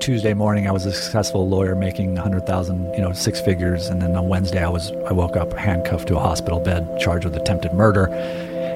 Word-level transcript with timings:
Tuesday 0.00 0.32
morning, 0.34 0.68
I 0.68 0.72
was 0.72 0.86
a 0.86 0.92
successful 0.92 1.48
lawyer 1.48 1.74
making 1.74 2.14
100,000, 2.14 2.94
you 2.94 3.00
know, 3.00 3.12
six 3.12 3.40
figures. 3.40 3.88
And 3.88 4.00
then 4.00 4.14
on 4.16 4.28
Wednesday, 4.28 4.64
I 4.64 4.68
was, 4.68 4.90
I 5.08 5.12
woke 5.12 5.36
up 5.36 5.52
handcuffed 5.52 6.08
to 6.08 6.16
a 6.16 6.20
hospital 6.20 6.60
bed, 6.60 6.98
charged 7.00 7.24
with 7.24 7.36
attempted 7.36 7.72
murder. 7.74 8.06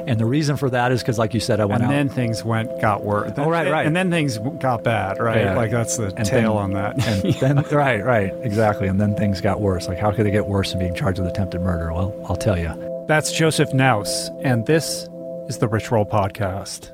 And 0.07 0.19
the 0.19 0.27
reason 0.27 0.57
for 0.57 0.69
that 0.71 0.91
is 0.91 1.01
because, 1.01 1.19
like 1.19 1.33
you 1.33 1.39
said, 1.39 1.61
I 1.61 1.65
went 1.65 1.83
out. 1.83 1.91
and 1.91 1.93
out. 1.93 1.97
then 1.97 2.09
things 2.09 2.45
went 2.45 2.81
got 2.81 3.05
worse. 3.05 3.33
Oh, 3.37 3.49
right, 3.49 3.71
right. 3.71 3.87
And 3.87 3.95
then 3.95 4.11
things 4.11 4.37
got 4.59 4.83
bad, 4.83 5.21
right? 5.21 5.43
Yeah. 5.43 5.57
Like 5.57 5.71
that's 5.71 5.97
the 5.97 6.13
And 6.17 6.27
tail 6.27 6.55
then- 6.55 6.63
on 6.63 6.73
that. 6.73 7.07
and 7.07 7.35
then, 7.41 7.57
right, 7.71 8.05
right, 8.05 8.33
exactly. 8.43 8.89
And 8.89 9.01
then 9.01 9.15
things 9.15 9.41
got 9.41 9.61
worse. 9.61 9.87
Like, 9.87 9.99
how 9.99 10.11
could 10.11 10.27
it 10.27 10.33
get 10.33 10.47
worse 10.49 10.71
than 10.73 10.81
being 10.81 10.95
charged 10.95 11.21
with 11.21 11.29
attempted 11.29 11.61
murder? 11.61 11.93
Well, 11.93 12.13
I'll 12.29 12.37
tell 12.37 12.59
you. 12.59 13.05
That's 13.07 13.31
Joseph 13.33 13.73
Naus, 13.73 14.29
and 14.43 14.67
this 14.67 15.09
is 15.49 15.59
the 15.59 15.69
Rich 15.69 15.91
Roll 15.93 16.05
Podcast. 16.05 16.91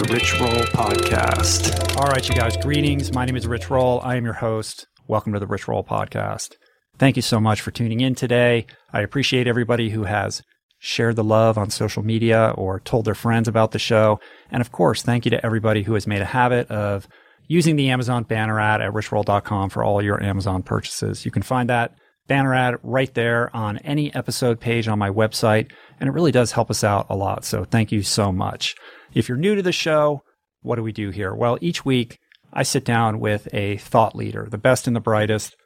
The 0.00 0.14
Rich 0.14 0.40
Roll 0.40 0.64
Podcast. 0.72 1.94
All 1.98 2.06
right, 2.06 2.26
you 2.26 2.34
guys, 2.34 2.56
greetings. 2.56 3.12
My 3.12 3.26
name 3.26 3.36
is 3.36 3.46
Rich 3.46 3.68
Roll. 3.68 4.00
I 4.00 4.16
am 4.16 4.24
your 4.24 4.32
host. 4.32 4.86
Welcome 5.06 5.34
to 5.34 5.38
the 5.38 5.46
Rich 5.46 5.68
Roll 5.68 5.84
Podcast. 5.84 6.54
Thank 6.96 7.16
you 7.16 7.22
so 7.22 7.38
much 7.38 7.60
for 7.60 7.70
tuning 7.70 8.00
in 8.00 8.14
today. 8.14 8.64
I 8.94 9.02
appreciate 9.02 9.46
everybody 9.46 9.90
who 9.90 10.04
has 10.04 10.40
shared 10.78 11.16
the 11.16 11.24
love 11.24 11.58
on 11.58 11.68
social 11.68 12.02
media 12.02 12.54
or 12.56 12.80
told 12.80 13.04
their 13.04 13.14
friends 13.14 13.46
about 13.46 13.72
the 13.72 13.78
show. 13.78 14.18
And 14.50 14.62
of 14.62 14.72
course, 14.72 15.02
thank 15.02 15.26
you 15.26 15.32
to 15.32 15.44
everybody 15.44 15.82
who 15.82 15.92
has 15.92 16.06
made 16.06 16.22
a 16.22 16.24
habit 16.24 16.70
of 16.70 17.06
using 17.46 17.76
the 17.76 17.90
Amazon 17.90 18.22
banner 18.22 18.58
ad 18.58 18.80
at 18.80 18.94
richroll.com 18.94 19.68
for 19.68 19.84
all 19.84 20.00
your 20.00 20.22
Amazon 20.22 20.62
purchases. 20.62 21.26
You 21.26 21.30
can 21.30 21.42
find 21.42 21.68
that 21.68 21.94
banner 22.26 22.54
ad 22.54 22.76
right 22.82 23.12
there 23.12 23.54
on 23.54 23.76
any 23.78 24.14
episode 24.14 24.60
page 24.60 24.88
on 24.88 24.98
my 24.98 25.10
website, 25.10 25.70
and 25.98 26.08
it 26.08 26.12
really 26.12 26.32
does 26.32 26.52
help 26.52 26.70
us 26.70 26.84
out 26.84 27.04
a 27.10 27.16
lot. 27.16 27.44
So 27.44 27.64
thank 27.64 27.92
you 27.92 28.02
so 28.02 28.32
much. 28.32 28.74
If 29.12 29.28
you're 29.28 29.38
new 29.38 29.56
to 29.56 29.62
the 29.62 29.72
show, 29.72 30.22
what 30.62 30.76
do 30.76 30.82
we 30.82 30.92
do 30.92 31.10
here? 31.10 31.34
Well, 31.34 31.58
each 31.60 31.84
week 31.84 32.18
I 32.52 32.62
sit 32.62 32.84
down 32.84 33.18
with 33.18 33.48
a 33.52 33.76
thought 33.78 34.14
leader, 34.14 34.46
the 34.48 34.58
best 34.58 34.86
and 34.86 34.94
the 34.94 35.00
brightest 35.00 35.56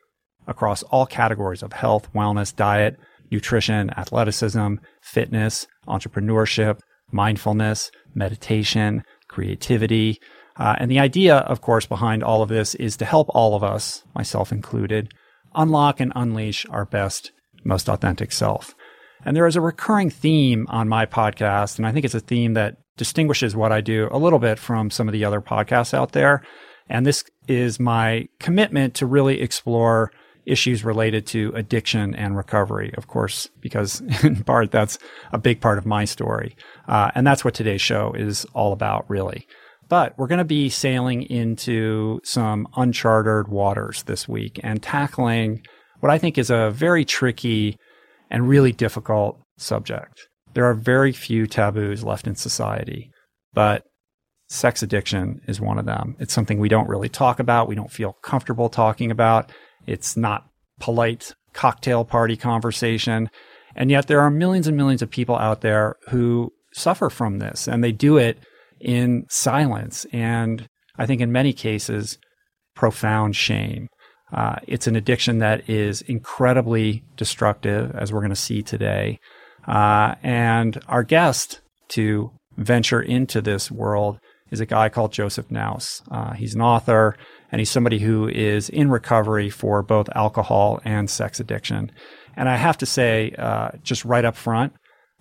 across 0.46 0.82
all 0.84 1.06
categories 1.06 1.62
of 1.62 1.72
health, 1.72 2.12
wellness, 2.14 2.54
diet, 2.54 2.96
nutrition, 3.30 3.90
athleticism, 3.98 4.76
fitness, 5.02 5.66
entrepreneurship, 5.86 6.80
mindfulness, 7.12 7.90
meditation, 8.14 9.02
creativity. 9.28 10.20
Uh, 10.56 10.76
and 10.78 10.90
the 10.90 11.00
idea, 11.00 11.36
of 11.36 11.60
course, 11.60 11.86
behind 11.86 12.22
all 12.22 12.42
of 12.42 12.48
this 12.48 12.74
is 12.76 12.96
to 12.96 13.04
help 13.04 13.28
all 13.30 13.54
of 13.54 13.64
us, 13.64 14.04
myself 14.14 14.52
included, 14.52 15.12
unlock 15.54 16.00
and 16.00 16.12
unleash 16.14 16.64
our 16.70 16.84
best, 16.84 17.32
most 17.64 17.88
authentic 17.88 18.32
self. 18.32 18.74
And 19.24 19.36
there 19.36 19.46
is 19.46 19.56
a 19.56 19.60
recurring 19.60 20.10
theme 20.10 20.66
on 20.68 20.88
my 20.88 21.06
podcast, 21.06 21.78
and 21.78 21.86
I 21.86 21.92
think 21.92 22.04
it's 22.04 22.14
a 22.14 22.20
theme 22.20 22.54
that 22.54 22.76
distinguishes 22.96 23.56
what 23.56 23.72
I 23.72 23.80
do 23.80 24.08
a 24.10 24.18
little 24.18 24.38
bit 24.38 24.58
from 24.58 24.90
some 24.90 25.08
of 25.08 25.12
the 25.12 25.24
other 25.24 25.40
podcasts 25.40 25.94
out 25.94 26.12
there. 26.12 26.42
And 26.88 27.06
this 27.06 27.24
is 27.48 27.80
my 27.80 28.28
commitment 28.40 28.94
to 28.94 29.06
really 29.06 29.40
explore 29.40 30.12
issues 30.46 30.84
related 30.84 31.26
to 31.26 31.52
addiction 31.54 32.14
and 32.14 32.36
recovery, 32.36 32.92
of 32.96 33.06
course, 33.06 33.48
because 33.60 34.00
in 34.22 34.44
part 34.44 34.70
that's 34.70 34.98
a 35.32 35.38
big 35.38 35.60
part 35.60 35.78
of 35.78 35.86
my 35.86 36.04
story. 36.04 36.56
Uh, 36.86 37.10
and 37.14 37.26
that's 37.26 37.44
what 37.44 37.54
today's 37.54 37.80
show 37.80 38.12
is 38.12 38.44
all 38.52 38.72
about, 38.72 39.08
really. 39.08 39.46
But 39.88 40.16
we're 40.18 40.26
going 40.26 40.38
to 40.38 40.44
be 40.44 40.68
sailing 40.70 41.22
into 41.22 42.20
some 42.24 42.66
uncharted 42.76 43.48
waters 43.48 44.02
this 44.04 44.28
week 44.28 44.58
and 44.62 44.82
tackling 44.82 45.62
what 46.00 46.10
I 46.10 46.18
think 46.18 46.38
is 46.38 46.50
a 46.50 46.70
very 46.70 47.04
tricky 47.04 47.78
and 48.30 48.48
really 48.48 48.72
difficult 48.72 49.40
subject. 49.58 50.28
There 50.54 50.64
are 50.64 50.74
very 50.74 51.12
few 51.12 51.46
taboos 51.46 52.04
left 52.04 52.26
in 52.26 52.36
society, 52.36 53.10
but 53.52 53.84
sex 54.48 54.82
addiction 54.82 55.40
is 55.46 55.60
one 55.60 55.78
of 55.78 55.84
them. 55.84 56.16
It's 56.18 56.32
something 56.32 56.58
we 56.58 56.68
don't 56.68 56.88
really 56.88 57.08
talk 57.08 57.38
about. 57.38 57.68
We 57.68 57.74
don't 57.74 57.90
feel 57.90 58.16
comfortable 58.22 58.68
talking 58.68 59.10
about. 59.10 59.50
It's 59.86 60.16
not 60.16 60.46
polite 60.80 61.34
cocktail 61.52 62.04
party 62.04 62.36
conversation. 62.36 63.30
And 63.76 63.90
yet 63.90 64.06
there 64.06 64.20
are 64.20 64.30
millions 64.30 64.66
and 64.66 64.76
millions 64.76 65.02
of 65.02 65.10
people 65.10 65.36
out 65.36 65.60
there 65.60 65.96
who 66.08 66.52
suffer 66.72 67.10
from 67.10 67.38
this 67.38 67.68
and 67.68 67.82
they 67.82 67.92
do 67.92 68.16
it 68.16 68.38
in 68.80 69.24
silence. 69.28 70.06
And 70.12 70.68
I 70.96 71.06
think 71.06 71.20
in 71.20 71.32
many 71.32 71.52
cases, 71.52 72.18
profound 72.74 73.34
shame. 73.36 73.88
Uh, 74.32 74.56
it's 74.66 74.86
an 74.86 74.96
addiction 74.96 75.38
that 75.38 75.68
is 75.68 76.02
incredibly 76.02 77.04
destructive, 77.16 77.94
as 77.94 78.12
we're 78.12 78.20
going 78.20 78.30
to 78.30 78.36
see 78.36 78.62
today. 78.62 79.18
Uh, 79.66 80.14
and 80.22 80.80
our 80.88 81.02
guest 81.02 81.60
to 81.88 82.30
venture 82.56 83.00
into 83.00 83.40
this 83.40 83.70
world 83.70 84.18
is 84.50 84.60
a 84.60 84.66
guy 84.66 84.88
called 84.88 85.12
Joseph 85.12 85.50
Naus. 85.50 86.02
Uh, 86.10 86.32
he's 86.32 86.54
an 86.54 86.60
author 86.60 87.16
and 87.50 87.60
he's 87.60 87.70
somebody 87.70 87.98
who 88.00 88.28
is 88.28 88.68
in 88.68 88.90
recovery 88.90 89.50
for 89.50 89.82
both 89.82 90.08
alcohol 90.14 90.80
and 90.84 91.08
sex 91.08 91.40
addiction. 91.40 91.90
And 92.36 92.48
I 92.48 92.56
have 92.56 92.78
to 92.78 92.86
say, 92.86 93.34
uh, 93.38 93.70
just 93.82 94.04
right 94.04 94.24
up 94.24 94.36
front, 94.36 94.72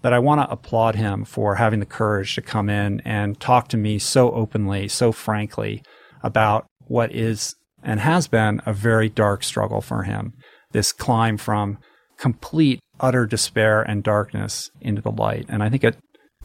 that 0.01 0.13
I 0.13 0.19
want 0.19 0.41
to 0.41 0.51
applaud 0.51 0.95
him 0.95 1.25
for 1.25 1.55
having 1.55 1.79
the 1.79 1.85
courage 1.85 2.35
to 2.35 2.41
come 2.41 2.69
in 2.69 3.01
and 3.05 3.39
talk 3.39 3.69
to 3.69 3.77
me 3.77 3.99
so 3.99 4.31
openly, 4.31 4.87
so 4.87 5.11
frankly 5.11 5.81
about 6.21 6.65
what 6.87 7.13
is 7.13 7.55
and 7.81 7.99
has 7.99 8.27
been 8.27 8.61
a 8.65 8.73
very 8.73 9.09
dark 9.09 9.43
struggle 9.43 9.81
for 9.81 10.03
him. 10.03 10.33
This 10.71 10.91
climb 10.91 11.37
from 11.37 11.77
complete, 12.17 12.79
utter 12.99 13.25
despair 13.25 13.81
and 13.81 14.03
darkness 14.03 14.71
into 14.81 15.01
the 15.01 15.11
light. 15.11 15.45
And 15.49 15.63
I 15.63 15.69
think 15.69 15.83
it 15.83 15.97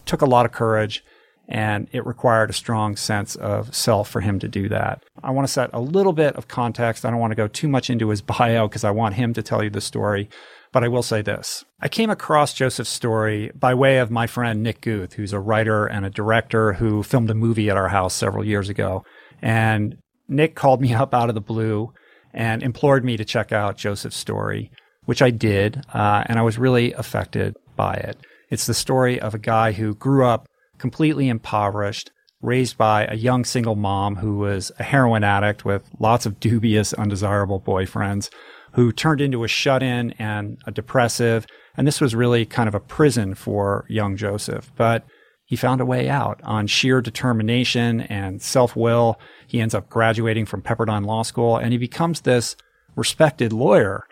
took 0.06 0.22
a 0.22 0.26
lot 0.26 0.46
of 0.46 0.52
courage 0.52 1.04
and 1.48 1.88
it 1.92 2.04
required 2.04 2.50
a 2.50 2.54
strong 2.54 2.94
sense 2.94 3.34
of 3.36 3.74
self 3.74 4.08
for 4.08 4.20
him 4.20 4.38
to 4.38 4.48
do 4.48 4.68
that. 4.68 5.02
I 5.22 5.30
want 5.30 5.46
to 5.46 5.52
set 5.52 5.70
a 5.72 5.80
little 5.80 6.12
bit 6.12 6.36
of 6.36 6.46
context. 6.46 7.04
I 7.04 7.10
don't 7.10 7.20
want 7.20 7.30
to 7.30 7.36
go 7.36 7.48
too 7.48 7.68
much 7.68 7.88
into 7.88 8.10
his 8.10 8.22
bio 8.38 8.68
because 8.68 8.84
I 8.84 8.90
want 8.90 9.14
him 9.14 9.32
to 9.34 9.42
tell 9.42 9.64
you 9.64 9.70
the 9.70 9.80
story. 9.80 10.28
But 10.70 10.84
I 10.84 10.88
will 10.88 11.02
say 11.02 11.22
this. 11.22 11.64
I 11.80 11.88
came 11.88 12.10
across 12.10 12.52
Joseph's 12.52 12.90
story 12.90 13.50
by 13.54 13.72
way 13.72 13.98
of 13.98 14.10
my 14.10 14.26
friend 14.26 14.62
Nick 14.62 14.82
Guth, 14.82 15.14
who's 15.14 15.32
a 15.32 15.40
writer 15.40 15.86
and 15.86 16.04
a 16.04 16.10
director 16.10 16.74
who 16.74 17.02
filmed 17.02 17.30
a 17.30 17.34
movie 17.34 17.70
at 17.70 17.78
our 17.78 17.88
house 17.88 18.14
several 18.14 18.44
years 18.44 18.68
ago. 18.68 19.02
And 19.40 19.96
Nick 20.28 20.54
called 20.54 20.82
me 20.82 20.92
up 21.02 21.14
out 21.14 21.30
of 21.30 21.34
the 21.34 21.40
blue 21.40 21.94
and 22.34 22.62
implored 22.62 23.02
me 23.02 23.16
to 23.16 23.24
check 23.24 23.50
out 23.50 23.78
Joseph's 23.78 24.16
story, 24.16 24.70
which 25.08 25.22
I 25.22 25.30
did. 25.30 25.82
Uh, 25.94 26.22
and 26.26 26.38
I 26.38 26.42
was 26.42 26.58
really 26.58 26.92
affected 26.92 27.56
by 27.76 27.94
it. 27.94 28.18
It's 28.50 28.66
the 28.66 28.74
story 28.74 29.18
of 29.18 29.34
a 29.34 29.38
guy 29.38 29.72
who 29.72 29.94
grew 29.94 30.26
up 30.26 30.46
completely 30.76 31.30
impoverished, 31.30 32.10
raised 32.42 32.76
by 32.76 33.06
a 33.06 33.14
young 33.14 33.46
single 33.46 33.74
mom 33.74 34.16
who 34.16 34.36
was 34.36 34.70
a 34.78 34.82
heroin 34.82 35.24
addict 35.24 35.64
with 35.64 35.88
lots 35.98 36.26
of 36.26 36.38
dubious, 36.40 36.92
undesirable 36.92 37.58
boyfriends, 37.58 38.28
who 38.72 38.92
turned 38.92 39.22
into 39.22 39.44
a 39.44 39.48
shut 39.48 39.82
in 39.82 40.10
and 40.18 40.58
a 40.66 40.70
depressive. 40.70 41.46
And 41.74 41.86
this 41.86 42.02
was 42.02 42.14
really 42.14 42.44
kind 42.44 42.68
of 42.68 42.74
a 42.74 42.80
prison 42.80 43.34
for 43.34 43.86
young 43.88 44.14
Joseph. 44.14 44.70
But 44.76 45.06
he 45.46 45.56
found 45.56 45.80
a 45.80 45.86
way 45.86 46.10
out 46.10 46.38
on 46.44 46.66
sheer 46.66 47.00
determination 47.00 48.02
and 48.02 48.42
self 48.42 48.76
will. 48.76 49.18
He 49.46 49.62
ends 49.62 49.74
up 49.74 49.88
graduating 49.88 50.44
from 50.44 50.60
Pepperdine 50.60 51.06
Law 51.06 51.22
School 51.22 51.56
and 51.56 51.72
he 51.72 51.78
becomes 51.78 52.20
this 52.20 52.56
respected 52.94 53.54
lawyer. 53.54 54.04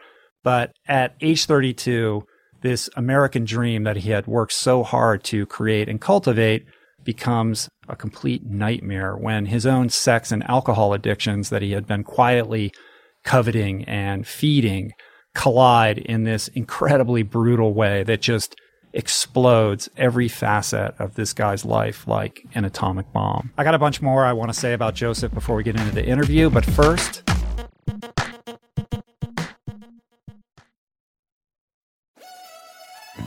But 0.47 0.77
at 0.87 1.17
age 1.21 1.47
32, 1.47 2.23
this 2.61 2.89
American 2.95 3.45
dream 3.45 3.83
that 3.83 3.97
he 3.97 4.11
had 4.11 4.29
worked 4.29 4.53
so 4.53 4.84
hard 4.84 5.25
to 5.25 5.45
create 5.45 5.89
and 5.89 6.01
cultivate 6.01 6.65
becomes 7.03 7.69
a 7.89 7.97
complete 7.97 8.47
nightmare 8.47 9.17
when 9.17 9.47
his 9.47 9.67
own 9.67 9.89
sex 9.89 10.31
and 10.31 10.49
alcohol 10.49 10.93
addictions 10.93 11.49
that 11.49 11.62
he 11.62 11.73
had 11.73 11.85
been 11.85 12.05
quietly 12.05 12.73
coveting 13.25 13.83
and 13.87 14.25
feeding 14.25 14.93
collide 15.35 15.99
in 15.99 16.23
this 16.23 16.47
incredibly 16.47 17.25
brutal 17.25 17.75
way 17.75 18.05
that 18.05 18.23
just 18.23 18.55
explodes 18.93 19.88
every 19.97 20.29
facet 20.29 20.94
of 21.00 21.17
this 21.17 21.32
guy's 21.32 21.65
life 21.65 22.06
like 22.06 22.47
an 22.55 22.65
atomic 22.65 23.12
bomb. 23.12 23.50
I 23.59 23.65
got 23.65 23.75
a 23.75 23.81
bunch 23.81 24.00
more 24.00 24.25
I 24.25 24.32
want 24.32 24.53
to 24.53 24.59
say 24.59 24.75
about 24.75 24.94
Joseph 24.94 25.35
before 25.35 25.56
we 25.56 25.65
get 25.65 25.75
into 25.75 25.93
the 25.93 26.06
interview, 26.06 26.50
but 26.50 26.65
first, 26.65 27.25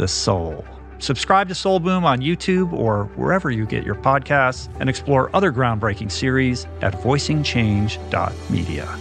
the 0.00 0.08
soul. 0.08 0.64
Subscribe 0.98 1.48
to 1.48 1.54
Soul 1.54 1.78
Boom 1.78 2.04
on 2.04 2.20
YouTube 2.20 2.72
or 2.72 3.04
wherever 3.16 3.50
you 3.50 3.66
get 3.66 3.84
your 3.84 3.94
podcasts 3.94 4.74
and 4.80 4.88
explore 4.88 5.34
other 5.36 5.52
groundbreaking 5.52 6.10
series 6.10 6.66
at 6.80 6.94
voicingchange.media. 6.94 8.98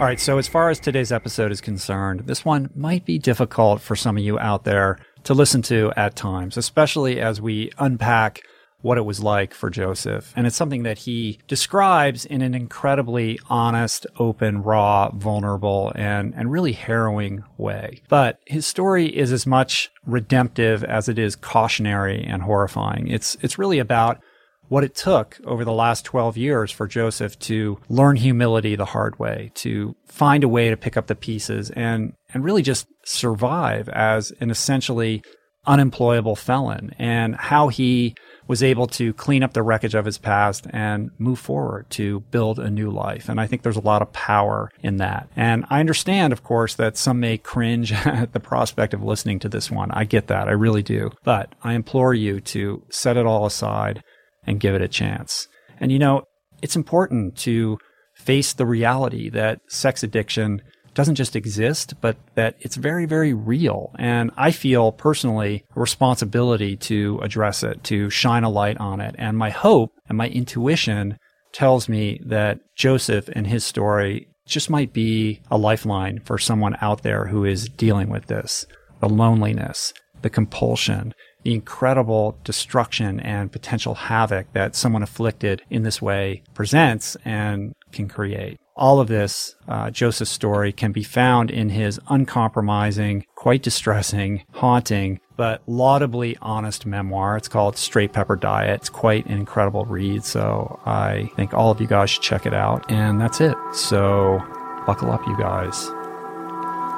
All 0.00 0.06
right, 0.06 0.18
so 0.18 0.38
as 0.38 0.48
far 0.48 0.70
as 0.70 0.80
today's 0.80 1.12
episode 1.12 1.52
is 1.52 1.60
concerned, 1.60 2.26
this 2.26 2.44
one 2.44 2.70
might 2.74 3.04
be 3.04 3.18
difficult 3.18 3.80
for 3.80 3.96
some 3.96 4.16
of 4.16 4.22
you 4.22 4.38
out 4.38 4.64
there 4.64 4.98
to 5.24 5.34
listen 5.34 5.62
to 5.62 5.92
at 5.96 6.16
times, 6.16 6.56
especially 6.56 7.20
as 7.20 7.40
we 7.40 7.70
unpack 7.78 8.42
what 8.84 8.98
it 8.98 9.06
was 9.06 9.18
like 9.18 9.54
for 9.54 9.70
Joseph. 9.70 10.30
And 10.36 10.46
it's 10.46 10.56
something 10.56 10.82
that 10.82 10.98
he 10.98 11.38
describes 11.48 12.26
in 12.26 12.42
an 12.42 12.54
incredibly 12.54 13.38
honest, 13.48 14.06
open, 14.18 14.62
raw, 14.62 15.10
vulnerable, 15.10 15.90
and, 15.94 16.34
and 16.36 16.52
really 16.52 16.72
harrowing 16.72 17.44
way. 17.56 18.02
But 18.10 18.40
his 18.46 18.66
story 18.66 19.06
is 19.06 19.32
as 19.32 19.46
much 19.46 19.90
redemptive 20.04 20.84
as 20.84 21.08
it 21.08 21.18
is 21.18 21.34
cautionary 21.34 22.22
and 22.22 22.42
horrifying. 22.42 23.08
It's, 23.08 23.38
it's 23.40 23.58
really 23.58 23.78
about 23.78 24.20
what 24.68 24.84
it 24.84 24.94
took 24.94 25.38
over 25.46 25.64
the 25.64 25.72
last 25.72 26.04
12 26.04 26.36
years 26.36 26.70
for 26.70 26.86
Joseph 26.86 27.38
to 27.38 27.78
learn 27.88 28.16
humility 28.16 28.76
the 28.76 28.84
hard 28.84 29.18
way, 29.18 29.50
to 29.54 29.96
find 30.04 30.44
a 30.44 30.48
way 30.48 30.68
to 30.68 30.76
pick 30.76 30.98
up 30.98 31.06
the 31.06 31.14
pieces 31.14 31.70
and, 31.70 32.12
and 32.34 32.44
really 32.44 32.62
just 32.62 32.86
survive 33.02 33.88
as 33.88 34.30
an 34.40 34.50
essentially 34.50 35.22
unemployable 35.66 36.36
felon 36.36 36.94
and 36.98 37.34
how 37.36 37.68
he 37.68 38.14
was 38.46 38.62
able 38.62 38.86
to 38.86 39.12
clean 39.14 39.42
up 39.42 39.52
the 39.52 39.62
wreckage 39.62 39.94
of 39.94 40.04
his 40.04 40.18
past 40.18 40.66
and 40.70 41.10
move 41.18 41.38
forward 41.38 41.88
to 41.90 42.20
build 42.30 42.58
a 42.58 42.70
new 42.70 42.90
life. 42.90 43.28
And 43.28 43.40
I 43.40 43.46
think 43.46 43.62
there's 43.62 43.76
a 43.76 43.80
lot 43.80 44.02
of 44.02 44.12
power 44.12 44.70
in 44.82 44.98
that. 44.98 45.28
And 45.34 45.64
I 45.70 45.80
understand, 45.80 46.32
of 46.32 46.42
course, 46.42 46.74
that 46.74 46.96
some 46.96 47.20
may 47.20 47.38
cringe 47.38 47.92
at 48.06 48.32
the 48.32 48.40
prospect 48.40 48.92
of 48.92 49.02
listening 49.02 49.38
to 49.40 49.48
this 49.48 49.70
one. 49.70 49.90
I 49.92 50.04
get 50.04 50.26
that. 50.26 50.48
I 50.48 50.52
really 50.52 50.82
do. 50.82 51.10
But 51.24 51.54
I 51.62 51.72
implore 51.72 52.14
you 52.14 52.40
to 52.40 52.82
set 52.90 53.16
it 53.16 53.26
all 53.26 53.46
aside 53.46 54.02
and 54.46 54.60
give 54.60 54.74
it 54.74 54.82
a 54.82 54.88
chance. 54.88 55.48
And 55.80 55.90
you 55.90 55.98
know, 55.98 56.24
it's 56.62 56.76
important 56.76 57.36
to 57.38 57.78
face 58.14 58.52
the 58.52 58.66
reality 58.66 59.28
that 59.30 59.60
sex 59.68 60.02
addiction 60.02 60.62
doesn't 60.94 61.16
just 61.16 61.36
exist, 61.36 61.94
but 62.00 62.16
that 62.34 62.56
it's 62.60 62.76
very, 62.76 63.06
very 63.06 63.34
real. 63.34 63.90
And 63.98 64.30
I 64.36 64.50
feel 64.50 64.92
personally 64.92 65.64
a 65.76 65.80
responsibility 65.80 66.76
to 66.76 67.20
address 67.22 67.62
it, 67.62 67.84
to 67.84 68.10
shine 68.10 68.44
a 68.44 68.50
light 68.50 68.78
on 68.78 69.00
it. 69.00 69.14
And 69.18 69.36
my 69.36 69.50
hope 69.50 69.92
and 70.08 70.16
my 70.16 70.28
intuition 70.28 71.18
tells 71.52 71.88
me 71.88 72.20
that 72.24 72.60
Joseph 72.74 73.28
and 73.28 73.46
his 73.46 73.64
story 73.64 74.28
just 74.46 74.68
might 74.70 74.92
be 74.92 75.40
a 75.50 75.56
lifeline 75.56 76.20
for 76.20 76.38
someone 76.38 76.76
out 76.80 77.02
there 77.02 77.26
who 77.26 77.44
is 77.44 77.68
dealing 77.68 78.08
with 78.08 78.26
this 78.26 78.66
the 79.00 79.08
loneliness, 79.08 79.92
the 80.22 80.30
compulsion, 80.30 81.12
the 81.42 81.52
incredible 81.52 82.38
destruction 82.42 83.20
and 83.20 83.52
potential 83.52 83.94
havoc 83.94 84.50
that 84.54 84.74
someone 84.74 85.02
afflicted 85.02 85.60
in 85.68 85.82
this 85.82 86.00
way 86.00 86.42
presents 86.54 87.16
and 87.24 87.74
can 87.92 88.08
create. 88.08 88.58
All 88.76 88.98
of 88.98 89.06
this, 89.06 89.54
uh, 89.68 89.92
Joseph's 89.92 90.32
story 90.32 90.72
can 90.72 90.90
be 90.90 91.04
found 91.04 91.48
in 91.48 91.68
his 91.68 92.00
uncompromising, 92.08 93.24
quite 93.36 93.62
distressing, 93.62 94.42
haunting, 94.50 95.20
but 95.36 95.62
laudably 95.68 96.36
honest 96.42 96.84
memoir. 96.84 97.36
It's 97.36 97.46
called 97.46 97.76
Straight 97.76 98.12
Pepper 98.12 98.34
Diet. 98.34 98.80
It's 98.80 98.88
quite 98.88 99.26
an 99.26 99.38
incredible 99.38 99.84
read. 99.84 100.24
So 100.24 100.80
I 100.84 101.30
think 101.36 101.54
all 101.54 101.70
of 101.70 101.80
you 101.80 101.86
guys 101.86 102.10
should 102.10 102.24
check 102.24 102.46
it 102.46 102.54
out. 102.54 102.90
And 102.90 103.20
that's 103.20 103.40
it. 103.40 103.54
So 103.72 104.42
buckle 104.86 105.12
up, 105.12 105.24
you 105.28 105.38
guys. 105.38 105.84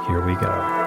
Here 0.07 0.25
we 0.25 0.35
go. 0.37 0.83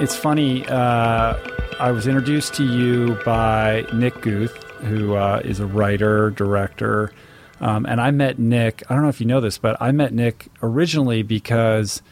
It's 0.00 0.16
funny. 0.16 0.66
Uh, 0.66 1.38
I 1.78 1.90
was 1.90 2.06
introduced 2.06 2.54
to 2.54 2.64
you 2.64 3.18
by 3.24 3.86
Nick 3.92 4.20
Guth, 4.20 4.61
who 4.82 5.14
uh, 5.14 5.40
is 5.44 5.60
a 5.60 5.66
writer, 5.66 6.30
director. 6.30 7.12
Um, 7.60 7.86
and 7.86 8.00
I 8.00 8.10
met 8.10 8.38
Nick. 8.38 8.82
I 8.88 8.94
don't 8.94 9.02
know 9.02 9.08
if 9.08 9.20
you 9.20 9.26
know 9.26 9.40
this, 9.40 9.58
but 9.58 9.76
I 9.80 9.92
met 9.92 10.12
Nick 10.12 10.48
originally 10.62 11.22
because 11.22 12.02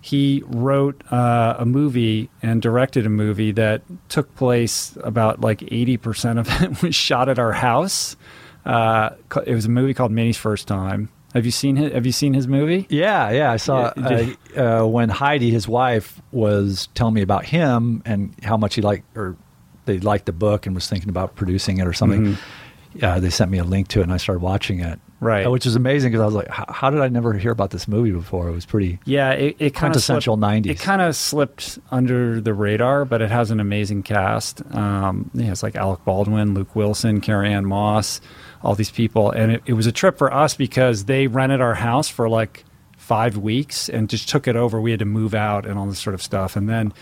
he 0.00 0.42
wrote 0.46 1.02
uh, 1.12 1.56
a 1.58 1.64
movie 1.64 2.28
and 2.42 2.60
directed 2.60 3.06
a 3.06 3.08
movie 3.08 3.52
that 3.52 3.82
took 4.08 4.34
place 4.34 4.96
about 5.02 5.40
like 5.40 5.60
80% 5.60 6.38
of 6.38 6.48
it 6.62 6.82
was 6.82 6.94
shot 6.94 7.28
at 7.28 7.38
our 7.38 7.52
house. 7.52 8.16
Uh, 8.64 9.10
it 9.46 9.54
was 9.54 9.64
a 9.64 9.70
movie 9.70 9.94
called 9.94 10.12
Mini's 10.12 10.36
First 10.36 10.68
Time. 10.68 11.08
Have 11.34 11.44
you 11.44 11.50
seen 11.50 11.76
his, 11.76 11.92
Have 11.92 12.04
you 12.04 12.12
seen 12.12 12.34
his 12.34 12.46
movie? 12.46 12.86
Yeah, 12.90 13.30
yeah. 13.30 13.50
I 13.50 13.56
saw 13.56 13.92
uh, 13.96 14.26
uh, 14.56 14.86
when 14.86 15.08
Heidi, 15.08 15.50
his 15.50 15.66
wife, 15.66 16.20
was 16.30 16.88
telling 16.94 17.14
me 17.14 17.22
about 17.22 17.46
him 17.46 18.02
and 18.04 18.34
how 18.42 18.56
much 18.56 18.74
he 18.74 18.82
liked, 18.82 19.04
or 19.16 19.36
they 19.84 19.98
liked 19.98 20.26
the 20.26 20.32
book 20.32 20.66
and 20.66 20.74
was 20.74 20.88
thinking 20.88 21.08
about 21.08 21.34
producing 21.34 21.78
it 21.78 21.86
or 21.86 21.92
something. 21.92 22.22
Mm-hmm. 22.22 22.98
Yeah, 22.98 23.18
they 23.20 23.30
sent 23.30 23.50
me 23.50 23.58
a 23.58 23.64
link 23.64 23.88
to 23.88 24.00
it 24.00 24.02
and 24.02 24.12
I 24.12 24.18
started 24.18 24.40
watching 24.40 24.80
it. 24.80 24.98
Right, 25.18 25.48
which 25.48 25.66
is 25.66 25.76
amazing 25.76 26.10
because 26.10 26.20
I 26.20 26.24
was 26.24 26.34
like, 26.34 26.48
how 26.48 26.90
did 26.90 27.00
I 27.00 27.06
never 27.06 27.32
hear 27.34 27.52
about 27.52 27.70
this 27.70 27.86
movie 27.86 28.10
before? 28.10 28.48
It 28.48 28.52
was 28.52 28.66
pretty. 28.66 28.98
Yeah, 29.04 29.30
it, 29.30 29.54
it 29.60 29.70
kind 29.72 29.94
of 29.94 29.98
essential 29.98 30.36
'90s. 30.36 30.66
It 30.66 30.80
kind 30.80 31.00
of 31.00 31.14
slipped 31.14 31.78
under 31.92 32.40
the 32.40 32.52
radar, 32.52 33.04
but 33.04 33.22
it 33.22 33.30
has 33.30 33.52
an 33.52 33.60
amazing 33.60 34.02
cast. 34.02 34.62
Um, 34.74 35.30
it 35.32 35.44
has 35.44 35.62
like 35.62 35.76
Alec 35.76 36.04
Baldwin, 36.04 36.54
Luke 36.54 36.74
Wilson, 36.74 37.20
Carrie-Anne 37.20 37.66
Moss 37.66 38.20
all 38.62 38.74
these 38.74 38.90
people. 38.90 39.30
And 39.30 39.52
it, 39.52 39.62
it 39.66 39.72
was 39.74 39.86
a 39.86 39.92
trip 39.92 40.18
for 40.18 40.32
us 40.32 40.54
because 40.54 41.04
they 41.04 41.26
rented 41.26 41.60
our 41.60 41.74
house 41.74 42.08
for 42.08 42.28
like 42.28 42.64
five 42.96 43.36
weeks 43.36 43.88
and 43.88 44.08
just 44.08 44.28
took 44.28 44.46
it 44.46 44.56
over. 44.56 44.80
We 44.80 44.90
had 44.90 45.00
to 45.00 45.06
move 45.06 45.34
out 45.34 45.66
and 45.66 45.78
all 45.78 45.86
this 45.86 45.98
sort 45.98 46.14
of 46.14 46.22
stuff. 46.22 46.56
And 46.56 46.68
then 46.68 46.92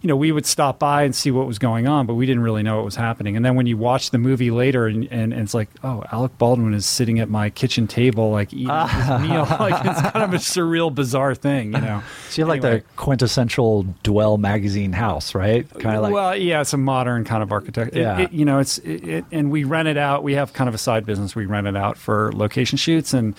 you 0.00 0.08
know, 0.08 0.16
we 0.16 0.30
would 0.30 0.46
stop 0.46 0.78
by 0.78 1.02
and 1.02 1.14
see 1.14 1.30
what 1.30 1.46
was 1.46 1.58
going 1.58 1.88
on, 1.88 2.06
but 2.06 2.14
we 2.14 2.24
didn't 2.24 2.42
really 2.42 2.62
know 2.62 2.76
what 2.76 2.84
was 2.84 2.94
happening. 2.94 3.36
And 3.36 3.44
then 3.44 3.56
when 3.56 3.66
you 3.66 3.76
watch 3.76 4.10
the 4.10 4.18
movie 4.18 4.50
later, 4.50 4.86
and, 4.86 5.04
and, 5.10 5.32
and 5.32 5.42
it's 5.42 5.54
like, 5.54 5.68
oh, 5.82 6.04
Alec 6.12 6.38
Baldwin 6.38 6.72
is 6.72 6.86
sitting 6.86 7.18
at 7.18 7.28
my 7.28 7.50
kitchen 7.50 7.88
table, 7.88 8.30
like 8.30 8.52
eating 8.52 8.68
his 8.68 9.08
meal, 9.20 9.46
like 9.58 9.84
it's 9.84 10.00
kind 10.00 10.22
of 10.22 10.34
a 10.34 10.38
surreal, 10.38 10.94
bizarre 10.94 11.34
thing, 11.34 11.72
you 11.72 11.80
know. 11.80 12.02
So 12.30 12.42
you 12.42 12.46
have 12.46 12.56
anyway. 12.56 12.74
like 12.74 12.86
the 12.86 12.94
quintessential 12.96 13.86
Dwell 14.04 14.38
magazine 14.38 14.92
house, 14.92 15.34
right? 15.34 15.68
Kind 15.68 15.96
of 15.96 16.02
like, 16.02 16.12
well, 16.12 16.36
yeah, 16.36 16.60
it's 16.60 16.72
a 16.72 16.78
modern 16.78 17.24
kind 17.24 17.42
of 17.42 17.50
architecture. 17.50 17.98
Yeah, 17.98 18.18
it, 18.18 18.24
it, 18.24 18.32
you 18.32 18.44
know, 18.44 18.60
it's 18.60 18.78
it, 18.78 19.24
and 19.32 19.50
we 19.50 19.64
rent 19.64 19.88
it 19.88 19.96
out. 19.96 20.22
We 20.22 20.34
have 20.34 20.52
kind 20.52 20.68
of 20.68 20.74
a 20.74 20.78
side 20.78 21.06
business. 21.06 21.34
We 21.34 21.46
rent 21.46 21.66
it 21.66 21.76
out 21.76 21.96
for 21.98 22.32
location 22.32 22.78
shoots 22.78 23.12
and. 23.12 23.34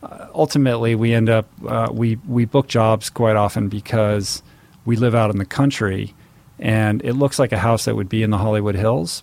Uh, 0.00 0.28
ultimately, 0.32 0.94
we 0.94 1.12
end 1.12 1.28
up 1.28 1.48
uh, 1.66 1.88
we 1.90 2.14
we 2.28 2.44
book 2.44 2.68
jobs 2.68 3.10
quite 3.10 3.34
often 3.34 3.68
because 3.68 4.44
we 4.88 4.96
live 4.96 5.14
out 5.14 5.30
in 5.30 5.36
the 5.36 5.44
country, 5.44 6.14
and 6.58 7.04
it 7.04 7.12
looks 7.12 7.38
like 7.38 7.52
a 7.52 7.58
house 7.58 7.84
that 7.84 7.94
would 7.94 8.08
be 8.08 8.22
in 8.22 8.30
the 8.30 8.38
Hollywood 8.38 8.74
Hills. 8.74 9.22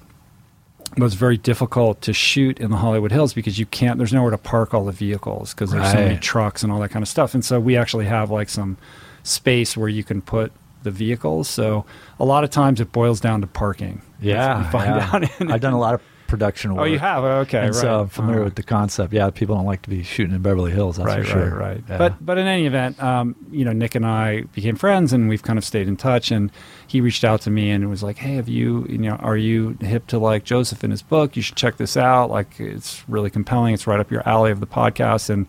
But 0.96 1.06
it's 1.06 1.16
very 1.16 1.38
difficult 1.38 2.02
to 2.02 2.14
shoot 2.14 2.60
in 2.60 2.70
the 2.70 2.78
Hollywood 2.78 3.12
Hills 3.12 3.34
because 3.34 3.58
you 3.58 3.66
can't. 3.66 3.98
There's 3.98 4.14
nowhere 4.14 4.30
to 4.30 4.38
park 4.38 4.76
all 4.76 4.86
the 4.86 4.92
vehicles 4.92 5.56
because 5.56 5.72
there's 5.72 5.82
right. 5.82 5.92
so 5.92 5.98
many 5.98 6.18
trucks 6.20 6.62
and 6.62 6.72
all 6.72 6.80
that 6.82 6.90
kind 6.90 7.02
of 7.02 7.10
stuff. 7.10 7.34
And 7.34 7.44
so 7.44 7.60
we 7.60 7.76
actually 7.76 8.06
have 8.06 8.30
like 8.30 8.48
some 8.48 8.78
space 9.24 9.76
where 9.76 9.90
you 9.90 10.04
can 10.04 10.22
put 10.22 10.52
the 10.84 10.92
vehicles. 10.92 11.50
So 11.50 11.84
a 12.20 12.26
lot 12.26 12.44
of 12.44 12.52
times 12.52 12.80
it 12.80 12.92
boils 12.92 13.20
down 13.20 13.42
to 13.42 13.48
parking. 13.48 14.04
Yeah, 14.22 14.70
yeah. 14.72 15.28
I've 15.52 15.62
done 15.62 15.74
a 15.74 15.80
lot 15.80 15.96
of 15.96 16.02
production 16.28 16.74
work. 16.76 16.82
Oh, 16.82 16.86
you 16.86 17.00
have? 17.00 17.24
Okay, 17.24 17.60
and 17.60 17.76
right. 17.76 17.82
So 17.82 18.02
I'm 18.02 18.08
familiar 18.08 18.42
uh 18.42 18.46
with 18.46 18.56
the 18.56 18.64
concept. 18.64 19.14
Yeah, 19.14 19.30
people 19.30 19.56
don't 19.56 19.66
like 19.66 19.82
to 19.84 19.90
be 19.90 20.04
shooting 20.04 20.36
in 20.36 20.42
Beverly 20.42 20.72
Hills. 20.72 20.98
That's 20.98 21.08
right, 21.08 21.24
for 21.24 21.30
sure. 21.30 21.50
Right, 21.52 21.76
right. 21.76 21.84
Yeah. 21.90 21.98
But 21.98 22.26
but 22.26 22.38
in 22.38 22.48
any 22.48 22.66
event, 22.66 23.02
um, 23.02 23.36
you 23.52 23.66
know, 23.66 23.72
Nick 23.72 23.96
and 23.96 24.06
I 24.06 24.42
became 24.42 24.76
friends, 24.76 25.14
and 25.14 25.30
we've 25.30 25.44
kind 25.44 25.58
of 25.58 25.66
stayed 25.66 25.88
in 25.88 25.98
touch. 25.98 26.32
And 26.32 26.52
he 26.88 27.02
reached 27.02 27.24
out 27.24 27.42
to 27.42 27.50
me 27.50 27.72
and 27.72 27.90
was 27.90 28.04
like, 28.04 28.18
"Hey, 28.18 28.36
have 28.36 28.50
you, 28.50 28.86
you 28.90 28.98
know, 28.98 29.16
are 29.16 29.38
you 29.38 29.78
hip 29.82 30.08
to 30.08 30.20
like 30.20 30.44
Joseph 30.44 30.84
in 30.84 30.92
his 30.92 31.02
book? 31.02 31.36
You 31.36 31.42
should 31.42 31.56
check 31.58 31.78
this 31.78 31.96
out. 31.98 32.30
Like, 32.30 32.60
it's 32.60 33.08
really 33.08 33.30
compelling. 33.30 33.74
It's 33.74 33.88
right 33.88 34.00
up 34.00 34.12
your 34.12 34.28
alley 34.28 34.52
of 34.52 34.60
the 34.60 34.68
podcast." 34.68 35.30
And 35.30 35.48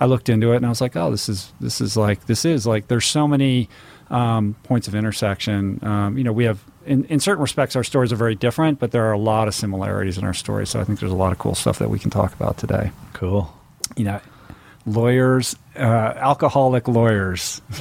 I 0.00 0.06
looked 0.06 0.28
into 0.28 0.52
it, 0.52 0.56
and 0.56 0.66
I 0.66 0.70
was 0.70 0.80
like, 0.80 0.96
"Oh, 0.96 1.10
this 1.10 1.28
is 1.28 1.52
this 1.60 1.80
is 1.80 1.96
like 1.96 2.26
this 2.26 2.44
is 2.44 2.66
like 2.66 2.88
there's 2.88 3.06
so 3.06 3.28
many." 3.28 3.68
Um, 4.10 4.54
points 4.64 4.86
of 4.86 4.94
intersection. 4.94 5.80
Um, 5.82 6.18
you 6.18 6.24
know, 6.24 6.30
we 6.30 6.44
have 6.44 6.62
in, 6.86 7.04
in 7.06 7.20
certain 7.20 7.42
respects, 7.42 7.76
our 7.76 7.84
stories 7.84 8.12
are 8.12 8.16
very 8.16 8.34
different, 8.34 8.78
but 8.78 8.90
there 8.90 9.04
are 9.04 9.12
a 9.12 9.18
lot 9.18 9.48
of 9.48 9.54
similarities 9.54 10.18
in 10.18 10.24
our 10.24 10.34
stories. 10.34 10.70
So 10.70 10.80
I 10.80 10.84
think 10.84 11.00
there's 11.00 11.12
a 11.12 11.16
lot 11.16 11.32
of 11.32 11.38
cool 11.38 11.54
stuff 11.54 11.78
that 11.78 11.90
we 11.90 11.98
can 11.98 12.10
talk 12.10 12.34
about 12.34 12.58
today. 12.58 12.90
Cool. 13.12 13.52
You 13.96 14.04
know, 14.04 14.20
lawyers, 14.86 15.56
uh, 15.76 15.80
alcoholic 15.80 16.88
lawyers. 16.88 17.62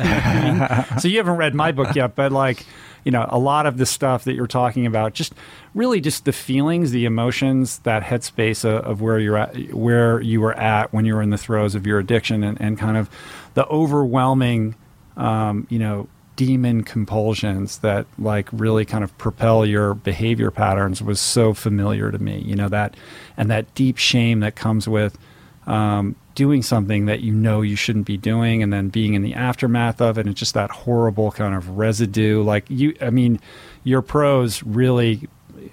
so 0.99 1.07
you 1.07 1.17
haven't 1.17 1.37
read 1.37 1.53
my 1.53 1.71
book 1.71 1.95
yet, 1.95 2.15
but 2.15 2.31
like, 2.31 2.65
you 3.03 3.11
know, 3.11 3.25
a 3.29 3.37
lot 3.37 3.65
of 3.65 3.77
the 3.77 3.85
stuff 3.85 4.23
that 4.23 4.33
you're 4.33 4.47
talking 4.47 4.85
about, 4.85 5.13
just 5.13 5.33
really 5.73 5.99
just 5.99 6.25
the 6.25 6.31
feelings, 6.31 6.91
the 6.91 7.05
emotions, 7.05 7.79
that 7.79 8.03
headspace 8.03 8.63
of, 8.63 8.85
of 8.85 9.01
where 9.01 9.19
you're 9.19 9.37
at, 9.37 9.73
where 9.73 10.21
you 10.21 10.39
were 10.39 10.53
at 10.53 10.93
when 10.93 11.05
you 11.05 11.15
were 11.15 11.21
in 11.21 11.29
the 11.29 11.37
throes 11.37 11.75
of 11.75 11.85
your 11.85 11.99
addiction, 11.99 12.43
and, 12.43 12.59
and 12.61 12.79
kind 12.79 12.95
of 12.95 13.09
the 13.55 13.65
overwhelming, 13.67 14.75
um, 15.17 15.67
you 15.69 15.79
know, 15.79 16.07
demon 16.35 16.83
compulsions 16.83 17.79
that 17.79 18.05
like 18.17 18.49
really 18.51 18.85
kind 18.85 19.03
of 19.03 19.15
propel 19.17 19.65
your 19.65 19.93
behavior 19.93 20.49
patterns 20.51 21.01
was 21.01 21.19
so 21.19 21.53
familiar 21.53 22.11
to 22.11 22.19
me 22.19 22.39
you 22.39 22.55
know 22.55 22.69
that 22.69 22.95
and 23.37 23.51
that 23.51 23.73
deep 23.75 23.97
shame 23.97 24.39
that 24.39 24.55
comes 24.55 24.87
with 24.87 25.17
um, 25.65 26.15
doing 26.35 26.61
something 26.61 27.05
that 27.05 27.21
you 27.21 27.31
know 27.31 27.61
you 27.61 27.75
shouldn't 27.75 28.05
be 28.05 28.17
doing 28.17 28.63
and 28.63 28.73
then 28.73 28.89
being 28.89 29.13
in 29.13 29.21
the 29.21 29.33
aftermath 29.33 30.01
of 30.01 30.17
it 30.17 30.25
and 30.25 30.35
just 30.35 30.53
that 30.55 30.69
horrible 30.71 31.31
kind 31.31 31.55
of 31.55 31.77
residue. 31.77 32.43
Like 32.43 32.65
you 32.69 32.95
i 33.01 33.09
mean 33.09 33.39
your 33.83 34.01
prose 34.01 34.63
really 34.63 35.27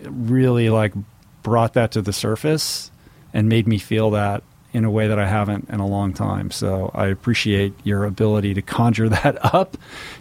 really 0.05 0.71
like 0.71 0.93
brought 1.43 1.75
that 1.75 1.93
to 1.93 2.03
the 2.03 2.13
surface 2.13 2.91
and 3.33 3.49
made 3.49 3.67
me 3.67 3.79
feel 3.79 4.11
that 4.11 4.43
in 4.73 4.85
a 4.85 4.91
way 4.91 5.09
that 5.09 5.19
I 5.19 5.27
haven't 5.27 5.69
in 5.69 5.81
a 5.81 5.87
long 5.87 6.13
time. 6.13 6.51
So 6.51 6.91
I 6.95 7.07
appreciate 7.07 7.75
your 7.85 8.05
ability 8.05 8.55
to 8.55 8.63
conjure 8.63 9.09
that 9.11 9.55
up 9.55 9.77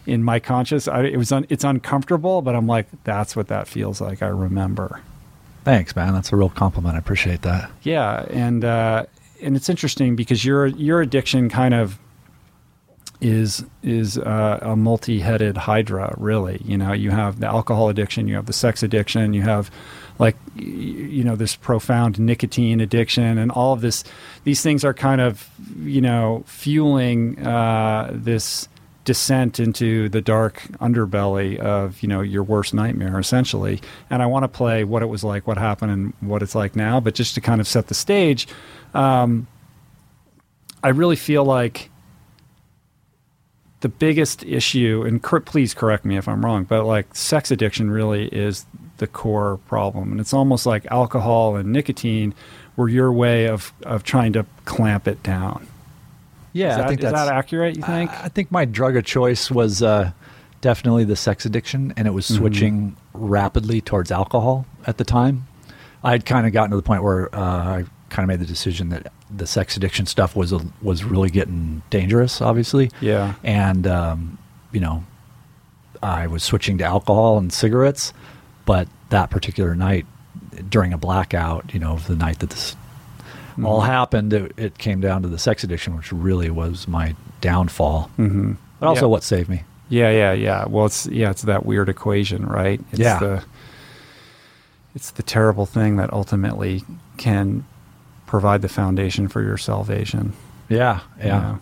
in 0.06 0.24
my 0.24 0.40
conscious. 0.40 0.88
I, 0.88 1.04
it 1.04 1.18
was 1.18 1.32
un, 1.32 1.46
it's 1.50 1.64
uncomfortable, 1.64 2.42
but 2.42 2.56
I'm 2.56 2.68
like, 2.68 2.88
that's 3.04 3.36
what 3.36 3.48
that 3.48 3.68
feels 3.68 4.02
like. 4.02 4.22
I 4.22 4.28
remember. 4.28 5.02
Thanks, 5.64 5.96
man. 5.96 6.14
That's 6.14 6.32
a 6.32 6.36
real 6.36 6.50
compliment. 6.50 6.96
I 6.96 7.00
appreciate 7.00 7.42
that. 7.44 7.70
Yeah, 7.84 8.26
and 8.30 8.64
uh, 8.64 9.06
and 9.42 9.56
it's 9.56 9.70
interesting 9.70 10.16
because 10.16 10.44
your 10.44 10.68
your 10.68 11.02
addiction 11.02 11.50
kind 11.50 11.74
of 11.74 12.00
is 13.22 13.66
is 13.84 14.18
uh, 14.18 14.60
a 14.62 14.76
multi-headed 14.76 15.58
hydra. 15.58 16.16
Really, 16.18 16.62
you 16.64 16.78
know, 16.78 16.94
you 16.94 17.12
have 17.12 17.40
the 17.40 17.48
alcohol 17.48 17.90
addiction, 17.90 18.28
you 18.28 18.36
have 18.36 18.46
the 18.46 18.54
sex 18.54 18.82
addiction, 18.84 19.34
you 19.34 19.42
have 19.42 19.70
like 20.20 20.36
you 20.56 21.24
know 21.24 21.36
this 21.36 21.56
profound 21.56 22.20
nicotine 22.20 22.82
addiction 22.82 23.38
and 23.38 23.52
all 23.52 23.74
of 23.74 23.82
this 23.82 24.04
these 24.44 24.62
things 24.62 24.84
are 24.84 24.94
kind 24.94 25.22
of 25.22 25.50
you 25.80 26.02
know 26.02 26.44
fueling 26.46 27.40
uh, 27.46 28.10
this 28.14 28.68
descent 29.06 29.60
into 29.60 30.08
the 30.10 30.22
dark 30.22 30.62
underbelly 30.82 31.58
of 31.58 32.04
you 32.04 32.08
know 32.08 32.22
your 32.22 32.44
worst 32.44 32.74
nightmare 32.76 33.18
essentially. 33.18 33.82
And 34.10 34.22
i 34.22 34.26
want 34.28 34.44
to 34.44 34.48
play 34.48 34.84
what 34.84 35.02
it 35.02 35.08
was 35.08 35.24
like 35.24 35.48
what 35.48 35.58
happened 35.58 35.92
and 35.92 36.14
what 36.20 36.44
it's 36.44 36.54
like 36.54 36.76
now 36.76 37.00
but 37.00 37.16
just 37.16 37.34
to 37.36 37.42
kind 37.42 37.60
of 37.60 37.68
set 37.68 37.88
the 37.88 37.96
stage 37.96 38.48
um, 38.94 39.48
i 40.84 40.90
really 40.90 41.16
feel 41.16 41.44
like 41.44 41.90
the 43.80 43.90
biggest 43.90 44.44
issue 44.44 45.04
and 45.08 45.24
please 45.24 45.74
correct 45.74 46.04
me 46.04 46.18
if 46.18 46.28
i'm 46.28 46.44
wrong 46.44 46.66
but 46.66 46.84
like 46.84 47.16
sex 47.16 47.50
addiction 47.50 47.90
really 47.90 48.28
is 48.28 48.66
the 49.00 49.08
core 49.08 49.58
problem. 49.68 50.12
And 50.12 50.22
it's 50.22 50.34
almost 50.34 50.66
like 50.66 50.86
alcohol 50.92 51.56
and 51.56 51.74
nicotine 51.74 52.34
were 52.76 52.88
your 52.88 53.12
way 53.12 53.48
of, 53.48 53.74
of 53.84 54.04
trying 54.04 54.34
to 54.34 54.46
clamp 54.66 55.08
it 55.08 55.22
down. 55.24 55.68
Yeah, 56.54 56.78
that, 56.78 56.86
I 56.86 56.88
think 56.88 57.00
is 57.02 57.12
that's 57.12 57.28
that 57.28 57.34
accurate. 57.34 57.76
You 57.76 57.84
think? 57.84 58.12
I, 58.12 58.26
I 58.26 58.30
think 58.30 58.52
my 58.52 58.66
drug 58.66 58.96
of 58.96 59.06
choice 59.06 59.52
was 59.52 59.84
uh, 59.84 60.12
definitely 60.62 61.04
the 61.04 61.16
sex 61.16 61.46
addiction, 61.46 61.94
and 61.96 62.08
it 62.08 62.12
was 62.12 62.26
mm-hmm. 62.26 62.38
switching 62.38 62.92
mm-hmm. 62.92 63.26
rapidly 63.26 63.82
towards 63.82 64.12
alcohol 64.12 64.66
at 64.88 64.98
the 64.98 65.04
time. 65.04 65.46
I 66.04 66.12
had 66.12 66.26
kind 66.26 66.48
of 66.48 66.54
gotten 66.54 66.72
to 66.72 66.78
the 66.78 66.82
point 66.82 67.04
where 67.04 67.34
uh, 67.36 67.40
I 67.40 67.86
kind 68.10 68.24
of 68.24 68.28
made 68.28 68.40
the 68.40 68.52
decision 68.52 68.90
that 68.90 69.12
the 69.30 69.46
sex 69.46 69.78
addiction 69.78 70.06
stuff 70.06 70.36
was 70.36 70.52
a, 70.52 70.60
was 70.82 71.04
really 71.04 71.30
getting 71.30 71.84
dangerous, 71.90 72.42
obviously. 72.42 72.90
Yeah. 73.02 73.36
And 73.44 73.86
um, 73.86 74.38
you 74.72 74.80
know, 74.80 75.04
I 76.02 76.28
was 76.28 76.44
switching 76.44 76.78
to 76.80 76.84
alcohol 76.84 77.38
and 77.38 77.52
cigarettes, 77.52 78.14
but 78.70 78.88
that 79.10 79.32
particular 79.32 79.74
night, 79.74 80.06
during 80.70 80.94
a 80.94 80.98
blackout, 81.00 81.74
you 81.74 81.80
know, 81.80 81.98
the 81.98 82.16
night 82.16 82.38
that 82.38 82.52
this 82.52 82.76
mm-hmm. 82.76 83.66
all 83.66 83.82
happened, 83.82 84.32
it, 84.32 84.52
it, 84.58 84.78
came 84.78 85.02
down 85.02 85.24
to 85.24 85.28
the 85.28 85.40
sex 85.40 85.64
addiction, 85.64 85.98
which 85.98 86.12
really 86.12 86.52
was 86.52 86.88
my 86.88 87.16
downfall. 87.42 88.12
Mm-hmm. 88.20 88.52
But 88.80 88.86
also, 88.86 89.08
yeah. 89.08 89.10
what 89.10 89.24
saved 89.24 89.50
me. 89.50 89.64
Yeah, 89.90 90.12
yeah, 90.12 90.34
yeah. 90.34 90.66
Well, 90.68 90.86
it's 90.86 91.08
yeah, 91.08 91.32
it's 91.32 91.42
that 91.42 91.66
weird 91.66 91.90
equation, 91.90 92.46
right? 92.46 92.80
It's 92.92 93.00
yeah. 93.00 93.18
The, 93.18 93.44
it's 94.94 95.10
the 95.10 95.24
terrible 95.24 95.66
thing 95.66 95.96
that 95.96 96.14
ultimately 96.14 96.84
can 97.18 97.66
provide 98.28 98.62
the 98.62 98.70
foundation 98.70 99.30
for 99.30 99.42
your 99.42 99.58
salvation. 99.58 100.34
Yeah, 100.70 101.00
yeah. 101.18 101.24
You 101.24 101.32
know? 101.32 101.60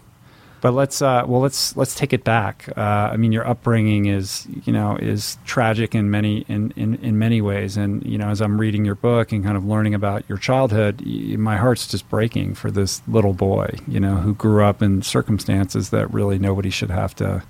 But 0.60 0.72
let's 0.72 1.02
uh, 1.02 1.24
well 1.28 1.42
let's 1.42 1.78
let's 1.78 1.94
take 1.94 2.14
it 2.14 2.24
back. 2.24 2.70
Uh, 2.76 3.12
I 3.12 3.18
mean, 3.18 3.32
your 3.32 3.48
upbringing 3.48 4.08
is 4.08 4.48
you 4.66 4.74
know 4.74 4.96
is 4.96 5.38
tragic 5.46 5.94
in 5.94 6.10
many 6.10 6.46
in, 6.48 6.74
in, 6.76 6.96
in 6.96 7.20
many 7.20 7.42
ways, 7.42 7.78
and 7.78 8.04
you 8.04 8.18
know 8.18 8.30
as 8.30 8.42
I'm 8.42 8.60
reading 8.60 8.84
your 8.84 8.96
book 8.96 9.32
and 9.32 9.44
kind 9.44 9.56
of 9.56 9.66
learning 9.66 9.94
about 9.94 10.28
your 10.28 10.40
childhood, 10.40 11.06
my 11.06 11.58
heart's 11.58 11.88
just 11.88 12.10
breaking 12.10 12.56
for 12.56 12.72
this 12.72 13.02
little 13.08 13.34
boy, 13.34 13.70
you 13.88 14.00
know, 14.00 14.16
who 14.16 14.34
grew 14.34 14.64
up 14.64 14.82
in 14.82 15.04
circumstances 15.04 15.92
that 15.92 16.12
really 16.12 16.40
nobody 16.40 16.72
should 16.72 16.90
have 16.90 17.14
to 17.16 17.44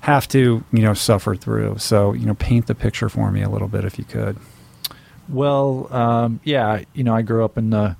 have 0.00 0.26
to 0.28 0.64
you 0.72 0.82
know 0.82 0.94
suffer 0.94 1.36
through. 1.36 1.76
So 1.78 2.14
you 2.14 2.24
know, 2.24 2.34
paint 2.34 2.68
the 2.68 2.74
picture 2.74 3.10
for 3.10 3.30
me 3.30 3.42
a 3.42 3.50
little 3.50 3.68
bit 3.68 3.84
if 3.84 3.98
you 3.98 4.04
could. 4.04 4.38
Well, 5.28 5.92
um, 5.92 6.40
yeah, 6.42 6.84
you 6.94 7.04
know, 7.04 7.14
I 7.14 7.20
grew 7.20 7.44
up 7.44 7.58
in 7.58 7.72
a 7.74 7.98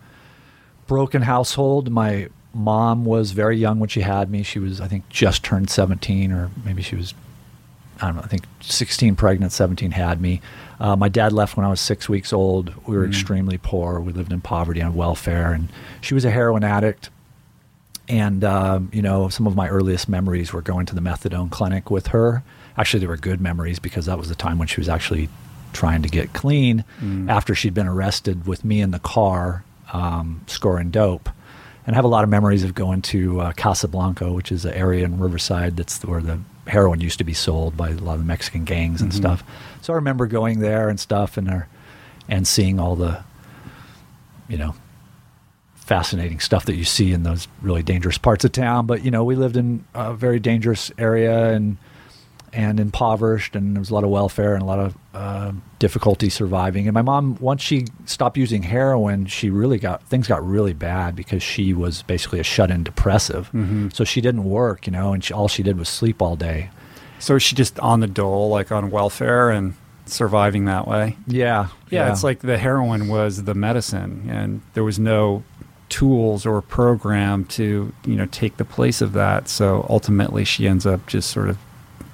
broken 0.87 1.21
household. 1.21 1.91
My 1.91 2.29
mom 2.59 3.05
was 3.05 3.31
very 3.31 3.57
young 3.57 3.79
when 3.79 3.89
she 3.89 4.01
had 4.01 4.31
me. 4.31 4.43
She 4.43 4.59
was, 4.59 4.81
I 4.81 4.89
think, 4.89 5.09
just 5.09 5.45
turned 5.45 5.71
17, 5.71 6.33
or 6.33 6.51
maybe 6.65 6.83
she 6.83 6.97
was, 6.97 7.15
I 8.01 8.07
don't 8.07 8.17
know, 8.17 8.23
I 8.23 8.27
think 8.27 8.45
16 8.61 9.17
pregnant, 9.17 9.53
17 9.53 9.93
had 9.93 10.21
me. 10.21 10.41
Uh, 10.81 10.97
my 10.97 11.09
dad 11.09 11.33
left 11.33 11.57
when 11.57 11.65
I 11.65 11.71
was 11.71 11.81
six 11.81 12.09
weeks 12.09 12.33
old. 12.33 12.75
We 12.87 12.97
were 12.97 13.05
mm. 13.05 13.09
extremely 13.09 13.59
poor. 13.59 14.01
We 14.01 14.13
lived 14.13 14.33
in 14.33 14.41
poverty 14.41 14.83
on 14.83 14.95
welfare, 14.95 15.53
and 15.53 15.69
she 16.01 16.15
was 16.15 16.25
a 16.25 16.31
heroin 16.31 16.65
addict. 16.65 17.11
And, 18.09 18.43
um, 18.43 18.91
you 18.93 19.03
know, 19.03 19.29
some 19.29 19.47
of 19.47 19.55
my 19.55 19.69
earliest 19.69 20.09
memories 20.09 20.53
were 20.53 20.63
going 20.63 20.87
to 20.87 20.95
the 20.95 21.01
methadone 21.01 21.51
clinic 21.51 21.91
with 21.91 22.09
her. 22.09 22.43
Actually, 22.77 23.01
they 23.01 23.07
were 23.07 23.17
good 23.17 23.41
memories 23.41 23.79
because 23.79 24.07
that 24.07 24.19
was 24.19 24.29
the 24.29 24.35
time 24.35 24.59
when 24.59 24.69
she 24.69 24.81
was 24.81 24.89
actually 24.89 25.29
trying 25.73 26.03
to 26.03 26.09
get 26.09 26.33
clean 26.33 26.85
mm. 27.01 27.29
after 27.29 27.55
she'd 27.55 27.75
been 27.75 27.87
arrested 27.87 28.47
with 28.47 28.65
me 28.65 28.81
in 28.81 28.91
the 28.91 28.99
car 28.99 29.65
um, 29.93 30.41
scoring 30.47 30.91
dope 30.91 31.29
and 31.89 31.95
I 31.95 31.97
have 31.97 32.05
a 32.05 32.09
lot 32.09 32.23
of 32.23 32.29
memories 32.29 32.65
of 32.65 32.75
going 32.75 33.01
to 33.01 33.41
uh, 33.41 33.53
Casa 33.55 33.89
Blanca, 33.89 34.31
which 34.31 34.53
is 34.53 34.67
an 34.67 34.75
area 34.75 35.07
in 35.07 35.19
Riverside 35.19 35.79
that's 35.79 36.05
where 36.05 36.21
the 36.21 36.39
heroin 36.67 37.01
used 37.01 37.17
to 37.17 37.25
be 37.25 37.33
sold 37.33 37.79
by 37.79 37.89
a 37.89 37.95
lot 37.95 38.13
of 38.13 38.19
the 38.19 38.27
Mexican 38.27 38.65
gangs 38.65 39.01
and 39.01 39.11
mm-hmm. 39.11 39.23
stuff. 39.23 39.43
So 39.81 39.95
I 39.95 39.97
remember 39.97 40.27
going 40.27 40.59
there 40.61 40.91
and 40.91 41.01
stuff, 41.01 41.39
and 41.39 41.65
and 42.29 42.47
seeing 42.47 42.79
all 42.79 42.95
the, 42.95 43.25
you 44.51 44.59
know, 44.59 44.75
fascinating 45.77 46.41
stuff 46.41 46.67
that 46.67 46.75
you 46.75 46.85
see 46.85 47.15
in 47.15 47.23
those 47.23 47.49
really 47.63 47.83
dangerous 47.83 48.19
parts 48.19 48.45
of 48.45 48.53
town. 48.53 48.85
But 48.85 49.03
you 49.03 49.11
know, 49.11 49.25
we 49.25 49.35
lived 49.35 49.57
in 49.57 49.87
a 49.95 50.13
very 50.13 50.41
dangerous 50.41 50.93
area, 50.99 51.55
and 51.55 51.79
and 52.53 52.81
impoverished, 52.81 53.57
and 53.57 53.75
there 53.75 53.81
was 53.81 53.89
a 53.89 53.95
lot 53.95 54.05
of 54.05 54.11
welfare 54.11 54.53
and 54.53 54.63
a 54.63 54.67
lot 54.67 54.79
of 54.79 54.95
uh, 55.19 55.51
difficulty 55.81 56.31
surviving. 56.31 56.87
And 56.87 56.95
my 56.95 57.03
mom, 57.03 57.37
once 57.41 57.61
she 57.61 57.87
stopped 58.05 58.37
using 58.37 58.63
heroin, 58.63 59.27
she 59.27 59.51
really 59.51 59.79
got 59.79 60.05
things 60.05 60.29
got 60.29 60.47
really 60.47 60.73
bad 60.73 61.17
because 61.17 61.43
she 61.43 61.75
was 61.75 62.03
basically 62.03 62.39
a 62.39 62.45
shut-in 62.45 62.85
depressive. 62.85 63.49
Mm-hmm. 63.49 63.89
So 63.89 64.05
she 64.05 64.21
didn't 64.21 64.45
work, 64.45 64.87
you 64.87 64.93
know, 64.93 65.13
and 65.13 65.25
she, 65.25 65.35
all 65.35 65.49
she 65.49 65.65
did 65.65 65.77
was 65.77 65.89
sleep 65.89 66.23
all 66.23 66.37
day. 66.37 66.71
So 67.19 67.35
is 67.35 67.43
she 67.43 67.57
just 67.57 67.81
on 67.81 67.99
the 67.99 68.07
dole, 68.07 68.49
like 68.49 68.71
on 68.71 68.93
welfare, 68.93 69.51
and 69.51 69.75
surviving 70.07 70.67
that 70.67 70.87
way? 70.87 71.17
Yeah, 71.27 71.67
yeah. 71.91 72.07
yeah. 72.07 72.13
It's 72.13 72.23
like 72.23 72.39
the 72.39 72.57
heroin 72.57 73.09
was 73.09 73.43
the 73.43 73.55
medicine, 73.55 74.31
and 74.31 74.63
there 74.75 74.85
was 74.85 75.01
no 75.01 75.43
tools 75.89 76.47
or 76.47 76.63
program 76.63 77.45
to 77.47 77.93
you 78.05 78.15
know 78.15 78.27
take 78.27 78.57
the 78.57 78.65
place 78.65 79.01
of 79.01 79.15
that. 79.15 79.49
So 79.49 79.85
ultimately, 79.91 80.45
she 80.45 80.69
ends 80.69 80.87
up 80.87 81.09
just 81.09 81.29
sort 81.31 81.49
of 81.49 81.59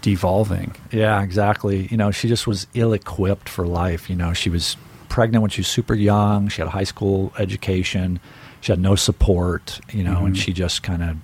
devolving. 0.05 0.77
Yeah, 0.93 1.23
exactly. 1.23 1.89
You 1.91 1.97
know, 1.97 2.11
she 2.11 2.29
just 2.29 2.47
was 2.47 2.67
ill 2.75 2.93
equipped 2.93 3.49
for 3.49 3.67
life. 3.67 4.11
You 4.11 4.17
know, 4.17 4.35
she 4.35 4.51
was 4.51 4.77
pregnant 5.09 5.41
when 5.41 5.51
she 5.51 5.63
was 5.63 5.67
super 5.67 5.95
young. 5.95 6.49
She 6.49 6.61
had 6.61 6.69
a 6.69 6.73
high 6.73 6.85
school 6.85 7.33
education. 7.39 8.21
She 8.61 8.71
had 8.71 8.79
no 8.79 8.97
support, 8.97 9.81
you 9.91 10.05
know, 10.05 10.17
mm-hmm. 10.17 10.27
and 10.27 10.39
she 10.39 10.53
just 10.53 10.83
kind 10.83 11.03
of 11.03 11.17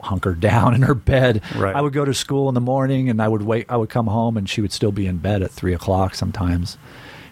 hunkered 0.00 0.38
down 0.50 0.74
in 0.74 0.82
her 0.82 0.94
bed. 0.94 1.42
Right. 1.56 1.74
I 1.74 1.80
would 1.80 1.92
go 1.92 2.04
to 2.04 2.14
school 2.14 2.48
in 2.48 2.54
the 2.54 2.60
morning 2.60 3.10
and 3.10 3.20
I 3.20 3.26
would 3.26 3.42
wait, 3.42 3.66
I 3.68 3.76
would 3.76 3.90
come 3.90 4.06
home 4.06 4.36
and 4.36 4.48
she 4.48 4.60
would 4.60 4.72
still 4.72 4.92
be 4.92 5.08
in 5.08 5.18
bed 5.18 5.42
at 5.42 5.50
three 5.50 5.74
o'clock 5.74 6.14
sometimes. 6.14 6.78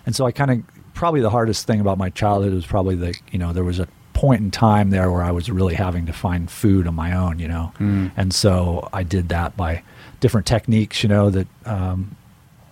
And 0.04 0.16
so 0.16 0.26
I 0.26 0.32
kind 0.32 0.50
of, 0.50 0.62
probably 0.94 1.20
the 1.20 1.30
hardest 1.30 1.64
thing 1.64 1.78
about 1.80 1.96
my 1.96 2.10
childhood 2.10 2.54
was 2.54 2.66
probably 2.66 2.96
that, 2.96 3.20
you 3.30 3.38
know, 3.38 3.52
there 3.52 3.62
was 3.62 3.78
a 3.78 3.86
point 4.16 4.40
in 4.40 4.50
time 4.50 4.88
there 4.88 5.12
where 5.12 5.22
I 5.22 5.30
was 5.30 5.50
really 5.50 5.74
having 5.74 6.06
to 6.06 6.12
find 6.12 6.50
food 6.50 6.86
on 6.86 6.94
my 6.94 7.14
own, 7.14 7.38
you 7.38 7.46
know. 7.46 7.72
Mm. 7.78 8.12
And 8.16 8.34
so 8.34 8.88
I 8.90 9.02
did 9.02 9.28
that 9.28 9.56
by 9.58 9.82
different 10.20 10.46
techniques, 10.46 11.02
you 11.02 11.10
know, 11.10 11.28
that 11.28 11.46
um, 11.66 12.16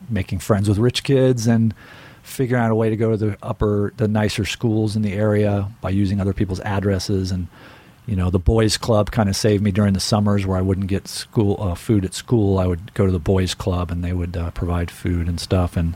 making 0.08 0.38
friends 0.38 0.70
with 0.70 0.78
rich 0.78 1.04
kids 1.04 1.46
and 1.46 1.74
figuring 2.22 2.64
out 2.64 2.70
a 2.70 2.74
way 2.74 2.88
to 2.88 2.96
go 2.96 3.10
to 3.10 3.16
the 3.18 3.36
upper, 3.42 3.92
the 3.98 4.08
nicer 4.08 4.46
schools 4.46 4.96
in 4.96 5.02
the 5.02 5.12
area 5.12 5.70
by 5.82 5.90
using 5.90 6.18
other 6.18 6.32
people's 6.32 6.60
addresses 6.60 7.30
and 7.30 7.46
you 8.06 8.16
know 8.16 8.28
the 8.28 8.38
boys 8.38 8.76
club 8.76 9.10
kind 9.10 9.30
of 9.30 9.36
saved 9.36 9.62
me 9.62 9.70
during 9.70 9.94
the 9.94 10.00
summers 10.00 10.44
where 10.44 10.58
I 10.58 10.60
wouldn't 10.60 10.88
get 10.88 11.08
school 11.08 11.56
uh, 11.58 11.74
food 11.74 12.04
at 12.04 12.12
school. 12.12 12.58
I 12.58 12.66
would 12.66 12.92
go 12.92 13.06
to 13.06 13.12
the 13.12 13.18
boys 13.18 13.54
club 13.54 13.90
and 13.90 14.04
they 14.04 14.12
would 14.12 14.36
uh, 14.36 14.50
provide 14.50 14.90
food 14.90 15.26
and 15.26 15.40
stuff 15.40 15.74
and 15.74 15.94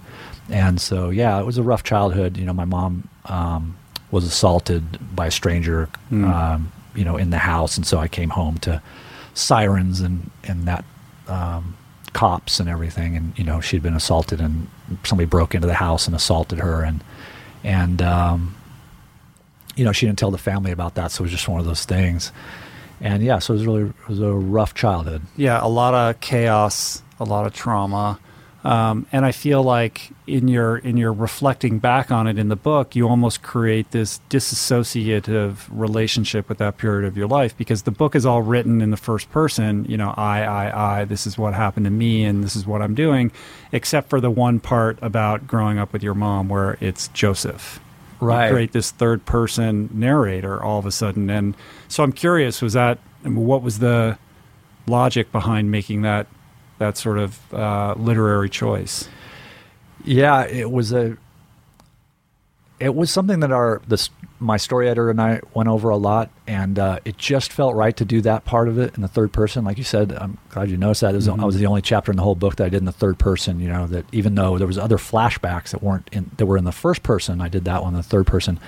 and 0.49 0.81
so 0.81 1.11
yeah, 1.11 1.39
it 1.39 1.45
was 1.45 1.59
a 1.59 1.63
rough 1.63 1.83
childhood. 1.83 2.39
You 2.39 2.47
know, 2.47 2.55
my 2.55 2.65
mom 2.65 3.11
um, 3.27 3.77
was 4.11 4.25
assaulted 4.25 5.15
by 5.15 5.27
a 5.27 5.31
stranger, 5.31 5.89
mm. 6.11 6.25
um, 6.25 6.73
you 6.95 7.05
know, 7.05 7.17
in 7.17 7.31
the 7.31 7.39
house, 7.39 7.77
and 7.77 7.87
so 7.87 7.99
I 7.99 8.09
came 8.09 8.31
home 8.31 8.59
to 8.59 8.83
sirens 9.35 10.01
and 10.01 10.31
and 10.45 10.67
that 10.67 10.85
um, 11.29 11.77
cops 12.13 12.61
and 12.61 12.69
everything, 12.69 13.17
and 13.17 13.39
you 13.39 13.45
know, 13.45 13.61
she'd 13.61 13.83
been 13.83 13.95
assaulted, 13.95 14.41
and 14.41 14.69
somebody 15.05 15.27
broke 15.27 15.55
into 15.55 15.67
the 15.67 15.75
house 15.75 16.07
and 16.07 16.17
assaulted 16.17 16.59
her, 16.59 16.83
and 16.83 17.03
and 17.63 18.03
um, 18.03 18.57
you 19.77 19.85
know, 19.85 19.93
she 19.93 20.07
didn't 20.07 20.19
tell 20.19 20.31
the 20.31 20.39
family 20.39 20.73
about 20.73 20.95
that, 20.97 21.13
so 21.13 21.23
it 21.23 21.27
was 21.27 21.31
just 21.31 21.49
one 21.49 21.61
of 21.61 21.67
those 21.67 21.85
things. 21.85 22.33
And 23.01 23.23
yeah, 23.23 23.39
so 23.39 23.55
it 23.55 23.59
was 23.59 23.67
really 23.67 23.83
it 23.85 24.09
was 24.09 24.21
a 24.21 24.33
rough 24.33 24.75
childhood. 24.75 25.23
Yeah, 25.37 25.61
a 25.63 25.69
lot 25.69 25.95
of 25.95 26.21
chaos, 26.21 27.03
a 27.21 27.25
lot 27.25 27.47
of 27.47 27.53
trauma. 27.53 28.19
Um, 28.65 29.07
and 29.13 29.25
I 29.25 29.31
feel 29.31 29.63
like 29.63 30.11
in 30.27 30.49
your 30.49 30.79
in 30.79 30.97
your 30.97 31.13
reflecting 31.13 31.79
back 31.79 32.11
on 32.11 32.27
it 32.27 32.39
in 32.39 32.49
the 32.49 32.57
book, 32.57 32.97
you 32.97 33.09
almost 33.09 33.41
create 33.41 33.93
this 33.93 34.21
disassociative 34.29 35.59
relationship 35.71 36.49
with 36.49 36.59
that 36.59 36.77
period 36.77 37.07
of 37.07 37.17
your 37.17 37.29
life 37.29 37.57
because 37.57 37.83
the 37.83 37.93
book 37.93 38.17
is 38.17 38.27
all 38.27 38.43
written 38.43 38.81
in 38.81 38.91
the 38.91 38.97
first 38.97 39.31
person. 39.31 39.85
You 39.85 39.97
know, 39.97 40.13
I, 40.17 40.43
I, 40.43 41.01
I. 41.01 41.05
This 41.05 41.25
is 41.25 41.39
what 41.39 41.55
happened 41.55 41.87
to 41.87 41.91
me, 41.91 42.25
and 42.25 42.43
this 42.43 42.57
is 42.57 42.67
what 42.67 42.83
I'm 42.83 42.97
doing. 42.97 43.31
Except 43.71 44.11
for 44.11 44.21
the 44.21 44.31
one 44.31 44.59
part 44.59 44.99
about 45.03 45.47
growing 45.47 45.79
up 45.79 45.93
with 45.93 46.03
your 46.03 46.15
mom, 46.15 46.49
where 46.49 46.77
it's 46.81 47.09
Joseph. 47.09 47.79
Right. 48.21 48.47
You 48.47 48.53
create 48.53 48.73
this 48.73 48.91
third 48.91 49.25
person 49.25 49.89
narrator 49.93 50.61
all 50.61 50.81
of 50.81 50.87
a 50.87 50.91
sudden, 50.91 51.31
and 51.31 51.57
so 51.87 52.03
I'm 52.03 52.13
curious. 52.13 52.61
Was 52.61 52.73
that 52.73 52.99
what 53.23 53.63
was 53.63 53.79
the 53.79 54.19
logic 54.89 55.31
behind 55.31 55.71
making 55.71 56.03
that 56.03 56.27
that 56.79 56.97
sort 56.97 57.19
of 57.19 57.55
uh, 57.55 57.95
literary 57.97 58.49
choice? 58.49 59.09
Yeah, 60.05 60.47
it 60.47 60.71
was 60.71 60.93
a. 60.93 61.17
It 62.81 62.95
was 62.95 63.11
something 63.11 63.41
that 63.41 63.51
our 63.51 63.83
this 63.89 64.11
my 64.41 64.57
story 64.57 64.87
editor 64.87 65.11
and 65.11 65.21
I 65.21 65.41
went 65.53 65.69
over 65.69 65.91
a 65.91 65.97
lot, 65.97 66.31
and 66.47 66.79
uh, 66.79 67.01
it 67.05 67.19
just 67.19 67.53
felt 67.53 67.75
right 67.75 67.97
to 67.97 68.05
do 68.05 68.21
that 68.21 68.45
part 68.45 68.69
of 68.69 68.79
it 68.79 68.95
in 68.95 69.03
the 69.03 69.09
third 69.09 69.33
person. 69.33 69.65
Like 69.65 69.79
you 69.79 69.85
said, 69.85 70.13
I'm 70.13 70.39
glad 70.51 70.71
you 70.71 70.77
noticed 70.77 71.01
that. 71.01 71.15
Was, 71.15 71.27
mm-hmm. 71.27 71.41
I 71.41 71.45
was 71.45 71.57
the 71.57 71.67
only 71.67 71.83
chapter 71.83 72.13
in 72.13 72.17
the 72.17 72.23
whole 72.23 72.37
book 72.37 72.57
that 72.57 72.65
I 72.65 72.69
did 72.69 72.79
in 72.79 72.85
the 72.85 72.93
third 72.93 73.19
person. 73.19 73.59
You 73.61 73.69
know 73.69 73.87
that 73.89 74.05
even 74.13 74.35
though 74.35 74.59
there 74.59 74.67
was 74.67 74.79
other 74.79 74.99
flashbacks 74.99 75.71
that 75.71 75.83
weren't 75.83 76.09
in 76.13 76.31
that 76.37 76.47
were 76.47 76.57
in 76.57 76.65
the 76.65 76.73
first 76.73 77.03
person, 77.03 77.41
I 77.41 77.49
did 77.49 77.65
that 77.65 77.83
one 77.83 77.95
in 77.95 77.97
the 77.97 78.05
third 78.05 78.27
person, 78.27 78.61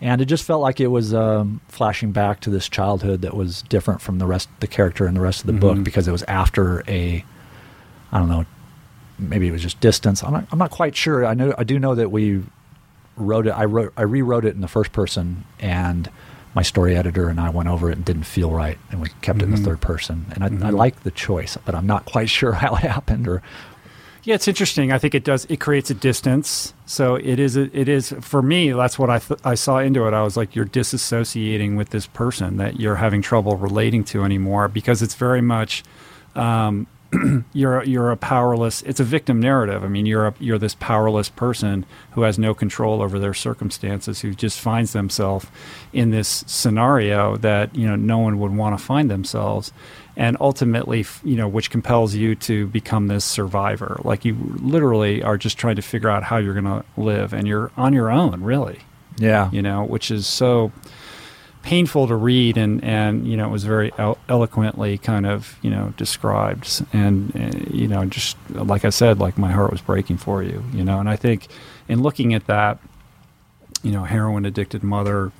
and 0.00 0.20
it 0.20 0.26
just 0.26 0.44
felt 0.44 0.62
like 0.62 0.78
it 0.80 0.88
was 0.88 1.12
um, 1.12 1.60
flashing 1.68 2.12
back 2.12 2.40
to 2.40 2.50
this 2.50 2.68
childhood 2.68 3.22
that 3.22 3.34
was 3.34 3.62
different 3.62 4.00
from 4.00 4.18
the 4.18 4.26
rest, 4.26 4.48
the 4.60 4.68
character 4.68 5.08
in 5.08 5.14
the 5.14 5.20
rest 5.20 5.40
of 5.40 5.46
the 5.46 5.52
mm-hmm. 5.52 5.60
book 5.60 5.84
because 5.84 6.06
it 6.06 6.12
was 6.12 6.22
after 6.24 6.84
a 6.88 7.24
I 8.12 8.18
don't 8.18 8.28
know, 8.28 8.46
maybe 9.18 9.48
it 9.48 9.52
was 9.52 9.62
just 9.62 9.80
distance. 9.80 10.22
I'm 10.22 10.32
not, 10.32 10.46
I'm 10.50 10.58
not 10.58 10.70
quite 10.70 10.96
sure. 10.96 11.26
I 11.26 11.34
know 11.34 11.54
I 11.58 11.64
do 11.64 11.78
know 11.78 11.94
that 11.94 12.10
we 12.10 12.42
wrote 13.16 13.46
it. 13.46 13.50
I 13.50 13.64
wrote 13.64 13.92
I 13.96 14.02
rewrote 14.02 14.44
it 14.44 14.54
in 14.54 14.60
the 14.60 14.68
first 14.68 14.92
person, 14.92 15.44
and 15.58 16.10
my 16.54 16.62
story 16.62 16.96
editor 16.96 17.28
and 17.28 17.40
I 17.40 17.50
went 17.50 17.68
over 17.68 17.90
it 17.90 17.96
and 17.96 18.04
didn't 18.04 18.24
feel 18.24 18.50
right, 18.50 18.78
and 18.90 19.00
we 19.00 19.08
kept 19.20 19.38
mm-hmm. 19.38 19.40
it 19.40 19.44
in 19.44 19.50
the 19.50 19.56
mm-hmm. 19.56 19.64
third 19.66 19.80
person. 19.80 20.26
And 20.32 20.44
I, 20.44 20.48
mm-hmm. 20.48 20.66
I 20.66 20.70
like 20.70 21.02
the 21.02 21.10
choice, 21.10 21.56
but 21.64 21.74
I'm 21.74 21.86
not 21.86 22.04
quite 22.04 22.30
sure 22.38 22.52
how 22.52 22.74
it 22.74 22.82
happened 22.82 23.28
or. 23.28 23.42
Yeah, 24.24 24.34
it's 24.34 24.48
interesting. 24.48 24.92
I 24.92 24.98
think 24.98 25.14
it 25.14 25.24
does. 25.24 25.46
It 25.46 25.58
creates 25.58 25.88
a 25.88 25.94
distance. 25.94 26.74
So 26.84 27.14
it 27.14 27.38
is. 27.38 27.56
A, 27.56 27.74
it 27.78 27.88
is 27.88 28.12
for 28.20 28.42
me. 28.42 28.72
That's 28.72 28.98
what 28.98 29.08
I 29.08 29.20
th- 29.20 29.40
I 29.42 29.54
saw 29.54 29.78
into 29.78 30.06
it. 30.06 30.12
I 30.12 30.22
was 30.22 30.36
like, 30.36 30.54
you're 30.54 30.66
disassociating 30.66 31.78
with 31.78 31.90
this 31.90 32.06
person 32.06 32.58
that 32.58 32.78
you're 32.78 32.96
having 32.96 33.22
trouble 33.22 33.56
relating 33.56 34.04
to 34.04 34.24
anymore 34.24 34.68
because 34.68 35.00
it's 35.00 35.14
very 35.14 35.40
much. 35.40 35.82
Um, 36.34 36.86
you're 37.52 37.82
you're 37.84 38.10
a 38.10 38.16
powerless. 38.16 38.82
It's 38.82 39.00
a 39.00 39.04
victim 39.04 39.40
narrative. 39.40 39.82
I 39.82 39.88
mean, 39.88 40.04
you're 40.04 40.26
a, 40.28 40.34
you're 40.38 40.58
this 40.58 40.74
powerless 40.74 41.28
person 41.28 41.86
who 42.12 42.22
has 42.22 42.38
no 42.38 42.54
control 42.54 43.00
over 43.00 43.18
their 43.18 43.34
circumstances, 43.34 44.20
who 44.20 44.34
just 44.34 44.60
finds 44.60 44.92
themselves 44.92 45.46
in 45.92 46.10
this 46.10 46.44
scenario 46.46 47.36
that 47.36 47.74
you 47.74 47.86
know 47.86 47.96
no 47.96 48.18
one 48.18 48.38
would 48.38 48.54
want 48.54 48.78
to 48.78 48.84
find 48.84 49.10
themselves, 49.10 49.72
and 50.16 50.36
ultimately, 50.40 51.06
you 51.24 51.36
know, 51.36 51.48
which 51.48 51.70
compels 51.70 52.14
you 52.14 52.34
to 52.34 52.66
become 52.66 53.06
this 53.06 53.24
survivor. 53.24 54.00
Like 54.04 54.26
you 54.26 54.36
literally 54.56 55.22
are 55.22 55.38
just 55.38 55.56
trying 55.56 55.76
to 55.76 55.82
figure 55.82 56.10
out 56.10 56.24
how 56.24 56.36
you're 56.36 56.60
going 56.60 56.64
to 56.64 56.84
live, 56.98 57.32
and 57.32 57.48
you're 57.48 57.70
on 57.76 57.94
your 57.94 58.10
own, 58.10 58.42
really. 58.42 58.80
Yeah, 59.16 59.50
you 59.50 59.62
know, 59.62 59.82
which 59.82 60.10
is 60.10 60.26
so 60.26 60.72
painful 61.68 62.08
to 62.08 62.16
read, 62.16 62.56
and 62.56 62.82
and 62.82 63.26
you 63.26 63.36
know 63.36 63.44
it 63.44 63.50
was 63.50 63.64
very 63.64 63.92
eloquently 64.30 64.96
kind 64.96 65.26
of 65.26 65.58
you 65.60 65.68
know 65.68 65.92
described, 65.98 66.82
and 66.94 67.68
you 67.70 67.86
know 67.86 68.06
just 68.06 68.38
like 68.48 68.86
I 68.86 68.88
said, 68.88 69.18
like 69.18 69.36
my 69.36 69.52
heart 69.52 69.70
was 69.70 69.82
breaking 69.82 70.16
for 70.16 70.42
you, 70.42 70.64
you 70.72 70.82
know, 70.82 70.98
and 70.98 71.10
I 71.10 71.16
think 71.16 71.48
in 71.86 72.00
looking 72.00 72.32
at 72.32 72.46
that, 72.46 72.78
you 73.82 73.90
know, 73.90 74.04
heroin 74.04 74.46
addicted 74.46 74.82
mother, 74.82 75.30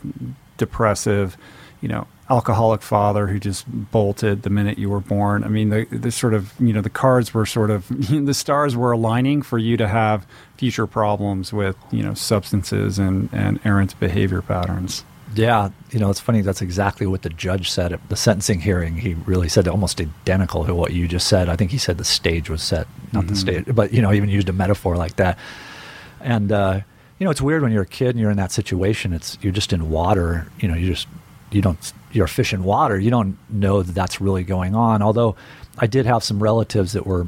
depressive, 0.59 1.39
you 1.81 1.89
know, 1.89 2.07
alcoholic 2.29 2.83
father 2.83 3.29
who 3.29 3.41
just 3.41 3.65
bolted 3.67 4.43
the 4.43 4.51
minute 4.51 4.77
you 4.77 4.91
were 4.91 5.01
born. 5.01 5.45
I 5.45 5.49
mean, 5.49 5.71
the, 5.71 5.87
the 5.91 6.11
sort 6.11 6.35
of, 6.35 6.53
you 6.61 6.75
know, 6.75 6.83
the 6.83 6.91
cards 6.91 7.33
were 7.33 7.47
sort 7.47 7.71
of, 7.71 7.89
the 8.11 8.35
stars 8.35 8.77
were 8.77 8.93
aligning 8.93 9.41
for 9.41 9.57
you 9.57 9.79
to 9.79 9.89
have 9.89 10.27
future 10.59 10.87
problems 10.87 11.55
with, 11.55 11.77
you 11.91 12.03
know, 12.03 12.13
substances 12.13 12.99
and, 12.99 13.31
and 13.33 13.61
errant 13.65 13.99
behavior 13.99 14.43
patterns. 14.43 15.05
Yeah, 15.35 15.71
you 15.91 15.99
know, 15.99 16.11
it's 16.11 16.21
funny. 16.21 16.41
That's 16.41 16.63
exactly 16.63 17.07
what 17.07 17.23
the 17.23 17.29
judge 17.29 17.71
said 17.71 17.93
at 17.93 18.09
the 18.09 18.17
sentencing 18.17 18.61
hearing. 18.61 18.97
He 18.97 19.15
really 19.15 19.49
said 19.49 19.69
almost 19.69 20.01
identical 20.01 20.65
to 20.65 20.75
what 20.75 20.93
you 20.93 21.07
just 21.07 21.27
said. 21.27 21.49
I 21.49 21.57
think 21.57 21.71
he 21.71 21.79
said 21.79 21.99
the 21.99 22.05
stage 22.05 22.49
was 22.49 22.63
set, 22.63 22.87
not 23.13 23.25
mm-hmm. 23.25 23.29
the 23.29 23.37
stage, 23.37 23.65
but 23.75 23.93
you 23.93 24.01
know, 24.01 24.13
even 24.13 24.29
used 24.29 24.49
a 24.49 24.53
metaphor 24.53 24.97
like 24.97 25.17
that. 25.17 25.39
And 26.21 26.51
uh, 26.51 26.81
you 27.19 27.25
know, 27.25 27.31
it's 27.31 27.43
weird 27.43 27.63
when 27.63 27.73
you're 27.73 27.83
a 27.83 27.87
kid 27.87 28.11
and 28.11 28.21
you're 28.21 28.31
in 28.31 28.37
that 28.39 28.53
situation. 28.53 29.13
It's 29.13 29.37
you're 29.43 29.53
just 29.53 29.73
in 29.73 29.91
water. 29.91 30.47
You 30.61 30.69
know, 30.69 30.75
you 30.75 30.87
just 30.87 31.07
you 31.51 31.61
don't 31.61 31.93
you're 32.13 32.25
a 32.25 32.29
fish 32.29 32.53
in 32.53 32.65
water. 32.65 32.99
You 32.99 33.11
don't 33.11 33.39
know 33.51 33.83
that 33.83 33.95
that's 33.95 34.21
really 34.21 34.45
going 34.45 34.75
on. 34.75 35.03
Although 35.03 35.37
I 35.79 35.87
did 35.87 36.07
have 36.07 36.25
some 36.25 36.43
relatives 36.43 36.93
that 36.93 37.07
were 37.07 37.27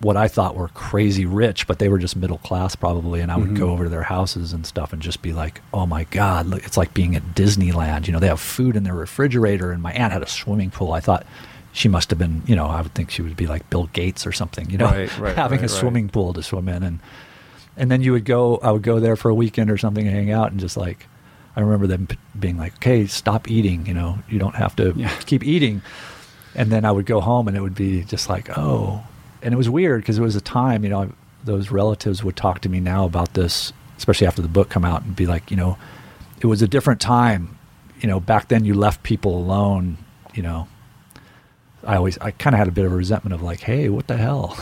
what 0.00 0.16
I 0.16 0.28
thought 0.28 0.56
were 0.56 0.68
crazy 0.68 1.24
rich, 1.24 1.66
but 1.66 1.78
they 1.78 1.88
were 1.88 1.98
just 1.98 2.16
middle 2.16 2.38
class 2.38 2.74
probably. 2.74 3.20
And 3.20 3.30
I 3.32 3.36
would 3.36 3.48
mm-hmm. 3.48 3.56
go 3.56 3.70
over 3.70 3.84
to 3.84 3.90
their 3.90 4.02
houses 4.02 4.52
and 4.52 4.66
stuff 4.66 4.92
and 4.92 5.00
just 5.00 5.22
be 5.22 5.32
like, 5.32 5.60
oh 5.72 5.86
my 5.86 6.04
God, 6.04 6.46
look, 6.46 6.64
it's 6.64 6.76
like 6.76 6.94
being 6.94 7.16
at 7.16 7.34
Disneyland. 7.34 8.06
You 8.06 8.12
know, 8.12 8.18
they 8.18 8.28
have 8.28 8.40
food 8.40 8.76
in 8.76 8.84
their 8.84 8.94
refrigerator, 8.94 9.72
and 9.72 9.82
my 9.82 9.92
aunt 9.92 10.12
had 10.12 10.22
a 10.22 10.28
swimming 10.28 10.70
pool. 10.70 10.92
I 10.92 11.00
thought 11.00 11.26
she 11.72 11.88
must 11.88 12.10
have 12.10 12.18
been, 12.18 12.42
you 12.46 12.54
know, 12.54 12.66
I 12.66 12.80
would 12.80 12.94
think 12.94 13.10
she 13.10 13.20
would 13.20 13.36
be 13.36 13.48
like 13.48 13.68
Bill 13.68 13.88
Gates 13.92 14.26
or 14.26 14.32
something, 14.32 14.70
you 14.70 14.78
know, 14.78 14.86
right, 14.86 15.18
right, 15.18 15.36
having 15.36 15.60
right, 15.60 15.66
a 15.66 15.68
swimming 15.68 16.08
pool 16.08 16.32
to 16.32 16.42
swim 16.42 16.68
in. 16.68 16.84
And, 16.84 17.00
and 17.76 17.90
then 17.90 18.00
you 18.00 18.12
would 18.12 18.24
go, 18.24 18.58
I 18.58 18.70
would 18.70 18.82
go 18.82 19.00
there 19.00 19.16
for 19.16 19.28
a 19.28 19.34
weekend 19.34 19.70
or 19.70 19.76
something 19.76 20.06
and 20.06 20.14
hang 20.14 20.30
out 20.30 20.52
and 20.52 20.60
just 20.60 20.76
like, 20.76 21.08
I 21.56 21.60
remember 21.60 21.88
them 21.88 22.06
being 22.38 22.56
like, 22.56 22.76
okay, 22.76 23.06
stop 23.06 23.50
eating, 23.50 23.86
you 23.86 23.94
know, 23.94 24.20
you 24.28 24.38
don't 24.38 24.54
have 24.54 24.76
to 24.76 24.92
yeah. 24.96 25.12
keep 25.26 25.44
eating. 25.44 25.82
And 26.54 26.70
then 26.70 26.84
I 26.84 26.92
would 26.92 27.06
go 27.06 27.20
home 27.20 27.48
and 27.48 27.56
it 27.56 27.60
would 27.60 27.74
be 27.74 28.04
just 28.04 28.28
like, 28.28 28.56
oh, 28.56 29.02
and 29.44 29.52
it 29.52 29.56
was 29.56 29.68
weird 29.68 30.00
because 30.00 30.18
it 30.18 30.22
was 30.22 30.34
a 30.34 30.40
time, 30.40 30.82
you 30.82 30.90
know, 30.90 31.12
those 31.44 31.70
relatives 31.70 32.24
would 32.24 32.34
talk 32.34 32.60
to 32.62 32.68
me 32.68 32.80
now 32.80 33.04
about 33.04 33.34
this, 33.34 33.72
especially 33.98 34.26
after 34.26 34.42
the 34.42 34.48
book 34.48 34.70
come 34.70 34.84
out, 34.84 35.02
and 35.02 35.14
be 35.14 35.26
like, 35.26 35.50
you 35.50 35.56
know, 35.56 35.76
it 36.40 36.46
was 36.46 36.62
a 36.62 36.66
different 36.66 37.00
time. 37.00 37.58
You 38.00 38.08
know, 38.08 38.18
back 38.18 38.48
then 38.48 38.64
you 38.64 38.74
left 38.74 39.02
people 39.02 39.36
alone. 39.36 39.98
You 40.32 40.42
know, 40.42 40.68
I 41.84 41.96
always, 41.96 42.18
I 42.18 42.30
kind 42.30 42.54
of 42.54 42.58
had 42.58 42.68
a 42.68 42.72
bit 42.72 42.86
of 42.86 42.92
a 42.92 42.96
resentment 42.96 43.34
of 43.34 43.42
like, 43.42 43.60
hey, 43.60 43.90
what 43.90 44.06
the 44.06 44.16
hell? 44.16 44.56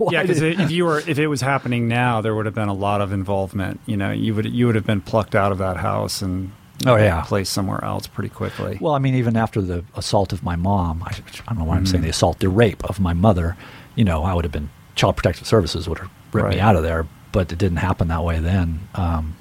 yeah, 0.10 0.22
because 0.22 0.40
if 0.40 0.70
you 0.70 0.86
were, 0.86 1.00
if 1.00 1.18
it 1.18 1.26
was 1.28 1.42
happening 1.42 1.86
now, 1.86 2.22
there 2.22 2.34
would 2.34 2.46
have 2.46 2.54
been 2.54 2.68
a 2.68 2.74
lot 2.74 3.02
of 3.02 3.12
involvement. 3.12 3.80
You 3.84 3.98
know, 3.98 4.10
you 4.10 4.34
would, 4.34 4.46
you 4.46 4.66
would 4.66 4.74
have 4.74 4.86
been 4.86 5.02
plucked 5.02 5.34
out 5.34 5.52
of 5.52 5.58
that 5.58 5.76
house 5.76 6.22
and 6.22 6.52
oh 6.86 6.96
yeah, 6.96 7.22
placed 7.22 7.52
somewhere 7.52 7.84
else 7.84 8.06
pretty 8.06 8.30
quickly. 8.30 8.78
Well, 8.80 8.94
I 8.94 8.98
mean, 8.98 9.14
even 9.14 9.36
after 9.36 9.60
the 9.60 9.84
assault 9.94 10.32
of 10.32 10.42
my 10.42 10.56
mom, 10.56 11.02
I, 11.02 11.10
I 11.10 11.52
don't 11.52 11.58
know 11.58 11.64
why 11.64 11.74
mm-hmm. 11.74 11.78
I'm 11.80 11.86
saying 11.86 12.02
the 12.02 12.08
assault, 12.08 12.38
the 12.38 12.48
rape 12.48 12.82
of 12.84 12.98
my 12.98 13.12
mother 13.12 13.56
you 13.96 14.04
know, 14.04 14.22
I 14.22 14.34
would 14.34 14.44
have 14.44 14.52
been 14.52 14.70
Child 14.94 15.16
Protective 15.16 15.46
Services 15.46 15.88
would 15.88 15.98
have 15.98 16.10
ripped 16.32 16.44
right. 16.44 16.54
me 16.54 16.60
out 16.60 16.76
of 16.76 16.82
there, 16.82 17.06
but 17.32 17.50
it 17.50 17.58
didn't 17.58 17.78
happen 17.78 18.08
that 18.08 18.22
way 18.22 18.38
then. 18.38 18.88
Um, 18.94 19.36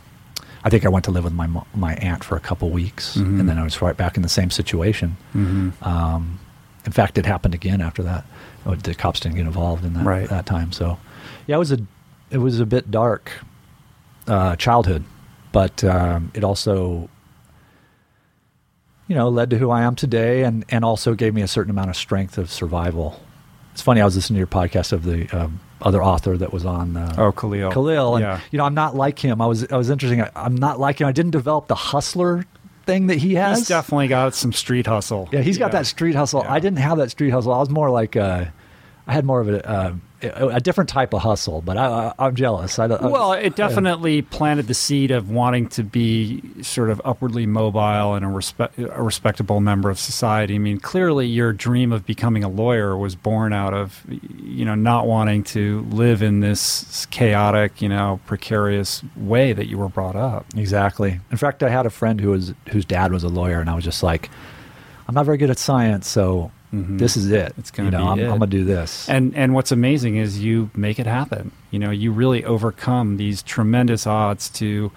I 0.63 0.69
think 0.69 0.83
I 0.83 0.89
went 0.89 1.05
to 1.05 1.11
live 1.11 1.23
with 1.23 1.33
my 1.33 1.47
my 1.75 1.93
aunt 1.95 2.23
for 2.23 2.35
a 2.35 2.39
couple 2.39 2.71
weeks, 2.71 3.15
mm-hmm. 3.15 3.39
and 3.39 3.47
then 3.47 3.59
I 3.59 3.63
was 3.63 3.81
right 3.81 3.95
back 3.95 4.17
in 4.17 4.23
the 4.23 4.29
same 4.29 4.49
situation. 4.49 5.15
Mm-hmm. 5.35 5.83
Um, 5.83 6.39
in 6.85 6.91
fact, 6.91 7.17
it 7.17 7.25
happened 7.25 7.53
again 7.53 7.81
after 7.81 8.01
that. 8.03 8.25
The 8.65 8.95
cops 8.95 9.19
didn't 9.19 9.35
get 9.35 9.45
involved 9.45 9.85
in 9.85 9.93
that 9.93 10.03
right. 10.03 10.27
that 10.29 10.47
time. 10.47 10.71
So, 10.71 10.97
yeah, 11.45 11.57
it 11.57 11.59
was 11.59 11.71
a 11.71 11.77
it 12.31 12.39
was 12.39 12.59
a 12.59 12.65
bit 12.65 12.89
dark 12.89 13.31
uh, 14.27 14.55
childhood, 14.55 15.03
but 15.51 15.83
um, 15.83 16.31
it 16.33 16.43
also 16.43 17.09
you 19.07 19.15
know 19.15 19.29
led 19.29 19.51
to 19.51 19.59
who 19.59 19.69
I 19.69 19.83
am 19.83 19.95
today, 19.95 20.43
and 20.43 20.65
and 20.69 20.83
also 20.83 21.13
gave 21.13 21.35
me 21.35 21.43
a 21.43 21.47
certain 21.47 21.69
amount 21.69 21.91
of 21.91 21.95
strength 21.95 22.39
of 22.39 22.51
survival 22.51 23.21
it's 23.75 23.81
funny. 23.81 23.99
I 23.99 24.05
was 24.05 24.15
listening 24.15 24.35
to 24.35 24.39
your 24.39 24.47
podcast 24.47 24.93
of 24.93 25.03
the 25.03 25.27
um, 25.37 25.59
other 25.81 26.01
author 26.01 26.37
that 26.37 26.53
was 26.53 26.63
on. 26.63 26.95
Uh, 26.95 27.13
oh, 27.17 27.33
Khalil. 27.33 27.73
Khalil, 27.73 28.15
and 28.15 28.23
yeah. 28.23 28.39
you 28.49 28.57
know, 28.57 28.63
I'm 28.63 28.73
not 28.73 28.95
like 28.95 29.19
him. 29.19 29.41
I 29.41 29.47
was. 29.47 29.69
I 29.69 29.75
was 29.75 29.89
interesting. 29.89 30.21
I, 30.21 30.29
am 30.45 30.55
not 30.55 30.79
like 30.79 31.01
him. 31.01 31.07
I 31.07 31.11
didn't 31.11 31.31
develop 31.31 31.67
the 31.67 31.75
hustler 31.75 32.45
thing 32.85 33.07
that 33.07 33.17
he 33.17 33.35
has. 33.35 33.57
He's 33.57 33.67
definitely 33.67 34.07
got 34.07 34.33
some 34.33 34.53
street 34.53 34.87
hustle. 34.87 35.27
Yeah, 35.33 35.41
he's 35.41 35.57
got 35.57 35.73
that 35.73 35.87
street 35.87 36.15
hustle. 36.15 36.43
Yeah. 36.43 36.53
I 36.53 36.59
didn't 36.61 36.79
have 36.79 36.99
that 36.99 37.11
street 37.11 37.31
hustle. 37.31 37.51
I 37.51 37.59
was 37.59 37.69
more 37.69 37.89
like. 37.89 38.15
Uh, 38.15 38.45
I 39.07 39.13
had 39.13 39.25
more 39.25 39.41
of 39.41 39.49
a. 39.49 39.69
Uh, 39.69 39.95
a 40.21 40.59
different 40.59 40.89
type 40.89 41.13
of 41.13 41.21
hustle, 41.21 41.61
but 41.61 41.77
I, 41.77 42.13
am 42.17 42.35
jealous. 42.35 42.79
I, 42.79 42.85
I, 42.85 43.07
well, 43.07 43.33
it 43.33 43.55
definitely 43.55 44.21
planted 44.21 44.67
the 44.67 44.73
seed 44.73 45.11
of 45.11 45.29
wanting 45.29 45.67
to 45.69 45.83
be 45.83 46.41
sort 46.61 46.89
of 46.89 47.01
upwardly 47.03 47.45
mobile 47.45 48.13
and 48.13 48.25
a, 48.25 48.27
respect, 48.27 48.77
a 48.79 49.01
respectable 49.01 49.59
member 49.59 49.89
of 49.89 49.99
society. 49.99 50.55
I 50.55 50.57
mean, 50.57 50.79
clearly, 50.79 51.27
your 51.27 51.53
dream 51.53 51.91
of 51.91 52.05
becoming 52.05 52.43
a 52.43 52.49
lawyer 52.49 52.97
was 52.97 53.15
born 53.15 53.53
out 53.53 53.73
of, 53.73 54.03
you 54.07 54.65
know, 54.65 54.75
not 54.75 55.05
wanting 55.05 55.43
to 55.45 55.81
live 55.91 56.21
in 56.21 56.39
this 56.39 57.05
chaotic, 57.07 57.81
you 57.81 57.89
know, 57.89 58.19
precarious 58.25 59.03
way 59.15 59.53
that 59.53 59.67
you 59.67 59.77
were 59.77 59.89
brought 59.89 60.15
up. 60.15 60.45
Exactly. 60.55 61.19
In 61.29 61.37
fact, 61.37 61.61
I 61.61 61.69
had 61.69 61.85
a 61.85 61.89
friend 61.91 62.21
who 62.21 62.31
was 62.31 62.53
whose 62.69 62.85
dad 62.85 63.11
was 63.11 63.23
a 63.23 63.29
lawyer, 63.29 63.59
and 63.59 63.69
I 63.69 63.75
was 63.75 63.83
just 63.83 64.01
like, 64.01 64.29
I'm 65.07 65.15
not 65.15 65.25
very 65.25 65.37
good 65.37 65.49
at 65.49 65.59
science, 65.59 66.07
so 66.07 66.51
Mm-hmm. 66.73 66.97
This 66.97 67.15
is 67.15 67.31
it. 67.31 67.53
It's 67.57 67.71
to 67.71 67.83
you 67.83 67.91
know, 67.91 68.15
be 68.15 68.23
I'm, 68.23 68.31
I'm, 68.31 68.39
gonna 68.39 68.47
do 68.47 68.65
this. 68.65 69.07
And 69.07 69.35
and 69.35 69.53
what's 69.53 69.71
amazing 69.71 70.17
is 70.17 70.43
you 70.43 70.69
make 70.75 70.99
it 70.99 71.05
happen. 71.05 71.51
You 71.71 71.79
know, 71.79 71.91
you 71.91 72.11
really 72.11 72.43
overcome 72.43 73.17
these 73.17 73.41
tremendous 73.43 74.05
odds 74.05 74.49
to 74.51 74.91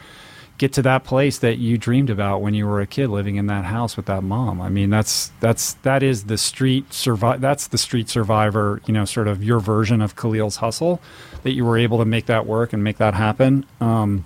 get 0.58 0.72
to 0.72 0.82
that 0.82 1.04
place 1.04 1.38
that 1.38 1.58
you 1.58 1.78
dreamed 1.78 2.10
about 2.10 2.42
when 2.42 2.52
you 2.52 2.66
were 2.66 2.80
a 2.80 2.86
kid 2.86 3.08
living 3.08 3.36
in 3.36 3.46
that 3.46 3.64
house 3.64 3.96
with 3.96 4.06
that 4.06 4.22
mom. 4.22 4.60
I 4.60 4.68
mean, 4.68 4.90
that's 4.90 5.30
that's 5.40 5.74
that 5.82 6.02
is 6.02 6.24
the 6.24 6.36
street 6.36 6.92
survive. 6.92 7.40
That's 7.40 7.68
the 7.68 7.78
street 7.78 8.08
survivor. 8.08 8.82
You 8.86 8.92
know, 8.92 9.04
sort 9.04 9.28
of 9.28 9.42
your 9.42 9.60
version 9.60 10.02
of 10.02 10.16
Khalil's 10.16 10.56
hustle 10.56 11.00
that 11.44 11.52
you 11.52 11.64
were 11.64 11.78
able 11.78 11.98
to 11.98 12.04
make 12.04 12.26
that 12.26 12.44
work 12.44 12.72
and 12.72 12.82
make 12.82 12.98
that 12.98 13.14
happen. 13.14 13.64
Um, 13.80 14.24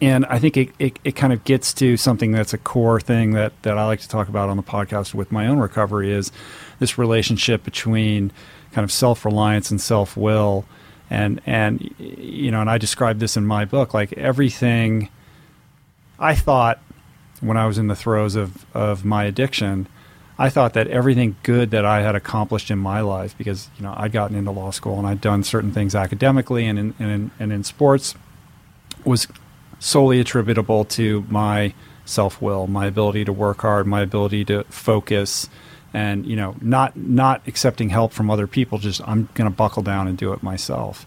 and 0.00 0.26
I 0.26 0.38
think 0.38 0.56
it, 0.56 0.70
it, 0.78 0.98
it, 1.04 1.12
kind 1.12 1.32
of 1.32 1.44
gets 1.44 1.72
to 1.74 1.96
something 1.96 2.32
that's 2.32 2.52
a 2.52 2.58
core 2.58 3.00
thing 3.00 3.32
that, 3.32 3.52
that 3.62 3.78
I 3.78 3.86
like 3.86 4.00
to 4.00 4.08
talk 4.08 4.28
about 4.28 4.48
on 4.48 4.56
the 4.56 4.62
podcast 4.62 5.14
with 5.14 5.30
my 5.30 5.46
own 5.46 5.58
recovery 5.58 6.12
is 6.12 6.32
this 6.78 6.98
relationship 6.98 7.62
between 7.64 8.32
kind 8.72 8.84
of 8.84 8.90
self 8.90 9.24
reliance 9.24 9.70
and 9.70 9.80
self 9.80 10.16
will. 10.16 10.64
And, 11.08 11.40
and, 11.46 11.94
you 11.98 12.50
know, 12.50 12.60
and 12.60 12.70
I 12.70 12.78
describe 12.78 13.18
this 13.18 13.36
in 13.36 13.46
my 13.46 13.64
book 13.64 13.92
like 13.92 14.12
everything 14.14 15.08
I 16.18 16.34
thought 16.34 16.80
when 17.40 17.56
I 17.56 17.66
was 17.66 17.76
in 17.76 17.88
the 17.88 17.96
throes 17.96 18.34
of, 18.34 18.64
of 18.74 19.04
my 19.04 19.24
addiction, 19.24 19.88
I 20.38 20.48
thought 20.48 20.72
that 20.74 20.88
everything 20.88 21.36
good 21.42 21.70
that 21.72 21.84
I 21.84 22.00
had 22.00 22.14
accomplished 22.14 22.70
in 22.70 22.78
my 22.78 23.00
life, 23.00 23.36
because, 23.36 23.68
you 23.76 23.82
know, 23.82 23.94
I'd 23.96 24.12
gotten 24.12 24.36
into 24.36 24.50
law 24.50 24.70
school 24.70 24.98
and 24.98 25.06
I'd 25.06 25.20
done 25.20 25.44
certain 25.44 25.72
things 25.72 25.94
academically 25.94 26.66
and 26.66 26.78
in, 26.78 26.94
and 26.98 27.10
in, 27.10 27.30
and 27.38 27.52
in 27.52 27.64
sports, 27.64 28.14
was 29.04 29.26
solely 29.82 30.20
attributable 30.20 30.84
to 30.84 31.26
my 31.28 31.74
self 32.04 32.40
will, 32.40 32.68
my 32.68 32.86
ability 32.86 33.24
to 33.24 33.32
work 33.32 33.62
hard, 33.62 33.84
my 33.86 34.00
ability 34.00 34.44
to 34.44 34.62
focus, 34.64 35.48
and 35.92 36.24
you 36.24 36.36
know, 36.36 36.54
not 36.60 36.96
not 36.96 37.42
accepting 37.46 37.90
help 37.90 38.12
from 38.12 38.30
other 38.30 38.46
people. 38.46 38.78
Just 38.78 39.00
I'm 39.06 39.28
going 39.34 39.50
to 39.50 39.54
buckle 39.54 39.82
down 39.82 40.06
and 40.06 40.16
do 40.16 40.32
it 40.32 40.42
myself. 40.42 41.04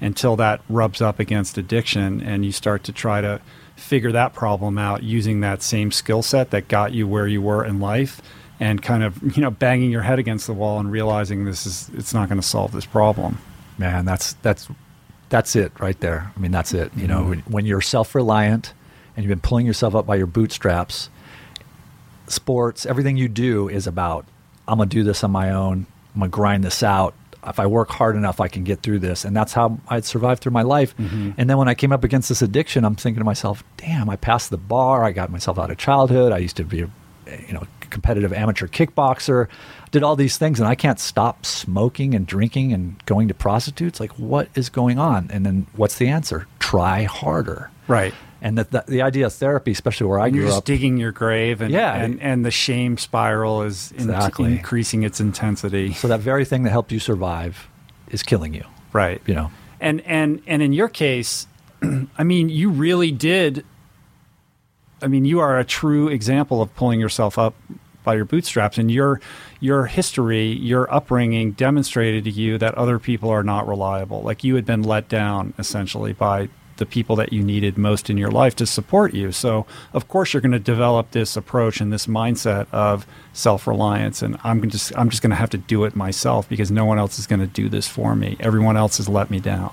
Until 0.00 0.34
that 0.36 0.60
rubs 0.68 1.00
up 1.00 1.20
against 1.20 1.58
addiction, 1.58 2.20
and 2.20 2.44
you 2.44 2.50
start 2.52 2.82
to 2.84 2.92
try 2.92 3.20
to 3.20 3.40
figure 3.76 4.12
that 4.12 4.34
problem 4.34 4.78
out 4.78 5.02
using 5.02 5.40
that 5.40 5.62
same 5.62 5.90
skill 5.90 6.22
set 6.22 6.50
that 6.50 6.68
got 6.68 6.92
you 6.92 7.06
where 7.06 7.26
you 7.26 7.42
were 7.42 7.64
in 7.64 7.80
life, 7.80 8.22
and 8.58 8.82
kind 8.82 9.02
of 9.02 9.36
you 9.36 9.42
know 9.42 9.50
banging 9.50 9.90
your 9.90 10.02
head 10.02 10.18
against 10.18 10.46
the 10.46 10.54
wall 10.54 10.78
and 10.78 10.92
realizing 10.92 11.44
this 11.44 11.66
is 11.66 11.90
it's 11.94 12.14
not 12.14 12.28
going 12.28 12.40
to 12.40 12.46
solve 12.46 12.70
this 12.72 12.86
problem. 12.86 13.38
man, 13.78 14.04
that's 14.04 14.34
that's 14.34 14.68
that's 15.32 15.56
it 15.56 15.72
right 15.80 15.98
there. 16.00 16.30
I 16.36 16.38
mean, 16.38 16.50
that's 16.52 16.74
it. 16.74 16.92
You 16.94 17.06
know, 17.08 17.24
when, 17.24 17.38
when 17.40 17.64
you're 17.64 17.80
self-reliant 17.80 18.74
and 19.16 19.24
you've 19.24 19.30
been 19.30 19.40
pulling 19.40 19.64
yourself 19.64 19.94
up 19.94 20.06
by 20.06 20.16
your 20.16 20.26
bootstraps, 20.26 21.08
sports, 22.26 22.84
everything 22.84 23.16
you 23.16 23.28
do 23.28 23.66
is 23.70 23.86
about 23.86 24.26
I'm 24.68 24.76
gonna 24.76 24.90
do 24.90 25.02
this 25.02 25.24
on 25.24 25.30
my 25.30 25.50
own. 25.50 25.86
I'm 26.14 26.20
gonna 26.20 26.28
grind 26.28 26.62
this 26.62 26.82
out. 26.82 27.14
If 27.46 27.58
I 27.58 27.66
work 27.66 27.88
hard 27.90 28.14
enough, 28.14 28.40
I 28.40 28.48
can 28.48 28.62
get 28.62 28.82
through 28.82 28.98
this, 28.98 29.24
and 29.24 29.34
that's 29.34 29.54
how 29.54 29.78
I'd 29.88 30.04
survived 30.04 30.42
through 30.42 30.52
my 30.52 30.62
life. 30.62 30.94
Mm-hmm. 30.98 31.30
And 31.38 31.50
then 31.50 31.56
when 31.56 31.66
I 31.66 31.74
came 31.74 31.92
up 31.92 32.04
against 32.04 32.28
this 32.28 32.42
addiction, 32.42 32.84
I'm 32.84 32.94
thinking 32.94 33.20
to 33.20 33.24
myself, 33.24 33.64
"Damn, 33.78 34.10
I 34.10 34.16
passed 34.16 34.50
the 34.50 34.58
bar. 34.58 35.02
I 35.02 35.12
got 35.12 35.30
myself 35.30 35.58
out 35.58 35.70
of 35.70 35.78
childhood. 35.78 36.30
I 36.30 36.38
used 36.38 36.56
to 36.58 36.64
be 36.64 36.82
a, 36.82 36.90
you 37.48 37.54
know, 37.54 37.66
competitive 37.90 38.34
amateur 38.34 38.68
kickboxer. 38.68 39.48
Did 39.92 40.02
all 40.02 40.16
these 40.16 40.36
things, 40.38 40.58
and 40.58 40.68
I 40.68 40.74
can't 40.74 40.98
stop 40.98 41.46
smoking 41.46 42.14
and 42.14 42.26
drinking 42.26 42.72
and 42.72 42.96
going 43.06 43.28
to 43.28 43.34
prostitutes. 43.34 44.00
Like, 44.00 44.10
what 44.18 44.48
is 44.54 44.68
going 44.68 44.98
on? 44.98 45.30
And 45.32 45.46
then 45.46 45.66
what's 45.76 45.96
the 45.98 46.08
answer? 46.08 46.46
Try 46.58 47.04
harder. 47.04 47.70
Right. 47.86 48.12
And 48.40 48.58
the, 48.58 48.64
the, 48.64 48.84
the 48.88 49.02
idea 49.02 49.26
of 49.26 49.34
therapy, 49.34 49.70
especially 49.70 50.08
where 50.08 50.18
I 50.18 50.24
And 50.24 50.32
grew 50.32 50.40
you're 50.42 50.48
just 50.48 50.58
up, 50.58 50.64
digging 50.64 50.96
your 50.96 51.12
grave, 51.12 51.60
and 51.60 51.70
Yeah. 51.70 51.94
and, 51.94 52.20
and 52.20 52.44
the 52.44 52.50
shame 52.50 52.98
spiral 52.98 53.62
is 53.62 53.92
in- 53.92 54.10
increasing 54.10 55.04
its 55.04 55.20
intensity. 55.20 55.92
so 55.92 56.08
that 56.08 56.20
very 56.20 56.44
thing 56.44 56.64
that 56.64 56.70
helped 56.70 56.90
you 56.90 56.98
survive 56.98 57.68
is 58.10 58.22
killing 58.24 58.52
you. 58.54 58.64
Right. 58.92 59.22
You 59.26 59.34
know. 59.34 59.50
And 59.80 60.00
and 60.02 60.42
and 60.46 60.60
in 60.62 60.72
your 60.72 60.88
case, 60.88 61.46
I 62.18 62.24
mean, 62.24 62.48
you 62.48 62.70
really 62.70 63.12
did. 63.12 63.64
I 65.02 65.06
mean, 65.08 65.24
you 65.24 65.40
are 65.40 65.58
a 65.58 65.64
true 65.64 66.08
example 66.08 66.62
of 66.62 66.74
pulling 66.76 66.98
yourself 67.00 67.38
up 67.38 67.54
by 68.04 68.14
your 68.14 68.24
bootstraps, 68.24 68.78
and 68.78 68.90
your 68.90 69.20
your 69.62 69.86
history, 69.86 70.48
your 70.48 70.92
upbringing 70.92 71.52
demonstrated 71.52 72.24
to 72.24 72.30
you 72.30 72.58
that 72.58 72.74
other 72.74 72.98
people 72.98 73.30
are 73.30 73.44
not 73.44 73.68
reliable. 73.68 74.20
Like 74.20 74.42
you 74.42 74.56
had 74.56 74.66
been 74.66 74.82
let 74.82 75.08
down 75.08 75.54
essentially 75.56 76.12
by 76.12 76.48
the 76.78 76.84
people 76.84 77.14
that 77.14 77.32
you 77.32 77.44
needed 77.44 77.78
most 77.78 78.10
in 78.10 78.16
your 78.16 78.30
life 78.32 78.56
to 78.56 78.66
support 78.66 79.14
you. 79.14 79.30
So, 79.30 79.64
of 79.92 80.08
course, 80.08 80.32
you're 80.32 80.40
going 80.40 80.50
to 80.50 80.58
develop 80.58 81.12
this 81.12 81.36
approach 81.36 81.80
and 81.80 81.92
this 81.92 82.08
mindset 82.08 82.66
of 82.72 83.06
self-reliance 83.34 84.20
and 84.20 84.36
I'm 84.42 84.68
just 84.68 84.92
I'm 84.98 85.10
just 85.10 85.22
going 85.22 85.30
to 85.30 85.36
have 85.36 85.50
to 85.50 85.58
do 85.58 85.84
it 85.84 85.94
myself 85.94 86.48
because 86.48 86.72
no 86.72 86.84
one 86.84 86.98
else 86.98 87.20
is 87.20 87.28
going 87.28 87.40
to 87.40 87.46
do 87.46 87.68
this 87.68 87.86
for 87.86 88.16
me. 88.16 88.36
Everyone 88.40 88.76
else 88.76 88.96
has 88.96 89.08
let 89.08 89.30
me 89.30 89.38
down. 89.38 89.72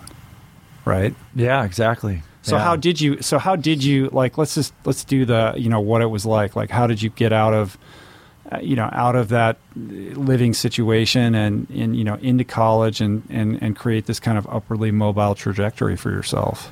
Right? 0.86 1.15
Yeah, 1.34 1.63
exactly. 1.65 2.21
So 2.43 2.58
Yeah. 2.58 2.63
how 2.63 2.75
did 2.75 3.02
you 3.02 3.21
so 3.23 3.39
how 3.39 3.56
did 3.56 3.84
you 3.84 4.10
like 4.12 4.38
let's 4.38 4.54
just 4.54 4.71
let's 4.86 5.04
do 5.04 5.25
the 5.25 5.54
you 5.58 5.69
know 5.69 5.80
what 5.82 6.02
it 6.04 6.08
was 6.12 6.28
like 6.28 6.56
like 6.56 6.69
how 6.69 6.86
did 6.86 7.02
you 7.02 7.10
get 7.10 7.34
out 7.34 7.56
of 7.56 7.78
you 8.62 8.76
know 8.76 8.90
out 8.92 9.16
of 9.16 9.30
that 9.30 9.58
living 9.76 10.54
situation 10.54 11.36
and 11.36 11.70
and 11.70 11.96
you 11.96 12.04
know 12.04 12.16
into 12.16 12.44
college 12.44 13.00
and 13.02 13.24
and 13.30 13.62
and 13.62 13.76
create 13.76 14.06
this 14.08 14.20
kind 14.20 14.38
of 14.38 14.48
upwardly 14.48 14.92
mobile 14.92 15.36
trajectory 15.36 15.96
for 15.96 16.10
yourself 16.10 16.72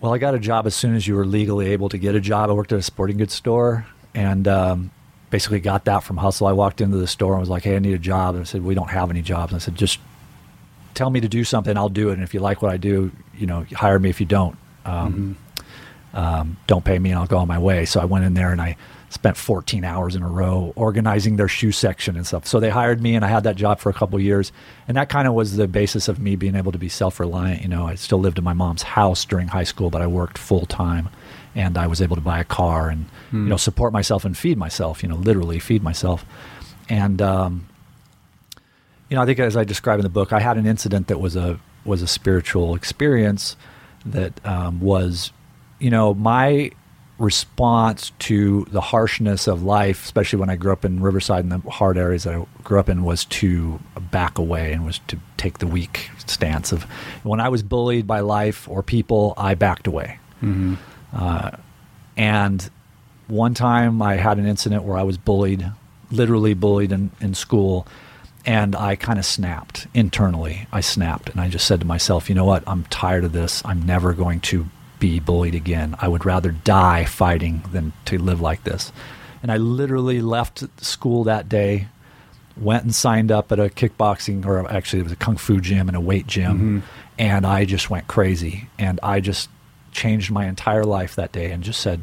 Well, 0.00 0.12
I 0.12 0.18
got 0.18 0.34
a 0.34 0.38
job 0.38 0.66
as 0.66 0.74
soon 0.74 0.94
as 0.94 1.06
you 1.06 1.14
were 1.16 1.24
legally 1.24 1.72
able 1.72 1.88
to 1.88 1.98
get 1.98 2.14
a 2.14 2.20
job. 2.20 2.50
I 2.50 2.52
worked 2.52 2.72
at 2.72 2.78
a 2.78 2.82
sporting 2.82 3.16
goods 3.16 3.34
store 3.34 3.86
and 4.14 4.46
um, 4.46 4.90
basically 5.30 5.58
got 5.60 5.84
that 5.86 6.02
from 6.02 6.16
hustle. 6.18 6.46
I 6.46 6.52
walked 6.52 6.80
into 6.80 6.98
the 6.98 7.06
store 7.06 7.32
and 7.32 7.40
was 7.40 7.48
like, 7.48 7.64
"Hey, 7.64 7.76
I 7.76 7.78
need 7.78 7.94
a 7.94 7.98
job." 7.98 8.34
And 8.34 8.42
I 8.42 8.44
said, 8.44 8.62
"We 8.62 8.74
don't 8.74 8.90
have 8.90 9.10
any 9.10 9.22
jobs." 9.22 9.52
And 9.52 9.60
I 9.60 9.64
said, 9.64 9.74
"Just 9.74 9.98
tell 10.94 11.10
me 11.10 11.20
to 11.20 11.28
do 11.28 11.44
something, 11.44 11.76
I'll 11.76 11.88
do 11.88 12.10
it. 12.10 12.14
And 12.14 12.22
if 12.22 12.34
you 12.34 12.40
like 12.40 12.60
what 12.62 12.70
I 12.72 12.76
do, 12.76 13.10
you 13.38 13.46
know, 13.46 13.64
hire 13.74 13.98
me. 13.98 14.10
If 14.10 14.20
you 14.20 14.26
don't, 14.26 14.56
um, 14.84 15.36
um, 16.14 16.56
don't 16.66 16.84
pay 16.84 16.98
me, 16.98 17.10
and 17.10 17.18
I'll 17.18 17.26
go 17.26 17.38
on 17.38 17.48
my 17.48 17.58
way." 17.58 17.86
So 17.86 18.00
I 18.00 18.04
went 18.04 18.24
in 18.24 18.34
there 18.34 18.52
and 18.52 18.60
I 18.60 18.76
spent 19.08 19.36
14 19.36 19.84
hours 19.84 20.16
in 20.16 20.22
a 20.22 20.28
row 20.28 20.72
organizing 20.76 21.36
their 21.36 21.48
shoe 21.48 21.72
section 21.72 22.16
and 22.16 22.26
stuff. 22.26 22.46
So 22.46 22.60
they 22.60 22.70
hired 22.70 23.00
me, 23.00 23.14
and 23.14 23.24
I 23.24 23.28
had 23.28 23.44
that 23.44 23.56
job 23.56 23.78
for 23.78 23.88
a 23.88 23.92
couple 23.92 24.16
of 24.16 24.22
years, 24.22 24.52
and 24.88 24.96
that 24.96 25.08
kind 25.08 25.28
of 25.28 25.34
was 25.34 25.56
the 25.56 25.68
basis 25.68 26.08
of 26.08 26.18
me 26.18 26.36
being 26.36 26.54
able 26.54 26.72
to 26.72 26.78
be 26.78 26.88
self-reliant. 26.88 27.62
You 27.62 27.68
know, 27.68 27.86
I 27.86 27.94
still 27.94 28.18
lived 28.18 28.38
in 28.38 28.44
my 28.44 28.52
mom's 28.52 28.82
house 28.82 29.24
during 29.24 29.48
high 29.48 29.64
school, 29.64 29.90
but 29.90 30.02
I 30.02 30.06
worked 30.06 30.38
full 30.38 30.66
time, 30.66 31.08
and 31.54 31.78
I 31.78 31.86
was 31.86 32.02
able 32.02 32.16
to 32.16 32.22
buy 32.22 32.40
a 32.40 32.44
car 32.44 32.88
and 32.88 33.06
you 33.32 33.48
know 33.48 33.56
support 33.56 33.92
myself 33.92 34.24
and 34.24 34.36
feed 34.36 34.58
myself. 34.58 35.02
You 35.02 35.08
know, 35.08 35.16
literally 35.16 35.58
feed 35.58 35.82
myself, 35.82 36.24
and 36.88 37.22
um, 37.22 37.68
you 39.08 39.16
know, 39.16 39.22
I 39.22 39.26
think 39.26 39.38
as 39.38 39.56
I 39.56 39.64
describe 39.64 39.98
in 39.98 40.02
the 40.02 40.08
book, 40.10 40.32
I 40.32 40.40
had 40.40 40.56
an 40.56 40.66
incident 40.66 41.06
that 41.08 41.20
was 41.20 41.36
a 41.36 41.60
was 41.84 42.02
a 42.02 42.08
spiritual 42.08 42.74
experience 42.74 43.56
that 44.04 44.44
um, 44.44 44.80
was, 44.80 45.32
you 45.78 45.90
know, 45.90 46.14
my 46.14 46.72
response 47.18 48.12
to 48.18 48.66
the 48.70 48.80
harshness 48.80 49.46
of 49.46 49.62
life, 49.62 50.04
especially 50.04 50.38
when 50.38 50.50
I 50.50 50.56
grew 50.56 50.72
up 50.72 50.84
in 50.84 51.00
Riverside 51.00 51.44
and 51.44 51.52
the 51.52 51.70
hard 51.70 51.96
areas 51.96 52.24
that 52.24 52.34
I 52.34 52.46
grew 52.62 52.78
up 52.78 52.88
in, 52.88 53.04
was 53.04 53.24
to 53.26 53.80
back 54.10 54.38
away 54.38 54.72
and 54.72 54.84
was 54.84 55.00
to 55.08 55.18
take 55.36 55.58
the 55.58 55.66
weak 55.66 56.10
stance 56.26 56.72
of 56.72 56.82
when 57.22 57.40
I 57.40 57.48
was 57.48 57.62
bullied 57.62 58.06
by 58.06 58.20
life 58.20 58.68
or 58.68 58.82
people, 58.82 59.34
I 59.36 59.54
backed 59.54 59.86
away. 59.86 60.18
Uh, 61.12 61.52
and 62.16 62.70
one 63.28 63.54
time 63.54 64.02
I 64.02 64.16
had 64.16 64.38
an 64.38 64.46
incident 64.46 64.84
where 64.84 64.98
I 64.98 65.02
was 65.02 65.16
bullied, 65.16 65.70
literally 66.10 66.54
bullied 66.54 66.92
in, 66.92 67.10
in 67.20 67.34
school, 67.34 67.86
and 68.44 68.76
I 68.76 68.94
kind 68.94 69.18
of 69.18 69.24
snapped 69.24 69.86
internally. 69.94 70.68
I 70.70 70.80
snapped 70.80 71.30
and 71.30 71.40
I 71.40 71.48
just 71.48 71.66
said 71.66 71.80
to 71.80 71.86
myself, 71.86 72.28
you 72.28 72.34
know 72.34 72.44
what? 72.44 72.62
I'm 72.66 72.84
tired 72.84 73.24
of 73.24 73.32
this. 73.32 73.62
I'm 73.64 73.84
never 73.84 74.12
going 74.12 74.40
to 74.40 74.66
be 74.98 75.20
bullied 75.20 75.54
again. 75.54 75.96
I 76.00 76.08
would 76.08 76.24
rather 76.24 76.52
die 76.52 77.04
fighting 77.04 77.62
than 77.72 77.92
to 78.06 78.18
live 78.18 78.40
like 78.40 78.64
this. 78.64 78.92
And 79.42 79.52
I 79.52 79.58
literally 79.58 80.20
left 80.20 80.64
school 80.82 81.24
that 81.24 81.48
day, 81.48 81.88
went 82.56 82.84
and 82.84 82.94
signed 82.94 83.30
up 83.30 83.52
at 83.52 83.60
a 83.60 83.64
kickboxing, 83.68 84.44
or 84.46 84.70
actually 84.70 85.00
it 85.00 85.04
was 85.04 85.12
a 85.12 85.16
kung 85.16 85.36
fu 85.36 85.60
gym 85.60 85.88
and 85.88 85.96
a 85.96 86.00
weight 86.00 86.26
gym, 86.26 86.82
and 87.18 87.46
I 87.46 87.64
just 87.64 87.90
went 87.90 88.08
crazy. 88.08 88.68
And 88.78 88.98
I 89.02 89.20
just 89.20 89.48
changed 89.92 90.30
my 90.30 90.46
entire 90.46 90.84
life 90.84 91.14
that 91.16 91.32
day 91.32 91.50
and 91.52 91.62
just 91.62 91.80
said, 91.80 92.00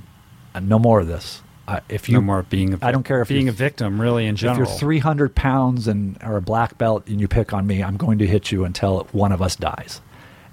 "Uh, 0.56 0.60
no 0.60 0.80
more 0.80 1.00
of 1.02 1.08
this. 1.08 1.42
Uh, 1.68 1.80
if 1.88 2.10
you 2.10 2.16
no 2.16 2.22
more 2.22 2.44
being 2.44 2.74
a 2.74 2.78
I 2.82 2.92
don't 2.92 3.04
care 3.04 3.22
if 3.22 3.30
being 3.30 3.48
a 3.48 3.54
victim 3.54 4.00
really 4.02 4.26
in 4.26 4.36
general. 4.36 4.64
if 4.64 4.70
you're 4.70 4.80
300 4.80 5.34
pounds 5.34 5.88
and 5.88 6.18
or 6.22 6.36
a 6.36 6.42
black 6.42 6.78
belt 6.78 7.08
and 7.08 7.22
you 7.22 7.28
pick 7.28 7.54
on 7.54 7.66
me, 7.66 7.82
I'm 7.82 7.96
going 7.96 8.20
to 8.20 8.28
hit 8.28 8.52
you 8.52 8.66
until 8.66 9.08
one 9.12 9.32
of 9.32 9.42
us 9.42 9.56
dies. 9.56 10.02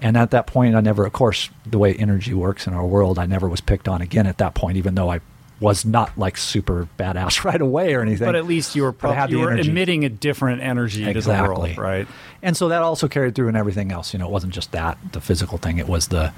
And 0.01 0.17
at 0.17 0.31
that 0.31 0.47
point, 0.47 0.75
I 0.75 0.81
never, 0.81 1.05
of 1.05 1.13
course, 1.13 1.51
the 1.67 1.79
way 1.79 1.95
energy 1.95 2.33
works 2.33 2.67
in 2.67 2.73
our 2.73 2.87
world, 2.87 3.19
I 3.19 3.27
never 3.27 3.49
was 3.49 3.61
picked 3.61 3.87
on 3.87 4.01
again 4.01 4.27
at 4.27 4.39
that 4.39 4.55
point, 4.55 4.79
even 4.79 4.95
though 4.95 5.11
I 5.11 5.21
was 5.61 5.85
not 5.85 6.17
like 6.17 6.39
super 6.39 6.89
badass 6.99 7.45
right 7.45 7.61
away 7.61 7.95
or 7.95 8.01
anything. 8.01 8.27
but 8.27 8.35
at 8.35 8.47
least 8.47 8.75
you 8.75 8.83
were 8.83 8.95
I 9.03 9.27
you 9.27 9.41
were 9.41 9.53
energy. 9.53 9.71
emitting 9.71 10.05
a 10.07 10.09
different 10.09 10.63
energy 10.63 11.05
to 11.13 11.21
the 11.21 11.31
world 11.31 11.77
right 11.77 12.09
And 12.43 12.57
so 12.57 12.69
that 12.69 12.81
also 12.81 13.09
carried 13.09 13.35
through 13.35 13.49
in 13.49 13.57
everything 13.57 13.93
else. 13.93 14.15
You 14.15 14.19
know, 14.19 14.27
it 14.27 14.33
wasn't 14.33 14.55
just 14.55 14.73
that, 14.73 14.99
the 15.13 15.21
physical 15.21 15.59
thing. 15.59 15.77
It 15.77 15.87
was 15.87 16.09
the, 16.09 16.33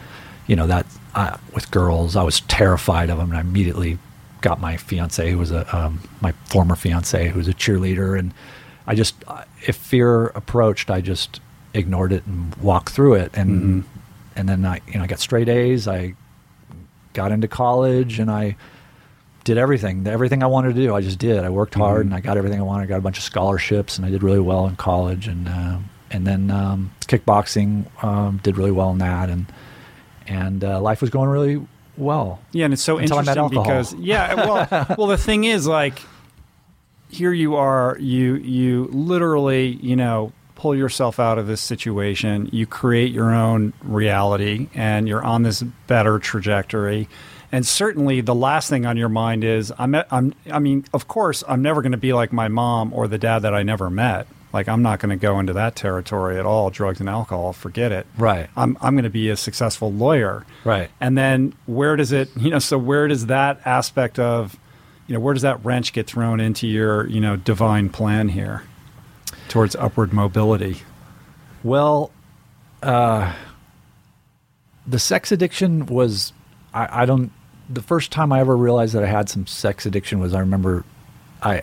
you 0.49 0.57
know, 0.57 0.67
that 0.67 0.87
uh, 1.15 1.37
with 1.55 1.71
girls, 1.71 2.17
I 2.17 2.25
was 2.25 2.41
terrified 2.41 3.11
of 3.11 3.19
them. 3.19 3.31
And 3.31 3.39
I 3.39 3.43
immediately 3.43 3.99
got 4.41 4.61
my 4.61 4.77
fiance, 4.77 5.31
who 5.31 5.39
was 5.39 5.53
a, 5.53 5.77
um, 5.77 6.01
my 6.21 6.33
former 6.47 6.75
fiance, 6.75 7.29
who 7.29 7.39
was 7.39 7.47
a 7.47 7.55
cheerleader. 7.55 8.19
And 8.19 8.35
I 8.89 8.97
just, 8.97 9.15
uh, 9.29 9.45
if 9.65 9.77
fear 9.77 10.27
approached, 10.29 10.91
I 10.91 11.01
just 11.01 11.41
ignored 11.75 12.13
it 12.13 12.27
and 12.27 12.55
walked 12.57 12.91
through 12.91 13.15
it. 13.15 13.31
And, 13.35 13.85
and 14.37 14.49
then 14.49 14.65
I, 14.65 14.81
you 14.87 14.95
know, 14.95 15.05
I 15.05 15.07
got 15.07 15.19
straight 15.19 15.49
A's. 15.49 15.89
I 15.89 16.15
got 17.13 17.33
into 17.33 17.49
college 17.49 18.19
and 18.19 18.31
I, 18.31 18.57
did 19.45 19.59
everything. 19.59 20.07
Everything 20.07 20.43
I 20.43 20.47
wanted 20.47 20.75
to 20.75 20.81
do, 20.81 20.95
I 20.95 21.01
just 21.01 21.19
did. 21.19 21.45
I 21.45 21.51
worked 21.51 21.75
hard 21.75 22.07
and 22.07 22.15
I 22.15 22.21
got 22.21 22.37
everything 22.37 22.61
I 22.61 22.63
wanted. 22.63 22.85
I 22.85 22.87
got 22.87 22.99
a 22.99 23.03
bunch 23.03 23.19
of 23.19 23.25
scholarships 23.25 23.97
and 23.97 24.07
I 24.07 24.11
did 24.11 24.23
really 24.23 24.41
well 24.41 24.67
in 24.67 24.77
college. 24.77 25.27
And 25.27 25.49
uh, 25.49 25.79
and 26.11 26.27
then 26.27 26.51
um, 26.51 26.93
kickboxing 27.07 27.87
um, 28.05 28.41
did 28.43 28.57
really 28.57 28.71
well 28.71 28.91
in 28.91 28.99
that. 28.99 29.31
And 29.31 29.47
and 30.27 30.63
uh, 30.63 30.81
life 30.81 31.01
was 31.01 31.11
going 31.11 31.29
really 31.29 31.67
well. 31.97 32.41
Yeah, 32.53 32.67
and 32.67 32.75
it's 32.75 32.83
so 32.83 32.99
Until 32.99 33.19
I 33.19 33.23
met 33.23 33.37
interesting 33.37 33.63
because 33.63 33.95
yeah, 33.95 34.35
well, 34.71 34.97
well, 34.97 35.07
the 35.09 35.19
thing 35.19 35.45
is, 35.45 35.67
like, 35.67 36.01
here 37.11 37.33
you 37.33 37.57
are, 37.57 37.97
you 37.99 38.37
you 38.37 38.85
literally, 38.93 39.79
you 39.83 39.97
know, 39.97 40.33
pull 40.63 40.77
yourself 40.77 41.19
out 41.19 41.39
of 41.39 41.49
this 41.49 41.61
situation. 41.61 42.49
You 42.53 42.67
create 42.67 43.11
your 43.11 43.35
own 43.35 43.73
reality, 43.83 44.69
and 44.75 45.09
you're 45.09 45.25
on 45.25 45.43
this 45.43 45.61
better 45.89 46.21
trajectory. 46.21 47.09
And 47.51 47.67
certainly, 47.67 48.21
the 48.21 48.35
last 48.35 48.71
thing 48.71 48.87
on 48.87 48.97
your 48.97 49.09
mind 49.09 49.43
is, 49.43 49.73
I'm, 49.77 49.97
I'm, 50.13 50.33
I 50.53 50.61
mean, 50.61 50.85
of 50.95 51.09
course, 51.09 51.43
I'm 51.49 51.63
never 51.63 51.83
going 51.83 51.93
to 51.93 51.99
be 51.99 52.13
like 52.13 52.33
my 52.33 52.47
mom 52.47 52.95
or 52.95 53.09
the 53.09 53.19
dad 53.19 53.41
that 53.41 53.53
I 53.53 53.65
never 53.65 53.91
met. 53.91 54.29
Like, 54.53 54.69
I'm 54.69 54.83
not 54.83 55.01
going 55.01 55.11
to 55.11 55.17
go 55.17 55.41
into 55.41 55.53
that 55.55 55.75
territory 55.75 56.39
at 56.39 56.47
all. 56.47 56.71
Drugs 56.71 57.01
and 57.01 57.09
alcohol, 57.09 57.53
forget 57.53 57.91
it. 57.91 58.07
Right. 58.17 58.49
I'm, 58.57 58.79
I'm 58.81 58.95
going 58.95 59.03
to 59.03 59.11
be 59.11 59.31
a 59.31 59.37
successful 59.37 59.93
lawyer. 59.93 60.47
Right. 60.63 60.91
And 61.01 61.19
then 61.19 61.55
where 61.67 61.97
does 61.97 62.13
it, 62.13 62.29
you 62.37 62.51
know, 62.51 62.61
so 62.61 62.79
where 62.79 63.09
does 63.09 63.27
that 63.27 63.61
aspect 63.65 64.21
of, 64.21 64.57
you 65.09 65.15
know, 65.15 65.21
where 65.21 65.35
does 65.35 65.43
that 65.43 65.65
wrench 65.65 65.93
get 65.93 66.07
thrown 66.07 66.39
into 66.39 66.69
your, 66.69 67.09
you 67.09 67.21
know, 67.21 67.35
divine 67.35 67.89
plan 67.89 68.29
here 68.29 68.63
towards 69.53 69.77
upward 69.77 70.15
mobility? 70.15 70.79
Well, 71.63 72.11
uh, 72.83 73.35
the 74.87 74.99
sex 74.99 75.31
addiction 75.31 75.85
was, 75.85 76.33
I, 76.73 77.03
I 77.03 77.05
don't, 77.05 77.31
the 77.69 77.83
first 77.83 78.11
time 78.11 78.33
I 78.33 78.41
ever 78.41 78.57
realized 78.57 78.95
that 78.95 79.05
I 79.05 79.07
had 79.07 79.29
some 79.29 79.47
sex 79.47 79.85
addiction 79.85 80.21
was 80.21 80.33
I 80.33 80.41
remember 80.41 80.85
I, 81.43 81.63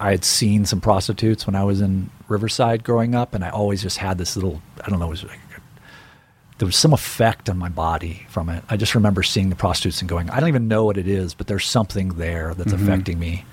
I 0.00 0.10
had 0.10 0.24
seen 0.24 0.66
some 0.66 0.80
prostitutes 0.80 1.46
when 1.46 1.54
I 1.54 1.62
was 1.62 1.80
in 1.80 2.10
Riverside 2.26 2.82
growing 2.82 3.14
up, 3.14 3.32
and 3.32 3.44
I 3.44 3.50
always 3.50 3.80
just 3.80 3.98
had 3.98 4.18
this 4.18 4.36
little 4.36 4.60
I 4.84 4.90
don't 4.90 4.98
know, 4.98 5.06
it 5.06 5.10
was 5.10 5.24
like, 5.24 5.38
there 6.58 6.66
was 6.66 6.76
some 6.76 6.92
effect 6.92 7.48
on 7.48 7.56
my 7.58 7.68
body 7.68 8.26
from 8.28 8.48
it. 8.48 8.64
I 8.68 8.76
just 8.76 8.96
remember 8.96 9.22
seeing 9.22 9.50
the 9.50 9.56
prostitutes 9.56 10.00
and 10.00 10.08
going, 10.08 10.28
I 10.30 10.40
don't 10.40 10.48
even 10.48 10.66
know 10.66 10.84
what 10.84 10.98
it 10.98 11.06
is, 11.06 11.32
but 11.32 11.46
there's 11.46 11.64
something 11.64 12.08
there 12.14 12.54
that's 12.54 12.72
mm-hmm. 12.72 12.82
affecting 12.82 13.20
me. 13.20 13.44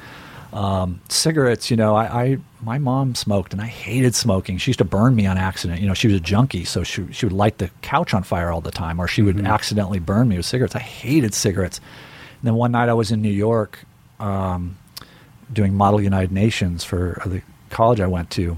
Um, 0.56 1.02
cigarettes, 1.10 1.70
you 1.70 1.76
know, 1.76 1.96
I, 1.96 2.06
I, 2.06 2.38
my 2.64 2.78
mom 2.78 3.14
smoked 3.14 3.52
and 3.52 3.62
I 3.62 3.66
hated 3.66 4.16
smoking. 4.16 4.58
She 4.58 4.70
used 4.72 4.78
to 4.78 4.86
burn 4.86 5.14
me 5.14 5.26
on 5.26 5.38
accident. 5.38 5.82
You 5.82 5.88
know, 5.88 5.94
she 5.94 6.08
was 6.08 6.16
a 6.16 6.22
junkie, 6.22 6.64
so 6.64 6.82
she 6.82 7.12
she 7.12 7.26
would 7.26 7.34
light 7.34 7.58
the 7.58 7.70
couch 7.82 8.14
on 8.14 8.24
fire 8.24 8.52
all 8.52 8.62
the 8.62 8.72
time, 8.72 8.98
or 8.98 9.06
she 9.06 9.22
would 9.22 9.36
mm-hmm. 9.36 9.48
accidentally 9.48 10.00
burn 10.00 10.30
me 10.30 10.38
with 10.38 10.46
cigarettes. 10.46 10.74
I 10.74 10.80
hated 10.80 11.34
cigarettes. 11.34 11.80
And 11.80 12.48
then 12.48 12.56
one 12.56 12.72
night 12.72 12.88
I 12.88 12.94
was 12.94 13.12
in 13.12 13.22
New 13.22 13.34
York, 13.34 13.80
um, 14.18 14.78
doing 15.52 15.74
Model 15.74 16.02
United 16.02 16.32
Nations 16.32 16.86
for 16.86 17.22
the 17.26 17.42
college 17.70 18.00
I 18.00 18.08
went 18.08 18.30
to, 18.32 18.56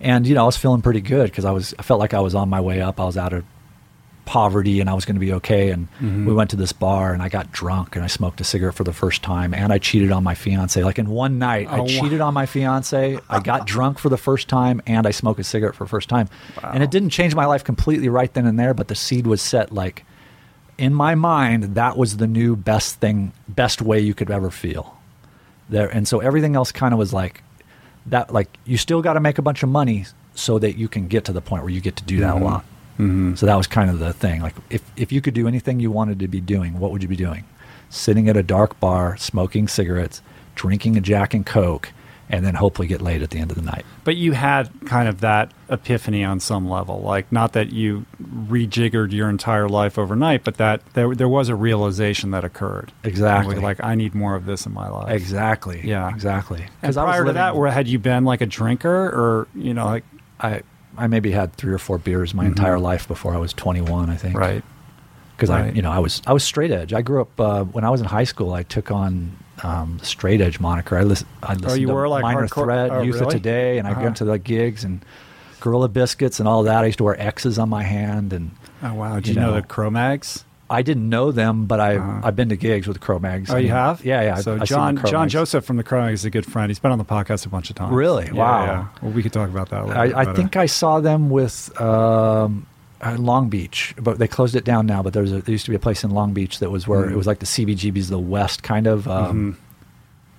and 0.00 0.24
you 0.28 0.36
know 0.36 0.44
I 0.44 0.46
was 0.46 0.56
feeling 0.56 0.80
pretty 0.80 1.00
good 1.00 1.28
because 1.28 1.44
I 1.44 1.50
was 1.50 1.74
I 1.76 1.82
felt 1.82 1.98
like 1.98 2.14
I 2.14 2.20
was 2.20 2.36
on 2.36 2.48
my 2.48 2.60
way 2.60 2.80
up. 2.80 3.00
I 3.00 3.04
was 3.04 3.16
out 3.16 3.32
of 3.32 3.44
poverty 4.24 4.80
and 4.80 4.88
I 4.88 4.94
was 4.94 5.04
going 5.04 5.16
to 5.16 5.20
be 5.20 5.32
okay. 5.34 5.70
And 5.70 5.88
mm-hmm. 5.92 6.26
we 6.26 6.32
went 6.32 6.50
to 6.50 6.56
this 6.56 6.72
bar 6.72 7.12
and 7.12 7.22
I 7.22 7.28
got 7.28 7.52
drunk 7.52 7.96
and 7.96 8.04
I 8.04 8.08
smoked 8.08 8.40
a 8.40 8.44
cigarette 8.44 8.74
for 8.74 8.84
the 8.84 8.92
first 8.92 9.22
time 9.22 9.52
and 9.54 9.72
I 9.72 9.78
cheated 9.78 10.12
on 10.12 10.22
my 10.24 10.34
fiance. 10.34 10.82
Like 10.82 10.98
in 10.98 11.08
one 11.08 11.38
night, 11.38 11.68
oh, 11.70 11.84
I 11.84 11.86
cheated 11.86 12.20
wow. 12.20 12.28
on 12.28 12.34
my 12.34 12.46
fiance. 12.46 13.18
I 13.28 13.40
got 13.40 13.66
drunk 13.66 13.98
for 13.98 14.08
the 14.08 14.16
first 14.16 14.48
time 14.48 14.80
and 14.86 15.06
I 15.06 15.10
smoked 15.10 15.40
a 15.40 15.44
cigarette 15.44 15.74
for 15.74 15.84
the 15.84 15.90
first 15.90 16.08
time. 16.08 16.28
Wow. 16.62 16.72
And 16.74 16.82
it 16.82 16.90
didn't 16.90 17.10
change 17.10 17.34
my 17.34 17.46
life 17.46 17.64
completely 17.64 18.08
right 18.08 18.32
then 18.32 18.46
and 18.46 18.58
there, 18.58 18.74
but 18.74 18.88
the 18.88 18.94
seed 18.94 19.26
was 19.26 19.42
set 19.42 19.72
like 19.72 20.04
in 20.78 20.94
my 20.94 21.14
mind, 21.14 21.74
that 21.74 21.96
was 21.96 22.16
the 22.16 22.26
new 22.26 22.56
best 22.56 23.00
thing, 23.00 23.32
best 23.48 23.82
way 23.82 24.00
you 24.00 24.14
could 24.14 24.30
ever 24.30 24.50
feel. 24.50 24.96
There, 25.68 25.88
and 25.88 26.08
so 26.08 26.20
everything 26.20 26.56
else 26.56 26.72
kind 26.72 26.92
of 26.92 26.98
was 26.98 27.12
like 27.12 27.42
that. 28.06 28.32
Like 28.32 28.48
you 28.64 28.76
still 28.76 29.00
got 29.00 29.12
to 29.14 29.20
make 29.20 29.38
a 29.38 29.42
bunch 29.42 29.62
of 29.62 29.68
money 29.68 30.06
so 30.34 30.58
that 30.58 30.76
you 30.76 30.88
can 30.88 31.08
get 31.08 31.24
to 31.26 31.32
the 31.32 31.40
point 31.40 31.62
where 31.62 31.70
you 31.70 31.80
get 31.80 31.96
to 31.96 32.04
do 32.04 32.20
that 32.20 32.34
mm-hmm. 32.34 32.42
a 32.42 32.46
lot. 32.46 32.64
Mm-hmm. 32.94 33.34
So 33.34 33.46
that 33.46 33.56
was 33.56 33.66
kind 33.66 33.90
of 33.90 33.98
the 33.98 34.12
thing. 34.12 34.42
Like, 34.42 34.54
if, 34.70 34.82
if 34.96 35.12
you 35.12 35.20
could 35.20 35.34
do 35.34 35.48
anything 35.48 35.80
you 35.80 35.90
wanted 35.90 36.18
to 36.20 36.28
be 36.28 36.40
doing, 36.40 36.78
what 36.78 36.92
would 36.92 37.02
you 37.02 37.08
be 37.08 37.16
doing? 37.16 37.44
Sitting 37.90 38.28
at 38.28 38.36
a 38.36 38.42
dark 38.42 38.78
bar, 38.80 39.16
smoking 39.16 39.68
cigarettes, 39.68 40.22
drinking 40.54 40.96
a 40.96 41.00
Jack 41.00 41.34
and 41.34 41.44
Coke, 41.44 41.92
and 42.28 42.46
then 42.46 42.54
hopefully 42.54 42.88
get 42.88 43.02
laid 43.02 43.22
at 43.22 43.30
the 43.30 43.38
end 43.38 43.50
of 43.50 43.56
the 43.56 43.62
night. 43.62 43.84
But 44.04 44.16
you 44.16 44.32
had 44.32 44.70
kind 44.86 45.08
of 45.08 45.20
that 45.20 45.52
epiphany 45.68 46.24
on 46.24 46.40
some 46.40 46.68
level. 46.68 47.02
Like, 47.02 47.30
not 47.30 47.52
that 47.52 47.72
you 47.72 48.06
rejiggered 48.22 49.12
your 49.12 49.28
entire 49.28 49.68
life 49.68 49.98
overnight, 49.98 50.42
but 50.42 50.56
that 50.56 50.80
there, 50.94 51.14
there 51.14 51.28
was 51.28 51.50
a 51.50 51.54
realization 51.54 52.30
that 52.30 52.44
occurred. 52.44 52.92
Exactly. 53.04 53.56
Like, 53.56 53.82
I 53.84 53.94
need 53.94 54.14
more 54.14 54.34
of 54.34 54.46
this 54.46 54.64
in 54.64 54.72
my 54.72 54.88
life. 54.88 55.12
Exactly. 55.12 55.82
Yeah. 55.84 56.08
Exactly. 56.08 56.64
Because 56.80 56.96
prior 56.96 57.18
living, 57.18 57.26
to 57.26 57.32
that, 57.34 57.56
where 57.56 57.70
had 57.70 57.88
you 57.88 57.98
been 57.98 58.24
like 58.24 58.40
a 58.40 58.46
drinker 58.46 59.06
or, 59.06 59.48
you 59.54 59.74
know, 59.74 59.86
like. 59.86 60.04
I 60.40 60.62
I 60.96 61.06
maybe 61.06 61.30
had 61.30 61.54
three 61.54 61.72
or 61.72 61.78
four 61.78 61.98
beers 61.98 62.34
my 62.34 62.44
mm-hmm. 62.44 62.52
entire 62.52 62.78
life 62.78 63.08
before 63.08 63.34
I 63.34 63.38
was 63.38 63.52
21. 63.52 64.10
I 64.10 64.16
think. 64.16 64.36
Right. 64.36 64.62
Because 65.36 65.50
right. 65.50 65.66
I, 65.66 65.70
you 65.70 65.82
know, 65.82 65.90
I 65.90 65.98
was 65.98 66.22
I 66.26 66.32
was 66.32 66.44
straight 66.44 66.70
edge. 66.70 66.92
I 66.92 67.02
grew 67.02 67.20
up 67.20 67.40
uh, 67.40 67.64
when 67.64 67.84
I 67.84 67.90
was 67.90 68.00
in 68.00 68.06
high 68.06 68.24
school. 68.24 68.52
I 68.52 68.62
took 68.62 68.90
on 68.90 69.36
um, 69.62 69.98
straight 70.02 70.40
edge 70.40 70.60
moniker. 70.60 70.96
I, 70.96 71.02
listen, 71.02 71.26
I 71.42 71.54
listened 71.54 71.70
oh, 71.72 71.74
you 71.74 71.86
to 71.88 71.94
were 71.94 72.08
like 72.08 72.22
Minor 72.22 72.46
hardcore, 72.46 72.64
Threat, 72.64 72.90
oh, 72.90 73.02
Youth 73.02 73.14
really? 73.16 73.26
of 73.26 73.32
Today, 73.32 73.78
and 73.78 73.88
uh-huh. 73.88 74.00
I 74.00 74.02
went 74.02 74.16
to 74.18 74.24
the 74.24 74.38
gigs 74.38 74.84
and 74.84 75.04
Gorilla 75.60 75.88
Biscuits 75.88 76.38
and 76.38 76.48
all 76.48 76.62
that. 76.64 76.82
I 76.82 76.86
used 76.86 76.98
to 76.98 77.04
wear 77.04 77.20
X's 77.20 77.58
on 77.58 77.68
my 77.68 77.82
hand 77.82 78.32
and. 78.32 78.52
Oh 78.82 78.94
wow! 78.94 79.14
Did 79.16 79.28
you, 79.28 79.34
you 79.34 79.40
know, 79.40 79.50
know 79.50 79.60
the 79.60 79.62
Cro-Mags? 79.62 80.44
I 80.72 80.80
didn't 80.80 81.08
know 81.08 81.32
them, 81.32 81.66
but 81.66 81.80
I 81.80 81.96
uh-huh. 81.96 82.22
I've 82.24 82.34
been 82.34 82.48
to 82.48 82.56
gigs 82.56 82.88
with 82.88 82.98
Cro-Mags. 82.98 83.50
Oh, 83.50 83.54
I 83.54 83.56
mean, 83.58 83.66
you 83.66 83.72
have? 83.72 84.02
Yeah, 84.02 84.22
yeah. 84.22 84.36
So 84.36 84.54
I've, 84.54 84.64
John 84.64 84.96
John 85.04 85.28
Joseph 85.28 85.66
from 85.66 85.76
the 85.76 85.84
Cro-Mags 85.84 86.20
is 86.20 86.24
a 86.24 86.30
good 86.30 86.46
friend. 86.46 86.70
He's 86.70 86.78
been 86.78 86.90
on 86.90 86.98
the 86.98 87.04
podcast 87.04 87.44
a 87.44 87.50
bunch 87.50 87.68
of 87.68 87.76
times. 87.76 87.92
Really? 87.92 88.26
Yeah, 88.26 88.32
wow. 88.32 88.64
Yeah. 88.64 88.88
Well, 89.02 89.12
we 89.12 89.22
could 89.22 89.34
talk 89.34 89.50
about 89.50 89.68
that. 89.68 89.90
I, 89.90 90.22
I 90.22 90.34
think 90.34 90.56
I 90.56 90.64
saw 90.64 91.00
them 91.00 91.28
with 91.28 91.78
um, 91.78 92.66
uh, 93.02 93.16
Long 93.18 93.50
Beach, 93.50 93.94
but 93.98 94.18
they 94.18 94.26
closed 94.26 94.56
it 94.56 94.64
down 94.64 94.86
now. 94.86 95.02
But 95.02 95.12
there 95.12 95.22
was 95.22 95.32
a, 95.32 95.42
there 95.42 95.52
used 95.52 95.66
to 95.66 95.70
be 95.70 95.76
a 95.76 95.80
place 95.80 96.04
in 96.04 96.10
Long 96.10 96.32
Beach 96.32 96.58
that 96.60 96.70
was 96.70 96.88
where 96.88 97.04
mm. 97.04 97.12
it 97.12 97.16
was 97.16 97.26
like 97.26 97.40
the 97.40 97.46
CBGB's 97.46 98.06
of 98.06 98.12
the 98.12 98.18
West 98.18 98.62
kind 98.62 98.86
of. 98.86 99.06
Um, 99.06 99.26
mm-hmm. 99.26 99.60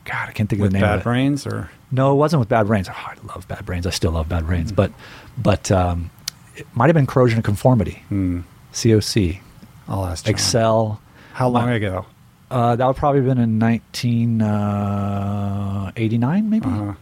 God, 0.06 0.30
I 0.30 0.32
can't 0.32 0.50
think 0.50 0.62
with 0.62 0.69
of 0.69 0.74
the 0.74 0.80
name. 0.80 0.88
Bad 0.88 0.96
of 0.96 1.02
it. 1.02 1.04
Brains 1.04 1.46
or 1.46 1.69
no, 1.91 2.12
it 2.12 2.15
wasn't 2.15 2.39
with 2.39 2.50
Bad 2.50 2.65
Brains. 2.65 2.89
Oh, 2.89 2.93
I 2.93 3.15
love 3.28 3.48
Bad 3.48 3.67
Brains. 3.67 3.86
I 3.86 3.91
still 3.91 4.12
love 4.12 4.28
Bad 4.30 4.48
Brains, 4.48 4.72
mm. 4.72 4.76
but 4.78 4.91
but 5.38 5.72
um, 5.72 6.10
it 6.56 6.65
might 6.74 6.88
have 6.88 6.96
been 6.96 7.06
Corrosion 7.06 7.38
of 7.38 7.43
Conformity. 7.43 8.02
Mm. 8.10 8.46
COC. 8.74 9.39
I'll 9.88 10.06
ask. 10.06 10.26
John. 10.26 10.32
Excel. 10.34 11.02
How 11.34 11.50
long 11.50 11.65
My, 11.65 11.74
ago? 11.74 12.06
Uh, 12.52 12.76
that 12.76 12.86
would 12.86 12.96
probably 12.96 13.22
have 13.22 13.28
been 13.28 13.39
in 13.39 13.60
1989, 13.60 14.46
uh, 14.46 16.41
maybe. 16.48 16.65
Uh-huh. 16.65 16.93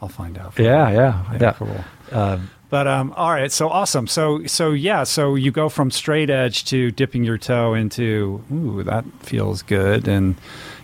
I'll 0.00 0.08
find 0.08 0.36
out. 0.36 0.58
Yeah, 0.58 0.90
yeah, 0.90 1.24
yeah, 1.32 1.38
yeah. 1.40 1.52
Cool. 1.52 1.84
Um, 2.10 2.50
but 2.68 2.88
um, 2.88 3.12
all 3.16 3.30
right, 3.30 3.52
so 3.52 3.68
awesome. 3.68 4.06
So 4.06 4.46
so 4.46 4.70
yeah, 4.72 5.04
so 5.04 5.34
you 5.34 5.52
go 5.52 5.68
from 5.68 5.90
straight 5.90 6.30
edge 6.30 6.64
to 6.64 6.90
dipping 6.90 7.22
your 7.22 7.38
toe 7.38 7.74
into 7.74 8.42
ooh, 8.52 8.82
that 8.82 9.04
feels 9.20 9.62
good, 9.62 10.08
and 10.08 10.34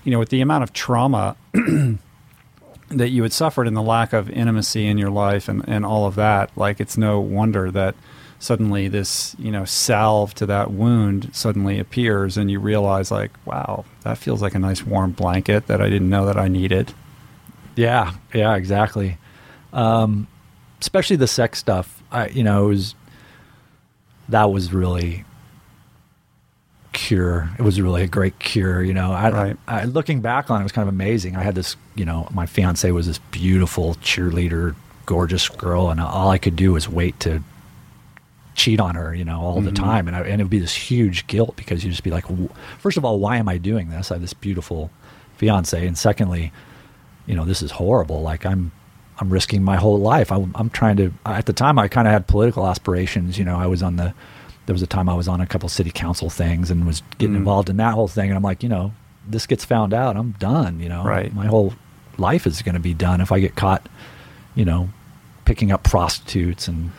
you 0.04 0.12
know, 0.12 0.18
with 0.18 0.28
the 0.28 0.40
amount 0.40 0.62
of 0.64 0.72
trauma 0.72 1.34
that 2.90 3.08
you 3.08 3.22
had 3.22 3.32
suffered 3.32 3.66
and 3.66 3.76
the 3.76 3.82
lack 3.82 4.12
of 4.12 4.30
intimacy 4.30 4.86
in 4.86 4.98
your 4.98 5.10
life 5.10 5.48
and 5.48 5.64
and 5.66 5.84
all 5.84 6.06
of 6.06 6.14
that, 6.14 6.56
like 6.56 6.78
it's 6.78 6.96
no 6.96 7.18
wonder 7.20 7.70
that 7.70 7.96
suddenly 8.38 8.88
this 8.88 9.34
you 9.38 9.50
know 9.50 9.64
salve 9.64 10.34
to 10.34 10.46
that 10.46 10.70
wound 10.70 11.30
suddenly 11.34 11.78
appears 11.78 12.36
and 12.36 12.50
you 12.50 12.60
realize 12.60 13.10
like 13.10 13.32
wow 13.44 13.84
that 14.02 14.16
feels 14.16 14.40
like 14.40 14.54
a 14.54 14.58
nice 14.58 14.84
warm 14.84 15.10
blanket 15.10 15.66
that 15.66 15.80
i 15.80 15.88
didn't 15.88 16.08
know 16.08 16.26
that 16.26 16.36
i 16.36 16.48
needed. 16.48 16.92
Yeah 17.76 18.12
yeah 18.34 18.54
exactly. 18.56 19.18
Um, 19.72 20.26
especially 20.80 21.16
the 21.16 21.26
sex 21.26 21.58
stuff. 21.58 22.02
I 22.10 22.28
you 22.28 22.42
know 22.42 22.66
it 22.66 22.68
was 22.68 22.94
that 24.28 24.50
was 24.50 24.72
really 24.72 25.24
cure. 26.92 27.50
It 27.58 27.62
was 27.62 27.80
really 27.80 28.02
a 28.02 28.08
great 28.08 28.38
cure 28.38 28.82
you 28.82 28.94
know. 28.94 29.12
I, 29.12 29.30
right. 29.30 29.56
I, 29.68 29.80
I 29.80 29.84
looking 29.84 30.20
back 30.20 30.50
on 30.50 30.58
it, 30.58 30.60
it 30.60 30.64
was 30.64 30.72
kind 30.72 30.88
of 30.88 30.94
amazing. 30.94 31.36
I 31.36 31.42
had 31.42 31.54
this 31.54 31.76
you 31.94 32.04
know 32.04 32.28
my 32.32 32.46
fiance 32.46 32.90
was 32.90 33.06
this 33.06 33.18
beautiful 33.30 33.94
cheerleader 33.96 34.74
gorgeous 35.06 35.48
girl 35.48 35.88
and 35.88 36.00
all 36.00 36.28
i 36.28 36.36
could 36.36 36.54
do 36.54 36.74
was 36.74 36.86
wait 36.86 37.18
to 37.18 37.42
cheat 38.58 38.80
on 38.80 38.96
her, 38.96 39.14
you 39.14 39.24
know, 39.24 39.40
all 39.40 39.56
mm-hmm. 39.56 39.66
the 39.66 39.72
time, 39.72 40.08
and 40.08 40.16
I, 40.16 40.20
and 40.20 40.40
it 40.40 40.44
would 40.44 40.50
be 40.50 40.58
this 40.58 40.74
huge 40.74 41.26
guilt 41.28 41.56
because 41.56 41.84
you'd 41.84 41.90
just 41.90 42.02
be 42.02 42.10
like, 42.10 42.24
first 42.78 42.96
of 42.96 43.04
all, 43.04 43.18
why 43.18 43.36
am 43.36 43.48
I 43.48 43.56
doing 43.56 43.88
this? 43.88 44.10
I 44.10 44.16
have 44.16 44.20
this 44.20 44.34
beautiful 44.34 44.90
fiance, 45.36 45.86
and 45.86 45.96
secondly, 45.96 46.52
you 47.26 47.36
know, 47.36 47.44
this 47.44 47.62
is 47.62 47.70
horrible. 47.70 48.20
Like 48.20 48.44
I'm 48.44 48.72
I'm 49.20 49.30
risking 49.30 49.62
my 49.62 49.76
whole 49.76 49.98
life. 49.98 50.30
I'm, 50.30 50.52
I'm 50.54 50.70
trying 50.70 50.96
to. 50.98 51.12
At 51.26 51.46
the 51.46 51.52
time, 51.52 51.78
I 51.78 51.88
kind 51.88 52.06
of 52.06 52.12
had 52.12 52.26
political 52.26 52.66
aspirations. 52.66 53.38
You 53.38 53.44
know, 53.44 53.58
I 53.58 53.66
was 53.66 53.82
on 53.82 53.96
the. 53.96 54.14
There 54.66 54.74
was 54.74 54.82
a 54.82 54.86
time 54.86 55.08
I 55.08 55.14
was 55.14 55.28
on 55.28 55.40
a 55.40 55.46
couple 55.46 55.68
city 55.68 55.90
council 55.90 56.28
things 56.28 56.70
and 56.70 56.86
was 56.86 57.02
getting 57.16 57.34
mm. 57.34 57.38
involved 57.38 57.70
in 57.70 57.78
that 57.78 57.94
whole 57.94 58.06
thing. 58.06 58.28
And 58.28 58.36
I'm 58.36 58.42
like, 58.42 58.62
you 58.62 58.68
know, 58.68 58.92
this 59.26 59.46
gets 59.46 59.64
found 59.64 59.94
out, 59.94 60.16
I'm 60.16 60.32
done. 60.32 60.78
You 60.78 60.90
know, 60.90 61.04
right. 61.04 61.34
My 61.34 61.46
whole 61.46 61.74
life 62.18 62.46
is 62.46 62.60
going 62.60 62.74
to 62.74 62.80
be 62.80 62.92
done 62.94 63.20
if 63.20 63.32
I 63.32 63.40
get 63.40 63.56
caught. 63.56 63.88
You 64.54 64.64
know, 64.64 64.90
picking 65.44 65.72
up 65.72 65.84
prostitutes 65.84 66.68
and 66.68 66.92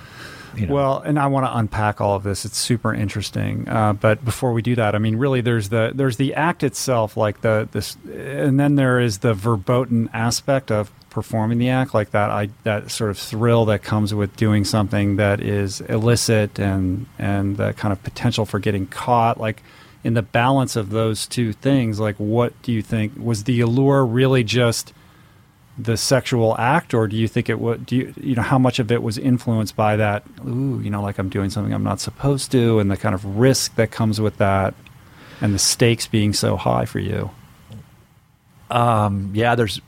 you 0.55 0.67
know. 0.67 0.73
Well, 0.73 0.99
and 0.99 1.19
I 1.19 1.27
want 1.27 1.45
to 1.45 1.57
unpack 1.57 2.01
all 2.01 2.15
of 2.15 2.23
this. 2.23 2.45
It's 2.45 2.57
super 2.57 2.93
interesting. 2.93 3.67
Uh, 3.67 3.93
but 3.93 4.23
before 4.23 4.53
we 4.53 4.62
do 4.62 4.75
that, 4.75 4.95
I 4.95 4.97
mean, 4.97 5.15
really, 5.15 5.41
there's 5.41 5.69
the 5.69 5.91
there's 5.93 6.17
the 6.17 6.33
act 6.33 6.63
itself, 6.63 7.17
like 7.17 7.41
the 7.41 7.67
this, 7.71 7.97
and 8.05 8.59
then 8.59 8.75
there 8.75 8.99
is 8.99 9.19
the 9.19 9.33
verboten 9.33 10.09
aspect 10.13 10.71
of 10.71 10.91
performing 11.09 11.57
the 11.57 11.69
act, 11.69 11.93
like 11.93 12.12
that 12.12 12.29
I 12.29 12.49
that 12.63 12.91
sort 12.91 13.09
of 13.09 13.17
thrill 13.17 13.65
that 13.65 13.83
comes 13.83 14.13
with 14.13 14.35
doing 14.35 14.65
something 14.65 15.15
that 15.17 15.41
is 15.41 15.81
illicit 15.81 16.59
and 16.59 17.05
and 17.17 17.57
the 17.57 17.73
kind 17.73 17.91
of 17.91 18.01
potential 18.03 18.45
for 18.45 18.59
getting 18.59 18.88
caught, 18.88 19.39
like. 19.39 19.63
In 20.01 20.13
the 20.13 20.21
balance 20.21 20.77
of 20.77 20.91
those 20.91 21.27
two 21.27 21.51
things, 21.51 21.99
like 21.99 22.15
what 22.15 22.53
do 22.62 22.71
you 22.71 22.81
think 22.81 23.12
was 23.17 23.43
the 23.43 23.59
allure 23.59 24.05
really 24.05 24.45
just 24.45 24.93
the 25.81 25.95
sexual 25.95 26.57
act, 26.57 26.93
or 26.93 27.07
do 27.07 27.15
you 27.15 27.27
think 27.27 27.49
it 27.49 27.59
would? 27.59 27.85
Do 27.85 27.95
you 27.95 28.13
you 28.21 28.35
know 28.35 28.41
how 28.41 28.59
much 28.59 28.79
of 28.79 28.91
it 28.91 29.01
was 29.01 29.17
influenced 29.17 29.75
by 29.75 29.95
that? 29.95 30.23
Ooh, 30.45 30.80
you 30.84 30.89
know, 30.89 31.01
like 31.01 31.17
I'm 31.17 31.30
doing 31.30 31.49
something 31.49 31.73
I'm 31.73 31.84
not 31.84 32.01
supposed 32.01 32.51
to, 32.51 32.80
and 32.80 32.91
the 32.91 32.97
kind 32.97 33.15
of 33.15 33.38
risk 33.38 33.75
that 33.75 33.89
comes 33.89 34.19
with 34.19 34.38
that, 34.38 34.73
and 35.39 35.53
the 35.53 35.59
stakes 35.59 36.05
being 36.05 36.34
so 36.34 36.57
high 36.57 36.86
for 36.86 36.99
you. 36.99 37.32
Um, 38.69 39.32
yeah, 39.34 39.55
there's 39.55 39.80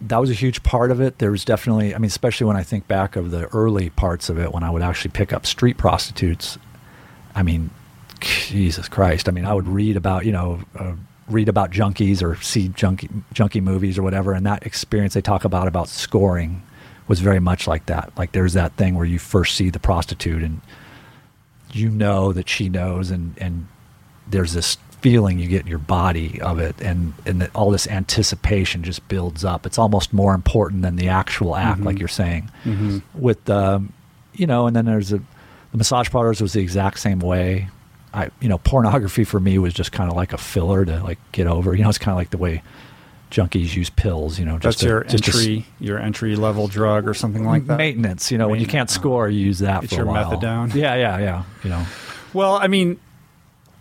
that 0.00 0.18
was 0.18 0.30
a 0.30 0.34
huge 0.34 0.62
part 0.62 0.90
of 0.90 1.00
it. 1.00 1.18
There 1.18 1.30
was 1.30 1.44
definitely, 1.44 1.94
I 1.94 1.98
mean, 1.98 2.06
especially 2.06 2.46
when 2.46 2.56
I 2.56 2.62
think 2.62 2.88
back 2.88 3.16
of 3.16 3.30
the 3.30 3.46
early 3.48 3.90
parts 3.90 4.28
of 4.28 4.38
it, 4.38 4.52
when 4.52 4.62
I 4.62 4.70
would 4.70 4.82
actually 4.82 5.10
pick 5.10 5.32
up 5.32 5.44
street 5.44 5.76
prostitutes. 5.76 6.56
I 7.34 7.42
mean, 7.42 7.70
Jesus 8.20 8.88
Christ! 8.88 9.28
I 9.28 9.32
mean, 9.32 9.44
I 9.44 9.52
would 9.52 9.68
read 9.68 9.96
about 9.96 10.24
you 10.24 10.32
know. 10.32 10.60
Uh, 10.74 10.94
read 11.28 11.48
about 11.48 11.70
junkies 11.70 12.22
or 12.22 12.40
see 12.42 12.68
junkie 12.68 13.08
junkie 13.32 13.60
movies 13.60 13.98
or 13.98 14.02
whatever, 14.02 14.32
and 14.32 14.46
that 14.46 14.64
experience 14.66 15.14
they 15.14 15.20
talk 15.20 15.44
about 15.44 15.68
about 15.68 15.88
scoring 15.88 16.62
was 17.06 17.20
very 17.20 17.40
much 17.40 17.66
like 17.66 17.86
that. 17.86 18.12
Like 18.16 18.32
there's 18.32 18.52
that 18.52 18.74
thing 18.74 18.94
where 18.94 19.06
you 19.06 19.18
first 19.18 19.56
see 19.56 19.70
the 19.70 19.78
prostitute 19.78 20.42
and 20.42 20.60
you 21.72 21.88
know 21.88 22.32
that 22.32 22.48
she 22.48 22.68
knows, 22.68 23.10
and 23.10 23.34
and 23.38 23.66
there's 24.26 24.52
this 24.52 24.76
feeling 25.00 25.38
you 25.38 25.48
get 25.48 25.62
in 25.62 25.66
your 25.68 25.78
body 25.78 26.40
of 26.40 26.58
it, 26.58 26.80
and 26.80 27.14
and 27.26 27.48
all 27.54 27.70
this 27.70 27.86
anticipation 27.86 28.82
just 28.82 29.06
builds 29.08 29.44
up. 29.44 29.66
It's 29.66 29.78
almost 29.78 30.12
more 30.12 30.34
important 30.34 30.82
than 30.82 30.96
the 30.96 31.08
actual 31.08 31.56
act, 31.56 31.78
mm-hmm. 31.78 31.86
like 31.86 31.98
you're 31.98 32.08
saying. 32.08 32.50
Mm-hmm. 32.64 32.98
With 33.14 33.48
um, 33.50 33.92
you 34.34 34.46
know, 34.46 34.66
and 34.66 34.74
then 34.74 34.86
there's 34.86 35.12
a 35.12 35.18
the 35.72 35.78
massage 35.78 36.10
parlors 36.10 36.40
was 36.40 36.54
the 36.54 36.60
exact 36.60 36.98
same 36.98 37.20
way. 37.20 37.68
I 38.12 38.30
you 38.40 38.48
know, 38.48 38.58
pornography 38.58 39.24
for 39.24 39.40
me 39.40 39.58
was 39.58 39.74
just 39.74 39.92
kind 39.92 40.10
of 40.10 40.16
like 40.16 40.32
a 40.32 40.38
filler 40.38 40.84
to 40.84 41.02
like 41.02 41.18
get 41.32 41.46
over. 41.46 41.74
You 41.74 41.82
know, 41.82 41.88
it's 41.88 41.98
kind 41.98 42.12
of 42.12 42.16
like 42.16 42.30
the 42.30 42.38
way 42.38 42.62
junkies 43.30 43.74
use 43.74 43.90
pills. 43.90 44.38
You 44.38 44.44
know, 44.44 44.58
just 44.58 44.62
that's 44.62 44.80
to, 44.80 44.86
your 44.86 45.04
just 45.04 45.28
entry, 45.28 45.66
to, 45.78 45.84
your 45.84 45.98
entry 45.98 46.36
level 46.36 46.68
drug 46.68 47.08
or 47.08 47.14
something 47.14 47.44
like 47.44 47.66
that. 47.66 47.78
Maintenance. 47.78 48.30
You 48.30 48.38
know, 48.38 48.48
when 48.48 48.60
you 48.60 48.66
can't 48.66 48.90
score, 48.90 49.28
you 49.28 49.40
use 49.44 49.58
that. 49.60 49.84
It's 49.84 49.92
for 49.92 50.00
your 50.00 50.08
a 50.08 50.12
while. 50.12 50.32
methadone. 50.32 50.74
Yeah, 50.74 50.94
yeah, 50.94 51.18
yeah. 51.18 51.44
You 51.64 51.70
know. 51.70 51.86
Well, 52.32 52.56
I 52.56 52.66
mean, 52.66 53.00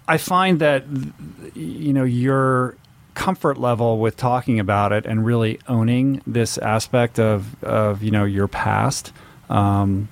I 0.07 0.17
find 0.17 0.59
that 0.59 0.85
you 1.55 1.93
know 1.93 2.03
your 2.03 2.75
comfort 3.13 3.57
level 3.57 3.97
with 3.97 4.15
talking 4.15 4.59
about 4.59 4.91
it 4.91 5.05
and 5.07 5.25
really 5.25 5.59
owning 5.67 6.21
this 6.27 6.57
aspect 6.59 7.19
of 7.19 7.61
of 7.63 8.03
you 8.03 8.11
know 8.11 8.25
your 8.25 8.47
past. 8.47 9.11
Um, 9.49 10.09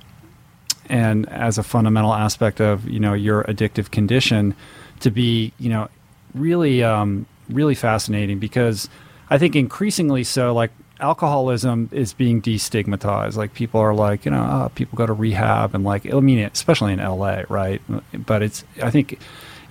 and 0.90 1.28
as 1.30 1.58
a 1.58 1.64
fundamental 1.64 2.14
aspect 2.14 2.62
of 2.62 2.88
you 2.88 3.00
know 3.00 3.14
your 3.14 3.44
addictive 3.44 3.92
condition 3.92 4.56
to 5.00 5.12
be 5.12 5.52
you 5.60 5.70
know 5.70 5.88
really 6.34 6.84
um, 6.84 7.26
really 7.50 7.76
fascinating 7.76 8.40
because 8.40 8.90
I 9.30 9.38
think 9.38 9.56
increasingly 9.56 10.24
so 10.24 10.54
like 10.54 10.72
alcoholism 11.00 11.90
is 11.92 12.14
being 12.14 12.42
destigmatized. 12.42 13.36
Like 13.36 13.54
people 13.54 13.80
are 13.82 13.94
like 13.94 14.26
you 14.26 14.32
know 14.32 14.44
oh, 14.44 14.72
people 14.76 14.98
go 14.98 15.06
to 15.06 15.14
rehab 15.14 15.76
and 15.76 15.84
like 15.84 16.12
I 16.12 16.20
mean 16.20 16.40
especially 16.40 16.94
in 16.94 17.00
LA 17.00 17.44
right? 17.50 17.82
But 18.14 18.44
it's 18.44 18.64
I 18.82 18.92
think 18.92 19.20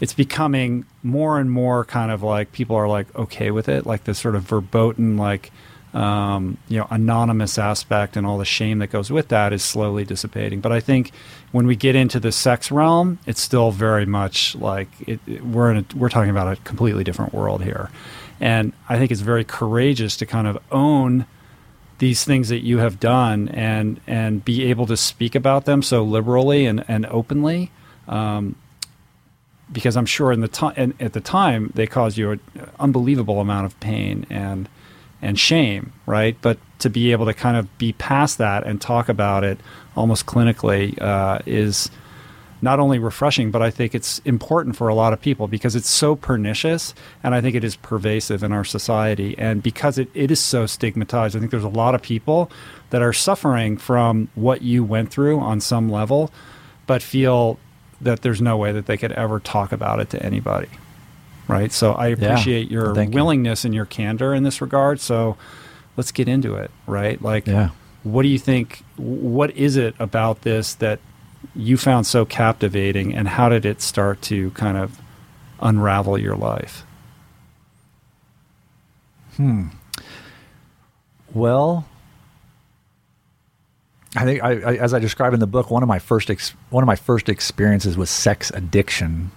it's 0.01 0.15
becoming 0.15 0.85
more 1.03 1.39
and 1.39 1.51
more 1.51 1.85
kind 1.85 2.11
of 2.11 2.23
like 2.23 2.53
people 2.53 2.77
are 2.77 2.89
like 2.89 3.15
okay 3.15 3.51
with 3.51 3.69
it 3.69 3.87
like 3.87 4.05
this 4.05 4.19
sort 4.19 4.35
of 4.35 4.43
verboten 4.43 5.17
like 5.17 5.53
um, 5.95 6.59
you 6.69 6.79
know, 6.79 6.89
anonymous 6.91 7.57
aspect 7.57 8.17
and 8.17 8.27
all 8.27 8.37
the 8.37 8.45
shame 8.45 8.81
that 8.81 8.89
goes 8.89 9.11
with 9.11 9.29
that 9.29 9.53
is 9.53 9.63
slowly 9.63 10.05
dissipating. 10.05 10.61
But 10.61 10.73
I 10.73 10.81
think 10.81 11.13
when 11.53 11.67
we 11.67 11.77
get 11.77 11.95
into 11.95 12.19
the 12.19 12.33
sex 12.33 12.71
realm, 12.73 13.21
it's 13.27 13.41
still 13.41 13.71
very 13.71 14.05
much 14.05 14.57
like 14.57 14.89
it, 15.07 15.21
it, 15.27 15.45
we're 15.45 15.71
in 15.71 15.79
a, 15.79 15.97
we're 15.97 16.09
talking 16.09 16.31
about 16.31 16.53
a 16.53 16.61
completely 16.63 17.05
different 17.05 17.33
world 17.33 17.63
here, 17.63 17.91
and 18.41 18.73
I 18.89 18.99
think 18.99 19.13
it's 19.13 19.21
very 19.21 19.45
courageous 19.45 20.17
to 20.17 20.27
kind 20.27 20.49
of 20.49 20.59
own 20.73 21.27
these 21.99 22.25
things 22.25 22.49
that 22.49 22.65
you 22.65 22.79
have 22.79 22.99
done 22.99 23.49
and 23.51 24.01
and 24.07 24.45
be 24.45 24.65
able 24.65 24.87
to 24.87 24.97
speak 24.97 25.37
about 25.37 25.65
them 25.65 25.81
so 25.81 26.03
liberally 26.03 26.67
and 26.67 26.85
and 26.89 27.07
openly. 27.07 27.71
Um, 28.09 28.57
because 29.73 29.97
I'm 29.97 30.07
sure 30.07 30.31
in 30.31 30.41
the 30.41 30.49
time 30.49 30.95
at 31.01 31.15
the 31.15 31.21
time 31.21 31.73
they 31.75 31.87
caused 31.87 32.19
you 32.19 32.33
an 32.33 32.41
unbelievable 32.79 33.41
amount 33.41 33.67
of 33.67 33.79
pain 33.81 34.27
and 34.29 34.69
and 35.23 35.39
shame, 35.39 35.93
right? 36.07 36.37
But 36.43 36.59
to 36.81 36.91
be 36.91 37.13
able 37.13 37.27
to 37.27 37.35
kind 37.35 37.57
of 37.57 37.79
be 37.79 37.93
past 37.95 38.39
that 38.39 38.67
and 38.67 38.81
talk 38.81 39.09
about 39.09 39.45
it 39.45 39.59
almost 39.97 40.27
clinically 40.27 41.01
uh, 41.01 41.39
is 41.47 41.91
not 42.61 42.81
only 42.81 42.99
refreshing, 42.99 43.51
but 43.51 43.63
I 43.63 43.71
think 43.71 43.95
it's 43.95 44.21
important 44.21 44.77
for 44.77 44.89
a 44.89 44.95
lot 44.95 45.13
of 45.13 45.21
people 45.21 45.49
because 45.49 45.77
it's 45.77 45.89
so 45.89 46.17
pernicious 46.17 46.95
and 47.23 47.35
I 47.35 47.41
think 47.41 47.55
it 47.55 47.65
is 47.65 47.77
pervasive 47.77 48.43
in 48.43 48.53
our 48.53 48.65
society. 48.65 49.37
And 49.39 49.63
because 49.63 49.99
it, 49.99 50.09
it 50.15 50.31
is 50.31 50.41
so 50.41 50.67
stigmatized, 50.67 51.37
I 51.37 51.41
think 51.41 51.51
there's 51.51 51.63
a 51.63 51.69
lot 51.69 51.95
of 51.95 52.03
people 52.03 52.51
that 52.91 53.03
are 53.03 53.13
suffering 53.13 53.77
from 53.77 54.29
what 54.35 54.63
you 54.63 54.83
went 54.83 55.11
through 55.11 55.41
on 55.41 55.61
some 55.61 55.91
level, 55.91 56.31
but 56.87 57.03
feel 57.03 57.59
that 58.01 58.23
there's 58.23 58.41
no 58.41 58.57
way 58.57 58.73
that 58.73 58.87
they 58.87 58.97
could 58.97 59.13
ever 59.13 59.41
talk 59.41 59.73
about 59.73 60.01
it 60.01 60.11
to 60.11 60.23
anybody 60.23 60.69
right? 61.49 61.73
So 61.73 61.93
I 61.93 62.09
appreciate 62.09 62.69
yeah. 62.69 62.75
your 62.75 62.93
willingness 62.93 63.65
you. 63.65 63.69
and 63.69 63.75
your 63.75 63.87
candor 63.87 64.35
in 64.35 64.43
this 64.43 64.61
regard. 64.61 65.01
So 65.01 65.37
let's 65.97 66.13
get 66.13 66.29
into 66.29 66.55
it, 66.55 66.71
right? 66.87 67.21
Like, 67.21 67.47
yeah. 67.47 67.71
what 68.03 68.23
do 68.23 68.29
you 68.29 68.39
think? 68.39 68.83
What 68.97 69.51
is 69.53 69.77
it 69.77 69.95
about 69.99 70.43
this 70.43 70.75
that 70.75 71.01
you 71.55 71.77
found 71.77 72.07
so 72.07 72.25
captivating, 72.25 73.15
and 73.15 73.29
how 73.29 73.49
did 73.49 73.65
it 73.65 73.81
start 73.81 74.23
to 74.23 74.51
kind 74.53 74.77
of 74.77 74.99
unravel 75.61 76.19
your 76.19 76.37
life? 76.37 76.85
Hmm. 79.37 79.69
Well, 81.33 81.87
I 84.17 84.25
think 84.25 84.43
I, 84.43 84.53
I, 84.53 84.77
as 84.77 84.95
I 84.95 85.01
describe 85.01 85.35
in 85.35 85.41
the 85.41 85.47
book, 85.47 85.71
one 85.71 85.83
of 85.83 85.89
my 85.89 85.99
first 85.99 86.31
ex, 86.31 86.51
one 86.71 86.83
of 86.83 86.87
my 86.87 86.97
first 86.97 87.29
experiences 87.29 87.97
with 87.97 88.09
sex 88.09 88.51
addiction 88.55 89.33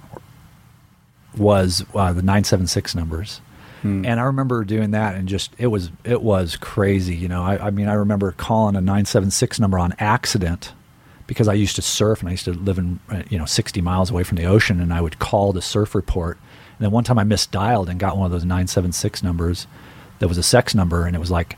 was 1.38 1.86
uh, 1.94 2.14
the 2.14 2.22
976 2.22 2.96
numbers. 2.96 3.42
Hmm. 3.82 4.06
And 4.06 4.20
I 4.20 4.24
remember 4.24 4.64
doing 4.64 4.92
that, 4.92 5.16
and 5.16 5.28
just 5.28 5.54
it 5.58 5.68
was 5.68 5.92
it 6.04 6.22
was 6.22 6.56
crazy. 6.56 7.16
You 7.16 7.28
know, 7.28 7.44
I, 7.44 7.68
I, 7.68 7.70
mean, 7.70 7.88
I 7.88 7.94
remember 7.94 8.32
calling 8.32 8.76
a 8.76 8.82
976 8.82 9.60
number 9.60 9.78
on 9.78 9.94
accident 10.00 10.74
because 11.28 11.48
I 11.48 11.54
used 11.54 11.76
to 11.76 11.82
surf 11.82 12.22
and 12.22 12.30
I 12.30 12.32
used 12.32 12.46
to 12.46 12.54
live 12.54 12.78
in 12.78 13.00
uh, 13.10 13.24
you 13.30 13.38
know 13.38 13.46
60 13.46 13.82
miles 13.82 14.10
away 14.10 14.24
from 14.24 14.38
the 14.38 14.46
ocean, 14.46 14.80
and 14.80 14.94
I 14.94 15.02
would 15.02 15.20
call 15.20 15.54
the 15.54 15.62
surf 15.62 15.94
report. 15.94 16.38
And 16.78 16.86
then 16.86 16.92
one 16.92 17.04
time 17.04 17.20
I 17.20 17.24
misdialed 17.24 17.88
and 17.88 18.00
got 18.00 18.18
one 18.18 18.26
of 18.26 18.32
those 18.32 18.44
976 18.46 19.24
numbers 19.24 19.68
that 20.20 20.28
was 20.28 20.38
a 20.38 20.44
sex 20.44 20.74
number, 20.74 21.06
and 21.06 21.16
it 21.16 21.20
was 21.20 21.32
like, 21.32 21.58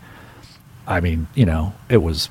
I 0.88 1.00
mean, 1.00 1.28
you 1.36 1.46
know, 1.46 1.74
it 1.88 1.98
was 1.98 2.30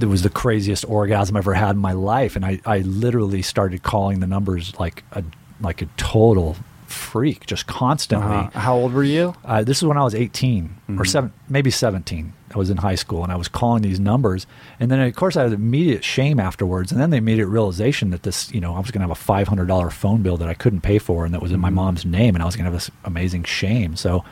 it 0.00 0.06
was 0.06 0.22
the 0.22 0.30
craziest 0.30 0.84
orgasm 0.88 1.36
I 1.36 1.40
ever 1.40 1.54
had 1.54 1.70
in 1.70 1.78
my 1.78 1.92
life, 1.92 2.36
and 2.36 2.44
I 2.44 2.60
I 2.64 2.78
literally 2.78 3.42
started 3.42 3.82
calling 3.82 4.20
the 4.20 4.26
numbers 4.28 4.78
like 4.78 5.02
a 5.12 5.24
like 5.60 5.82
a 5.82 5.86
total 5.96 6.56
freak, 6.86 7.46
just 7.46 7.66
constantly. 7.66 8.36
Uh-huh. 8.36 8.58
How 8.58 8.76
old 8.76 8.92
were 8.92 9.04
you? 9.04 9.34
Uh, 9.44 9.62
this 9.62 9.78
is 9.78 9.84
when 9.84 9.96
I 9.96 10.04
was 10.04 10.14
18 10.14 10.64
mm-hmm. 10.64 11.00
or 11.00 11.04
seven, 11.04 11.32
maybe 11.48 11.70
17. 11.70 12.32
I 12.54 12.58
was 12.58 12.70
in 12.70 12.76
high 12.76 12.94
school 12.94 13.24
and 13.24 13.32
I 13.32 13.36
was 13.36 13.48
calling 13.48 13.82
these 13.82 13.98
numbers. 13.98 14.46
And 14.78 14.90
then, 14.90 15.00
of 15.00 15.14
course, 15.16 15.36
I 15.36 15.42
had 15.42 15.52
immediate 15.52 16.04
shame 16.04 16.38
afterwards. 16.38 16.92
And 16.92 17.00
then 17.00 17.10
the 17.10 17.16
immediate 17.16 17.48
realization 17.48 18.10
that 18.10 18.22
this, 18.22 18.52
you 18.52 18.60
know, 18.60 18.74
I 18.74 18.78
was 18.78 18.92
going 18.92 19.06
to 19.06 19.08
have 19.08 19.18
a 19.18 19.20
$500 19.20 19.92
phone 19.92 20.22
bill 20.22 20.36
that 20.36 20.48
I 20.48 20.54
couldn't 20.54 20.82
pay 20.82 20.98
for 20.98 21.24
and 21.24 21.34
that 21.34 21.42
was 21.42 21.52
in 21.52 21.60
my 21.60 21.68
mm-hmm. 21.68 21.76
mom's 21.76 22.04
name. 22.04 22.36
And 22.36 22.42
I 22.42 22.46
was 22.46 22.54
going 22.54 22.64
to 22.64 22.70
have 22.70 22.80
this 22.80 22.90
amazing 23.04 23.44
shame. 23.44 23.96
So 23.96 24.24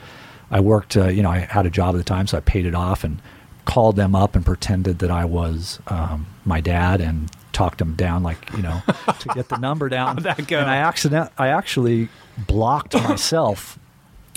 I 0.51 0.61
worked, 0.61 0.97
uh, 0.97 1.09
you 1.09 1.23
know, 1.23 1.31
I 1.31 1.39
had 1.39 1.67
a 1.67 1.71
job 1.71 1.95
at 1.95 1.99
the 1.99 2.05
time, 2.05 2.27
so 2.27 2.37
I 2.37 2.41
paid 2.41 2.67
it 2.67 2.75
off 2.75 3.05
and 3.05 3.21
called 3.65 3.97
them 3.97 4.15
up 4.15 4.37
and 4.37 4.45
pretended 4.45 4.99
that 5.01 5.11
I 5.11 5.25
was 5.25 5.81
um, 5.87 6.27
my 6.45 6.61
dad 6.61 7.01
and 7.01 7.31
talked 7.53 7.81
him 7.81 7.95
down, 7.95 8.23
like 8.23 8.39
you 8.57 8.63
know, 8.63 8.83
to 9.21 9.29
get 9.35 9.49
the 9.49 9.59
number 9.59 9.89
down. 9.89 10.19
and 10.27 10.51
I 10.51 10.77
accident, 10.77 11.31
I 11.39 11.49
actually 11.49 12.09
blocked 12.37 12.95
myself 13.09 13.79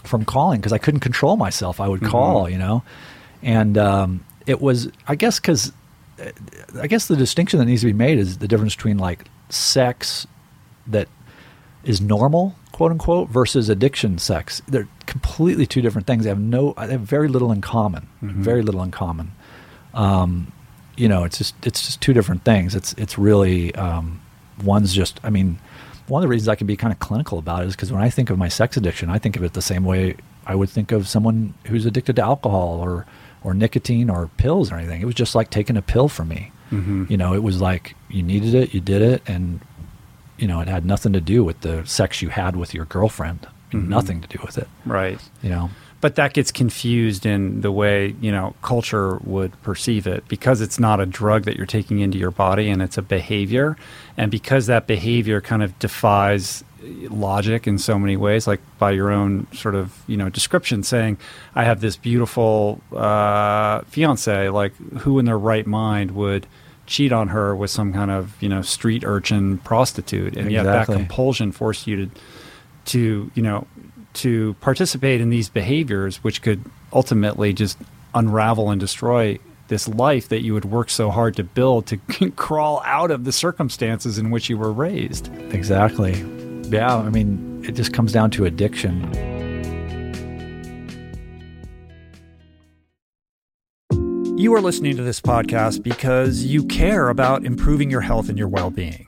from 0.03 0.25
calling 0.25 0.59
because 0.59 0.73
I 0.73 0.77
couldn't 0.77 0.99
control 0.99 1.37
myself. 1.37 1.79
I 1.79 1.87
would 1.87 2.01
mm-hmm. 2.01 2.11
call, 2.11 2.49
you 2.49 2.57
know, 2.57 2.83
and 3.41 3.77
um, 3.77 4.25
it 4.45 4.61
was, 4.61 4.89
I 5.07 5.15
guess, 5.15 5.39
because 5.39 5.71
uh, 6.19 6.31
I 6.79 6.87
guess 6.87 7.07
the 7.07 7.15
distinction 7.15 7.59
that 7.59 7.65
needs 7.65 7.81
to 7.81 7.87
be 7.87 7.93
made 7.93 8.17
is 8.17 8.37
the 8.37 8.47
difference 8.47 8.75
between 8.75 8.97
like 8.97 9.25
sex 9.49 10.27
that 10.87 11.07
is 11.83 12.01
normal, 12.01 12.55
quote 12.71 12.91
unquote, 12.91 13.29
versus 13.29 13.69
addiction 13.69 14.17
sex. 14.17 14.61
They're 14.67 14.87
completely 15.05 15.65
two 15.65 15.81
different 15.81 16.07
things. 16.07 16.23
They 16.23 16.29
have 16.29 16.39
no, 16.39 16.73
they 16.77 16.91
have 16.91 17.01
very 17.01 17.27
little 17.27 17.51
in 17.51 17.61
common. 17.61 18.07
Mm-hmm. 18.23 18.41
Very 18.41 18.61
little 18.61 18.83
in 18.83 18.91
common. 18.91 19.31
Um, 19.93 20.51
you 20.97 21.07
know, 21.07 21.23
it's 21.23 21.37
just 21.37 21.55
it's 21.65 21.85
just 21.85 22.01
two 22.01 22.13
different 22.13 22.43
things. 22.43 22.75
It's 22.75 22.93
it's 22.93 23.17
really 23.17 23.73
um, 23.75 24.21
one's 24.63 24.93
just. 24.93 25.19
I 25.23 25.29
mean, 25.29 25.59
one 26.07 26.21
of 26.21 26.23
the 26.23 26.29
reasons 26.29 26.47
I 26.47 26.55
can 26.55 26.67
be 26.67 26.77
kind 26.77 26.93
of 26.93 26.99
clinical 26.99 27.39
about 27.39 27.63
it 27.63 27.67
is 27.67 27.75
because 27.75 27.91
when 27.91 28.01
I 28.01 28.09
think 28.09 28.29
of 28.29 28.37
my 28.37 28.47
sex 28.47 28.77
addiction, 28.77 29.09
I 29.09 29.17
think 29.17 29.35
of 29.35 29.43
it 29.43 29.53
the 29.53 29.61
same 29.61 29.83
way 29.83 30.15
I 30.45 30.55
would 30.55 30.69
think 30.69 30.91
of 30.91 31.07
someone 31.07 31.53
who's 31.67 31.85
addicted 31.85 32.15
to 32.17 32.21
alcohol 32.21 32.79
or 32.81 33.05
or 33.43 33.53
nicotine 33.53 34.09
or 34.09 34.29
pills 34.37 34.71
or 34.71 34.75
anything. 34.75 35.01
It 35.01 35.05
was 35.05 35.15
just 35.15 35.35
like 35.35 35.49
taking 35.49 35.77
a 35.77 35.81
pill 35.81 36.07
for 36.07 36.25
me. 36.25 36.51
Mm-hmm. 36.71 37.05
You 37.09 37.17
know, 37.17 37.33
it 37.33 37.43
was 37.43 37.61
like 37.61 37.95
you 38.09 38.23
needed 38.23 38.55
it, 38.55 38.73
you 38.73 38.79
did 38.79 39.01
it, 39.01 39.21
and 39.27 39.59
you 40.37 40.47
know, 40.47 40.59
it 40.61 40.67
had 40.67 40.85
nothing 40.85 41.13
to 41.13 41.21
do 41.21 41.43
with 41.43 41.61
the 41.61 41.85
sex 41.85 42.21
you 42.21 42.29
had 42.29 42.55
with 42.55 42.73
your 42.73 42.85
girlfriend. 42.85 43.47
Mm-hmm. 43.71 43.89
Nothing 43.89 44.21
to 44.21 44.27
do 44.27 44.39
with 44.43 44.57
it. 44.57 44.67
Right. 44.85 45.19
You 45.41 45.49
know 45.49 45.69
but 46.01 46.15
that 46.15 46.33
gets 46.33 46.51
confused 46.51 47.25
in 47.25 47.61
the 47.61 47.71
way 47.71 48.15
you 48.21 48.31
know 48.31 48.53
culture 48.61 49.17
would 49.17 49.59
perceive 49.63 50.05
it 50.07 50.27
because 50.27 50.61
it's 50.61 50.79
not 50.79 50.99
a 50.99 51.05
drug 51.05 51.43
that 51.43 51.57
you're 51.57 51.65
taking 51.65 51.99
into 51.99 52.17
your 52.17 52.31
body 52.31 52.69
and 52.69 52.81
it's 52.81 52.97
a 52.97 53.01
behavior 53.01 53.77
and 54.17 54.31
because 54.31 54.67
that 54.67 54.87
behavior 54.87 55.41
kind 55.41 55.63
of 55.63 55.77
defies 55.79 56.63
logic 57.09 57.65
in 57.67 57.77
so 57.77 57.97
many 57.97 58.15
ways 58.15 58.45
like 58.45 58.61
by 58.77 58.91
your 58.91 59.11
own 59.11 59.47
sort 59.53 59.73
of 59.75 60.03
you 60.07 60.15
know 60.15 60.29
description 60.29 60.83
saying 60.83 61.17
i 61.55 61.63
have 61.63 61.81
this 61.81 61.97
beautiful 61.97 62.79
uh, 62.95 63.81
fiance 63.81 64.49
like 64.49 64.75
who 64.99 65.17
in 65.17 65.25
their 65.25 65.39
right 65.39 65.65
mind 65.65 66.11
would 66.11 66.45
cheat 66.85 67.11
on 67.11 67.29
her 67.29 67.55
with 67.55 67.71
some 67.71 67.91
kind 67.91 68.11
of 68.11 68.41
you 68.41 68.49
know 68.49 68.61
street 68.61 69.03
urchin 69.03 69.57
prostitute 69.59 70.37
and 70.37 70.47
exactly. 70.47 70.53
yet 70.53 70.63
that 70.63 70.85
compulsion 70.85 71.51
forced 71.51 71.87
you 71.87 72.05
to 72.05 72.11
to 72.85 73.31
you 73.33 73.41
know 73.41 73.65
to 74.15 74.55
participate 74.61 75.21
in 75.21 75.29
these 75.29 75.49
behaviors, 75.49 76.17
which 76.23 76.41
could 76.41 76.63
ultimately 76.93 77.53
just 77.53 77.77
unravel 78.13 78.69
and 78.69 78.79
destroy 78.79 79.37
this 79.67 79.87
life 79.87 80.29
that 80.29 80.41
you 80.41 80.53
would 80.53 80.65
work 80.65 80.89
so 80.89 81.09
hard 81.09 81.35
to 81.35 81.43
build 81.43 81.87
to 81.87 81.97
crawl 82.35 82.81
out 82.85 83.11
of 83.11 83.23
the 83.23 83.31
circumstances 83.31 84.17
in 84.17 84.31
which 84.31 84.49
you 84.49 84.57
were 84.57 84.71
raised. 84.71 85.33
Exactly. 85.53 86.13
Yeah, 86.69 86.95
I 86.95 87.09
mean, 87.09 87.63
it 87.67 87.73
just 87.73 87.93
comes 87.93 88.11
down 88.11 88.31
to 88.31 88.45
addiction. 88.45 89.11
You 94.37 94.53
are 94.53 94.61
listening 94.61 94.97
to 94.97 95.03
this 95.03 95.21
podcast 95.21 95.81
because 95.81 96.43
you 96.43 96.65
care 96.65 97.09
about 97.09 97.45
improving 97.45 97.89
your 97.89 98.01
health 98.01 98.29
and 98.29 98.37
your 98.37 98.49
well 98.49 98.69
being. 98.69 99.07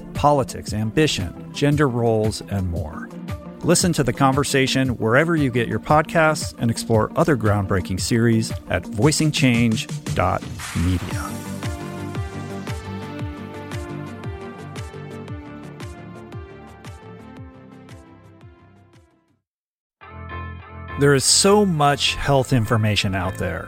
politics, 0.13 0.73
ambition, 0.73 1.53
gender 1.53 1.87
roles, 1.87 2.41
and 2.41 2.69
more. 2.69 3.07
Listen 3.63 3.93
to 3.93 4.03
the 4.03 4.13
conversation 4.13 4.89
wherever 4.97 5.35
you 5.35 5.51
get 5.51 5.67
your 5.67 5.79
podcasts 5.79 6.55
and 6.57 6.71
explore 6.71 7.11
other 7.15 7.37
groundbreaking 7.37 7.99
series 7.99 8.51
at 8.69 8.81
voicingchange.media. 8.83 11.37
There 20.99 21.13
is 21.15 21.23
so 21.25 21.65
much 21.65 22.15
health 22.15 22.53
information 22.53 23.15
out 23.15 23.39
there. 23.39 23.67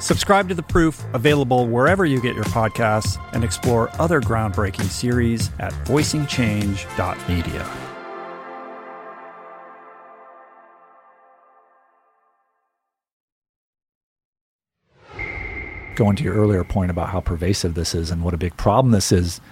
Subscribe 0.00 0.48
to 0.48 0.54
The 0.54 0.62
Proof, 0.62 1.04
available 1.12 1.66
wherever 1.66 2.06
you 2.06 2.22
get 2.22 2.34
your 2.34 2.44
podcasts, 2.44 3.22
and 3.34 3.44
explore 3.44 3.90
other 4.00 4.18
groundbreaking 4.20 4.86
series 4.86 5.50
at 5.58 5.72
voicingchange.media. 5.84 7.70
Going 15.96 16.16
to 16.16 16.24
your 16.24 16.34
earlier 16.34 16.64
point 16.64 16.90
about 16.90 17.10
how 17.10 17.20
pervasive 17.20 17.74
this 17.74 17.94
is 17.94 18.10
and 18.10 18.24
what 18.24 18.32
a 18.32 18.38
big 18.38 18.56
problem 18.56 18.92
this 18.92 19.12
is, 19.12 19.42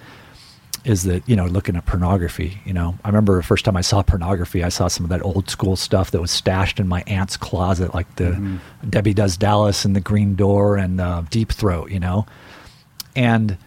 is 0.85 1.03
that 1.03 1.27
you 1.27 1.35
know 1.35 1.45
looking 1.45 1.75
at 1.75 1.85
pornography 1.85 2.61
you 2.65 2.73
know 2.73 2.97
i 3.03 3.09
remember 3.09 3.35
the 3.35 3.43
first 3.43 3.65
time 3.65 3.75
i 3.75 3.81
saw 3.81 4.01
pornography 4.01 4.63
i 4.63 4.69
saw 4.69 4.87
some 4.87 5.03
of 5.03 5.09
that 5.09 5.23
old 5.23 5.49
school 5.49 5.75
stuff 5.75 6.11
that 6.11 6.21
was 6.21 6.31
stashed 6.31 6.79
in 6.79 6.87
my 6.87 7.03
aunt's 7.07 7.35
closet 7.35 7.93
like 7.93 8.13
the 8.15 8.31
mm-hmm. 8.31 8.89
debbie 8.89 9.13
does 9.13 9.37
dallas 9.37 9.83
and 9.85 9.95
the 9.95 10.01
green 10.01 10.35
door 10.35 10.77
and 10.77 11.01
uh, 11.01 11.21
deep 11.29 11.51
throat 11.51 11.91
you 11.91 11.99
know? 11.99 12.25
And 13.15 13.57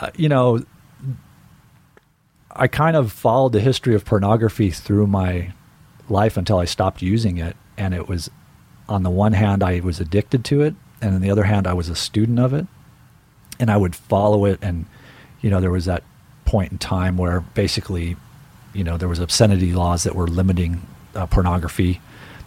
uh, 0.00 0.10
you 0.16 0.28
know 0.28 0.64
i 2.52 2.66
kind 2.66 2.96
of 2.96 3.12
followed 3.12 3.52
the 3.52 3.60
history 3.60 3.94
of 3.94 4.04
pornography 4.04 4.70
through 4.70 5.06
my 5.06 5.52
life 6.08 6.36
until 6.36 6.58
i 6.58 6.64
stopped 6.64 7.02
using 7.02 7.38
it. 7.38 7.56
And 7.76 7.94
it 7.94 8.08
was 8.08 8.30
on 8.88 9.02
the 9.02 9.10
one 9.10 9.34
hand 9.34 9.62
i 9.62 9.80
was 9.80 10.00
addicted 10.00 10.44
to 10.46 10.62
it. 10.62 10.74
And 11.00 11.14
on 11.14 11.20
the 11.20 11.30
other 11.30 11.44
hand 11.44 11.66
i 11.66 11.72
was 11.72 11.88
a 11.88 11.94
student 11.94 12.38
of 12.38 12.52
it. 12.52 12.66
And 13.60 13.70
i 13.70 13.76
would 13.76 13.94
follow 13.94 14.44
it 14.44 14.58
and 14.62 14.86
you 15.40 15.50
know, 15.50 15.60
there 15.60 15.70
was 15.70 15.84
that 15.84 16.02
point 16.44 16.72
in 16.72 16.78
time 16.78 17.16
where 17.16 17.40
basically, 17.40 18.16
you 18.72 18.84
know, 18.84 18.96
there 18.96 19.08
was 19.08 19.18
obscenity 19.18 19.72
laws 19.72 20.04
that 20.04 20.14
were 20.14 20.26
limiting 20.26 20.82
uh, 21.14 21.26
pornography, 21.26 22.00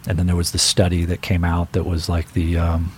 and 0.06 0.18
then 0.18 0.26
there 0.26 0.36
was 0.36 0.52
the 0.52 0.58
study 0.58 1.04
that 1.04 1.22
came 1.22 1.44
out 1.44 1.72
that 1.72 1.84
was 1.84 2.08
like 2.08 2.32
the, 2.32 2.58
um, 2.58 2.92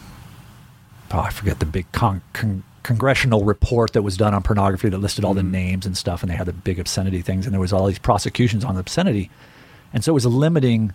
oh, 1.12 1.20
I 1.20 1.30
forget 1.30 1.60
the 1.60 1.66
big 1.66 1.90
con- 1.92 2.22
con- 2.32 2.64
congressional 2.82 3.44
report 3.44 3.92
that 3.92 4.02
was 4.02 4.16
done 4.16 4.34
on 4.34 4.42
pornography 4.42 4.88
that 4.88 4.98
listed 4.98 5.24
all 5.24 5.34
mm-hmm. 5.34 5.50
the 5.50 5.58
names 5.58 5.86
and 5.86 5.96
stuff, 5.96 6.22
and 6.22 6.30
they 6.30 6.36
had 6.36 6.46
the 6.46 6.52
big 6.52 6.78
obscenity 6.78 7.22
things, 7.22 7.46
and 7.46 7.52
there 7.52 7.60
was 7.60 7.72
all 7.72 7.86
these 7.86 7.98
prosecutions 7.98 8.64
on 8.64 8.76
obscenity, 8.76 9.30
and 9.92 10.02
so 10.02 10.12
it 10.12 10.14
was 10.14 10.26
limiting 10.26 10.92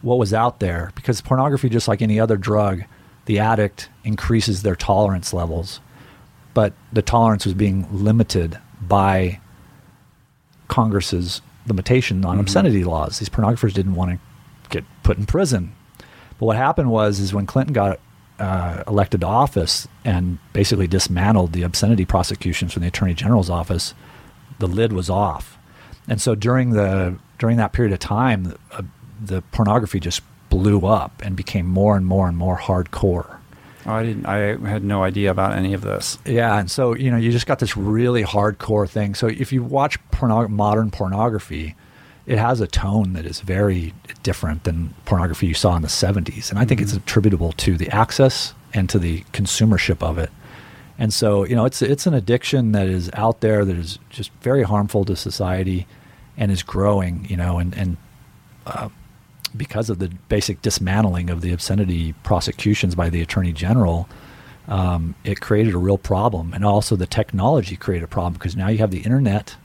what 0.00 0.18
was 0.18 0.32
out 0.32 0.60
there 0.60 0.92
because 0.94 1.20
pornography, 1.20 1.68
just 1.68 1.88
like 1.88 2.00
any 2.00 2.20
other 2.20 2.36
drug, 2.36 2.82
the 3.24 3.38
addict 3.38 3.88
increases 4.04 4.62
their 4.62 4.76
tolerance 4.76 5.34
levels 5.34 5.80
but 6.54 6.72
the 6.92 7.02
tolerance 7.02 7.44
was 7.44 7.54
being 7.54 7.86
limited 7.90 8.58
by 8.80 9.40
Congress's 10.68 11.40
limitation 11.66 12.24
on 12.24 12.32
mm-hmm. 12.32 12.40
obscenity 12.40 12.84
laws. 12.84 13.18
These 13.18 13.28
pornographers 13.28 13.72
didn't 13.72 13.94
want 13.94 14.12
to 14.12 14.18
get 14.70 14.84
put 15.02 15.18
in 15.18 15.26
prison. 15.26 15.72
But 16.38 16.46
what 16.46 16.56
happened 16.56 16.90
was, 16.90 17.20
is 17.20 17.34
when 17.34 17.46
Clinton 17.46 17.72
got 17.72 18.00
uh, 18.38 18.84
elected 18.86 19.22
to 19.22 19.26
office 19.26 19.88
and 20.04 20.38
basically 20.52 20.86
dismantled 20.86 21.52
the 21.52 21.62
obscenity 21.62 22.04
prosecutions 22.04 22.72
from 22.72 22.82
the 22.82 22.88
Attorney 22.88 23.14
General's 23.14 23.50
office, 23.50 23.94
the 24.58 24.68
lid 24.68 24.92
was 24.92 25.10
off. 25.10 25.58
And 26.06 26.20
so 26.20 26.34
during 26.34 26.70
the 26.70 27.18
during 27.38 27.56
that 27.58 27.72
period 27.72 27.92
of 27.92 27.98
time, 27.98 28.56
uh, 28.72 28.82
the 29.20 29.42
pornography 29.42 30.00
just 30.00 30.22
blew 30.48 30.86
up 30.86 31.20
and 31.24 31.36
became 31.36 31.66
more 31.66 31.96
and 31.96 32.06
more 32.06 32.28
and 32.28 32.36
more 32.36 32.56
hardcore. 32.56 33.37
Oh, 33.88 33.94
I 33.94 34.02
didn't. 34.02 34.26
I 34.26 34.36
had 34.68 34.84
no 34.84 35.02
idea 35.02 35.30
about 35.30 35.54
any 35.54 35.72
of 35.72 35.80
this. 35.80 36.18
Yeah, 36.26 36.58
and 36.58 36.70
so 36.70 36.94
you 36.94 37.10
know, 37.10 37.16
you 37.16 37.32
just 37.32 37.46
got 37.46 37.58
this 37.58 37.74
really 37.74 38.22
hardcore 38.22 38.86
thing. 38.86 39.14
So 39.14 39.28
if 39.28 39.50
you 39.50 39.62
watch 39.62 39.98
modern 40.20 40.90
pornography, 40.90 41.74
it 42.26 42.36
has 42.36 42.60
a 42.60 42.66
tone 42.66 43.14
that 43.14 43.24
is 43.24 43.40
very 43.40 43.94
different 44.22 44.64
than 44.64 44.94
pornography 45.06 45.46
you 45.46 45.54
saw 45.54 45.74
in 45.74 45.80
the 45.80 45.88
'70s, 45.88 46.50
and 46.50 46.58
I 46.58 46.66
think 46.66 46.82
mm-hmm. 46.82 46.88
it's 46.88 46.92
attributable 46.92 47.52
to 47.52 47.78
the 47.78 47.88
access 47.88 48.52
and 48.74 48.90
to 48.90 48.98
the 48.98 49.22
consumership 49.32 50.02
of 50.02 50.18
it. 50.18 50.30
And 50.98 51.14
so 51.14 51.46
you 51.46 51.56
know, 51.56 51.64
it's 51.64 51.80
it's 51.80 52.06
an 52.06 52.12
addiction 52.12 52.72
that 52.72 52.88
is 52.88 53.08
out 53.14 53.40
there 53.40 53.64
that 53.64 53.76
is 53.76 53.98
just 54.10 54.30
very 54.42 54.64
harmful 54.64 55.06
to 55.06 55.16
society, 55.16 55.86
and 56.36 56.52
is 56.52 56.62
growing. 56.62 57.24
You 57.30 57.38
know, 57.38 57.58
and 57.58 57.74
and 57.74 57.96
uh, 58.66 58.90
because 59.56 59.90
of 59.90 59.98
the 59.98 60.08
basic 60.28 60.62
dismantling 60.62 61.30
of 61.30 61.40
the 61.40 61.52
obscenity 61.52 62.12
prosecutions 62.22 62.94
by 62.94 63.10
the 63.10 63.20
attorney 63.20 63.52
general, 63.52 64.08
um, 64.66 65.14
it 65.24 65.40
created 65.40 65.74
a 65.74 65.78
real 65.78 65.98
problem. 65.98 66.52
And 66.52 66.64
also, 66.64 66.96
the 66.96 67.06
technology 67.06 67.76
created 67.76 68.04
a 68.04 68.08
problem 68.08 68.34
because 68.34 68.56
now 68.56 68.68
you 68.68 68.78
have 68.78 68.90
the 68.90 69.00
internet, 69.00 69.56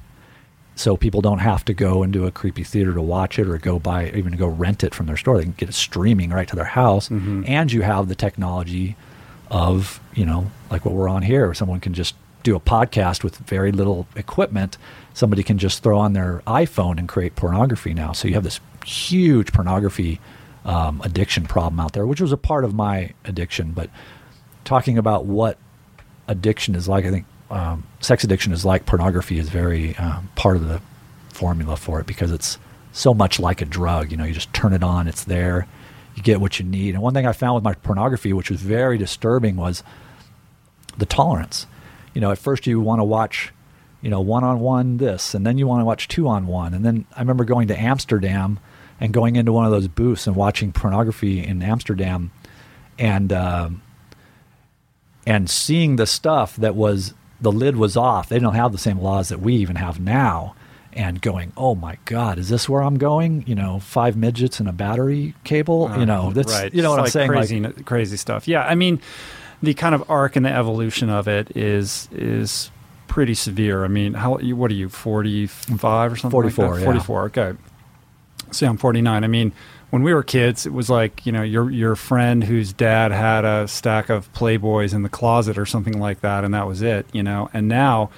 so 0.75 0.97
people 0.97 1.21
don't 1.21 1.39
have 1.39 1.63
to 1.65 1.73
go 1.73 2.03
into 2.03 2.25
a 2.25 2.31
creepy 2.31 2.63
theater 2.63 2.93
to 2.93 3.01
watch 3.01 3.37
it 3.37 3.47
or 3.47 3.57
go 3.57 3.79
buy, 3.79 4.09
even 4.11 4.33
go 4.33 4.47
rent 4.47 4.83
it 4.83 4.95
from 4.95 5.05
their 5.05 5.17
store. 5.17 5.37
They 5.37 5.43
can 5.43 5.53
get 5.53 5.69
it 5.69 5.73
streaming 5.73 6.31
right 6.31 6.47
to 6.47 6.55
their 6.55 6.65
house. 6.65 7.09
Mm-hmm. 7.09 7.43
And 7.45 7.71
you 7.71 7.81
have 7.81 8.07
the 8.07 8.15
technology 8.15 8.95
of, 9.51 9.99
you 10.15 10.25
know, 10.25 10.49
like 10.71 10.83
what 10.83 10.95
we're 10.95 11.09
on 11.09 11.21
here, 11.21 11.53
someone 11.53 11.79
can 11.79 11.93
just 11.93 12.15
do 12.41 12.55
a 12.55 12.59
podcast 12.59 13.23
with 13.23 13.37
very 13.37 13.71
little 13.71 14.07
equipment. 14.15 14.77
Somebody 15.13 15.43
can 15.43 15.57
just 15.57 15.83
throw 15.83 15.97
on 15.97 16.13
their 16.13 16.41
iPhone 16.45 16.97
and 16.97 17.07
create 17.07 17.35
pornography 17.35 17.93
now. 17.93 18.11
So 18.11 18.27
you 18.27 18.33
have 18.33 18.43
this 18.43 18.59
huge 18.85 19.51
pornography 19.53 20.19
um, 20.65 21.01
addiction 21.03 21.45
problem 21.45 21.79
out 21.79 21.93
there, 21.93 22.05
which 22.07 22.21
was 22.21 22.31
a 22.31 22.37
part 22.37 22.63
of 22.63 22.73
my 22.73 23.13
addiction. 23.25 23.71
But 23.71 23.89
talking 24.63 24.97
about 24.97 25.25
what 25.25 25.57
addiction 26.27 26.75
is 26.75 26.87
like, 26.87 27.05
I 27.05 27.11
think 27.11 27.25
um, 27.49 27.83
sex 27.99 28.23
addiction 28.23 28.53
is 28.53 28.63
like 28.65 28.85
pornography 28.85 29.37
is 29.39 29.49
very 29.49 29.95
um, 29.97 30.29
part 30.35 30.55
of 30.55 30.67
the 30.67 30.81
formula 31.29 31.75
for 31.75 31.99
it 31.99 32.07
because 32.07 32.31
it's 32.31 32.57
so 32.91 33.13
much 33.13 33.39
like 33.39 33.61
a 33.61 33.65
drug. 33.65 34.11
You 34.11 34.17
know, 34.17 34.23
you 34.23 34.33
just 34.33 34.53
turn 34.53 34.73
it 34.73 34.83
on, 34.83 35.07
it's 35.07 35.23
there. 35.23 35.67
you 36.15 36.23
get 36.23 36.41
what 36.41 36.59
you 36.59 36.65
need. 36.65 36.93
And 36.93 37.03
one 37.03 37.13
thing 37.13 37.25
I 37.25 37.31
found 37.31 37.55
with 37.55 37.63
my 37.63 37.73
pornography, 37.73 38.33
which 38.33 38.49
was 38.49 38.61
very 38.61 38.97
disturbing, 38.97 39.55
was 39.55 39.83
the 40.97 41.05
tolerance. 41.05 41.65
You 42.13 42.21
know, 42.21 42.31
at 42.31 42.37
first 42.37 42.67
you 42.67 42.79
want 42.79 42.99
to 42.99 43.03
watch, 43.03 43.51
you 44.01 44.09
know, 44.09 44.21
one 44.21 44.43
on 44.43 44.59
one 44.59 44.97
this, 44.97 45.33
and 45.33 45.45
then 45.45 45.57
you 45.57 45.67
want 45.67 45.81
to 45.81 45.85
watch 45.85 46.07
two 46.07 46.27
on 46.27 46.45
one. 46.45 46.73
And 46.73 46.85
then 46.85 47.05
I 47.15 47.19
remember 47.19 47.45
going 47.45 47.67
to 47.69 47.79
Amsterdam 47.79 48.59
and 48.99 49.13
going 49.13 49.35
into 49.35 49.51
one 49.51 49.65
of 49.65 49.71
those 49.71 49.87
booths 49.87 50.27
and 50.27 50.35
watching 50.35 50.71
pornography 50.71 51.43
in 51.43 51.61
Amsterdam, 51.61 52.31
and 52.97 53.31
uh, 53.31 53.69
and 55.25 55.49
seeing 55.49 55.95
the 55.95 56.05
stuff 56.05 56.55
that 56.57 56.75
was 56.75 57.13
the 57.41 57.51
lid 57.51 57.75
was 57.75 57.97
off. 57.97 58.29
They 58.29 58.39
don't 58.39 58.55
have 58.55 58.71
the 58.71 58.77
same 58.77 58.99
laws 58.99 59.29
that 59.29 59.39
we 59.39 59.55
even 59.55 59.75
have 59.75 59.99
now. 59.99 60.55
And 60.95 61.19
going, 61.23 61.53
oh 61.57 61.73
my 61.73 61.97
God, 62.05 62.37
is 62.37 62.49
this 62.49 62.69
where 62.69 62.83
I'm 62.83 62.99
going? 62.99 63.45
You 63.47 63.55
know, 63.55 63.79
five 63.79 64.15
midgets 64.15 64.59
and 64.59 64.69
a 64.69 64.71
battery 64.71 65.33
cable. 65.43 65.87
Uh, 65.87 65.97
you 65.97 66.05
know, 66.05 66.31
that's 66.31 66.53
right. 66.53 66.71
you 66.71 66.83
know 66.83 66.91
what 66.91 66.99
I'm 66.99 67.07
saying? 67.07 67.29
Crazy, 67.29 67.59
like, 67.59 67.83
crazy 67.83 68.15
stuff. 68.15 68.47
Yeah, 68.47 68.63
I 68.63 68.75
mean, 68.75 69.01
the 69.63 69.73
kind 69.73 69.95
of 69.95 70.07
arc 70.07 70.35
and 70.35 70.45
the 70.45 70.51
evolution 70.51 71.09
of 71.09 71.27
it 71.27 71.57
is 71.57 72.09
is 72.11 72.69
pretty 73.07 73.33
severe. 73.33 73.85
I 73.85 73.87
mean, 73.87 74.13
how 74.13 74.37
what 74.37 74.69
are 74.69 74.73
you, 74.73 74.89
45 74.89 76.11
or 76.11 76.15
something? 76.15 76.31
44, 76.31 76.65
like 76.65 76.79
yeah. 76.79 76.85
44, 76.85 77.23
okay. 77.25 77.53
See, 78.53 78.65
I'm 78.65 78.77
49. 78.77 79.23
I 79.23 79.27
mean, 79.27 79.51
when 79.89 80.03
we 80.03 80.13
were 80.13 80.23
kids, 80.23 80.65
it 80.65 80.73
was 80.73 80.89
like 80.89 81.25
you 81.25 81.31
know 81.31 81.43
your 81.43 81.69
your 81.69 81.95
friend 81.95 82.43
whose 82.43 82.73
dad 82.73 83.11
had 83.11 83.45
a 83.45 83.67
stack 83.67 84.09
of 84.09 84.31
Playboys 84.33 84.93
in 84.93 85.03
the 85.03 85.09
closet 85.09 85.57
or 85.57 85.65
something 85.65 85.99
like 85.99 86.21
that, 86.21 86.43
and 86.43 86.53
that 86.53 86.67
was 86.67 86.81
it. 86.81 87.05
You 87.13 87.23
know, 87.23 87.49
and 87.53 87.67
now 87.67 88.09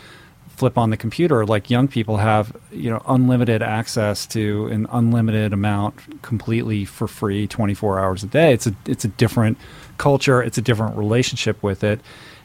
flip 0.56 0.78
on 0.78 0.90
the 0.90 0.98
computer 0.98 1.46
like 1.46 1.70
young 1.70 1.88
people 1.88 2.18
have 2.18 2.56
you 2.72 2.90
know 2.90 3.02
unlimited 3.08 3.62
access 3.62 4.26
to 4.26 4.68
an 4.68 4.88
unlimited 4.92 5.52
amount 5.52 6.22
completely 6.22 6.86
for 6.86 7.08
free 7.08 7.46
24 7.46 8.00
hours 8.00 8.24
a 8.24 8.28
day 8.28 8.54
it's 8.54 8.66
a 8.66 8.74
it's 8.86 9.04
a 9.04 9.10
different 9.10 9.58
culture 9.98 10.42
it's 10.42 10.58
a 10.58 10.62
different 10.62 10.96
relationship 10.96 11.62
with 11.62 11.84
it 11.84 12.00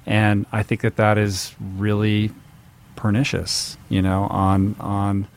and 0.06 0.44
i 0.50 0.60
think 0.62 0.80
that 0.80 0.96
that 0.96 1.18
is 1.18 1.54
really 1.76 2.32
pernicious 2.96 3.78
you 3.88 4.02
know 4.02 4.24
on 4.24 4.74
on 4.80 5.28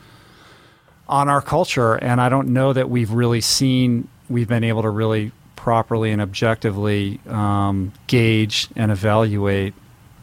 on 1.14 1.30
our 1.30 1.44
culture. 1.44 1.94
And 1.94 2.20
I 2.20 2.28
don't 2.28 2.48
know 2.48 2.74
that 2.74 2.90
we've 2.90 3.12
really 3.12 3.40
seen, 3.40 4.08
we've 4.30 4.48
been 4.48 4.64
able 4.64 4.82
to 4.82 4.90
really 4.90 5.32
properly 5.56 6.10
and 6.10 6.20
objectively 6.20 7.20
um, 7.28 7.94
gauge 8.08 8.68
and 8.76 8.92
evaluate 8.92 9.76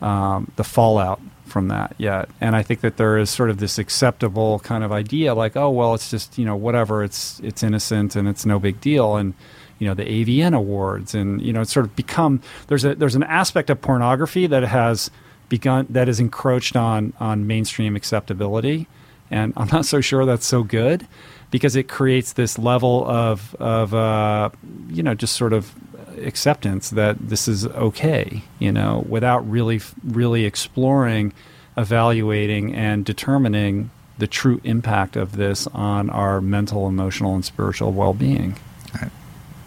um, 0.02 0.50
the 0.56 0.64
fallout 0.64 1.20
from 1.44 1.68
that 1.68 1.94
yet. 1.96 2.28
And 2.40 2.56
I 2.56 2.64
think 2.64 2.80
that 2.80 2.96
there 2.96 3.18
is 3.18 3.30
sort 3.30 3.50
of 3.50 3.58
this 3.58 3.78
acceptable 3.78 4.58
kind 4.58 4.82
of 4.82 4.90
idea 4.90 5.32
like, 5.32 5.56
oh, 5.56 5.70
well, 5.70 5.94
it's 5.94 6.10
just, 6.10 6.36
you 6.36 6.44
know, 6.44 6.56
whatever, 6.56 7.04
it's, 7.04 7.38
it's 7.38 7.62
innocent 7.62 8.16
and 8.16 8.26
it's 8.26 8.44
no 8.44 8.58
big 8.58 8.80
deal. 8.80 9.14
And, 9.14 9.34
you 9.78 9.86
know, 9.86 9.94
the 9.94 10.02
AVN 10.04 10.56
awards 10.56 11.14
and, 11.14 11.40
you 11.40 11.52
know, 11.52 11.60
it's 11.60 11.72
sort 11.72 11.86
of 11.86 11.94
become, 11.94 12.42
there's 12.66 12.84
a, 12.84 12.96
there's 12.96 13.14
an 13.14 13.22
aspect 13.22 13.70
of 13.70 13.80
pornography 13.80 14.48
that 14.48 14.64
has 14.64 15.08
begun, 15.48 15.86
that 15.88 16.08
has 16.08 16.18
encroached 16.18 16.74
on, 16.74 17.12
on 17.20 17.46
mainstream 17.46 17.94
acceptability 17.94 18.88
and 19.30 19.52
I'm 19.56 19.68
not 19.68 19.86
so 19.86 20.00
sure 20.00 20.24
that's 20.26 20.46
so 20.46 20.62
good 20.62 21.06
because 21.50 21.76
it 21.76 21.88
creates 21.88 22.32
this 22.34 22.58
level 22.58 23.06
of 23.08 23.54
of 23.56 23.94
uh, 23.94 24.50
you 24.88 25.02
know 25.02 25.14
just 25.14 25.36
sort 25.36 25.52
of 25.52 25.74
acceptance 26.18 26.90
that 26.90 27.16
this 27.18 27.48
is 27.48 27.66
okay, 27.66 28.42
you 28.58 28.72
know, 28.72 29.04
without 29.08 29.48
really 29.48 29.80
really 30.04 30.44
exploring, 30.44 31.32
evaluating, 31.76 32.74
and 32.74 33.04
determining 33.04 33.90
the 34.18 34.26
true 34.26 34.60
impact 34.64 35.16
of 35.16 35.36
this 35.36 35.66
on 35.68 36.10
our 36.10 36.40
mental, 36.40 36.86
emotional, 36.86 37.34
and 37.34 37.44
spiritual 37.44 37.92
well 37.92 38.12
being. 38.12 38.56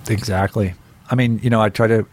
Exactly. 0.09 0.73
I 1.09 1.15
mean, 1.15 1.39
you 1.43 1.49
know, 1.49 1.61
I 1.61 1.69
try 1.69 1.87
to 1.87 2.05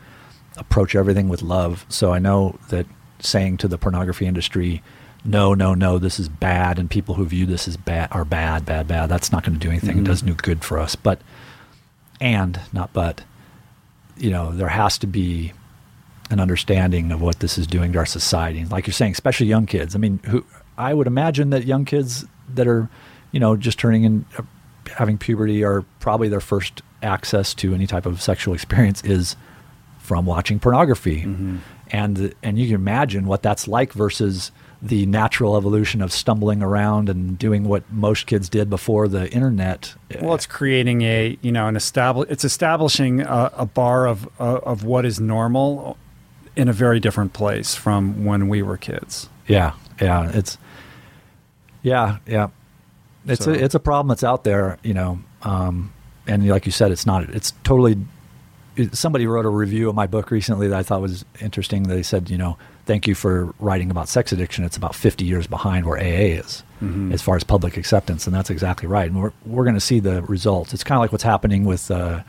approach 0.57 0.95
everything 0.95 1.29
with 1.29 1.43
love. 1.43 1.85
So 1.89 2.13
I 2.13 2.19
know 2.19 2.59
that 2.69 2.87
saying 3.21 3.59
to 3.59 3.69
the 3.69 3.79
pornography 3.79 4.27
industry, 4.27 4.83
no, 5.25 5.55
no, 5.55 5.75
no, 5.75 5.99
this 5.99 6.19
is 6.19 6.29
bad, 6.29 6.79
and 6.79 6.91
people 6.91 7.15
who 7.15 7.25
view 7.27 7.47
this 7.47 7.69
as 7.69 7.77
bad 7.77 8.09
are 8.11 8.25
bad, 8.25 8.65
bad, 8.65 8.89
bad. 8.89 9.09
That's 9.09 9.33
not 9.33 9.45
going 9.45 9.59
to 9.59 9.61
do 9.61 9.71
anything. 9.71 9.97
Mm-hmm. 9.97 10.07
It 10.07 10.09
does 10.09 10.23
no 10.23 10.35
good 10.35 10.65
for 10.65 10.79
us. 10.79 10.97
But, 10.97 11.21
and 12.21 12.61
not 12.73 12.93
but, 12.93 13.23
you 14.17 14.31
know, 14.31 14.53
there 14.53 14.69
has 14.69 14.99
to 14.99 15.07
be 15.07 15.53
an 16.31 16.41
understanding 16.41 17.13
of 17.13 17.21
what 17.21 17.41
this 17.41 17.59
is 17.59 17.67
doing 17.67 17.93
to 17.93 17.99
our 17.99 18.07
society. 18.07 18.65
Like 18.65 18.87
you're 18.87 18.95
saying, 18.95 19.13
especially 19.13 19.47
young 19.47 19.67
kids. 19.67 19.95
I 19.95 19.99
mean, 19.99 20.21
who 20.25 20.45
I 20.79 20.95
would 20.95 21.07
imagine 21.07 21.51
that 21.51 21.65
young 21.65 21.85
kids 21.85 22.25
that 22.55 22.67
are, 22.67 22.89
you 23.33 23.41
know, 23.41 23.57
just 23.57 23.79
turning 23.79 24.05
in, 24.05 24.25
uh, 24.39 24.43
having 24.95 25.19
puberty, 25.19 25.65
are 25.65 25.83
probably 25.99 26.29
their 26.29 26.41
first 26.41 26.83
access 27.03 27.55
to 27.55 27.75
any 27.75 27.87
type 27.87 28.07
of 28.07 28.23
sexual 28.23 28.55
experience 28.55 29.03
is 29.03 29.37
from 29.99 30.27
watching 30.27 30.59
pornography, 30.59 31.23
mm-hmm. 31.23 31.59
and 31.91 32.35
and 32.43 32.59
you 32.59 32.67
can 32.67 32.75
imagine 32.75 33.27
what 33.27 33.43
that's 33.43 33.69
like 33.69 33.93
versus 33.93 34.51
the 34.83 35.05
natural 35.07 35.57
evolution 35.57 36.01
of 36.01 36.13
stumbling 36.13 36.63
around 36.63 37.09
and 37.09 37.39
doing 37.39 37.65
what 37.65 37.91
most 37.93 38.27
kids 38.27 38.49
did 38.49 38.71
before 38.71 39.09
the 39.09 39.31
internet. 39.31 39.95
Well, 40.21 40.35
it's 40.35 40.47
creating 40.47 41.03
a 41.03 41.39
you 41.43 41.53
know 41.53 41.67
an 41.67 41.77
establish 41.77 42.29
it's 42.31 42.45
establishing 42.45 43.21
a, 43.21 43.53
a 43.57 43.67
bar 43.67 44.07
of 44.07 44.29
uh, 44.41 44.61
of 44.63 44.85
what 44.85 45.05
is 45.05 45.21
normal 45.21 45.99
in 46.57 46.69
a 46.69 46.73
very 46.73 47.01
different 47.01 47.33
place 47.33 47.75
from 47.75 48.25
when 48.25 48.49
we 48.49 48.63
were 48.63 48.77
kids. 48.77 49.29
Yeah, 49.47 49.73
yeah, 50.01 50.31
it's 50.33 50.59
yeah, 51.83 52.19
yeah. 52.27 52.49
It's 53.27 53.45
so. 53.45 53.53
a 53.53 53.55
it's 53.55 53.75
a 53.75 53.81
problem 53.81 54.09
that's 54.09 54.25
out 54.25 54.45
there, 54.45 54.79
you 54.83 54.95
know, 54.95 55.21
um, 55.43 55.93
and 56.27 56.47
like 56.49 56.67
you 56.67 56.73
said, 56.73 56.91
it's 56.91 57.07
not. 57.07 57.25
It's 57.31 57.53
totally. 57.65 57.99
Somebody 58.93 59.27
wrote 59.27 59.45
a 59.45 59.51
review 59.51 59.89
of 59.89 59.95
my 59.95 60.07
book 60.07 60.31
recently 60.31 60.69
that 60.69 60.79
I 60.79 60.83
thought 60.83 61.01
was 61.01 61.25
interesting. 61.41 61.85
They 61.85 62.03
said, 62.03 62.31
you 62.31 62.39
know, 62.39 62.57
thank 62.87 63.07
you 63.07 63.15
for 63.15 63.55
writing 63.59 63.91
about 63.91 64.09
sex 64.09 64.33
addiction. 64.33 64.65
It's 64.65 64.77
about 64.77 64.95
50 64.95 65.25
years 65.25 65.47
behind 65.47 65.87
where 65.87 65.99
AA 65.99 66.39
is 66.39 66.63
mm-hmm. 66.83 67.13
as 67.13 67.23
far 67.23 67.37
as 67.37 67.45
public 67.45 67.77
acceptance. 67.77 68.27
And 68.27 68.35
that's 68.35 68.51
exactly 68.51 68.89
right. 68.89 69.11
And 69.11 69.21
we're, 69.21 69.33
we're 69.45 69.65
going 69.65 69.75
to 69.75 69.81
see 69.81 70.01
the 70.01 70.23
results. 70.23 70.73
It's 70.73 70.85
kind 70.85 70.97
of 70.97 71.03
like 71.03 71.13
what's 71.13 71.25
happening 71.25 71.65
with 71.65 71.91
uh, 71.91 72.23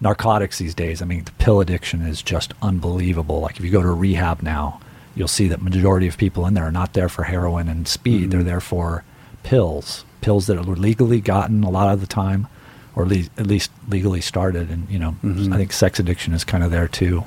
narcotics 0.00 0.58
these 0.58 0.74
days. 0.74 1.02
I 1.02 1.04
mean, 1.04 1.24
the 1.24 1.32
pill 1.32 1.60
addiction 1.60 2.02
is 2.02 2.22
just 2.22 2.54
unbelievable. 2.62 3.40
Like 3.40 3.58
if 3.58 3.64
you 3.64 3.70
go 3.70 3.82
to 3.82 3.90
rehab 3.90 4.42
now, 4.42 4.80
you'll 5.14 5.28
see 5.28 5.48
that 5.48 5.60
majority 5.60 6.06
of 6.06 6.16
people 6.16 6.46
in 6.46 6.54
there 6.54 6.64
are 6.64 6.72
not 6.72 6.92
there 6.92 7.08
for 7.08 7.24
heroin 7.24 7.68
and 7.68 7.86
speed. 7.86 8.22
Mm-hmm. 8.22 8.30
They're 8.30 8.42
there 8.42 8.60
for 8.60 9.04
pills, 9.42 10.04
pills 10.20 10.46
that 10.46 10.56
are 10.56 10.62
legally 10.62 11.20
gotten 11.20 11.64
a 11.64 11.70
lot 11.70 11.92
of 11.92 12.00
the 12.00 12.06
time, 12.06 12.46
or 13.00 13.04
at 13.04 13.08
least, 13.08 13.30
at 13.38 13.46
least 13.46 13.70
legally 13.88 14.20
started. 14.20 14.70
And, 14.70 14.88
you 14.90 14.98
know, 14.98 15.16
mm-hmm. 15.24 15.52
I 15.52 15.56
think 15.56 15.72
sex 15.72 15.98
addiction 15.98 16.32
is 16.34 16.44
kind 16.44 16.62
of 16.62 16.70
there 16.70 16.88
too. 16.88 17.24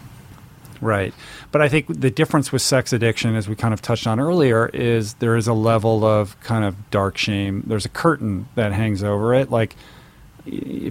Right. 0.81 1.13
But 1.51 1.61
I 1.61 1.69
think 1.69 1.87
the 1.87 2.11
difference 2.11 2.51
with 2.51 2.61
sex 2.61 2.91
addiction, 2.91 3.35
as 3.35 3.47
we 3.47 3.55
kind 3.55 3.73
of 3.73 3.81
touched 3.81 4.05
on 4.05 4.19
earlier, 4.19 4.67
is 4.67 5.13
there 5.15 5.37
is 5.37 5.47
a 5.47 5.53
level 5.53 6.03
of 6.03 6.39
kind 6.41 6.65
of 6.65 6.91
dark 6.91 7.17
shame. 7.17 7.63
There's 7.65 7.85
a 7.85 7.89
curtain 7.89 8.47
that 8.55 8.73
hangs 8.73 9.01
over 9.03 9.33
it. 9.33 9.49
Like 9.49 9.75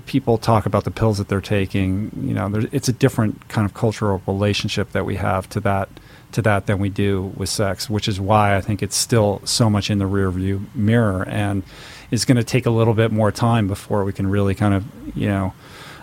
people 0.07 0.39
talk 0.39 0.65
about 0.65 0.85
the 0.85 0.91
pills 0.91 1.19
that 1.19 1.29
they're 1.29 1.43
taking, 1.43 2.11
you 2.23 2.33
know, 2.33 2.51
it's 2.73 2.89
a 2.89 2.93
different 2.93 3.49
kind 3.49 3.67
of 3.67 3.75
cultural 3.75 4.23
relationship 4.27 4.93
that 4.93 5.05
we 5.05 5.17
have 5.17 5.49
to 5.51 5.61
that 5.61 5.89
to 6.33 6.41
that 6.41 6.65
than 6.65 6.79
we 6.79 6.89
do 6.89 7.33
with 7.37 7.51
sex, 7.51 7.91
which 7.91 8.09
is 8.09 8.19
why 8.19 8.57
I 8.57 8.63
think 8.63 8.83
it's 8.83 8.97
still 8.97 9.43
so 9.45 9.69
much 9.69 9.91
in 9.91 9.99
the 9.99 10.07
rearview 10.07 10.65
mirror 10.75 11.29
and 11.29 11.63
it's 12.13 12.25
going 12.25 12.37
to 12.37 12.45
take 12.45 12.67
a 12.67 12.71
little 12.71 12.95
bit 12.95 13.11
more 13.11 13.33
time 13.33 13.67
before 13.67 14.05
we 14.05 14.13
can 14.13 14.29
really 14.29 14.55
kind 14.55 14.75
of, 14.75 14.85
you 15.17 15.27
know, 15.27 15.55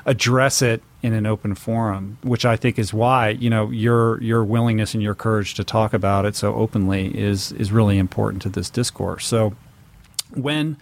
address 0.05 0.61
it 0.61 0.81
in 1.01 1.13
an 1.13 1.25
open 1.25 1.55
forum, 1.55 2.17
which 2.23 2.45
I 2.45 2.55
think 2.57 2.77
is 2.77 2.93
why 2.93 3.29
you 3.29 3.49
know 3.49 3.69
your 3.69 4.21
your 4.21 4.43
willingness 4.43 4.93
and 4.93 5.01
your 5.01 5.15
courage 5.15 5.53
to 5.53 5.63
talk 5.63 5.93
about 5.93 6.25
it 6.25 6.35
so 6.35 6.55
openly 6.55 7.17
is 7.17 7.51
is 7.53 7.71
really 7.71 7.97
important 7.97 8.41
to 8.41 8.49
this 8.49 8.69
discourse. 8.69 9.25
So 9.25 9.55
when 10.33 10.77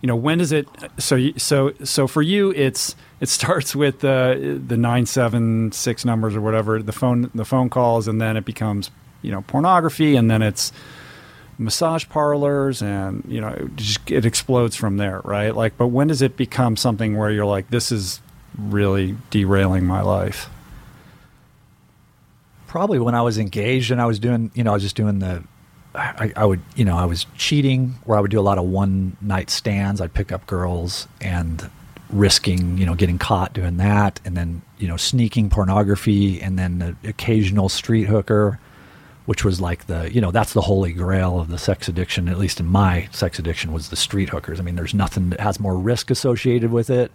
you 0.00 0.06
know 0.08 0.16
when 0.16 0.38
does 0.38 0.52
it 0.52 0.66
so 0.98 1.30
so 1.36 1.72
so 1.82 2.06
for 2.06 2.20
you 2.20 2.50
it's 2.52 2.94
it 3.20 3.28
starts 3.28 3.74
with 3.74 4.00
the 4.00 4.60
the 4.66 4.76
976 4.76 6.04
numbers 6.04 6.36
or 6.36 6.40
whatever 6.40 6.82
the 6.82 6.92
phone 6.92 7.30
the 7.34 7.44
phone 7.44 7.70
calls 7.70 8.06
and 8.06 8.20
then 8.20 8.36
it 8.36 8.44
becomes 8.44 8.90
you 9.22 9.30
know 9.30 9.42
pornography 9.42 10.14
and 10.14 10.30
then 10.30 10.42
it's 10.42 10.72
massage 11.58 12.08
parlors 12.08 12.82
and 12.82 13.24
you 13.28 13.40
know 13.40 13.48
it, 13.48 13.76
just, 13.76 14.10
it 14.10 14.24
explodes 14.24 14.74
from 14.74 14.96
there 14.96 15.20
right 15.24 15.54
like 15.54 15.76
but 15.76 15.88
when 15.88 16.08
does 16.08 16.20
it 16.20 16.36
become 16.36 16.76
something 16.76 17.16
where 17.16 17.30
you're 17.30 17.46
like 17.46 17.68
this 17.70 17.92
is 17.92 18.20
really 18.58 19.16
derailing 19.30 19.84
my 19.84 20.00
life? 20.00 20.48
Probably 22.66 22.98
when 22.98 23.14
I 23.14 23.22
was 23.22 23.38
engaged 23.38 23.90
and 23.90 24.00
I 24.00 24.06
was 24.06 24.18
doing, 24.18 24.50
you 24.54 24.64
know, 24.64 24.70
I 24.70 24.74
was 24.74 24.82
just 24.82 24.96
doing 24.96 25.20
the, 25.20 25.44
I, 25.94 26.32
I 26.34 26.44
would, 26.44 26.60
you 26.74 26.84
know, 26.84 26.96
I 26.96 27.04
was 27.04 27.26
cheating 27.36 27.94
where 28.04 28.18
I 28.18 28.20
would 28.20 28.30
do 28.30 28.40
a 28.40 28.42
lot 28.42 28.58
of 28.58 28.64
one 28.64 29.16
night 29.20 29.48
stands. 29.48 30.00
I'd 30.00 30.12
pick 30.12 30.32
up 30.32 30.46
girls 30.46 31.06
and 31.20 31.70
risking, 32.10 32.76
you 32.78 32.84
know, 32.84 32.94
getting 32.94 33.16
caught 33.16 33.52
doing 33.52 33.76
that, 33.76 34.20
and 34.24 34.36
then 34.36 34.62
you 34.78 34.88
know, 34.88 34.96
sneaking 34.96 35.50
pornography, 35.50 36.42
and 36.42 36.58
then 36.58 36.78
the 36.80 37.08
occasional 37.08 37.68
street 37.68 38.04
hooker, 38.04 38.58
which 39.26 39.44
was 39.44 39.60
like 39.60 39.86
the, 39.86 40.12
you 40.12 40.20
know, 40.20 40.30
that's 40.30 40.52
the 40.52 40.60
holy 40.62 40.92
grail 40.92 41.40
of 41.40 41.48
the 41.48 41.58
sex 41.58 41.88
addiction. 41.88 42.28
At 42.28 42.38
least 42.38 42.60
in 42.60 42.66
my 42.66 43.08
sex 43.12 43.38
addiction, 43.38 43.72
was 43.72 43.88
the 43.88 43.96
street 43.96 44.28
hookers. 44.30 44.60
I 44.60 44.62
mean, 44.62 44.76
there's 44.76 44.94
nothing 44.94 45.30
that 45.30 45.40
has 45.40 45.58
more 45.58 45.76
risk 45.76 46.10
associated 46.10 46.70
with 46.70 46.90
it 46.90 47.10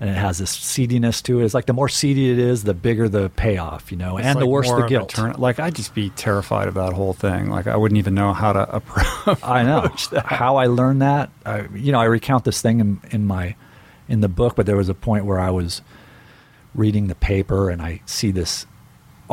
and 0.00 0.10
it 0.10 0.14
has 0.16 0.38
this 0.38 0.50
seediness 0.50 1.22
to 1.22 1.40
it. 1.40 1.44
It's 1.44 1.54
like 1.54 1.66
the 1.66 1.72
more 1.72 1.88
seedy 1.88 2.32
it 2.32 2.38
is, 2.40 2.64
the 2.64 2.74
bigger 2.74 3.08
the 3.08 3.30
payoff, 3.30 3.92
you 3.92 3.96
know, 3.96 4.18
It's 4.18 4.26
and 4.26 4.36
the 4.40 4.44
like 4.44 4.50
worse 4.50 4.68
the 4.68 4.76
of 4.78 4.84
a 4.84 4.88
guilt. 4.88 5.10
turn- 5.10 5.34
like 5.38 5.60
I'd 5.60 5.76
just 5.76 5.94
be 5.94 6.10
terrified 6.10 6.66
of 6.66 6.74
that 6.74 6.92
whole 6.92 7.12
thing. 7.12 7.48
Like 7.48 7.68
I 7.68 7.76
wouldn't 7.76 7.98
even 7.98 8.12
know 8.14 8.32
how 8.32 8.52
to 8.52 8.76
approach. 8.76 9.38
I 9.44 9.62
know 9.62 9.88
how 10.24 10.56
I 10.56 10.66
learned 10.66 11.02
that. 11.02 11.30
I, 11.46 11.68
you 11.74 11.92
know, 11.92 12.00
I 12.00 12.04
recount 12.06 12.42
this 12.44 12.60
thing 12.60 12.80
in, 12.80 13.00
in 13.12 13.24
my 13.26 13.54
in 14.08 14.20
the 14.20 14.28
book, 14.28 14.56
but 14.56 14.66
there 14.66 14.76
was 14.76 14.88
a 14.88 14.94
point 14.94 15.24
where 15.26 15.38
I 15.38 15.50
was 15.50 15.80
reading 16.74 17.06
the 17.06 17.14
paper 17.14 17.70
and 17.70 17.80
I 17.80 18.00
see 18.04 18.32
this 18.32 18.66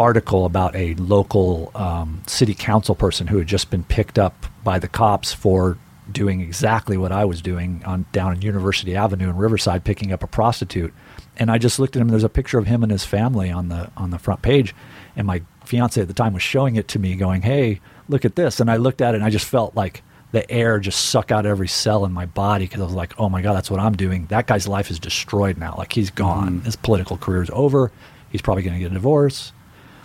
article 0.01 0.45
about 0.45 0.75
a 0.75 0.95
local 0.95 1.71
um, 1.75 2.23
city 2.25 2.55
council 2.55 2.95
person 2.95 3.27
who 3.27 3.37
had 3.37 3.45
just 3.45 3.69
been 3.69 3.83
picked 3.83 4.17
up 4.17 4.47
by 4.63 4.79
the 4.79 4.87
cops 4.87 5.31
for 5.31 5.77
doing 6.11 6.41
exactly 6.41 6.97
what 6.97 7.11
I 7.11 7.23
was 7.23 7.39
doing 7.39 7.83
on 7.85 8.05
down 8.11 8.33
in 8.33 8.41
University 8.41 8.95
Avenue 8.95 9.29
in 9.29 9.37
Riverside, 9.37 9.83
picking 9.83 10.11
up 10.11 10.23
a 10.23 10.27
prostitute. 10.27 10.91
And 11.37 11.51
I 11.51 11.59
just 11.59 11.77
looked 11.77 11.95
at 11.95 12.01
him. 12.01 12.07
There's 12.07 12.23
a 12.23 12.29
picture 12.29 12.57
of 12.57 12.65
him 12.65 12.81
and 12.81 12.91
his 12.91 13.05
family 13.05 13.51
on 13.51 13.69
the 13.69 13.91
on 13.95 14.09
the 14.09 14.17
front 14.17 14.41
page, 14.41 14.73
and 15.15 15.27
my 15.27 15.43
fiance 15.65 16.01
at 16.01 16.07
the 16.07 16.15
time 16.15 16.33
was 16.33 16.41
showing 16.41 16.75
it 16.75 16.87
to 16.89 16.99
me, 16.99 17.15
going, 17.15 17.43
"Hey, 17.43 17.79
look 18.09 18.25
at 18.25 18.35
this." 18.35 18.59
And 18.59 18.71
I 18.71 18.77
looked 18.77 19.01
at 19.01 19.13
it, 19.13 19.17
and 19.17 19.23
I 19.23 19.29
just 19.29 19.45
felt 19.45 19.75
like 19.75 20.01
the 20.31 20.49
air 20.49 20.79
just 20.79 21.09
suck 21.09 21.31
out 21.31 21.45
every 21.45 21.67
cell 21.67 22.05
in 22.05 22.11
my 22.11 22.25
body 22.25 22.65
because 22.65 22.81
I 22.81 22.85
was 22.85 22.93
like, 22.93 23.13
"Oh 23.19 23.29
my 23.29 23.41
god, 23.43 23.53
that's 23.53 23.69
what 23.69 23.79
I'm 23.79 23.95
doing." 23.95 24.25
That 24.27 24.47
guy's 24.47 24.67
life 24.67 24.89
is 24.89 24.99
destroyed 24.99 25.57
now. 25.57 25.75
Like 25.77 25.93
he's 25.93 26.09
gone. 26.09 26.61
His 26.61 26.75
political 26.75 27.17
career 27.17 27.43
is 27.43 27.51
over. 27.53 27.91
He's 28.31 28.41
probably 28.41 28.63
going 28.63 28.75
to 28.75 28.79
get 28.79 28.91
a 28.91 28.95
divorce. 28.95 29.53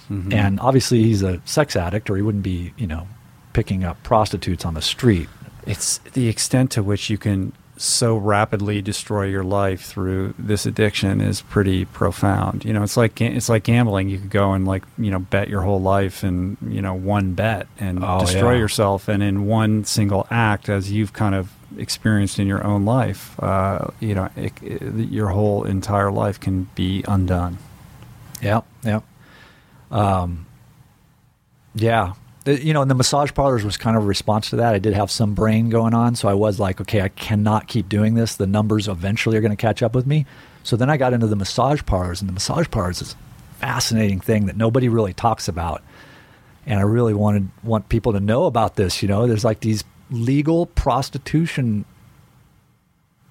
And 0.08 0.60
obviously, 0.60 1.02
he's 1.02 1.22
a 1.22 1.40
sex 1.44 1.74
addict, 1.76 2.08
or 2.10 2.16
he 2.16 2.22
wouldn't 2.22 2.44
be, 2.44 2.72
you 2.76 2.86
know, 2.86 3.08
picking 3.52 3.82
up 3.84 4.02
prostitutes 4.02 4.64
on 4.64 4.74
the 4.74 4.82
street. 4.82 5.28
It's 5.66 5.98
the 5.98 6.28
extent 6.28 6.70
to 6.72 6.82
which 6.82 7.10
you 7.10 7.18
can 7.18 7.52
so 7.78 8.16
rapidly 8.16 8.80
destroy 8.80 9.24
your 9.26 9.42
life 9.44 9.82
through 9.84 10.32
this 10.38 10.64
addiction 10.64 11.20
is 11.20 11.42
pretty 11.42 11.84
profound. 11.84 12.64
You 12.64 12.72
know, 12.72 12.82
it's 12.82 12.96
like 12.96 13.20
it's 13.20 13.48
like 13.48 13.64
gambling. 13.64 14.08
You 14.08 14.18
could 14.18 14.30
go 14.30 14.52
and 14.52 14.64
like 14.66 14.84
you 14.96 15.10
know 15.10 15.18
bet 15.18 15.48
your 15.48 15.62
whole 15.62 15.80
life 15.82 16.22
in 16.24 16.56
you 16.66 16.80
know 16.80 16.94
one 16.94 17.34
bet 17.34 17.66
and 17.78 18.02
Oh, 18.02 18.20
destroy 18.20 18.52
yeah. 18.52 18.60
yourself, 18.60 19.08
and 19.08 19.22
in 19.22 19.44
one 19.46 19.84
single 19.84 20.26
act, 20.30 20.68
as 20.68 20.90
you've 20.92 21.12
kind 21.12 21.34
of 21.34 21.52
experienced 21.76 22.38
in 22.38 22.46
your 22.46 22.64
own 22.64 22.84
life, 22.86 23.38
uh, 23.42 23.88
you 24.00 24.14
know, 24.14 24.30
it, 24.36 24.52
it, 24.62 24.82
your 25.10 25.28
whole 25.28 25.64
entire 25.64 26.10
life 26.12 26.38
can 26.40 26.68
be 26.76 27.04
undone. 27.08 27.58
Yep, 28.40 28.64
yep. 28.84 29.02
Um, 29.96 30.46
yeah. 31.74 32.12
You 32.44 32.74
know, 32.74 32.82
and 32.82 32.90
the 32.90 32.94
massage 32.94 33.32
parlors 33.32 33.64
was 33.64 33.76
kind 33.76 33.96
of 33.96 34.04
a 34.04 34.06
response 34.06 34.50
to 34.50 34.56
that. 34.56 34.74
I 34.74 34.78
did 34.78 34.94
have 34.94 35.10
some 35.10 35.34
brain 35.34 35.68
going 35.68 35.94
on, 35.94 36.14
so 36.14 36.28
I 36.28 36.34
was 36.34 36.60
like, 36.60 36.80
okay, 36.80 37.00
I 37.00 37.08
cannot 37.08 37.66
keep 37.66 37.88
doing 37.88 38.14
this. 38.14 38.36
The 38.36 38.46
numbers 38.46 38.86
eventually 38.86 39.36
are 39.36 39.40
going 39.40 39.56
to 39.56 39.56
catch 39.56 39.82
up 39.82 39.94
with 39.94 40.06
me. 40.06 40.26
So 40.62 40.76
then 40.76 40.90
I 40.90 40.96
got 40.96 41.12
into 41.12 41.26
the 41.26 41.34
massage 41.34 41.82
parlors, 41.84 42.20
and 42.20 42.28
the 42.28 42.32
massage 42.32 42.70
parlors 42.70 43.02
is 43.02 43.14
a 43.14 43.54
fascinating 43.54 44.20
thing 44.20 44.46
that 44.46 44.56
nobody 44.56 44.88
really 44.88 45.12
talks 45.12 45.48
about. 45.48 45.82
And 46.66 46.78
I 46.78 46.82
really 46.82 47.14
wanted 47.14 47.48
want 47.64 47.88
people 47.88 48.12
to 48.12 48.20
know 48.20 48.44
about 48.44 48.76
this. 48.76 49.02
You 49.02 49.08
know, 49.08 49.26
there's 49.26 49.44
like 49.44 49.60
these 49.60 49.82
legal 50.10 50.66
prostitution 50.66 51.84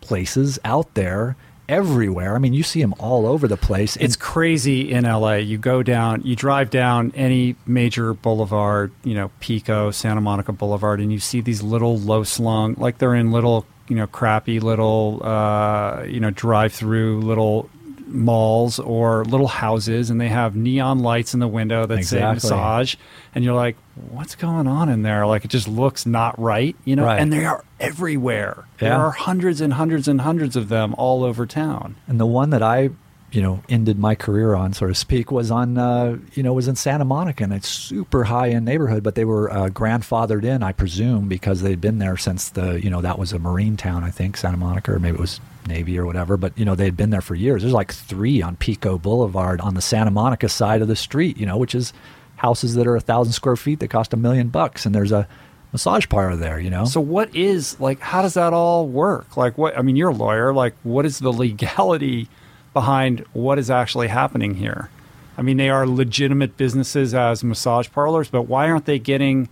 places 0.02 0.60
out 0.66 0.94
there 0.96 1.38
everywhere. 1.68 2.36
I 2.36 2.40
mean, 2.40 2.54
you 2.54 2.64
see 2.64 2.82
them 2.82 2.94
all 3.00 3.26
over 3.26 3.48
the 3.48 3.58
place. 3.58 3.96
It's 3.98 4.16
crazy 4.16 4.92
in 4.92 5.04
LA. 5.04 5.36
You 5.36 5.58
go 5.58 5.84
down, 5.84 6.22
you 6.24 6.36
drive 6.36 6.70
down 6.70 7.12
any 7.16 7.56
major 7.66 8.14
boulevard, 8.14 8.92
you 9.04 9.14
know, 9.14 9.32
Pico, 9.40 9.92
Santa 9.92 10.22
Monica 10.22 10.52
Boulevard, 10.52 11.00
and 11.00 11.12
you 11.12 11.20
see 11.20 11.42
these 11.42 11.62
little 11.62 11.98
low 11.98 12.24
slung, 12.24 12.76
like 12.76 12.98
they're 12.98 13.16
in 13.16 13.32
little, 13.32 13.66
you 13.88 13.96
know, 13.96 14.08
crappy 14.08 14.60
little, 14.60 15.22
uh, 15.24 16.04
you 16.04 16.20
know, 16.20 16.32
drive 16.32 16.74
through 16.74 17.22
little 17.22 17.70
malls 18.08 18.80
or 18.80 19.26
little 19.26 19.48
houses, 19.48 20.10
and 20.10 20.20
they 20.20 20.28
have 20.28 20.56
neon 20.56 21.00
lights 21.00 21.34
in 21.34 21.40
the 21.40 21.48
window 21.48 21.86
that 21.86 22.04
say 22.06 22.20
massage, 22.20 22.96
and 23.34 23.44
you're 23.44 23.56
like, 23.56 23.76
what's 24.12 24.36
going 24.36 24.68
on 24.68 24.90
in 24.90 25.02
there? 25.02 25.26
Like 25.26 25.46
it 25.46 25.50
just 25.50 25.68
looks 25.68 26.06
not 26.06 26.40
right, 26.40 26.76
you 26.86 26.96
know. 26.96 27.06
Right. 27.06 27.20
And 27.20 27.32
they 27.32 27.46
are 27.46 27.64
everywhere. 27.80 28.66
There 28.78 28.94
are 28.94 29.12
hundreds 29.12 29.62
and 29.62 29.74
hundreds 29.74 30.08
and 30.08 30.22
hundreds 30.22 30.56
of 30.56 30.70
them 30.70 30.96
all 30.98 31.24
over 31.24 31.46
town. 31.46 31.96
And 32.08 32.20
the 32.20 32.26
one 32.26 32.50
that 32.52 32.62
I, 32.62 32.90
you 33.36 33.42
know, 33.42 33.62
ended 33.68 34.00
my 34.00 34.16
career 34.16 34.56
on, 34.56 34.72
so 34.72 34.88
to 34.88 34.96
speak, 34.96 35.30
was 35.30 35.52
on, 35.52 35.78
uh, 35.78 36.18
you 36.34 36.42
know, 36.42 36.54
was 36.54 36.70
in 36.70 36.76
Santa 36.76 37.04
Monica, 37.04 37.44
and 37.44 37.52
it's 37.52 37.68
super 37.68 38.24
high 38.24 38.50
end 38.50 38.64
neighborhood. 38.66 39.04
But 39.04 39.16
they 39.16 39.26
were 39.26 39.52
uh, 39.52 39.68
grandfathered 39.68 40.46
in, 40.46 40.64
I 40.64 40.72
presume, 40.72 41.28
because 41.28 41.62
they'd 41.62 41.82
been 41.82 42.00
there 42.00 42.16
since 42.16 42.50
the, 42.50 42.82
you 42.82 42.90
know, 42.90 43.02
that 43.02 43.20
was 43.20 43.34
a 43.34 43.40
marine 43.40 43.76
town, 43.76 44.06
I 44.06 44.10
think, 44.10 44.38
Santa 44.38 44.56
Monica, 44.56 44.94
or 44.94 45.00
maybe 45.00 45.18
it 45.18 45.22
was 45.22 45.42
Navy 45.68 46.00
or 46.00 46.06
whatever. 46.06 46.38
But 46.38 46.58
you 46.58 46.64
know, 46.64 46.76
they'd 46.76 46.96
been 46.96 47.10
there 47.10 47.22
for 47.22 47.36
years. 47.36 47.62
There's 47.62 47.74
like 47.74 47.94
three 47.94 48.42
on 48.42 48.56
Pico 48.56 48.98
Boulevard 48.98 49.60
on 49.60 49.74
the 49.74 49.82
Santa 49.82 50.12
Monica 50.12 50.48
side 50.48 50.82
of 50.82 50.88
the 50.88 50.96
street, 50.96 51.38
you 51.38 51.46
know, 51.46 51.58
which 51.58 51.76
is 51.76 51.92
houses 52.38 52.76
that 52.76 52.88
are 52.88 52.96
a 52.96 53.02
thousand 53.02 53.34
square 53.34 53.58
feet 53.58 53.80
that 53.82 53.90
cost 53.90 54.14
a 54.14 54.18
million 54.18 54.48
bucks, 54.48 54.86
and 54.86 54.96
there's 54.96 55.12
a 55.12 55.28
massage 55.74 56.08
parlor 56.08 56.38
there, 56.38 56.58
you 56.58 56.70
know. 56.70 56.86
So 56.86 57.02
what 57.02 57.36
is 57.36 57.78
like 57.82 58.00
how 58.00 58.22
does 58.22 58.36
that 58.36 58.54
all 58.54 58.88
work? 58.88 59.36
Like 59.36 59.58
what 59.58 59.78
I 59.78 59.82
mean 59.82 59.98
you're 59.98 60.12
a 60.12 60.14
lawyer, 60.14 60.54
like 60.54 60.74
what 60.84 61.06
is 61.06 61.20
the 61.20 61.34
legality 61.34 62.30
behind 62.76 63.26
what 63.34 63.58
is 63.58 63.72
actually 63.72 64.10
happening 64.10 64.54
here? 64.54 64.92
I 65.36 65.42
mean 65.42 65.58
they 65.58 65.70
are 65.70 65.88
legitimate 65.88 66.58
businesses 66.58 67.16
as 67.16 67.44
massage 67.44 67.90
parlors, 67.90 68.30
but 68.30 68.44
why 68.44 68.70
aren't 68.70 68.86
they 68.86 69.00
getting 69.00 69.50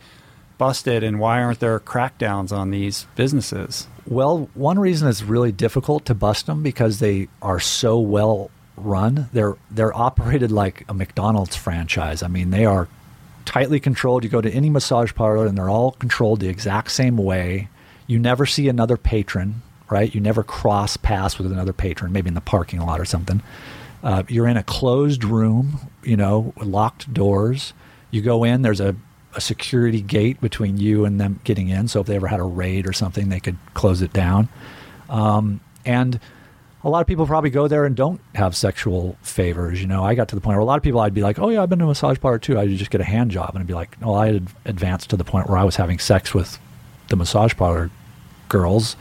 busted 0.60 1.04
and 1.04 1.20
why 1.20 1.42
aren't 1.42 1.60
there 1.60 1.80
crackdowns 1.80 2.52
on 2.52 2.70
these 2.70 3.08
businesses? 3.16 3.88
Well, 4.06 4.50
one 4.54 4.78
reason 4.78 5.08
it's 5.08 5.24
really 5.24 5.52
difficult 5.52 6.06
to 6.06 6.14
bust 6.14 6.46
them 6.46 6.62
because 6.62 7.00
they 7.00 7.30
are 7.42 7.60
so 7.60 8.00
well 8.00 8.52
run. 8.78 9.30
They're 9.34 9.56
they're 9.72 9.96
operated 9.96 10.52
like 10.52 10.86
a 10.88 10.94
McDonald's 10.94 11.56
franchise. 11.56 12.22
I 12.22 12.28
mean, 12.28 12.52
they 12.52 12.66
are 12.66 12.88
tightly 13.46 13.80
controlled. 13.80 14.24
You 14.24 14.30
go 14.30 14.42
to 14.42 14.52
any 14.52 14.70
massage 14.70 15.14
parlor 15.14 15.46
and 15.46 15.58
they're 15.58 15.70
all 15.70 15.92
controlled 15.92 16.40
the 16.40 16.50
exact 16.50 16.92
same 16.92 17.18
way. 17.18 17.70
You 18.08 18.20
never 18.20 18.46
see 18.46 18.68
another 18.68 18.98
patron, 18.98 19.62
right? 19.94 20.14
You 20.14 20.20
never 20.20 20.44
cross 20.44 20.98
paths 20.98 21.38
with 21.38 21.52
another 21.52 21.72
patron, 21.72 22.12
maybe 22.12 22.28
in 22.28 22.34
the 22.34 22.42
parking 22.42 22.80
lot 22.80 23.00
or 23.00 23.06
something. 23.06 23.44
Uh, 24.02 24.24
you're 24.28 24.48
in 24.48 24.58
a 24.58 24.64
closed 24.64 25.24
room, 25.24 25.80
you 26.04 26.18
know, 26.18 26.52
locked 26.58 27.14
doors. 27.14 27.74
You 28.10 28.24
go 28.24 28.44
in, 28.44 28.64
there's 28.64 28.82
a, 28.82 28.96
a 29.36 29.40
security 29.40 30.02
gate 30.02 30.42
between 30.42 30.78
you 30.78 31.06
and 31.06 31.22
them 31.22 31.40
getting 31.44 31.70
in. 31.70 31.88
So 31.88 32.02
if 32.02 32.08
they 32.08 32.16
ever 32.16 32.28
had 32.28 32.40
a 32.40 32.44
raid 32.44 32.88
or 32.88 32.92
something, 32.92 33.30
they 33.30 33.40
could 33.40 33.58
close 33.76 34.02
it 34.02 34.12
down. 34.12 34.50
Um, 35.10 35.62
and 35.86 36.20
a 36.84 36.90
lot 36.90 37.02
of 37.02 37.08
people 37.08 37.28
probably 37.28 37.52
go 37.52 37.68
there 37.68 37.86
and 37.86 37.96
don't 37.96 38.20
have 38.34 38.56
sexual 38.56 39.16
favors. 39.22 39.80
You 39.80 39.88
know, 39.88 40.04
I 40.04 40.16
got 40.16 40.28
to 40.30 40.36
the 40.36 40.42
point 40.42 40.56
where 40.56 40.62
a 40.62 40.66
lot 40.66 40.78
of 40.78 40.84
people 40.84 41.02
I'd 41.02 41.14
be 41.14 41.22
like, 41.22 41.38
"Oh 41.38 41.50
yeah, 41.50 41.62
I've 41.62 41.70
been 41.70 41.80
to 41.80 41.86
a 41.86 41.90
massage 41.90 42.20
parlor 42.20 42.40
too." 42.40 42.60
I'd 42.60 42.70
just 42.70 42.92
get 42.92 43.00
a 43.00 43.06
hand 43.06 43.30
job, 43.30 43.52
and 43.52 43.60
I'd 43.60 43.68
be 43.68 43.76
like, 43.76 43.96
"Oh, 44.02 44.16
I 44.16 44.34
had 44.34 44.48
advanced 44.66 45.12
to 45.12 45.18
the 45.18 45.24
point 45.24 45.48
where 45.50 45.60
I 45.60 45.64
was 45.64 45.76
having 45.76 46.00
sex 46.00 46.34
with 46.34 46.60
the 47.10 47.16
massage 47.16 47.56
parlor 47.56 47.90
girls, 48.50 48.96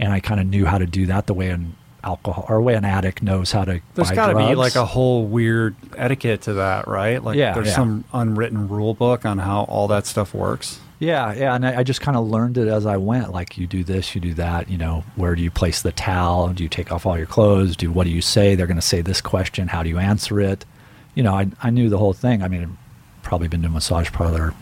and 0.00 0.12
I 0.12 0.18
kind 0.20 0.40
of 0.40 0.46
knew 0.46 0.66
how 0.66 0.78
to 0.78 0.86
do 0.86 1.06
that 1.06 1.26
the 1.28 1.34
way 1.34 1.50
an 1.50 1.76
alcohol 2.02 2.46
or 2.48 2.60
way 2.62 2.74
an 2.74 2.84
addict 2.84 3.22
knows 3.22 3.52
how 3.52 3.64
to." 3.64 3.80
There's 3.94 4.10
got 4.10 4.28
to 4.32 4.36
be 4.36 4.54
like 4.56 4.74
a 4.74 4.84
whole 4.84 5.24
weird 5.26 5.76
etiquette 5.96 6.42
to 6.42 6.54
that, 6.54 6.88
right? 6.88 7.22
Like 7.22 7.36
Yeah, 7.36 7.54
there's 7.54 7.68
yeah. 7.68 7.74
some 7.74 8.04
unwritten 8.12 8.68
rule 8.68 8.94
book 8.94 9.24
on 9.24 9.38
how 9.38 9.62
all 9.64 9.86
that 9.88 10.06
stuff 10.06 10.34
works. 10.34 10.80
Yeah, 10.98 11.32
yeah, 11.32 11.54
and 11.54 11.66
I, 11.66 11.78
I 11.78 11.82
just 11.82 12.02
kind 12.02 12.14
of 12.14 12.28
learned 12.28 12.58
it 12.58 12.68
as 12.68 12.84
I 12.84 12.98
went. 12.98 13.32
Like, 13.32 13.56
you 13.56 13.66
do 13.66 13.82
this, 13.82 14.14
you 14.14 14.20
do 14.20 14.34
that. 14.34 14.68
You 14.68 14.76
know, 14.76 15.02
where 15.16 15.34
do 15.34 15.42
you 15.42 15.50
place 15.50 15.80
the 15.80 15.92
towel? 15.92 16.48
Do 16.50 16.62
you 16.62 16.68
take 16.68 16.92
off 16.92 17.06
all 17.06 17.16
your 17.16 17.26
clothes? 17.26 17.74
Do 17.74 17.90
what 17.90 18.04
do 18.04 18.10
you 18.10 18.20
say? 18.20 18.54
They're 18.54 18.66
going 18.66 18.76
to 18.76 18.82
say 18.82 19.00
this 19.00 19.22
question. 19.22 19.68
How 19.68 19.82
do 19.82 19.88
you 19.88 19.98
answer 19.98 20.38
it? 20.40 20.66
You 21.14 21.22
know, 21.22 21.32
I 21.34 21.48
I 21.62 21.70
knew 21.70 21.88
the 21.88 21.96
whole 21.96 22.12
thing. 22.12 22.42
I 22.42 22.48
mean, 22.48 22.62
I've 22.64 23.22
probably 23.22 23.48
been 23.48 23.62
to 23.62 23.68
a 23.68 23.70
massage 23.70 24.12
parlor, 24.12 24.52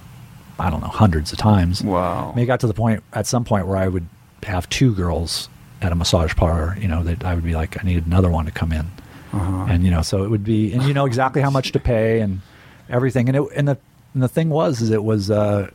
I 0.61 0.70
don't 0.70 0.80
know, 0.80 0.86
hundreds 0.86 1.32
of 1.32 1.39
times. 1.39 1.82
Wow. 1.82 2.30
I 2.32 2.36
mean, 2.36 2.45
it 2.45 2.47
got 2.47 2.61
to 2.61 2.68
the 2.68 2.74
point 2.74 3.03
at 3.12 3.26
some 3.26 3.45
point 3.45 3.66
where 3.66 3.76
I 3.76 3.89
would 3.89 4.07
have 4.45 4.68
two 4.68 4.95
girls 4.95 5.49
at 5.82 5.93
a 5.93 5.95
massage 5.95 6.34
parlor. 6.34 6.76
You 6.80 6.89
know, 6.89 7.03
that 7.05 7.24
I 7.24 7.34
would 7.34 7.45
be 7.45 7.55
like, 7.55 7.78
I 7.82 7.86
need 7.86 8.05
another 8.07 8.30
one 8.30 8.45
to 8.47 8.51
come 8.51 8.72
in, 8.72 8.86
Uh-huh. 9.32 9.66
and 9.68 9.84
you 9.84 9.91
know, 9.91 10.03
so 10.03 10.24
it 10.24 10.30
would 10.30 10.45
be, 10.45 10.72
and 10.72 10.82
you 10.84 10.95
know 10.95 11.05
exactly 11.07 11.43
how 11.43 11.51
much 11.51 11.72
to 11.72 11.80
pay 11.80 12.20
and 12.20 12.41
everything. 12.89 13.28
And 13.28 13.36
it 13.36 13.43
and 13.57 13.68
the 13.68 13.78
and 14.14 14.22
the 14.22 14.28
thing 14.28 14.49
was, 14.51 14.80
is 14.80 14.91
it 14.91 15.05
was. 15.05 15.30
Uh, 15.30 15.70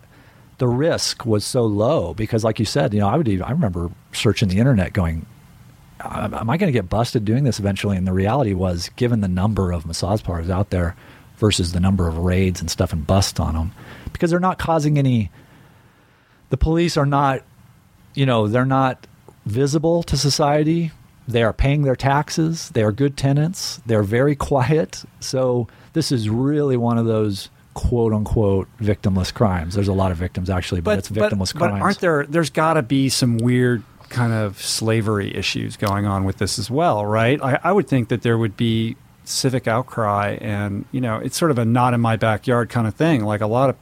the 0.59 0.67
risk 0.67 1.25
was 1.25 1.43
so 1.43 1.63
low 1.63 2.13
because, 2.13 2.43
like 2.43 2.59
you 2.59 2.63
said, 2.65 2.93
you 2.93 2.99
know, 2.99 3.07
I 3.09 3.17
would 3.17 3.27
even, 3.27 3.43
I 3.43 3.49
remember 3.51 3.89
searching 4.13 4.49
the 4.49 4.59
internet 4.59 4.93
going, 4.93 5.25
am 5.99 6.31
am 6.35 6.47
I 6.49 6.57
going 6.57 6.71
to 6.71 6.79
get 6.79 6.89
busted 6.89 7.25
doing 7.25 7.43
this 7.43 7.59
eventually? 7.59 7.97
And 7.97 8.07
the 8.07 8.13
reality 8.13 8.53
was, 8.53 8.89
given 8.95 9.21
the 9.21 9.27
number 9.27 9.71
of 9.71 9.85
massage 9.87 10.21
parlors 10.21 10.51
out 10.51 10.69
there 10.69 10.95
versus 11.37 11.71
the 11.73 11.79
number 11.79 12.07
of 12.07 12.19
raids 12.19 12.61
and 12.61 12.69
stuff 12.69 12.93
and 12.93 13.05
busts 13.05 13.39
on 13.39 13.55
them, 13.55 13.71
because 14.13 14.29
they're 14.29 14.39
not 14.39 14.59
causing 14.59 14.99
any, 14.99 15.31
the 16.51 16.55
police 16.57 16.97
are 16.97 17.05
not, 17.05 17.41
you 18.13 18.25
know, 18.25 18.47
they're 18.47 18.65
not 18.65 19.07
visible 19.45 20.03
to 20.03 20.17
society. 20.17 20.91
They 21.27 21.43
are 21.43 21.53
paying 21.53 21.83
their 21.83 21.95
taxes. 21.95 22.69
They 22.69 22.83
are 22.83 22.91
good 22.91 23.17
tenants. 23.17 23.81
They're 23.85 24.03
very 24.03 24.35
quiet. 24.35 25.03
So 25.19 25.67
this 25.93 26.11
is 26.11 26.29
really 26.29 26.77
one 26.77 26.97
of 26.97 27.05
those 27.05 27.49
quote 27.73 28.13
unquote 28.13 28.67
victimless 28.79 29.33
crimes. 29.33 29.75
There's 29.75 29.87
a 29.87 29.93
lot 29.93 30.11
of 30.11 30.17
victims 30.17 30.49
actually, 30.49 30.81
but, 30.81 30.99
it's 30.99 31.09
victimless 31.09 31.53
but 31.53 31.69
crimes. 31.69 31.81
aren't 31.81 31.99
there? 31.99 32.25
There's 32.27 32.49
got 32.49 32.73
to 32.73 32.81
be 32.81 33.09
some 33.09 33.37
weird 33.37 33.83
kind 34.09 34.33
of 34.33 34.61
slavery 34.61 35.35
issues 35.35 35.75
going 35.75 36.05
on 36.05 36.23
with 36.23 36.37
this 36.37 36.59
as 36.59 36.69
well, 36.69 37.05
right? 37.05 37.41
I, 37.41 37.59
I 37.63 37.71
would 37.71 37.87
think 37.87 38.09
that 38.09 38.21
there 38.21 38.37
would 38.37 38.55
be 38.55 38.95
civic 39.25 39.67
outcry, 39.67 40.37
and 40.39 40.85
you 40.91 41.01
know, 41.01 41.17
it's 41.17 41.37
sort 41.37 41.51
of 41.51 41.57
a 41.57 41.65
not 41.65 41.93
in 41.93 42.01
my 42.01 42.15
backyard 42.15 42.69
kind 42.69 42.87
of 42.87 42.93
thing. 42.93 43.23
Like 43.23 43.41
a 43.41 43.47
lot 43.47 43.69
of 43.69 43.75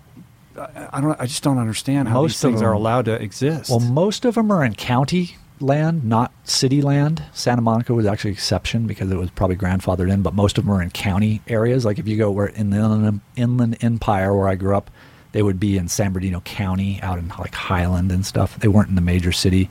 I 0.91 1.01
don't. 1.01 1.20
I 1.20 1.26
just 1.26 1.43
don't 1.43 1.57
understand 1.57 2.07
how 2.07 2.22
most 2.22 2.32
these 2.32 2.41
things 2.41 2.59
them, 2.59 2.70
are 2.70 2.74
allowed 2.74 3.05
to 3.05 3.14
exist. 3.14 3.70
Well, 3.70 3.80
most 3.80 4.26
of 4.26 4.36
them 4.36 4.51
are 4.51 4.64
in 4.64 4.76
county 4.76 5.38
land, 5.59 6.03
not 6.03 6.32
city 6.43 6.82
land. 6.82 7.24
Santa 7.34 7.62
Monica 7.62 7.93
was 7.93 8.05
actually 8.05 8.32
an 8.32 8.36
exception 8.36 8.88
because 8.88 9.12
it 9.12 9.18
was 9.18 9.30
probably 9.32 9.55
grandfathered 9.55 10.12
in, 10.12 10.22
but 10.22 10.34
most 10.34 10.57
of 10.57 10.66
them 10.66 10.74
are 10.74 10.82
in 10.82 10.89
county 10.89 11.41
areas. 11.47 11.86
Like 11.86 11.99
if 11.99 12.07
you 12.07 12.18
go 12.18 12.32
where 12.32 12.47
in 12.47 12.70
the 12.72 12.78
Inland, 12.78 13.22
Inland 13.36 13.78
Empire 13.82 14.36
where 14.36 14.47
I 14.47 14.55
grew 14.55 14.76
up, 14.76 14.89
they 15.32 15.43
would 15.43 15.59
be 15.59 15.78
in 15.78 15.88
San 15.88 16.12
Bernardino 16.12 16.41
County, 16.41 16.99
out 17.01 17.18
in 17.18 17.30
like 17.39 17.53
Highland 17.53 18.12
and 18.12 18.26
stuff. 18.26 18.59
They 18.59 18.68
weren't 18.68 18.89
in 18.89 18.95
the 18.95 19.01
major 19.01 19.32
city. 19.32 19.70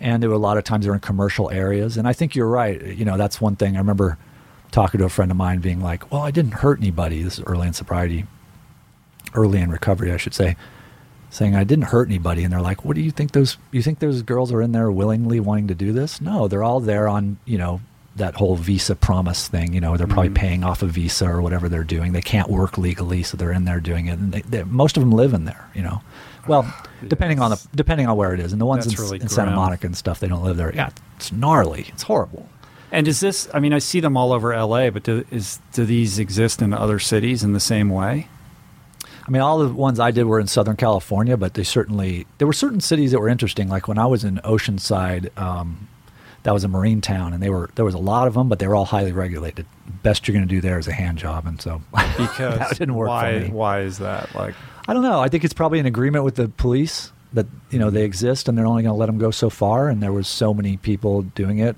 And 0.00 0.22
there 0.22 0.30
were 0.30 0.36
a 0.36 0.38
lot 0.38 0.58
of 0.58 0.64
times 0.64 0.84
they 0.84 0.90
were 0.90 0.96
in 0.96 1.00
commercial 1.00 1.50
areas. 1.50 1.96
And 1.96 2.06
I 2.06 2.12
think 2.12 2.34
you're 2.34 2.48
right. 2.48 2.82
You 2.82 3.04
know, 3.04 3.16
that's 3.16 3.40
one 3.40 3.56
thing. 3.56 3.76
I 3.76 3.78
remember 3.78 4.18
talking 4.70 4.98
to 4.98 5.04
a 5.04 5.08
friend 5.08 5.30
of 5.30 5.36
mine 5.36 5.60
being 5.60 5.80
like, 5.80 6.10
well, 6.10 6.22
I 6.22 6.30
didn't 6.30 6.52
hurt 6.52 6.78
anybody. 6.78 7.22
This 7.22 7.38
is 7.38 7.44
early 7.44 7.66
in 7.66 7.72
sobriety, 7.72 8.26
early 9.34 9.60
in 9.60 9.70
recovery, 9.70 10.12
I 10.12 10.16
should 10.16 10.34
say 10.34 10.56
saying 11.34 11.56
I 11.56 11.64
didn't 11.64 11.86
hurt 11.86 12.08
anybody, 12.08 12.44
and 12.44 12.52
they're 12.52 12.60
like, 12.60 12.84
"What 12.84 12.94
do 12.94 13.02
you 13.02 13.10
think 13.10 13.32
those? 13.32 13.56
You 13.72 13.82
think 13.82 13.98
those 13.98 14.22
girls 14.22 14.52
are 14.52 14.62
in 14.62 14.72
there 14.72 14.90
willingly 14.90 15.40
wanting 15.40 15.68
to 15.68 15.74
do 15.74 15.92
this? 15.92 16.20
No, 16.20 16.48
they're 16.48 16.62
all 16.62 16.80
there 16.80 17.08
on 17.08 17.38
you 17.44 17.58
know 17.58 17.80
that 18.16 18.36
whole 18.36 18.54
visa 18.54 18.94
promise 18.94 19.48
thing. 19.48 19.74
You 19.74 19.80
know, 19.80 19.96
they're 19.96 20.06
probably 20.06 20.28
mm-hmm. 20.28 20.34
paying 20.34 20.64
off 20.64 20.82
a 20.82 20.86
visa 20.86 21.26
or 21.26 21.42
whatever 21.42 21.68
they're 21.68 21.82
doing. 21.82 22.12
They 22.12 22.22
can't 22.22 22.48
work 22.48 22.78
legally, 22.78 23.24
so 23.24 23.36
they're 23.36 23.52
in 23.52 23.64
there 23.64 23.80
doing 23.80 24.06
it, 24.06 24.18
and 24.18 24.32
they, 24.32 24.42
they, 24.42 24.62
most 24.62 24.96
of 24.96 25.02
them 25.02 25.10
live 25.10 25.34
in 25.34 25.44
there. 25.44 25.68
You 25.74 25.82
know, 25.82 26.02
well, 26.46 26.72
depending 27.06 27.40
on 27.40 27.50
the 27.50 27.68
depending 27.74 28.06
on 28.06 28.16
where 28.16 28.32
it 28.32 28.40
is, 28.40 28.52
and 28.52 28.60
the 28.60 28.66
ones 28.66 28.86
in, 28.86 28.94
really 29.02 29.20
in 29.20 29.28
Santa 29.28 29.50
Monica 29.50 29.86
and 29.86 29.96
stuff, 29.96 30.20
they 30.20 30.28
don't 30.28 30.44
live 30.44 30.56
there. 30.56 30.74
Yeah, 30.74 30.90
it's 31.16 31.32
gnarly. 31.32 31.86
It's 31.88 32.04
horrible. 32.04 32.48
And 32.92 33.08
is 33.08 33.18
this? 33.18 33.48
I 33.52 33.58
mean, 33.58 33.72
I 33.72 33.80
see 33.80 33.98
them 33.98 34.16
all 34.16 34.32
over 34.32 34.56
LA, 34.56 34.90
but 34.90 35.02
do, 35.02 35.24
is 35.32 35.58
do 35.72 35.84
these 35.84 36.20
exist 36.20 36.62
in 36.62 36.72
other 36.72 37.00
cities 37.00 37.42
in 37.42 37.54
the 37.54 37.60
same 37.60 37.88
way? 37.88 38.28
I 39.26 39.30
mean, 39.30 39.40
all 39.40 39.58
the 39.58 39.72
ones 39.72 39.98
I 39.98 40.10
did 40.10 40.24
were 40.24 40.38
in 40.38 40.46
Southern 40.46 40.76
California, 40.76 41.36
but 41.36 41.54
they 41.54 41.64
certainly 41.64 42.26
there 42.38 42.46
were 42.46 42.52
certain 42.52 42.80
cities 42.80 43.12
that 43.12 43.20
were 43.20 43.28
interesting. 43.28 43.68
Like 43.68 43.88
when 43.88 43.98
I 43.98 44.06
was 44.06 44.22
in 44.24 44.36
Oceanside, 44.38 45.36
um, 45.38 45.88
that 46.42 46.52
was 46.52 46.62
a 46.62 46.68
marine 46.68 47.00
town, 47.00 47.32
and 47.32 47.42
they 47.42 47.48
were 47.48 47.70
there 47.74 47.84
was 47.84 47.94
a 47.94 47.98
lot 47.98 48.28
of 48.28 48.34
them, 48.34 48.48
but 48.48 48.58
they 48.58 48.66
were 48.66 48.74
all 48.74 48.84
highly 48.84 49.12
regulated. 49.12 49.66
Best 50.02 50.28
you're 50.28 50.34
going 50.34 50.46
to 50.46 50.54
do 50.54 50.60
there 50.60 50.78
is 50.78 50.86
a 50.88 50.92
hand 50.92 51.18
job, 51.18 51.46
and 51.46 51.60
so 51.60 51.80
because 52.18 52.58
that 52.58 52.76
didn't 52.78 52.94
work 52.94 53.08
why, 53.08 53.40
for 53.40 53.46
me. 53.46 53.50
Why 53.50 53.80
is 53.80 53.98
that? 53.98 54.34
Like, 54.34 54.54
I 54.86 54.92
don't 54.92 55.02
know. 55.02 55.20
I 55.20 55.28
think 55.28 55.44
it's 55.44 55.54
probably 55.54 55.78
an 55.78 55.86
agreement 55.86 56.24
with 56.24 56.34
the 56.34 56.48
police 56.48 57.10
that 57.32 57.46
you 57.70 57.78
know 57.78 57.88
they 57.88 58.04
exist, 58.04 58.46
and 58.46 58.58
they're 58.58 58.66
only 58.66 58.82
going 58.82 58.94
to 58.94 58.98
let 58.98 59.06
them 59.06 59.18
go 59.18 59.30
so 59.30 59.48
far. 59.48 59.88
And 59.88 60.02
there 60.02 60.12
was 60.12 60.28
so 60.28 60.52
many 60.52 60.76
people 60.76 61.22
doing 61.22 61.58
it 61.58 61.76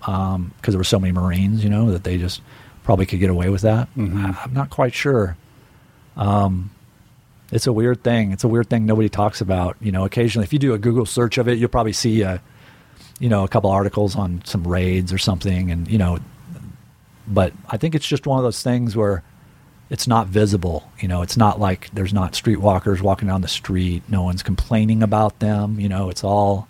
because 0.00 0.34
um, 0.34 0.52
there 0.62 0.78
were 0.78 0.84
so 0.84 0.98
many 0.98 1.12
Marines, 1.12 1.64
you 1.64 1.70
know, 1.70 1.90
that 1.90 2.04
they 2.04 2.18
just 2.18 2.42
probably 2.84 3.06
could 3.06 3.20
get 3.20 3.30
away 3.30 3.48
with 3.48 3.62
that. 3.62 3.88
Mm-hmm. 3.96 4.32
I'm 4.44 4.52
not 4.52 4.68
quite 4.68 4.92
sure. 4.92 5.36
Um, 6.16 6.70
it's 7.52 7.66
a 7.66 7.72
weird 7.72 8.02
thing. 8.02 8.32
It's 8.32 8.44
a 8.44 8.48
weird 8.48 8.68
thing 8.68 8.86
nobody 8.86 9.08
talks 9.08 9.40
about. 9.40 9.76
You 9.80 9.92
know, 9.92 10.04
occasionally, 10.04 10.44
if 10.44 10.52
you 10.52 10.58
do 10.58 10.74
a 10.74 10.78
Google 10.78 11.06
search 11.06 11.38
of 11.38 11.46
it, 11.46 11.58
you'll 11.58 11.68
probably 11.68 11.92
see 11.92 12.22
a, 12.22 12.42
you 13.20 13.28
know, 13.28 13.44
a 13.44 13.48
couple 13.48 13.70
articles 13.70 14.16
on 14.16 14.42
some 14.44 14.66
raids 14.66 15.12
or 15.12 15.18
something, 15.18 15.70
and 15.70 15.86
you 15.86 15.98
know, 15.98 16.18
but 17.28 17.52
I 17.68 17.76
think 17.76 17.94
it's 17.94 18.06
just 18.06 18.26
one 18.26 18.38
of 18.38 18.42
those 18.42 18.62
things 18.62 18.96
where 18.96 19.22
it's 19.90 20.08
not 20.08 20.26
visible. 20.26 20.90
You 20.98 21.08
know, 21.08 21.22
it's 21.22 21.36
not 21.36 21.60
like 21.60 21.90
there's 21.92 22.14
not 22.14 22.32
streetwalkers 22.32 23.02
walking 23.02 23.28
down 23.28 23.42
the 23.42 23.48
street. 23.48 24.02
No 24.08 24.22
one's 24.22 24.42
complaining 24.42 25.02
about 25.02 25.38
them. 25.38 25.78
You 25.78 25.88
know, 25.90 26.08
it's 26.08 26.24
all 26.24 26.66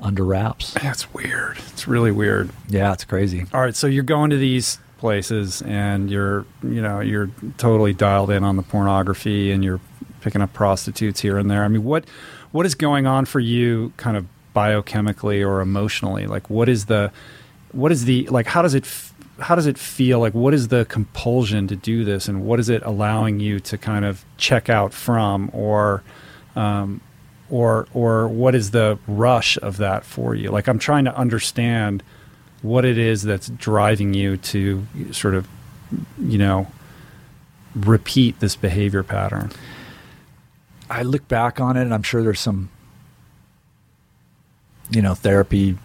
under 0.00 0.24
wraps. 0.24 0.74
That's 0.74 1.12
weird. 1.14 1.58
It's 1.72 1.86
really 1.86 2.10
weird. 2.10 2.50
Yeah, 2.68 2.92
it's 2.92 3.04
crazy. 3.04 3.46
All 3.54 3.60
right, 3.60 3.74
so 3.74 3.86
you're 3.86 4.02
going 4.02 4.30
to 4.30 4.36
these 4.36 4.78
places 4.98 5.62
and 5.62 6.10
you're, 6.10 6.44
you 6.62 6.82
know, 6.82 7.00
you're 7.00 7.30
totally 7.56 7.92
dialed 7.92 8.30
in 8.30 8.42
on 8.42 8.56
the 8.56 8.62
pornography 8.62 9.52
and 9.52 9.64
you're 9.64 9.80
picking 10.28 10.42
up 10.42 10.52
prostitutes 10.52 11.20
here 11.20 11.38
and 11.38 11.50
there. 11.50 11.64
I 11.64 11.68
mean, 11.68 11.84
what 11.84 12.04
what 12.52 12.66
is 12.66 12.74
going 12.74 13.06
on 13.06 13.24
for 13.24 13.40
you, 13.40 13.94
kind 13.96 14.14
of 14.14 14.26
biochemically 14.54 15.46
or 15.46 15.62
emotionally? 15.62 16.26
Like, 16.26 16.50
what 16.50 16.68
is 16.68 16.84
the 16.84 17.10
what 17.72 17.92
is 17.92 18.04
the 18.04 18.26
like? 18.26 18.46
How 18.46 18.60
does 18.60 18.74
it 18.74 18.86
how 19.40 19.54
does 19.54 19.64
it 19.64 19.78
feel? 19.78 20.20
Like, 20.20 20.34
what 20.34 20.52
is 20.52 20.68
the 20.68 20.84
compulsion 20.84 21.66
to 21.68 21.76
do 21.76 22.04
this, 22.04 22.28
and 22.28 22.44
what 22.44 22.60
is 22.60 22.68
it 22.68 22.82
allowing 22.82 23.40
you 23.40 23.58
to 23.60 23.78
kind 23.78 24.04
of 24.04 24.22
check 24.36 24.68
out 24.68 24.92
from, 24.92 25.48
or 25.54 26.02
um, 26.54 27.00
or 27.48 27.88
or 27.94 28.28
what 28.28 28.54
is 28.54 28.72
the 28.72 28.98
rush 29.06 29.56
of 29.62 29.78
that 29.78 30.04
for 30.04 30.34
you? 30.34 30.50
Like, 30.50 30.68
I'm 30.68 30.78
trying 30.78 31.06
to 31.06 31.16
understand 31.16 32.02
what 32.60 32.84
it 32.84 32.98
is 32.98 33.22
that's 33.22 33.48
driving 33.48 34.12
you 34.12 34.36
to 34.36 34.86
sort 35.12 35.34
of, 35.34 35.48
you 36.20 36.36
know, 36.36 36.66
repeat 37.74 38.40
this 38.40 38.56
behavior 38.56 39.02
pattern. 39.02 39.50
I 40.90 41.02
look 41.02 41.28
back 41.28 41.60
on 41.60 41.76
it, 41.76 41.82
and 41.82 41.94
I'm 41.94 42.02
sure 42.02 42.22
there's 42.22 42.40
some, 42.40 42.70
you 44.90 45.02
know, 45.02 45.14
therapy 45.14 45.76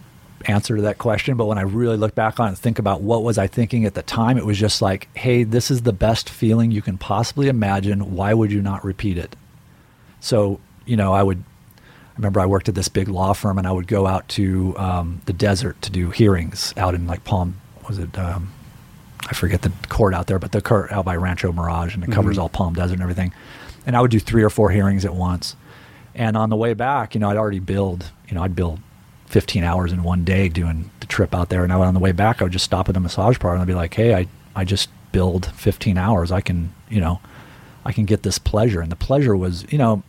answer 0.46 0.76
to 0.76 0.82
that 0.84 0.98
question. 0.98 1.38
But 1.38 1.46
when 1.46 1.58
I 1.58 1.62
really 1.62 1.98
look 1.98 2.16
back 2.16 2.40
on 2.40 2.48
it 2.48 2.50
and 2.50 2.58
think 2.58 2.80
about 2.80 3.02
what 3.02 3.24
was 3.24 3.38
I 3.38 3.48
thinking 3.48 3.86
at 3.86 3.94
the 3.94 4.02
time, 4.02 4.38
it 4.38 4.46
was 4.46 4.58
just 4.58 4.82
like, 4.82 5.10
hey, 5.16 5.44
this 5.44 5.72
is 5.72 5.82
the 5.82 5.94
best 5.94 6.30
feeling 6.30 6.72
you 6.72 6.82
can 6.82 6.98
possibly 6.98 7.48
imagine. 7.48 8.16
Why 8.16 8.34
would 8.34 8.52
you 8.52 8.62
not 8.62 8.84
repeat 8.84 9.18
it? 9.18 9.36
So, 10.20 10.60
you 10.86 10.96
know, 10.96 11.14
I 11.14 11.24
would. 11.24 11.44
I 11.78 12.18
remember 12.18 12.40
I 12.42 12.46
worked 12.46 12.70
at 12.70 12.76
this 12.76 12.90
big 12.90 13.08
law 13.08 13.34
firm, 13.34 13.58
and 13.58 13.66
I 13.66 13.72
would 13.72 13.88
go 13.88 14.06
out 14.06 14.28
to 14.30 14.78
um, 14.78 15.22
the 15.26 15.34
desert 15.34 15.82
to 15.82 15.92
do 15.92 16.12
hearings 16.12 16.72
out 16.78 16.94
in 16.94 17.08
like 17.08 17.24
Palm. 17.24 17.60
Was 17.88 17.98
it? 17.98 18.18
Um, 18.18 18.54
I 19.28 19.34
forget 19.34 19.64
the 19.64 19.72
court 19.90 20.14
out 20.14 20.28
there, 20.28 20.38
but 20.38 20.52
the 20.52 20.62
court 20.62 20.92
out 20.92 21.06
by 21.06 21.16
Rancho 21.16 21.52
Mirage, 21.52 21.96
and 21.96 22.04
it 22.04 22.12
covers 22.12 22.36
mm-hmm. 22.36 22.44
all 22.44 22.50
Palm 22.50 22.74
Desert 22.74 22.96
and 22.96 23.02
everything 23.02 23.34
and 23.86 23.96
I 23.96 24.02
would 24.02 24.12
do 24.12 24.20
three 24.20 24.44
or 24.44 24.50
four 24.50 24.70
hearings 24.72 25.06
at 25.06 25.14
once. 25.14 25.56
And 26.16 26.38
on 26.38 26.50
the 26.50 26.56
way 26.56 26.74
back, 26.74 27.16
you 27.16 27.20
know, 27.20 27.30
I'd 27.30 27.38
already 27.38 27.60
build, 27.60 28.12
you 28.28 28.36
know, 28.36 28.44
I'd 28.44 28.56
bill 28.56 28.80
15 29.28 29.64
hours 29.64 29.92
in 29.92 30.04
one 30.04 30.24
day 30.24 30.48
doing 30.48 30.92
the 31.00 31.08
trip 31.08 31.34
out 31.34 31.50
there. 31.50 31.64
And 31.64 31.74
I, 31.74 31.78
would, 31.78 31.86
on 31.86 31.94
the 31.94 32.00
way 32.00 32.12
back, 32.12 32.40
I 32.40 32.46
would 32.46 32.54
just 32.54 32.66
stop 32.66 32.88
at 32.88 32.94
the 32.94 33.00
massage 33.00 33.40
parlor 33.40 33.56
and 33.56 33.62
I'd 33.62 33.68
be 33.68 33.74
like, 33.74 33.94
hey, 33.94 34.14
I, 34.14 34.28
I 34.56 34.64
just 34.64 34.90
build 35.12 35.48
15 35.48 35.98
hours. 35.98 36.32
I 36.32 36.42
can, 36.42 36.74
you 36.90 37.02
know, 37.02 37.20
I 37.84 37.92
can 37.92 38.06
get 38.06 38.24
this 38.24 38.38
pleasure. 38.38 38.82
And 38.82 38.92
the 38.92 38.96
pleasure 38.96 39.36
was, 39.36 39.66
you 39.72 39.78
know, 39.78 40.04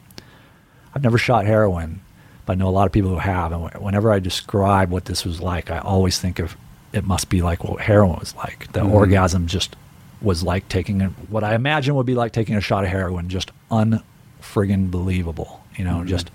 I've 0.95 1.03
never 1.03 1.19
shot 1.19 1.47
heroin, 1.47 2.01
but 2.47 2.53
I 2.53 2.57
know 2.57 2.69
a 2.69 2.71
lot 2.71 2.87
of 2.87 2.93
people 2.93 3.11
who 3.11 3.19
have. 3.19 3.53
And 3.53 3.71
whenever 3.83 4.13
I 4.13 4.19
describe 4.19 4.91
what 4.91 5.07
this 5.07 5.25
was 5.25 5.41
like, 5.41 5.71
I 5.71 5.79
always 5.79 6.19
think 6.19 6.39
of 6.39 6.57
it 6.93 7.05
must 7.05 7.29
be 7.29 7.43
like 7.43 7.65
what 7.65 7.81
heroin 7.81 8.19
was 8.21 8.35
like. 8.37 8.73
The 8.73 8.81
mm-hmm. 8.81 8.93
orgasm 8.93 9.47
just 9.47 9.75
was 10.25 10.43
like 10.43 10.69
taking 10.69 11.03
a, 11.03 11.09
what 11.29 11.45
I 11.45 11.55
imagine 11.55 11.95
would 11.95 12.07
be 12.07 12.15
like 12.15 12.33
taking 12.33 12.57
a 12.57 12.61
shot 12.61 12.85
of 12.85 12.91
heroin, 12.91 13.29
just 13.29 13.53
unfriggin' 13.71 14.91
believable. 14.91 15.63
You 15.77 15.85
know, 15.85 15.99
mm-hmm. 15.99 16.09
just 16.09 16.31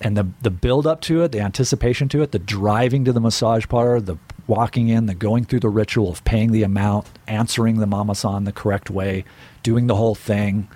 and 0.00 0.16
the 0.16 0.28
the 0.42 0.50
build 0.50 0.86
up 0.86 1.00
to 1.02 1.22
it, 1.22 1.32
the 1.32 1.40
anticipation 1.40 2.08
to 2.10 2.22
it, 2.22 2.32
the 2.32 2.38
driving 2.38 3.04
to 3.04 3.12
the 3.12 3.20
massage 3.20 3.66
parlor, 3.66 4.00
the 4.00 4.16
walking 4.46 4.88
in, 4.88 5.06
the 5.06 5.14
going 5.14 5.44
through 5.44 5.60
the 5.60 5.68
ritual 5.68 6.10
of 6.10 6.24
paying 6.24 6.52
the 6.52 6.62
amount, 6.62 7.06
answering 7.26 7.78
the 7.78 7.86
mama-san 7.86 8.44
the 8.44 8.52
correct 8.52 8.90
way, 8.90 9.24
doing 9.62 9.86
the 9.86 9.96
whole 9.96 10.14
thing. 10.14 10.68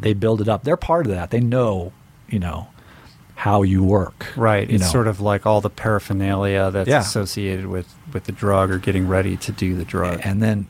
They 0.00 0.14
build 0.14 0.40
it 0.40 0.48
up. 0.48 0.64
They're 0.64 0.76
part 0.76 1.06
of 1.06 1.12
that. 1.12 1.30
They 1.30 1.40
know, 1.40 1.92
you 2.28 2.38
know, 2.38 2.68
how 3.34 3.62
you 3.62 3.84
work. 3.84 4.32
Right. 4.36 4.68
You 4.68 4.76
it's 4.76 4.84
know. 4.84 4.90
sort 4.90 5.08
of 5.08 5.20
like 5.20 5.44
all 5.44 5.60
the 5.60 5.70
paraphernalia 5.70 6.70
that's 6.70 6.88
yeah. 6.88 7.00
associated 7.00 7.66
with 7.66 7.94
with 8.12 8.24
the 8.24 8.32
drug 8.32 8.70
or 8.70 8.78
getting 8.78 9.06
ready 9.06 9.36
to 9.36 9.52
do 9.52 9.74
the 9.74 9.84
drug. 9.84 10.20
And 10.24 10.42
then 10.42 10.68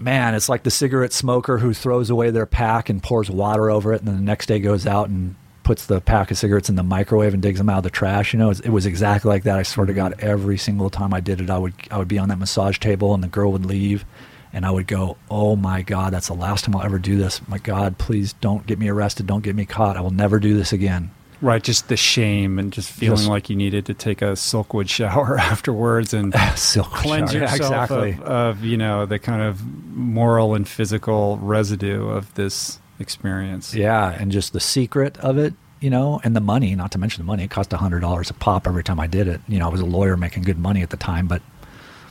man, 0.00 0.34
it's 0.34 0.48
like 0.48 0.62
the 0.62 0.70
cigarette 0.70 1.12
smoker 1.12 1.58
who 1.58 1.74
throws 1.74 2.10
away 2.10 2.30
their 2.30 2.46
pack 2.46 2.88
and 2.88 3.02
pours 3.02 3.30
water 3.30 3.70
over 3.70 3.92
it, 3.92 4.00
and 4.00 4.08
then 4.08 4.16
the 4.16 4.22
next 4.22 4.46
day 4.46 4.58
goes 4.58 4.86
out 4.86 5.08
and 5.08 5.34
puts 5.62 5.86
the 5.86 6.00
pack 6.00 6.30
of 6.30 6.38
cigarettes 6.38 6.68
in 6.68 6.74
the 6.74 6.82
microwave 6.82 7.34
and 7.34 7.42
digs 7.42 7.58
them 7.58 7.68
out 7.68 7.78
of 7.78 7.84
the 7.84 7.90
trash. 7.90 8.32
You 8.32 8.38
know, 8.38 8.50
it 8.50 8.70
was 8.70 8.86
exactly 8.86 9.28
like 9.28 9.44
that. 9.44 9.58
I 9.58 9.62
swear 9.62 9.86
to 9.86 9.94
God, 9.94 10.14
every 10.18 10.58
single 10.58 10.90
time 10.90 11.14
I 11.14 11.20
did 11.20 11.40
it, 11.40 11.50
I 11.50 11.58
would 11.58 11.74
I 11.90 11.98
would 11.98 12.08
be 12.08 12.18
on 12.18 12.28
that 12.30 12.38
massage 12.38 12.78
table, 12.78 13.14
and 13.14 13.22
the 13.22 13.28
girl 13.28 13.52
would 13.52 13.66
leave, 13.66 14.04
and 14.52 14.66
I 14.66 14.70
would 14.70 14.86
go, 14.86 15.16
"Oh 15.30 15.56
my 15.56 15.82
God, 15.82 16.12
that's 16.12 16.28
the 16.28 16.34
last 16.34 16.64
time 16.64 16.74
I'll 16.74 16.82
ever 16.82 16.98
do 16.98 17.16
this. 17.16 17.46
My 17.46 17.58
God, 17.58 17.98
please 17.98 18.32
don't 18.34 18.66
get 18.66 18.78
me 18.78 18.88
arrested. 18.88 19.26
Don't 19.26 19.44
get 19.44 19.54
me 19.54 19.64
caught. 19.64 19.96
I 19.96 20.00
will 20.00 20.10
never 20.10 20.40
do 20.40 20.56
this 20.56 20.72
again." 20.72 21.10
Right, 21.42 21.62
just 21.62 21.88
the 21.88 21.96
shame 21.96 22.58
and 22.58 22.72
just 22.72 22.90
feeling 22.90 23.16
just, 23.16 23.28
like 23.28 23.48
you 23.48 23.56
needed 23.56 23.86
to 23.86 23.94
take 23.94 24.20
a 24.20 24.32
silkwood 24.32 24.90
shower 24.90 25.38
afterwards 25.40 26.12
and 26.12 26.32
cleanse 26.34 26.56
shower. 26.56 26.82
yourself 26.82 27.32
yeah, 27.32 27.44
exactly. 27.44 28.12
of, 28.12 28.20
of, 28.20 28.64
you 28.64 28.76
know 28.76 29.06
the 29.06 29.18
kind 29.18 29.42
of 29.42 29.64
moral 29.96 30.54
and 30.54 30.68
physical 30.68 31.38
residue 31.38 32.08
of 32.08 32.34
this 32.34 32.78
experience. 32.98 33.74
Yeah, 33.74 34.10
and 34.10 34.30
just 34.30 34.52
the 34.52 34.60
secret 34.60 35.16
of 35.18 35.38
it, 35.38 35.54
you 35.80 35.88
know, 35.88 36.20
and 36.24 36.36
the 36.36 36.40
money. 36.40 36.74
Not 36.74 36.92
to 36.92 36.98
mention 36.98 37.22
the 37.22 37.26
money; 37.26 37.44
it 37.44 37.50
cost 37.50 37.72
hundred 37.72 38.00
dollars 38.00 38.28
a 38.28 38.34
pop 38.34 38.66
every 38.66 38.84
time 38.84 39.00
I 39.00 39.06
did 39.06 39.26
it. 39.26 39.40
You 39.48 39.58
know, 39.58 39.66
I 39.66 39.70
was 39.70 39.80
a 39.80 39.86
lawyer 39.86 40.18
making 40.18 40.42
good 40.42 40.58
money 40.58 40.82
at 40.82 40.90
the 40.90 40.98
time, 40.98 41.26
but 41.26 41.40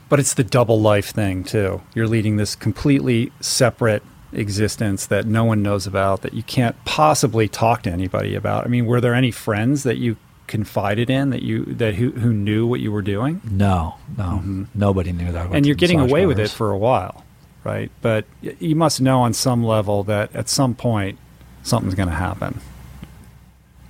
but 0.09 0.19
it's 0.19 0.33
the 0.33 0.43
double 0.43 0.81
life 0.81 1.11
thing 1.11 1.43
too. 1.43 1.81
You're 1.93 2.07
leading 2.07 2.37
this 2.37 2.55
completely 2.55 3.31
separate 3.41 4.01
existence 4.31 5.05
that 5.07 5.25
no 5.25 5.43
one 5.43 5.61
knows 5.61 5.87
about 5.87 6.21
that 6.21 6.33
you 6.33 6.43
can't 6.43 6.75
possibly 6.85 7.47
talk 7.47 7.83
to 7.83 7.91
anybody 7.91 8.35
about? 8.35 8.65
I 8.65 8.67
mean, 8.67 8.85
were 8.85 9.01
there 9.01 9.13
any 9.13 9.31
friends 9.31 9.83
that 9.83 9.97
you 9.97 10.17
confided 10.47 11.09
in 11.09 11.29
that 11.29 11.43
you 11.43 11.63
that 11.65 11.95
who 11.95 12.11
who 12.11 12.33
knew 12.33 12.65
what 12.65 12.79
you 12.79 12.91
were 12.91 13.01
doing? 13.01 13.41
No, 13.49 13.95
no, 14.17 14.23
mm-hmm. 14.23 14.63
nobody 14.73 15.11
knew 15.11 15.31
that. 15.31 15.51
And 15.51 15.65
you're 15.65 15.75
getting 15.75 15.99
away 15.99 16.25
with 16.25 16.39
it 16.39 16.49
for 16.49 16.71
a 16.71 16.77
while, 16.77 17.23
right? 17.63 17.91
But 18.01 18.25
you 18.41 18.75
must 18.75 18.99
know 18.99 19.21
on 19.21 19.33
some 19.33 19.63
level 19.63 20.03
that 20.05 20.35
at 20.35 20.49
some 20.49 20.75
point 20.75 21.19
something's 21.63 21.95
going 21.95 22.09
to 22.09 22.15
happen. 22.15 22.59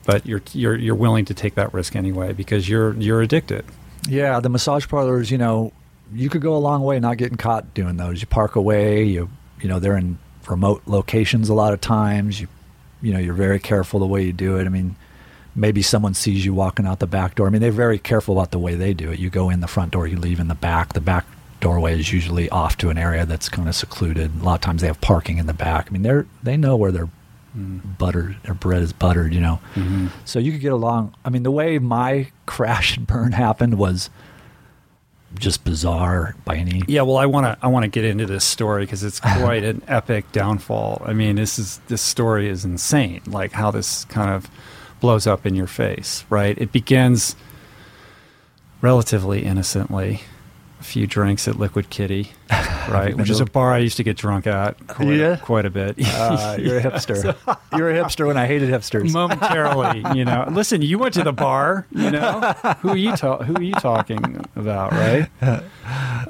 But 0.05 0.25
you're 0.25 0.41
you're 0.53 0.75
you're 0.75 0.95
willing 0.95 1.25
to 1.25 1.33
take 1.33 1.55
that 1.55 1.73
risk 1.73 1.95
anyway 1.95 2.33
because 2.33 2.67
you're 2.67 2.93
you're 2.95 3.21
addicted. 3.21 3.65
Yeah, 4.07 4.39
the 4.39 4.49
massage 4.49 4.87
parlors, 4.87 5.29
you 5.29 5.37
know, 5.37 5.71
you 6.13 6.29
could 6.29 6.41
go 6.41 6.55
a 6.55 6.57
long 6.57 6.83
way 6.83 6.99
not 6.99 7.17
getting 7.17 7.37
caught 7.37 7.73
doing 7.73 7.97
those. 7.97 8.21
You 8.21 8.27
park 8.27 8.55
away, 8.55 9.03
you 9.03 9.29
you 9.61 9.69
know, 9.69 9.79
they're 9.79 9.97
in 9.97 10.17
remote 10.49 10.81
locations 10.85 11.49
a 11.49 11.53
lot 11.53 11.73
of 11.73 11.81
times. 11.81 12.39
You 12.41 12.47
you 13.01 13.13
know, 13.13 13.19
you're 13.19 13.33
very 13.33 13.59
careful 13.59 13.99
the 13.99 14.05
way 14.05 14.23
you 14.23 14.33
do 14.33 14.57
it. 14.57 14.65
I 14.65 14.69
mean, 14.69 14.95
maybe 15.55 15.81
someone 15.81 16.13
sees 16.13 16.45
you 16.45 16.53
walking 16.53 16.85
out 16.85 16.99
the 16.99 17.07
back 17.07 17.35
door. 17.35 17.47
I 17.47 17.49
mean, 17.49 17.61
they're 17.61 17.71
very 17.71 17.99
careful 17.99 18.37
about 18.37 18.51
the 18.51 18.59
way 18.59 18.75
they 18.75 18.93
do 18.93 19.11
it. 19.11 19.19
You 19.19 19.29
go 19.29 19.49
in 19.49 19.61
the 19.61 19.67
front 19.67 19.91
door, 19.91 20.07
you 20.07 20.17
leave 20.17 20.39
in 20.39 20.47
the 20.47 20.55
back. 20.55 20.93
The 20.93 21.01
back 21.01 21.25
doorway 21.59 21.99
is 21.99 22.11
usually 22.11 22.49
off 22.49 22.77
to 22.77 22.89
an 22.89 22.97
area 22.97 23.25
that's 23.25 23.49
kind 23.49 23.67
of 23.67 23.75
secluded. 23.75 24.41
A 24.41 24.43
lot 24.43 24.55
of 24.55 24.61
times 24.61 24.81
they 24.81 24.87
have 24.87 25.01
parking 25.01 25.37
in 25.37 25.45
the 25.45 25.53
back. 25.53 25.87
I 25.89 25.91
mean, 25.91 26.03
they're 26.03 26.25
they 26.43 26.57
know 26.57 26.75
where 26.75 26.91
their 26.91 27.09
mm. 27.57 27.97
butter 27.97 28.37
their 28.43 28.53
bread 28.53 28.81
is 28.81 28.93
buttered, 28.93 29.33
you 29.33 29.41
know. 29.41 29.59
Mm-hmm. 29.75 30.07
So 30.25 30.39
you 30.39 30.51
could 30.51 30.61
get 30.61 30.73
along. 30.73 31.15
I 31.25 31.29
mean, 31.29 31.43
the 31.43 31.51
way 31.51 31.79
my 31.79 32.31
crash 32.45 32.97
and 32.97 33.07
burn 33.07 33.33
happened 33.33 33.77
was 33.77 34.09
just 35.35 35.63
bizarre 35.63 36.35
by 36.45 36.55
any. 36.55 36.81
Yeah, 36.87 37.03
well, 37.03 37.17
I 37.17 37.25
want 37.25 37.45
to 37.45 37.57
I 37.63 37.67
want 37.67 37.83
to 37.83 37.89
get 37.89 38.05
into 38.05 38.25
this 38.25 38.43
story 38.43 38.83
because 38.83 39.03
it's 39.03 39.19
quite 39.37 39.63
an 39.63 39.81
epic 39.87 40.31
downfall. 40.31 41.01
I 41.05 41.13
mean, 41.13 41.35
this 41.35 41.59
is 41.59 41.79
this 41.87 42.01
story 42.01 42.47
is 42.49 42.65
insane. 42.65 43.21
Like 43.27 43.51
how 43.51 43.71
this 43.71 44.05
kind 44.05 44.31
of 44.31 44.49
blows 44.99 45.27
up 45.27 45.45
in 45.45 45.55
your 45.55 45.67
face, 45.67 46.25
right? 46.29 46.57
It 46.57 46.71
begins 46.71 47.35
relatively 48.81 49.43
innocently. 49.43 50.21
A 50.79 50.83
few 50.83 51.07
drinks 51.07 51.47
at 51.47 51.59
Liquid 51.59 51.89
Kitty, 51.89 52.31
right? 52.89 53.15
Which 53.15 53.29
is 53.29 53.41
a 53.41 53.45
bar 53.45 53.73
I 53.73 53.79
used 53.79 53.97
to 53.97 54.03
get 54.03 54.15
drunk 54.15 54.47
at 54.47 54.87
quite, 54.87 55.09
yeah. 55.09 55.35
quite 55.35 55.65
a 55.65 55.69
bit. 55.69 55.97
Uh, 55.99 56.55
you're 56.57 56.77
a 56.77 56.81
hipster. 56.83 57.35
you're 57.77 57.89
a 57.89 57.93
hipster 57.93 58.25
when 58.25 58.37
I 58.37 58.47
hated 58.47 58.69
hipsters. 58.69 59.11
Momentarily, 59.11 60.03
you 60.15 60.23
know. 60.23 60.47
Listen, 60.49 60.81
you 60.81 60.97
went 60.97 61.13
to 61.15 61.23
the 61.23 61.33
bar, 61.33 61.85
you 61.91 62.11
know. 62.11 62.39
Who 62.79 62.89
are 62.89 62.97
you 62.97 63.15
ta- 63.15 63.43
Who 63.43 63.55
are 63.55 63.61
you 63.61 63.73
talking 63.73 64.45
about, 64.55 64.91
right? 64.93 65.29
Um, 65.41 65.65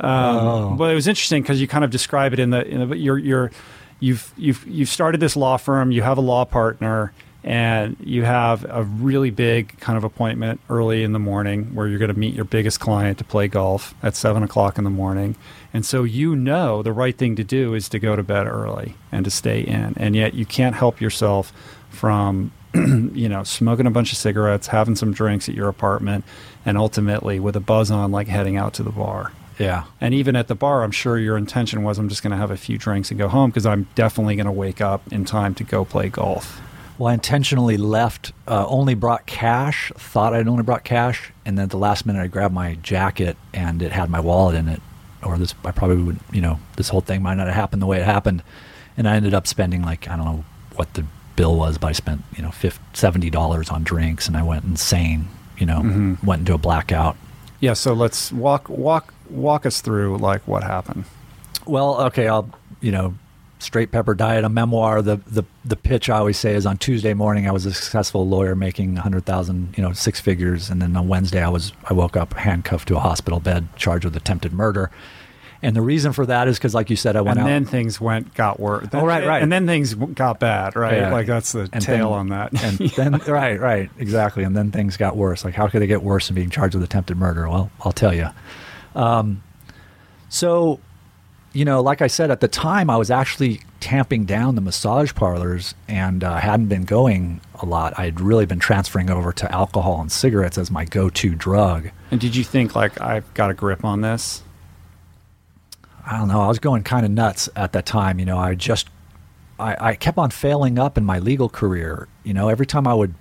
oh. 0.02 0.76
But 0.78 0.92
it 0.92 0.96
was 0.96 1.08
interesting 1.08 1.44
because 1.44 1.62
you 1.62 1.68
kind 1.68 1.84
of 1.84 1.92
describe 1.92 2.34
it 2.34 2.40
in 2.40 2.50
the, 2.50 2.66
in 2.66 2.90
the 2.90 2.98
you're, 2.98 3.18
you're 3.18 3.52
you've 4.00 4.34
you've 4.38 4.66
you've 4.66 4.90
started 4.90 5.20
this 5.22 5.36
law 5.36 5.58
firm. 5.58 5.92
You 5.92 6.02
have 6.02 6.18
a 6.18 6.22
law 6.22 6.46
partner 6.46 7.14
and 7.44 7.96
you 8.02 8.24
have 8.24 8.66
a 8.70 8.84
really 8.84 9.30
big 9.30 9.78
kind 9.80 9.98
of 9.98 10.04
appointment 10.04 10.60
early 10.70 11.04
in 11.04 11.14
the 11.14 11.20
morning 11.20 11.74
where 11.74 11.88
you're 11.88 12.00
going 12.00 12.14
to 12.14 12.20
meet 12.20 12.34
your 12.34 12.46
biggest 12.46 12.80
client 12.80 13.18
to 13.20 13.24
play 13.24 13.48
golf 13.48 13.94
at 14.04 14.16
seven 14.16 14.44
o'clock 14.44 14.78
in 14.78 14.84
the 14.84 14.90
morning. 14.90 15.36
And 15.74 15.86
so 15.86 16.04
you 16.04 16.36
know 16.36 16.84
the 16.84 16.92
right 16.92 17.18
thing 17.18 17.36
to 17.38 17.44
do 17.44 17.74
is 17.74 17.88
to 17.90 18.00
go 18.00 18.16
to 18.16 18.24
bed 18.24 18.48
early 18.48 18.96
and 19.12 19.24
to 19.24 19.32
stay 19.32 19.62
in. 19.62 19.94
And 19.98 20.16
yet 20.16 20.34
you 20.34 20.46
can't 20.46 20.76
help 20.76 21.00
yourself 21.00 21.54
from, 21.90 22.52
you 22.74 23.30
know, 23.30 23.44
smoking 23.44 23.88
a 23.88 23.92
bunch 23.92 24.12
of 24.12 24.18
cigarettes, 24.18 24.68
having 24.68 24.96
some 24.96 25.14
drinks 25.14 25.48
at 25.48 25.56
your 25.56 25.70
apartment, 25.70 26.26
and 26.66 26.78
ultimately 26.78 27.40
with 27.40 27.56
a 27.56 27.62
buzz 27.62 27.90
on, 27.90 28.12
like 28.12 28.28
heading 28.28 28.58
out 28.58 28.74
to 28.74 28.84
the 28.84 28.92
bar. 28.92 29.32
Yeah. 29.58 29.84
And 30.02 30.14
even 30.14 30.36
at 30.36 30.48
the 30.48 30.56
bar, 30.56 30.84
I'm 30.84 30.92
sure 30.92 31.18
your 31.18 31.38
intention 31.38 31.84
was 31.84 31.98
I'm 31.98 32.10
just 32.10 32.24
going 32.24 32.32
to 32.32 32.38
have 32.38 32.52
a 32.52 32.58
few 32.58 32.78
drinks 32.78 33.12
and 33.12 33.18
go 33.18 33.28
home 33.28 33.50
because 33.50 33.66
I'm 33.66 33.88
definitely 33.96 34.36
going 34.36 34.46
to 34.46 34.52
wake 34.52 34.82
up 34.82 35.02
in 35.12 35.26
time 35.26 35.54
to 35.56 35.64
go 35.64 35.86
play 35.86 36.10
golf. 36.10 36.62
Well, 37.00 37.08
I 37.08 37.14
intentionally 37.14 37.78
left, 37.78 38.34
uh, 38.46 38.68
only 38.68 38.94
brought 38.94 39.26
cash, 39.26 39.90
thought 39.96 40.34
I'd 40.34 40.50
only 40.50 40.64
brought 40.64 40.84
cash, 40.84 41.32
and 41.46 41.58
then 41.58 41.64
at 41.64 41.70
the 41.70 41.78
last 41.78 42.06
minute 42.06 42.22
I 42.22 42.28
grabbed 42.28 42.54
my 42.54 42.76
jacket 42.76 43.38
and 43.54 43.82
it 43.82 43.94
had 43.94 44.10
my 44.10 44.20
wallet 44.20 44.56
in 44.56 44.68
it. 44.68 44.82
Or 45.24 45.38
this, 45.38 45.56
I 45.64 45.72
probably 45.72 46.04
would, 46.04 46.20
you 46.34 46.42
know, 46.42 46.60
this 46.76 46.90
whole 46.90 47.00
thing 47.00 47.22
might 47.22 47.36
not 47.36 47.48
have 47.48 47.56
happened 47.56 47.82
the 47.82 47.86
way 47.86 48.02
it 48.02 48.06
happened. 48.06 48.44
And 48.98 49.08
I 49.08 49.16
ended 49.16 49.34
up 49.34 49.48
spending 49.48 49.82
like, 49.82 50.10
I 50.10 50.18
don't 50.18 50.26
know 50.26 50.44
what 50.76 50.94
the 50.96 51.06
bill 51.38 51.56
was, 51.56 51.78
but 51.78 51.88
I 51.88 51.92
spent, 51.94 52.22
you 52.36 52.44
know, 52.44 52.50
$70 52.50 53.72
on 53.72 53.84
drinks 53.84 54.28
and 54.28 54.36
I 54.36 54.44
went 54.44 54.66
insane, 54.66 55.30
you 55.58 55.66
know, 55.66 55.80
mm-hmm. 55.80 56.26
went 56.26 56.42
into 56.42 56.54
a 56.54 56.58
blackout. 56.58 57.16
Yeah, 57.62 57.76
so 57.76 57.94
let's 57.94 58.34
walk, 58.34 58.68
walk, 58.68 59.14
walk 59.30 59.66
us 59.66 59.80
through 59.80 60.18
like 60.18 60.46
what 60.50 60.64
happened. 60.64 61.06
Well, 61.66 62.02
okay, 62.08 62.28
I'll, 62.28 62.50
you 62.82 62.92
know, 62.92 63.16
Straight 63.60 63.92
Pepper 63.92 64.16
Diet, 64.16 64.46
a 64.46 64.50
memoir. 64.50 65.02
The, 65.02 65.18
the 65.28 65.44
the 65.66 65.76
pitch 65.76 66.10
I 66.10 66.18
always 66.18 66.40
say 66.40 66.56
is 66.56 66.66
on 66.66 66.78
Tuesday 66.78 67.14
morning 67.14 67.48
I 67.48 67.52
was 67.52 67.66
a 67.66 67.74
successful 67.74 68.28
lawyer 68.28 68.56
making 68.56 68.96
hundred 68.96 69.26
thousand, 69.26 69.78
you 69.78 69.84
know, 69.84 69.92
six 69.92 70.20
figures, 70.20 70.70
and 70.70 70.82
then 70.82 70.96
on 70.96 71.08
Wednesday 71.10 71.44
I 71.44 71.50
was 71.50 71.74
I 71.84 71.94
woke 71.94 72.16
up 72.16 72.34
handcuffed 72.34 72.88
to 72.88 72.96
a 72.96 73.00
hospital 73.00 73.40
bed, 73.40 73.68
charged 73.76 74.06
with 74.06 74.16
attempted 74.16 74.54
murder. 74.54 74.90
And 75.62 75.76
the 75.76 75.82
reason 75.82 76.14
for 76.14 76.26
that 76.26 76.48
is 76.48 76.58
because, 76.58 76.74
like 76.74 76.90
you 76.90 76.96
said, 76.96 77.18
I 77.18 77.22
went 77.22 77.38
and 77.38 77.46
out. 77.46 77.52
And 77.52 77.66
then 77.66 77.70
things 77.70 78.00
went 78.00 78.34
got 78.34 78.62
worse. 78.62 78.88
oh, 78.94 79.06
right, 79.06 79.28
right. 79.28 79.44
And 79.44 79.52
then 79.52 79.68
things 79.68 79.94
got 79.94 80.40
bad, 80.40 80.78
right? 80.78 80.96
Yeah. 80.96 81.12
Like 81.12 81.28
that's 81.28 81.52
the 81.52 81.70
and 81.74 81.84
tail 81.84 82.12
then, 82.12 82.20
on 82.20 82.30
that. 82.30 82.64
And 82.64 82.78
then, 82.96 83.12
right, 83.28 83.60
right, 83.60 83.90
exactly. 83.98 84.44
And 84.46 84.56
then 84.56 84.72
things 84.72 84.96
got 84.96 85.18
worse. 85.18 85.44
Like, 85.44 85.56
how 85.56 85.68
could 85.68 85.82
they 85.82 85.88
get 85.88 86.02
worse 86.02 86.28
than 86.28 86.36
being 86.36 86.50
charged 86.50 86.76
with 86.76 86.84
attempted 86.84 87.18
murder? 87.18 87.50
Well, 87.50 87.72
I'll 87.82 87.92
tell 87.92 88.14
you. 88.14 88.30
Um, 88.96 89.44
so 90.30 90.80
you 91.54 91.66
know, 91.66 91.82
like 91.82 92.02
I 92.02 92.08
said, 92.08 92.30
at 92.32 92.42
the 92.42 92.48
time 92.48 92.90
I 92.90 92.98
was 92.98 93.10
actually 93.10 93.62
tamping 93.80 94.26
down 94.26 94.56
the 94.56 94.62
massage 94.62 95.14
parlors 95.14 95.74
and 95.88 96.24
uh, 96.24 96.38
hadn't 96.38 96.68
been 96.68 96.84
going 96.84 97.42
a 97.56 97.66
lot. 97.66 97.98
I 97.98 98.06
had 98.06 98.22
really 98.22 98.46
been 98.46 98.60
transferring 98.60 99.10
over 99.10 99.32
to 99.34 99.52
alcohol 99.52 100.00
and 100.02 100.12
cigarettes 100.12 100.58
as 100.58 100.70
my 100.70 100.86
go 100.86 101.10
to 101.10 101.36
drug. 101.36 101.90
And 102.12 102.20
did 102.20 102.36
you 102.36 102.44
think, 102.44 102.76
like, 102.76 103.02
I've 103.02 103.34
got 103.34 103.50
a 103.50 103.54
grip 103.54 103.84
on 103.84 104.02
this? 104.02 104.44
I 106.06 106.18
don't 106.18 106.28
know. 106.28 106.42
I 106.42 106.48
was 106.48 106.60
going 106.60 106.84
kind 106.84 107.06
of 107.06 107.12
nuts 107.12 107.50
at 107.56 107.72
that 107.74 107.86
time. 107.86 108.20
You 108.20 108.26
know, 108.26 108.38
I 108.38 108.56
just, 108.56 108.90
I, 109.60 109.92
I 109.92 109.96
kept 109.96 110.18
on 110.18 110.30
failing 110.32 110.78
up 110.78 110.98
in 110.98 111.06
my 111.06 111.20
legal 111.20 111.50
career. 111.50 112.08
You 112.24 112.34
know, 112.34 112.50
every 112.50 112.66
time 112.66 112.88
I 112.88 112.94
would 112.94 113.14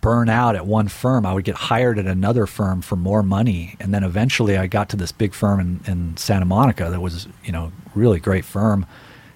burn 0.00 0.28
out 0.28 0.56
at 0.56 0.66
one 0.66 0.88
firm, 0.88 1.26
I 1.26 1.34
would 1.34 1.44
get 1.44 1.54
hired 1.54 1.98
at 1.98 2.06
another 2.06 2.46
firm 2.46 2.82
for 2.82 2.96
more 2.96 3.22
money. 3.22 3.76
And 3.78 3.92
then 3.92 4.02
eventually 4.02 4.56
I 4.56 4.66
got 4.66 4.88
to 4.90 4.96
this 4.96 5.12
big 5.12 5.34
firm 5.34 5.60
in, 5.60 5.80
in 5.86 6.16
Santa 6.16 6.44
Monica 6.44 6.88
that 6.90 7.00
was, 7.00 7.28
you 7.44 7.52
know, 7.52 7.72
really 7.94 8.18
great 8.18 8.44
firm. 8.44 8.86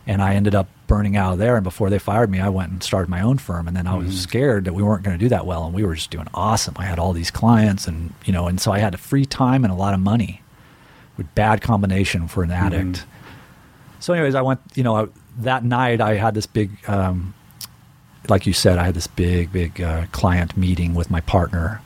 And 0.06 0.22
I 0.22 0.34
ended 0.34 0.54
up 0.54 0.68
burning 0.86 1.16
out 1.16 1.32
of 1.32 1.38
there. 1.38 1.56
And 1.56 1.64
before 1.64 1.90
they 1.90 1.98
fired 1.98 2.30
me, 2.30 2.40
I 2.40 2.48
went 2.48 2.70
and 2.70 2.82
started 2.82 3.08
my 3.08 3.20
own 3.20 3.38
firm. 3.38 3.68
And 3.68 3.76
then 3.76 3.86
I 3.86 3.96
was 3.96 4.08
mm-hmm. 4.08 4.16
scared 4.16 4.64
that 4.64 4.72
we 4.72 4.82
weren't 4.82 5.02
going 5.02 5.18
to 5.18 5.24
do 5.24 5.28
that 5.28 5.46
well. 5.46 5.64
And 5.64 5.74
we 5.74 5.84
were 5.84 5.94
just 5.94 6.10
doing 6.10 6.28
awesome. 6.32 6.74
I 6.78 6.84
had 6.84 6.98
all 6.98 7.12
these 7.12 7.30
clients 7.30 7.86
and, 7.86 8.14
you 8.24 8.32
know, 8.32 8.46
and 8.46 8.60
so 8.60 8.72
I 8.72 8.78
had 8.78 8.98
free 8.98 9.26
time 9.26 9.64
and 9.64 9.72
a 9.72 9.76
lot 9.76 9.94
of 9.94 10.00
money 10.00 10.42
with 11.16 11.32
bad 11.34 11.60
combination 11.60 12.28
for 12.28 12.42
an 12.42 12.50
addict. 12.50 12.84
Mm-hmm. 12.84 14.00
So 14.00 14.12
anyways, 14.12 14.34
I 14.34 14.42
went, 14.42 14.60
you 14.74 14.84
know, 14.84 15.10
that 15.38 15.64
night 15.64 16.00
I 16.00 16.14
had 16.14 16.34
this 16.34 16.46
big, 16.46 16.70
um, 16.88 17.34
like 18.30 18.46
you 18.46 18.52
said, 18.52 18.78
I 18.78 18.84
had 18.84 18.94
this 18.94 19.06
big, 19.06 19.52
big 19.52 19.80
uh, 19.80 20.06
client 20.12 20.56
meeting 20.56 20.94
with 20.94 21.10
my 21.10 21.20
partner, 21.20 21.80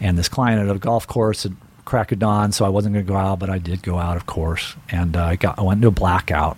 and 0.00 0.18
this 0.18 0.28
client 0.28 0.68
at 0.68 0.74
a 0.74 0.78
golf 0.78 1.06
course 1.06 1.46
at 1.46 1.52
crack 1.84 2.12
of 2.12 2.18
dawn. 2.18 2.52
So 2.52 2.64
I 2.64 2.68
wasn't 2.68 2.94
going 2.94 3.04
to 3.06 3.12
go 3.12 3.18
out, 3.18 3.38
but 3.38 3.50
I 3.50 3.58
did 3.58 3.82
go 3.82 3.98
out, 3.98 4.16
of 4.16 4.26
course, 4.26 4.76
and 4.88 5.16
uh, 5.16 5.24
I 5.24 5.36
got 5.36 5.58
I 5.58 5.62
went 5.62 5.78
into 5.78 5.88
a 5.88 5.92
blackout, 5.92 6.56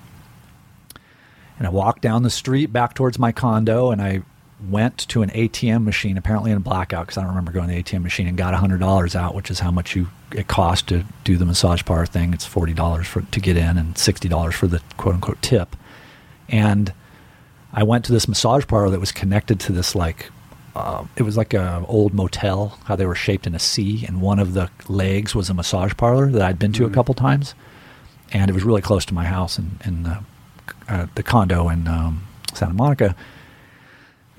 and 1.59 1.67
I 1.67 1.71
walked 1.71 2.03
down 2.03 2.23
the 2.23 2.31
street 2.31 2.73
back 2.73 2.95
towards 2.95 3.19
my 3.19 3.33
condo, 3.33 3.91
and 3.91 4.01
I 4.01 4.23
went 4.69 4.99
to 5.09 5.23
an 5.23 5.31
ATM 5.31 5.85
machine, 5.85 6.17
apparently 6.17 6.51
in 6.51 6.57
a 6.57 6.61
blackout, 6.61 7.07
because 7.07 7.19
I 7.19 7.23
don't 7.23 7.31
remember 7.31 7.53
going 7.53 7.69
to 7.69 7.75
the 7.75 7.83
ATM 7.83 8.03
machine, 8.03 8.27
and 8.27 8.37
got 8.37 8.55
hundred 8.55 8.81
dollars 8.81 9.15
out, 9.15 9.35
which 9.35 9.51
is 9.51 9.61
how 9.61 9.71
much 9.71 9.95
you 9.95 10.09
it 10.33 10.49
cost 10.49 10.89
to 10.89 11.05
do 11.23 11.37
the 11.37 11.45
massage 11.45 11.85
parlor 11.85 12.07
thing. 12.07 12.33
It's 12.33 12.47
forty 12.47 12.73
dollars 12.73 13.07
for 13.07 13.23
to 13.23 13.41
get 13.41 13.57
in, 13.57 13.79
and 13.79 13.97
sixty 13.99 14.29
dollars 14.29 14.55
for 14.55 14.67
the 14.67 14.81
quote 14.97 15.17
unquote 15.17 15.43
tip, 15.43 15.77
and 16.49 16.93
I 17.75 17.83
went 17.83 18.05
to 18.05 18.13
this 18.13 18.29
massage 18.29 18.67
parlor 18.67 18.91
that 18.91 19.01
was 19.01 19.11
connected 19.11 19.59
to 19.61 19.73
this 19.73 19.95
like 19.97 20.31
uh, 20.77 21.05
it 21.17 21.23
was 21.23 21.37
like 21.37 21.55
an 21.55 21.85
old 21.87 22.15
motel, 22.15 22.79
how 22.85 22.97
they 22.97 23.07
were 23.07 23.15
shaped 23.15 23.47
in 23.47 23.55
a 23.55 23.59
C, 23.59 24.05
and 24.07 24.21
one 24.21 24.39
of 24.41 24.55
the 24.55 24.71
legs 24.89 25.35
was 25.35 25.49
a 25.49 25.55
massage 25.55 25.93
parlor 25.97 26.31
that 26.31 26.43
I'd 26.43 26.59
been 26.59 26.73
to 26.73 26.83
mm-hmm. 26.83 26.93
a 26.93 26.95
couple 26.95 27.15
times, 27.15 27.55
and 28.33 28.51
it 28.51 28.55
was 28.55 28.65
really 28.65 28.83
close 28.83 29.05
to 29.07 29.15
my 29.15 29.25
house 29.25 29.57
in, 29.57 29.79
in 29.85 30.03
the, 30.03 30.19
uh, 30.89 31.07
the 31.15 31.23
condo 31.23 31.69
in 31.69 31.87
um, 31.87 32.27
Santa 32.55 32.75
Monica, 32.75 33.15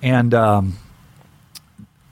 and 0.02 0.34
um, 0.34 0.78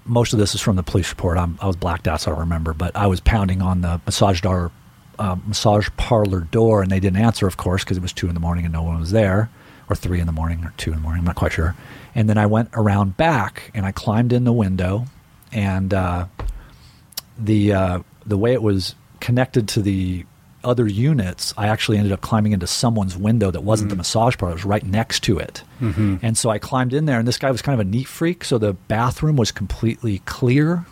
most 0.06 0.32
of 0.32 0.40
this 0.40 0.56
is 0.56 0.62
from 0.62 0.78
the 0.78 0.84
police 0.84 1.10
report. 1.10 1.38
I'm, 1.38 1.58
i 1.62 1.68
was 1.68 1.76
blacked 1.76 2.08
out, 2.08 2.22
so 2.22 2.32
I 2.32 2.36
don't 2.36 2.42
remember, 2.42 2.74
but 2.74 2.96
I 2.96 3.08
was 3.08 3.20
pounding 3.20 3.62
on 3.62 3.82
the 3.82 4.00
massage 4.06 4.40
door, 4.40 4.72
uh, 5.20 5.36
massage 5.46 5.90
parlor 5.98 6.42
door, 6.42 6.82
and 6.82 6.90
they 6.90 7.02
didn't 7.02 7.22
answer, 7.22 7.46
of 7.46 7.58
course, 7.58 7.84
because 7.84 7.98
it 7.98 8.04
was 8.04 8.14
two 8.14 8.30
in 8.30 8.36
the 8.36 8.40
morning 8.40 8.64
and 8.64 8.74
no 8.74 8.84
one 8.84 9.02
was 9.02 9.12
there 9.12 9.50
or 9.90 9.96
three 9.96 10.20
in 10.20 10.26
the 10.26 10.32
morning 10.32 10.64
or 10.64 10.74
two 10.78 10.92
in 10.92 10.98
the 10.98 11.02
morning. 11.02 11.20
I'm 11.20 11.26
not 11.26 11.36
quite 11.36 11.52
sure. 11.52 11.76
And 12.16 12.30
then 12.30 12.38
I 12.38 12.46
went 12.46 12.70
around 12.74 13.18
back 13.18 13.72
and 13.74 13.86
I 13.86 13.92
climbed 13.92 14.34
in 14.34 14.44
the 14.44 14.54
window, 14.54 15.06
and 15.52 15.94
uh, 15.94 16.26
the 17.38 17.74
uh, 17.74 18.00
the 18.26 18.38
way 18.38 18.54
it 18.54 18.62
was 18.62 18.96
connected 19.20 19.68
to 19.70 19.82
the 19.82 20.26
other 20.64 20.88
units, 20.88 21.54
I 21.58 21.68
actually 21.68 21.98
ended 21.98 22.14
up 22.14 22.22
climbing 22.22 22.54
into 22.54 22.68
someone's 22.68 23.18
window 23.18 23.52
that 23.52 23.62
wasn't 23.62 23.90
mm-hmm. 23.90 23.96
the 23.96 23.98
massage 23.98 24.38
parlor; 24.38 24.54
it 24.54 24.56
was 24.56 24.66
right 24.66 24.86
next 24.86 25.22
to 25.24 25.38
it. 25.40 25.64
Mm-hmm. 25.82 26.18
And 26.22 26.38
so 26.38 26.50
I 26.50 26.58
climbed 26.60 26.94
in 26.94 27.06
there, 27.06 27.20
and 27.20 27.28
this 27.28 27.38
guy 27.38 27.52
was 27.52 27.62
kind 27.62 27.80
of 27.80 27.86
a 27.86 27.90
neat 27.90 28.08
freak. 28.08 28.46
So 28.46 28.58
the 28.58 28.74
bathroom 28.74 29.36
was 29.36 29.52
completely 29.52 30.20
clear, 30.20 30.86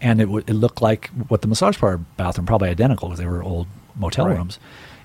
and 0.00 0.20
it, 0.20 0.24
w- 0.24 0.44
it 0.46 0.54
looked 0.54 0.82
like 0.82 1.10
what 1.28 1.42
the 1.42 1.48
massage 1.48 1.78
parlor 1.78 1.98
bathroom, 2.16 2.46
probably 2.46 2.70
identical 2.70 3.08
because 3.08 3.20
they 3.20 3.26
were 3.26 3.42
old 3.42 3.68
motel 3.96 4.26
Right. 4.26 4.36
rooms. 4.36 4.58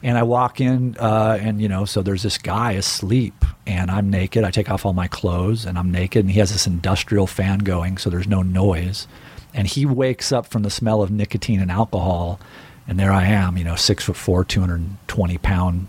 And 0.03 0.17
I 0.17 0.23
walk 0.23 0.59
in, 0.59 0.97
uh, 0.99 1.37
and 1.41 1.61
you 1.61 1.69
know, 1.69 1.85
so 1.85 2.01
there's 2.01 2.23
this 2.23 2.37
guy 2.37 2.73
asleep, 2.73 3.45
and 3.65 3.89
I'm 3.89 4.09
naked. 4.09 4.43
I 4.43 4.51
take 4.51 4.69
off 4.69 4.85
all 4.85 4.91
my 4.91 5.07
clothes, 5.07 5.65
and 5.65 5.77
I'm 5.77 5.91
naked, 5.91 6.25
and 6.25 6.31
he 6.31 6.39
has 6.39 6.51
this 6.51 6.67
industrial 6.67 7.25
fan 7.25 7.59
going, 7.59 7.97
so 7.97 8.09
there's 8.09 8.27
no 8.27 8.41
noise. 8.41 9.07
And 9.53 9.65
he 9.65 9.85
wakes 9.85 10.31
up 10.33 10.45
from 10.45 10.63
the 10.63 10.69
smell 10.69 11.01
of 11.01 11.09
nicotine 11.09 11.61
and 11.61 11.71
alcohol, 11.71 12.39
and 12.85 12.99
there 12.99 13.13
I 13.13 13.25
am, 13.27 13.57
you 13.57 13.63
know, 13.63 13.75
six 13.75 14.03
foot 14.03 14.17
four, 14.17 14.43
220 14.43 15.37
pound 15.37 15.87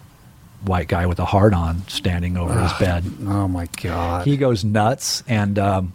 white 0.62 0.89
guy 0.89 1.07
with 1.07 1.19
a 1.19 1.25
heart 1.25 1.53
on 1.53 1.87
standing 1.89 2.37
over 2.37 2.59
his 2.59 2.73
bed. 2.75 3.05
Oh 3.27 3.49
my 3.49 3.69
god. 3.83 4.27
He 4.27 4.37
goes 4.37 4.65
nuts, 4.65 5.23
and 5.27 5.59
um, 5.59 5.93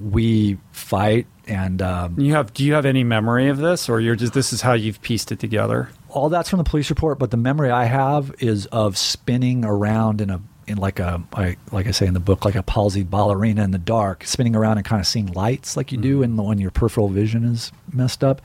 we 0.00 0.58
fight, 0.72 1.26
and 1.48 1.82
um, 1.82 2.18
you 2.18 2.34
have 2.34 2.54
do 2.54 2.64
you 2.64 2.74
have 2.74 2.86
any 2.86 3.02
memory 3.02 3.48
of 3.48 3.58
this 3.58 3.88
or 3.88 4.00
you're 4.00 4.14
just 4.16 4.32
this 4.32 4.52
is 4.52 4.60
how 4.60 4.74
you've 4.74 5.02
pieced 5.02 5.32
it 5.32 5.40
together? 5.40 5.90
All 6.12 6.28
that's 6.28 6.48
from 6.48 6.58
the 6.58 6.64
police 6.64 6.90
report. 6.90 7.18
But 7.18 7.30
the 7.30 7.36
memory 7.36 7.70
I 7.70 7.84
have 7.84 8.34
is 8.38 8.66
of 8.66 8.96
spinning 8.96 9.64
around 9.64 10.20
in 10.20 10.30
a 10.30 10.40
in 10.66 10.78
like 10.78 11.00
a 11.00 11.22
I, 11.32 11.56
like 11.72 11.86
I 11.86 11.90
say 11.90 12.06
in 12.06 12.14
the 12.14 12.20
book, 12.20 12.44
like 12.44 12.54
a 12.54 12.62
palsied 12.62 13.10
ballerina 13.10 13.62
in 13.64 13.72
the 13.72 13.78
dark, 13.78 14.24
spinning 14.24 14.54
around 14.54 14.78
and 14.78 14.86
kind 14.86 15.00
of 15.00 15.06
seeing 15.06 15.26
lights 15.32 15.76
like 15.76 15.92
you 15.92 15.98
do 15.98 16.22
in 16.22 16.36
the, 16.36 16.42
when 16.42 16.58
your 16.58 16.70
peripheral 16.70 17.08
vision 17.08 17.44
is 17.44 17.72
messed 17.92 18.22
up, 18.22 18.40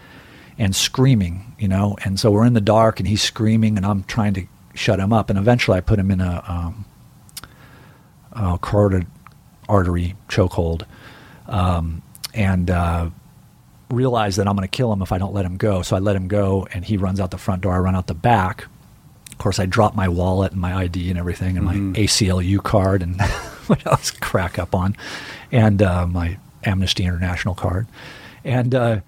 and 0.58 0.76
screaming, 0.76 1.56
you 1.60 1.68
know. 1.68 1.96
And 2.04 2.20
so 2.20 2.32
we're 2.32 2.46
in 2.46 2.54
the 2.54 2.62
dark, 2.62 3.00
and 3.00 3.08
he's 3.08 3.22
screaming, 3.22 3.78
and 3.78 3.86
I'm 3.86 4.04
trying 4.04 4.34
to 4.36 4.48
shut 4.74 5.00
him 5.00 5.14
up. 5.14 5.30
And 5.30 5.38
eventually, 5.38 5.78
I 5.78 5.82
put 5.82 6.00
him 6.00 6.10
in 6.12 6.22
a 6.22 6.44
um, 6.48 6.86
uh, 8.34 8.58
carotid 8.58 9.08
artery 9.70 10.16
chokehold, 10.28 10.84
um, 11.48 12.02
and 12.34 12.70
uh, 12.70 13.10
realize 13.90 14.36
that 14.38 14.48
I'm 14.48 14.56
going 14.56 14.68
to 14.68 14.76
kill 14.76 14.92
him 14.92 15.02
if 15.02 15.12
I 15.12 15.18
don't 15.18 15.34
let 15.34 15.46
him 15.46 15.58
go. 15.58 15.82
So 15.82 15.96
I 15.96 16.00
let 16.00 16.16
him 16.16 16.28
go, 16.28 16.68
and 16.74 16.86
he 16.86 16.98
runs 16.98 17.20
out 17.20 17.32
the 17.32 17.38
front 17.38 17.62
door. 17.62 17.74
I 17.74 17.80
run 17.80 17.96
out 17.96 18.08
the 18.08 18.14
back. 18.14 18.68
Of 19.32 19.38
course, 19.38 19.60
I 19.60 19.66
drop 19.66 19.96
my 19.96 20.08
wallet 20.08 20.54
and 20.54 20.62
my 20.62 20.74
ID 20.76 21.10
and 21.10 21.20
everything, 21.20 21.58
and 21.58 21.66
my 21.66 21.76
ACLU 21.76 22.64
card 22.64 23.02
and 23.02 23.22
what 23.68 23.86
else 23.86 24.12
crack 24.12 24.58
up 24.58 24.74
on, 24.74 24.96
and 25.52 25.82
uh, 25.82 26.08
my 26.08 26.38
Amnesty 26.64 27.04
International 27.04 27.54
card, 27.54 27.88
and 28.44 28.74
uh, 28.74 29.02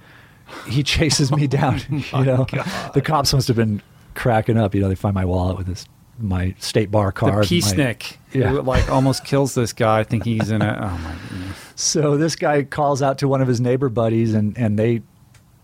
he 0.67 0.83
chases 0.95 1.31
me 1.31 1.47
down. 1.47 1.81
you 1.89 2.25
know, 2.25 2.45
the 2.93 3.01
cops 3.01 3.33
must 3.33 3.47
have 3.47 3.57
been 3.57 3.81
cracking 4.15 4.57
up. 4.57 4.75
You 4.75 4.81
know, 4.81 4.89
they 4.89 4.95
find 4.95 5.15
my 5.15 5.25
wallet 5.25 5.57
with 5.57 5.67
this 5.67 5.85
my 6.19 6.55
state 6.59 6.91
bar 6.91 7.11
card. 7.11 7.45
The 7.45 7.59
peacenik 7.59 8.17
Yeah. 8.39 8.49
who 8.49 8.61
like 8.61 8.89
almost 8.89 9.25
kills 9.25 9.53
this 9.55 9.73
guy 9.73 10.03
thinking 10.03 10.39
he's 10.39 10.51
in 10.51 10.61
a 10.61 10.91
oh 10.93 10.97
my 11.03 11.15
goodness. 11.29 11.57
So 11.75 12.17
this 12.17 12.35
guy 12.35 12.63
calls 12.63 13.01
out 13.01 13.19
to 13.19 13.27
one 13.27 13.41
of 13.41 13.47
his 13.47 13.61
neighbor 13.61 13.89
buddies, 13.89 14.33
and, 14.33 14.57
and 14.57 14.79
they 14.79 15.03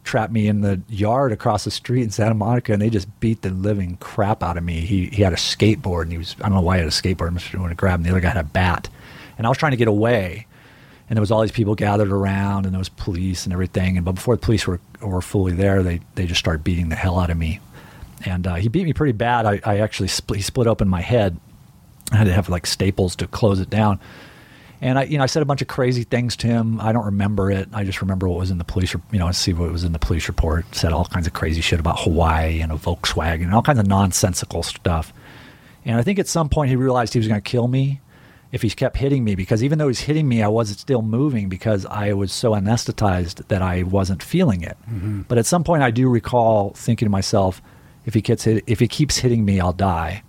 trap 0.04 0.30
me 0.32 0.48
in 0.48 0.62
the 0.62 0.82
yard 0.90 1.32
across 1.32 1.64
the 1.64 1.72
street 1.72 2.04
in 2.04 2.12
Santa 2.12 2.36
Monica, 2.36 2.74
and 2.74 2.82
they 2.82 2.90
just 2.90 3.08
beat 3.20 3.42
the 3.42 3.50
living 3.50 3.98
crap 4.00 4.44
out 4.44 4.58
of 4.58 4.64
me. 4.64 4.82
He 4.82 5.08
he 5.08 5.24
had 5.24 5.34
a 5.34 5.38
skateboard, 5.38 6.04
and 6.04 6.12
he 6.12 6.18
was 6.18 6.36
I 6.40 6.44
don't 6.44 6.54
know 6.56 6.62
why 6.62 6.76
he 6.78 6.80
had 6.84 6.88
a 6.88 6.92
skateboard. 6.92 7.28
I'm 7.30 7.38
just 7.38 7.52
going 7.52 7.70
to 7.70 7.76
grab 7.76 8.00
him. 8.00 8.04
The 8.04 8.12
other 8.12 8.20
guy 8.20 8.30
had 8.30 8.38
a 8.38 8.44
bat, 8.44 8.90
and 9.38 9.48
I 9.48 9.50
was 9.50 9.58
trying 9.58 9.72
to 9.72 9.78
get 9.78 9.88
away, 9.88 10.46
and 11.10 11.18
there 11.18 11.22
was 11.22 11.32
all 11.32 11.42
these 11.42 11.52
people 11.52 11.74
gathered 11.76 12.12
around, 12.12 12.66
and 12.66 12.74
there 12.74 12.80
was 12.80 12.90
police 12.90 13.46
and 13.46 13.54
everything. 13.54 13.98
And 13.98 14.06
but 14.06 14.14
before 14.14 14.36
the 14.36 14.42
police 14.42 14.68
were 14.68 14.80
were 15.02 15.22
fully 15.22 15.54
there, 15.54 15.82
they 15.82 16.00
they 16.16 16.26
just 16.28 16.40
started 16.40 16.64
beating 16.64 16.90
the 16.90 16.96
hell 16.96 17.20
out 17.20 17.30
of 17.32 17.38
me, 17.38 17.60
and 18.26 18.46
uh, 18.46 18.56
he 18.56 18.68
beat 18.68 18.86
me 18.86 18.94
pretty 18.94 19.14
bad. 19.14 19.46
I, 19.46 19.62
I 19.64 19.80
actually 19.80 20.10
split, 20.10 20.38
he 20.38 20.44
split 20.44 20.68
open 20.68 20.88
my 20.88 21.02
head. 21.02 21.40
I 22.14 22.18
had 22.18 22.28
to 22.28 22.34
have 22.34 22.50
like 22.50 22.66
staples 22.66 23.16
to 23.18 23.28
close 23.28 23.60
it 23.60 23.70
down. 23.70 24.00
And 24.82 25.00
I, 25.00 25.04
you 25.04 25.18
know, 25.18 25.24
I 25.24 25.28
said 25.28 25.42
a 25.42 25.46
bunch 25.46 25.62
of 25.62 25.70
crazy 25.70 26.04
things 26.04 26.36
to 26.38 26.48
him. 26.48 26.82
I 26.82 26.92
don't 26.92 27.06
remember 27.06 27.50
it. 27.50 27.70
I 27.72 27.86
just 27.86 28.02
remember 28.02 28.28
what 28.28 28.40
was 28.40 28.52
in 28.52 28.58
the 28.58 28.66
police, 28.66 28.94
you 28.94 29.20
know, 29.20 29.28
I 29.28 29.32
see 29.32 29.54
what 29.54 29.72
was 29.72 29.86
in 29.86 29.94
the 29.94 30.00
police 30.00 30.28
report. 30.28 30.66
Said 30.76 30.92
all 30.92 31.06
kinds 31.06 31.26
of 31.26 31.32
crazy 31.32 31.62
shit 31.62 31.80
about 31.80 32.02
Hawaii 32.02 32.60
and 32.60 32.72
a 32.72 32.76
Volkswagen 32.76 33.44
and 33.44 33.54
all 33.54 33.62
kinds 33.62 33.80
of 33.80 33.88
nonsensical 33.88 34.62
stuff. 34.62 35.14
And 35.86 35.98
I 35.98 36.02
think 36.02 36.20
at 36.20 36.28
some 36.28 36.50
point 36.50 36.70
he 36.70 36.76
realized 36.76 37.14
he 37.14 37.20
was 37.20 37.28
going 37.28 37.42
to 37.42 37.50
kill 37.50 37.68
me 37.68 38.02
if 38.52 38.62
he 38.62 38.70
kept 38.70 38.98
hitting 38.98 39.24
me 39.24 39.36
because 39.36 39.64
even 39.64 39.80
though 39.80 39.88
he's 39.88 40.02
hitting 40.02 40.28
me, 40.28 40.44
I 40.44 40.48
wasn't 40.48 40.80
still 40.80 41.02
moving 41.02 41.50
because 41.50 41.86
I 41.86 42.14
was 42.14 42.32
so 42.32 42.52
anesthetized 42.52 43.48
that 43.48 43.62
I 43.62 43.84
wasn't 43.84 44.22
feeling 44.22 44.62
it. 44.62 44.78
Mm-hmm. 44.90 45.22
But 45.24 45.38
at 45.38 45.46
some 45.46 45.64
point, 45.64 45.82
I 45.82 45.92
do 45.92 46.10
recall 46.10 46.72
thinking 46.72 47.06
to 47.06 47.10
myself, 47.10 47.62
if 48.06 48.14
he 48.14 48.22
gets 48.22 48.44
hit, 48.44 48.64
if 48.68 48.80
he 48.80 48.88
keeps 48.88 49.18
hitting 49.18 49.46
me, 49.46 49.60
I'll 49.60 49.74
die. 49.74 50.24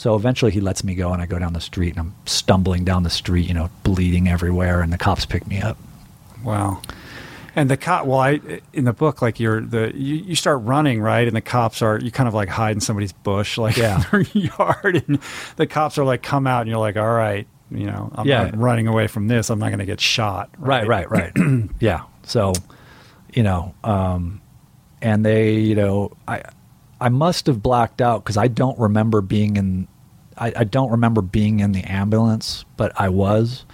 So 0.00 0.14
eventually, 0.16 0.50
he 0.50 0.62
lets 0.62 0.82
me 0.82 0.94
go, 0.94 1.12
and 1.12 1.20
I 1.20 1.26
go 1.26 1.38
down 1.38 1.52
the 1.52 1.60
street, 1.60 1.90
and 1.90 1.98
I'm 2.00 2.14
stumbling 2.24 2.84
down 2.84 3.02
the 3.02 3.10
street, 3.10 3.46
you 3.46 3.52
know, 3.52 3.68
bleeding 3.82 4.28
everywhere, 4.28 4.80
and 4.80 4.90
the 4.90 4.96
cops 4.96 5.26
pick 5.26 5.46
me 5.46 5.60
up. 5.60 5.76
Wow. 6.42 6.80
And 7.54 7.68
the 7.68 7.76
cop, 7.76 8.06
well, 8.06 8.18
I 8.20 8.40
in 8.72 8.84
the 8.86 8.94
book, 8.94 9.20
like 9.20 9.38
you're 9.38 9.60
the 9.60 9.92
you, 9.94 10.14
you 10.14 10.34
start 10.36 10.62
running 10.62 11.02
right, 11.02 11.26
and 11.28 11.36
the 11.36 11.42
cops 11.42 11.82
are 11.82 11.98
you 12.00 12.10
kind 12.10 12.28
of 12.28 12.32
like 12.32 12.48
hide 12.48 12.74
in 12.76 12.80
somebody's 12.80 13.12
bush, 13.12 13.58
like 13.58 13.76
Yeah. 13.76 13.96
in 13.96 14.02
their 14.32 14.42
yard, 14.58 15.04
and 15.06 15.18
the 15.56 15.66
cops 15.66 15.98
are 15.98 16.04
like 16.04 16.22
come 16.22 16.46
out, 16.46 16.62
and 16.62 16.70
you're 16.70 16.78
like, 16.78 16.96
all 16.96 17.12
right, 17.12 17.46
you 17.70 17.84
know, 17.84 18.10
I'm 18.14 18.26
Yeah. 18.26 18.44
not 18.44 18.56
running 18.56 18.86
away 18.86 19.06
from 19.06 19.28
this. 19.28 19.50
I'm 19.50 19.58
not 19.58 19.66
going 19.68 19.80
to 19.80 19.84
get 19.84 20.00
shot. 20.00 20.48
Right, 20.56 20.88
right, 20.88 21.10
right. 21.10 21.32
yeah. 21.78 22.04
So, 22.22 22.54
you 23.34 23.42
know, 23.42 23.74
um, 23.84 24.40
and 25.02 25.26
they, 25.26 25.56
you 25.58 25.74
know, 25.74 26.12
I, 26.26 26.42
I 27.00 27.08
must 27.08 27.46
have 27.46 27.62
blacked 27.62 28.00
out 28.02 28.22
because 28.24 28.36
I 28.36 28.48
don't 28.48 28.78
remember 28.78 29.20
being 29.20 29.56
in, 29.56 29.88
I, 30.36 30.52
I 30.56 30.64
don't 30.64 30.90
remember 30.90 31.22
being 31.22 31.60
in 31.60 31.72
the 31.72 31.82
ambulance, 31.84 32.64
but 32.76 32.92
I 33.00 33.08
was. 33.08 33.64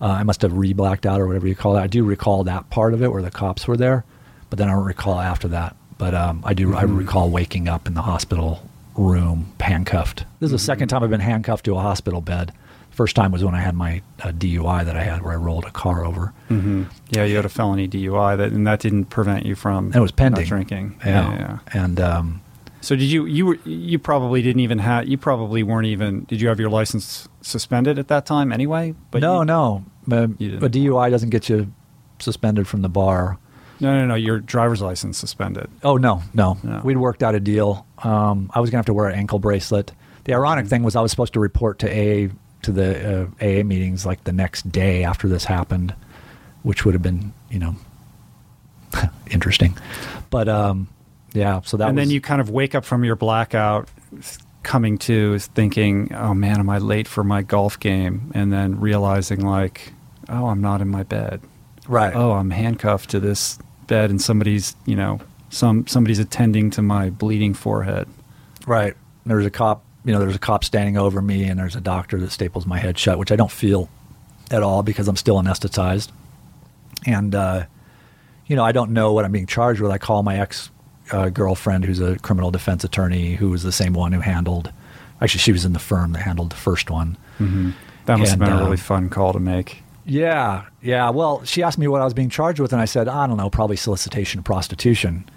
Uh, 0.00 0.06
I 0.06 0.22
must 0.24 0.42
have 0.42 0.52
re-blacked 0.52 1.06
out 1.06 1.20
or 1.20 1.26
whatever 1.26 1.46
you 1.46 1.54
call 1.54 1.76
it. 1.76 1.80
I 1.80 1.86
do 1.86 2.04
recall 2.04 2.44
that 2.44 2.68
part 2.70 2.94
of 2.94 3.02
it 3.02 3.12
where 3.12 3.22
the 3.22 3.30
cops 3.30 3.66
were 3.68 3.76
there, 3.76 4.04
but 4.50 4.58
then 4.58 4.68
I 4.68 4.72
don't 4.72 4.84
recall 4.84 5.20
after 5.20 5.48
that. 5.48 5.76
But 5.98 6.14
um, 6.14 6.42
I 6.44 6.52
do. 6.54 6.74
I 6.74 6.82
recall 6.82 7.30
waking 7.30 7.68
up 7.68 7.86
in 7.86 7.94
the 7.94 8.02
hospital 8.02 8.68
room 8.96 9.52
handcuffed. 9.60 10.24
This 10.40 10.48
is 10.48 10.52
the 10.52 10.58
second 10.58 10.88
time 10.88 11.02
I've 11.04 11.10
been 11.10 11.20
handcuffed 11.20 11.64
to 11.66 11.76
a 11.76 11.80
hospital 11.80 12.20
bed. 12.20 12.52
First 12.90 13.16
time 13.16 13.30
was 13.32 13.42
when 13.44 13.54
I 13.54 13.60
had 13.60 13.74
my 13.74 14.02
uh, 14.22 14.28
DUI 14.32 14.84
that 14.84 14.96
I 14.96 15.02
had, 15.02 15.22
where 15.22 15.32
I 15.32 15.36
rolled 15.36 15.64
a 15.64 15.70
car 15.70 16.04
over. 16.04 16.32
hmm 16.48 16.84
Yeah, 17.10 17.24
you 17.24 17.36
had 17.36 17.44
a 17.44 17.48
felony 17.48 17.88
DUI, 17.88 18.36
that 18.36 18.52
and 18.52 18.66
that 18.66 18.80
didn't 18.80 19.06
prevent 19.06 19.46
you 19.46 19.54
from 19.54 19.86
And 19.86 19.96
it 19.96 20.00
was 20.00 20.12
pending. 20.12 20.42
not 20.42 20.48
drinking. 20.48 21.00
Yeah, 21.04 21.30
yeah, 21.32 21.38
yeah. 21.38 21.58
and 21.82 22.00
um, 22.00 22.40
So 22.84 22.94
did 22.96 23.04
you 23.04 23.24
you 23.26 23.46
were 23.46 23.58
you 23.64 23.98
probably 23.98 24.42
didn't 24.42 24.60
even 24.60 24.78
have 24.78 25.08
you 25.08 25.16
probably 25.16 25.62
weren't 25.62 25.86
even 25.86 26.24
did 26.24 26.40
you 26.40 26.48
have 26.48 26.60
your 26.60 26.68
license 26.70 27.28
suspended 27.40 27.98
at 27.98 28.08
that 28.08 28.26
time 28.26 28.52
anyway? 28.52 28.94
no, 29.14 29.40
you- 29.40 29.44
no, 29.46 29.84
But, 30.06 30.38
didn't. 30.38 30.60
DUI 30.72 31.10
doesn't 31.10 31.30
get 31.30 31.48
you 31.48 31.72
suspended 32.18 32.68
from 32.68 32.82
the 32.82 32.88
bar. 32.90 33.38
no, 33.80 33.98
no, 33.98 34.06
no. 34.06 34.14
Your 34.14 34.38
driver's 34.38 34.82
license 34.82 35.16
suspended. 35.18 35.68
Oh 35.82 35.96
no, 35.96 36.22
no, 36.34 36.58
No. 36.62 36.80
we'd 36.84 36.98
worked 36.98 37.22
out 37.22 37.34
a 37.34 37.40
deal. 37.40 37.86
Um, 38.02 38.50
I 38.54 38.60
was 38.60 38.68
gonna 38.70 38.78
have 38.80 38.86
to 38.86 38.94
wear 38.94 39.08
an 39.08 39.18
ankle 39.18 39.38
bracelet. 39.38 39.92
The 40.24 40.32
Mm-hmm. 40.32 40.40
ironic 40.40 40.66
thing 40.66 40.82
was 40.82 40.94
I 40.94 41.00
was 41.00 41.10
supposed 41.10 41.32
to 41.34 41.40
report 41.40 41.78
to 41.80 41.88
AA 41.88 42.28
to 42.62 42.70
the 42.72 42.88
uh, 43.22 43.26
AA 43.40 43.62
meetings 43.62 44.04
like 44.06 44.24
the 44.24 44.32
next 44.32 44.70
day 44.72 45.04
after 45.04 45.26
this 45.28 45.44
happened, 45.46 45.94
which 46.62 46.84
would 46.84 46.94
have 46.94 47.02
been 47.02 47.32
you 47.50 47.58
know 47.58 47.76
interesting. 49.30 49.76
But 50.30 50.48
um, 50.48 50.88
yeah, 51.34 51.60
so 51.62 51.76
that 51.76 51.88
and 51.88 51.96
was, 51.96 52.06
then 52.06 52.14
you 52.14 52.20
kind 52.20 52.40
of 52.40 52.48
wake 52.48 52.74
up 52.74 52.84
from 52.84 53.04
your 53.04 53.16
blackout, 53.16 53.88
coming 54.62 54.96
to 54.98 55.38
thinking, 55.38 56.14
"Oh 56.14 56.32
man, 56.32 56.60
am 56.60 56.70
I 56.70 56.78
late 56.78 57.06
for 57.06 57.22
my 57.22 57.42
golf 57.42 57.78
game?" 57.78 58.30
And 58.34 58.52
then 58.52 58.80
realizing 58.80 59.40
like, 59.44 59.92
"Oh, 60.28 60.46
I'm 60.46 60.60
not 60.60 60.80
in 60.80 60.88
my 60.88 61.02
bed. 61.02 61.40
right. 61.88 62.14
Oh, 62.14 62.32
I'm 62.32 62.50
handcuffed 62.50 63.10
to 63.10 63.20
this 63.20 63.58
bed, 63.86 64.10
and 64.10 64.22
somebody's 64.22 64.76
you 64.86 64.96
know 64.96 65.20
some 65.50 65.86
somebody's 65.86 66.20
attending 66.20 66.70
to 66.70 66.82
my 66.82 67.10
bleeding 67.10 67.52
forehead." 67.52 68.08
Right. 68.66 68.94
There's 69.26 69.46
a 69.46 69.50
cop, 69.50 69.84
you 70.04 70.12
know, 70.12 70.20
there's 70.20 70.36
a 70.36 70.38
cop 70.40 70.64
standing 70.64 70.96
over 70.96 71.20
me, 71.20 71.44
and 71.44 71.58
there's 71.58 71.76
a 71.76 71.80
doctor 71.80 72.18
that 72.20 72.30
staples 72.30 72.64
my 72.66 72.78
head 72.78 72.98
shut, 72.98 73.18
which 73.18 73.32
I 73.32 73.36
don't 73.36 73.50
feel 73.50 73.88
at 74.50 74.62
all 74.62 74.82
because 74.82 75.08
I'm 75.08 75.16
still 75.16 75.36
anesthetized. 75.36 76.10
And, 77.06 77.34
uh, 77.34 77.64
you 78.46 78.56
know, 78.56 78.64
I 78.64 78.72
don't 78.72 78.92
know 78.92 79.12
what 79.12 79.24
I'm 79.24 79.32
being 79.32 79.46
charged 79.46 79.80
with. 79.80 79.90
I 79.90 79.98
call 79.98 80.22
my 80.22 80.38
ex 80.38 80.70
uh, 81.10 81.28
girlfriend, 81.28 81.84
who's 81.84 82.00
a 82.00 82.18
criminal 82.18 82.50
defense 82.50 82.84
attorney, 82.84 83.34
who 83.34 83.50
was 83.50 83.62
the 83.62 83.72
same 83.72 83.92
one 83.92 84.12
who 84.12 84.20
handled, 84.20 84.72
actually, 85.20 85.40
she 85.40 85.52
was 85.52 85.64
in 85.64 85.72
the 85.72 85.78
firm 85.78 86.12
that 86.12 86.20
handled 86.20 86.50
the 86.50 86.56
first 86.56 86.90
one. 86.90 87.16
Mm-hmm. 87.38 87.70
That 88.06 88.18
must 88.18 88.32
And, 88.32 88.42
have 88.42 88.48
been 88.50 88.58
a 88.58 88.62
uh, 88.62 88.64
really 88.64 88.76
fun 88.76 89.08
call 89.08 89.32
to 89.32 89.40
make. 89.40 89.82
Yeah, 90.06 90.66
yeah. 90.82 91.10
Well, 91.10 91.44
she 91.44 91.62
asked 91.62 91.78
me 91.78 91.88
what 91.88 92.02
I 92.02 92.04
was 92.04 92.14
being 92.14 92.28
charged 92.28 92.60
with, 92.60 92.72
and 92.72 92.82
I 92.82 92.84
said, 92.84 93.08
I 93.08 93.26
don't 93.26 93.38
know, 93.38 93.48
probably 93.48 93.76
solicitation 93.76 94.38
of 94.38 94.44
prostitution. 94.44 95.28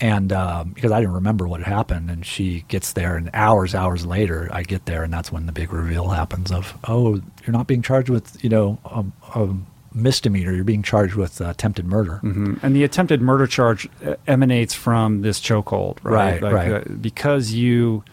And 0.00 0.32
um, 0.32 0.70
because 0.70 0.90
I 0.90 0.98
didn't 0.98 1.14
remember 1.14 1.46
what 1.46 1.60
had 1.60 1.72
happened, 1.72 2.10
and 2.10 2.26
she 2.26 2.64
gets 2.66 2.94
there, 2.94 3.14
and 3.16 3.30
hours, 3.32 3.72
hours 3.72 4.04
later, 4.04 4.48
I 4.52 4.64
get 4.64 4.86
there, 4.86 5.04
and 5.04 5.12
that's 5.12 5.30
when 5.30 5.46
the 5.46 5.52
big 5.52 5.72
reveal 5.72 6.08
happens 6.08 6.50
of, 6.50 6.76
oh, 6.88 7.22
you're 7.44 7.52
not 7.52 7.68
being 7.68 7.82
charged 7.82 8.08
with, 8.08 8.42
you 8.42 8.50
know, 8.50 8.78
a, 8.84 9.04
a 9.38 9.54
misdemeanor. 9.94 10.52
You're 10.52 10.64
being 10.64 10.82
charged 10.82 11.14
with 11.14 11.40
uh, 11.40 11.48
attempted 11.50 11.86
murder. 11.86 12.16
hmm 12.18 12.54
And 12.62 12.74
the 12.76 12.84
attempted 12.84 13.20
murder 13.20 13.46
charge 13.46 13.88
uh, 14.04 14.14
emanates 14.26 14.74
from 14.74 15.22
this 15.22 15.40
chokehold, 15.40 15.98
right? 16.02 16.40
Right, 16.42 16.52
right. 16.52 16.72
uh, 16.72 16.80
because 17.00 17.52
you 17.52 18.04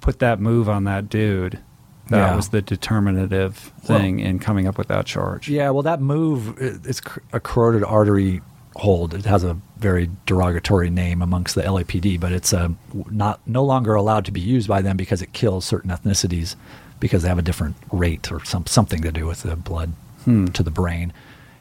put 0.00 0.18
that 0.18 0.40
move 0.40 0.68
on 0.68 0.84
that 0.84 1.08
dude, 1.08 1.58
that 2.10 2.18
Yeah. 2.18 2.36
was 2.36 2.48
the 2.50 2.60
determinative 2.62 3.72
Well- 3.88 3.98
thing 3.98 4.20
in 4.20 4.38
coming 4.38 4.66
up 4.66 4.76
with 4.78 4.88
that 4.88 5.06
charge. 5.06 5.48
Yeah, 5.48 5.70
well, 5.70 5.82
that 5.82 6.00
move, 6.00 6.58
it- 6.60 6.80
it's 6.84 7.00
a 7.32 7.40
carotid 7.40 7.82
artery 7.84 8.42
hold. 8.76 9.14
It 9.14 9.24
has 9.24 9.44
a 9.44 9.56
very 9.78 10.10
derogatory 10.26 10.90
name 10.90 11.22
amongst 11.22 11.54
the 11.54 11.62
LAPD, 11.62 12.18
but 12.18 12.32
it's 12.32 12.52
uh, 12.52 12.70
not 13.10 13.40
no 13.46 13.64
longer 13.64 13.94
allowed 13.94 14.24
to 14.26 14.32
be 14.32 14.40
used 14.40 14.68
by 14.68 14.82
them 14.82 14.96
because 14.96 15.22
it 15.22 15.32
kills 15.32 15.64
certain 15.64 15.90
ethnicities 15.90 16.56
because 17.00 17.22
they 17.22 17.28
have 17.28 17.38
a 17.38 17.42
different 17.42 17.76
rate 17.92 18.32
or 18.32 18.44
some 18.44 18.66
something 18.66 19.00
to 19.02 19.12
do 19.12 19.26
with 19.26 19.42
the 19.42 19.54
blood 19.56 19.92
hmm. 20.24 20.46
to 20.46 20.62
the 20.62 20.70
brain. 20.70 21.12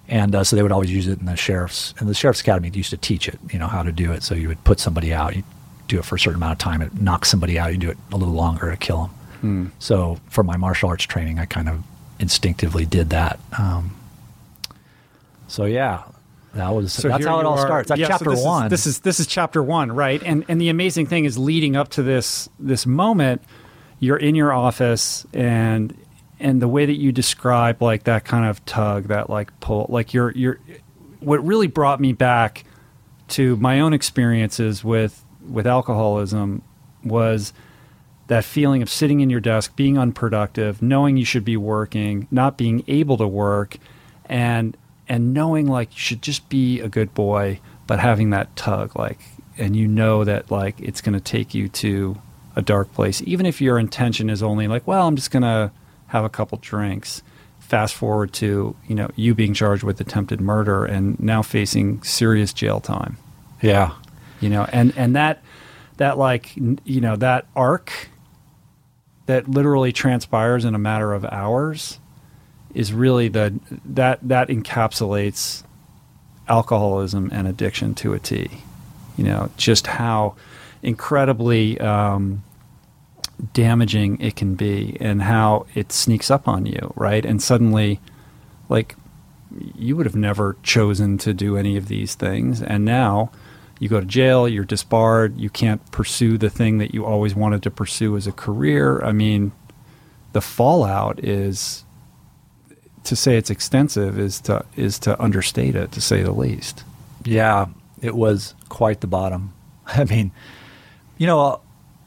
And 0.07 0.35
uh, 0.35 0.43
so 0.43 0.55
they 0.55 0.63
would 0.63 0.71
always 0.71 0.91
use 0.91 1.07
it 1.07 1.19
in 1.19 1.25
the 1.25 1.35
sheriff's 1.35 1.93
and 1.99 2.09
the 2.09 2.13
sheriff's 2.13 2.41
academy 2.41 2.69
used 2.73 2.89
to 2.89 2.97
teach 2.97 3.27
it, 3.27 3.39
you 3.51 3.59
know, 3.59 3.67
how 3.67 3.83
to 3.83 3.91
do 3.91 4.11
it. 4.11 4.23
So 4.23 4.35
you 4.35 4.47
would 4.49 4.63
put 4.63 4.79
somebody 4.79 5.13
out, 5.13 5.35
you 5.35 5.43
do 5.87 5.99
it 5.99 6.05
for 6.05 6.15
a 6.15 6.19
certain 6.19 6.37
amount 6.37 6.53
of 6.53 6.57
time, 6.57 6.81
it 6.81 6.99
knocks 7.01 7.29
somebody 7.29 7.57
out, 7.57 7.71
you 7.71 7.77
do 7.77 7.89
it 7.89 7.97
a 8.11 8.17
little 8.17 8.33
longer 8.33 8.69
to 8.69 8.77
kill 8.77 9.03
them. 9.03 9.09
Hmm. 9.41 9.65
So 9.79 10.19
for 10.29 10.43
my 10.43 10.57
martial 10.57 10.89
arts 10.89 11.05
training, 11.05 11.39
I 11.39 11.45
kind 11.45 11.69
of 11.69 11.83
instinctively 12.19 12.85
did 12.85 13.09
that. 13.11 13.39
Um, 13.57 13.95
so 15.47 15.65
yeah, 15.65 16.03
that 16.53 16.69
was 16.69 16.93
so 16.93 17.07
that's 17.07 17.25
how 17.25 17.39
it 17.39 17.45
all 17.45 17.57
are, 17.57 17.65
starts. 17.65 17.89
That's 17.89 17.99
yeah, 17.99 18.07
chapter 18.07 18.25
so 18.25 18.31
this 18.31 18.43
one. 18.43 18.65
Is, 18.65 18.69
this 18.69 18.85
is 18.85 18.99
this 18.99 19.19
is 19.19 19.27
chapter 19.27 19.63
one, 19.63 19.91
right? 19.91 20.21
And 20.23 20.45
and 20.47 20.61
the 20.61 20.69
amazing 20.69 21.07
thing 21.07 21.25
is 21.25 21.37
leading 21.37 21.75
up 21.75 21.89
to 21.89 22.03
this 22.03 22.47
this 22.59 22.85
moment, 22.85 23.41
you're 23.99 24.17
in 24.17 24.35
your 24.35 24.53
office 24.53 25.25
and 25.33 25.97
and 26.43 26.61
the 26.61 26.67
way 26.67 26.85
that 26.85 26.99
you 26.99 27.13
describe 27.13 27.81
like 27.81 28.03
that 28.03 28.25
kind 28.25 28.45
of 28.45 28.63
tug, 28.65 29.05
that 29.05 29.29
like 29.29 29.57
pull, 29.61 29.87
like 29.89 30.13
you're 30.13 30.31
you're 30.31 30.59
what 31.21 31.43
really 31.43 31.67
brought 31.67 32.01
me 32.01 32.11
back 32.11 32.65
to 33.29 33.55
my 33.55 33.79
own 33.79 33.93
experiences 33.93 34.83
with 34.83 35.23
with 35.41 35.65
alcoholism 35.65 36.61
was 37.03 37.53
that 38.27 38.43
feeling 38.43 38.81
of 38.81 38.89
sitting 38.89 39.21
in 39.21 39.29
your 39.29 39.39
desk, 39.39 39.75
being 39.75 39.97
unproductive, 39.97 40.81
knowing 40.81 41.17
you 41.17 41.25
should 41.25 41.45
be 41.45 41.57
working, 41.57 42.27
not 42.29 42.57
being 42.57 42.83
able 42.87 43.15
to 43.17 43.27
work, 43.27 43.77
and 44.25 44.75
and 45.07 45.33
knowing 45.33 45.65
like 45.65 45.93
you 45.93 45.99
should 45.99 46.21
just 46.21 46.49
be 46.49 46.81
a 46.81 46.89
good 46.89 47.13
boy, 47.13 47.61
but 47.87 47.99
having 47.99 48.31
that 48.31 48.53
tug, 48.57 48.97
like, 48.97 49.19
and 49.57 49.77
you 49.77 49.87
know 49.87 50.25
that 50.25 50.51
like 50.51 50.77
it's 50.81 50.99
going 50.99 51.13
to 51.13 51.21
take 51.21 51.53
you 51.53 51.69
to 51.69 52.21
a 52.53 52.61
dark 52.61 52.93
place, 52.93 53.21
even 53.25 53.45
if 53.45 53.61
your 53.61 53.79
intention 53.79 54.29
is 54.29 54.43
only 54.43 54.67
like, 54.67 54.85
well, 54.85 55.07
I'm 55.07 55.15
just 55.15 55.31
going 55.31 55.43
to 55.43 55.71
have 56.13 56.23
a 56.23 56.29
couple 56.29 56.59
drinks. 56.59 57.23
Fast 57.59 57.95
forward 57.95 58.33
to 58.33 58.75
you 58.87 58.95
know 58.95 59.09
you 59.15 59.33
being 59.33 59.53
charged 59.53 59.83
with 59.83 59.99
attempted 59.99 60.39
murder 60.39 60.85
and 60.85 61.19
now 61.19 61.41
facing 61.41 62.01
serious 62.03 62.53
jail 62.53 62.79
time. 62.79 63.17
Yeah, 63.61 63.95
you 64.39 64.49
know, 64.49 64.67
and 64.71 64.93
and 64.95 65.15
that 65.15 65.41
that 65.97 66.17
like 66.19 66.55
you 66.55 67.01
know 67.01 67.15
that 67.15 67.47
arc 67.55 68.09
that 69.25 69.47
literally 69.47 69.91
transpires 69.91 70.65
in 70.65 70.75
a 70.75 70.79
matter 70.79 71.13
of 71.13 71.25
hours 71.25 71.99
is 72.75 72.93
really 72.93 73.27
the 73.27 73.59
that 73.83 74.19
that 74.21 74.49
encapsulates 74.49 75.63
alcoholism 76.47 77.29
and 77.33 77.47
addiction 77.47 77.95
to 77.95 78.13
a 78.13 78.19
T. 78.19 78.51
You 79.17 79.23
know, 79.23 79.49
just 79.57 79.87
how 79.87 80.35
incredibly 80.83 81.79
um, 81.79 82.43
damaging 83.53 84.19
it 84.21 84.35
can 84.35 84.55
be, 84.55 84.97
and 84.99 85.23
how 85.23 85.65
it 85.73 85.91
sneaks 85.91 86.29
up 86.29 86.47
on 86.47 86.65
you, 86.65 86.93
right? 86.95 87.25
And 87.25 87.41
suddenly, 87.41 87.99
like, 88.69 88.95
you 89.75 89.95
would 89.95 90.05
have 90.05 90.15
never 90.15 90.55
chosen 90.63 91.17
to 91.19 91.33
do 91.33 91.57
any 91.57 91.77
of 91.77 91.87
these 91.87 92.15
things, 92.15 92.61
and 92.61 92.85
now 92.85 93.31
you 93.79 93.89
go 93.89 93.99
to 93.99 94.05
jail, 94.05 94.47
you're 94.47 94.63
disbarred, 94.63 95.37
you 95.37 95.49
can't 95.49 95.91
pursue 95.91 96.37
the 96.37 96.49
thing 96.49 96.77
that 96.77 96.93
you 96.93 97.05
always 97.05 97.35
wanted 97.35 97.63
to 97.63 97.71
pursue 97.71 98.15
as 98.15 98.27
a 98.27 98.31
career. 98.31 99.03
I 99.03 99.11
mean, 99.11 99.51
the 100.31 100.41
fallout 100.41 101.23
is 101.23 101.83
to 103.03 103.15
say 103.15 103.35
it's 103.35 103.49
extensive 103.49 104.17
is 104.17 104.39
to 104.39 104.65
is 104.77 104.97
to 104.99 105.21
understate 105.21 105.75
it 105.75 105.91
to 105.91 106.01
say 106.01 106.23
the 106.23 106.31
least. 106.31 106.83
Yeah, 107.25 107.67
it 108.01 108.15
was 108.15 108.55
quite 108.69 109.01
the 109.01 109.07
bottom. 109.07 109.53
I 109.85 110.05
mean, 110.05 110.31
you 111.17 111.27
know, 111.27 111.59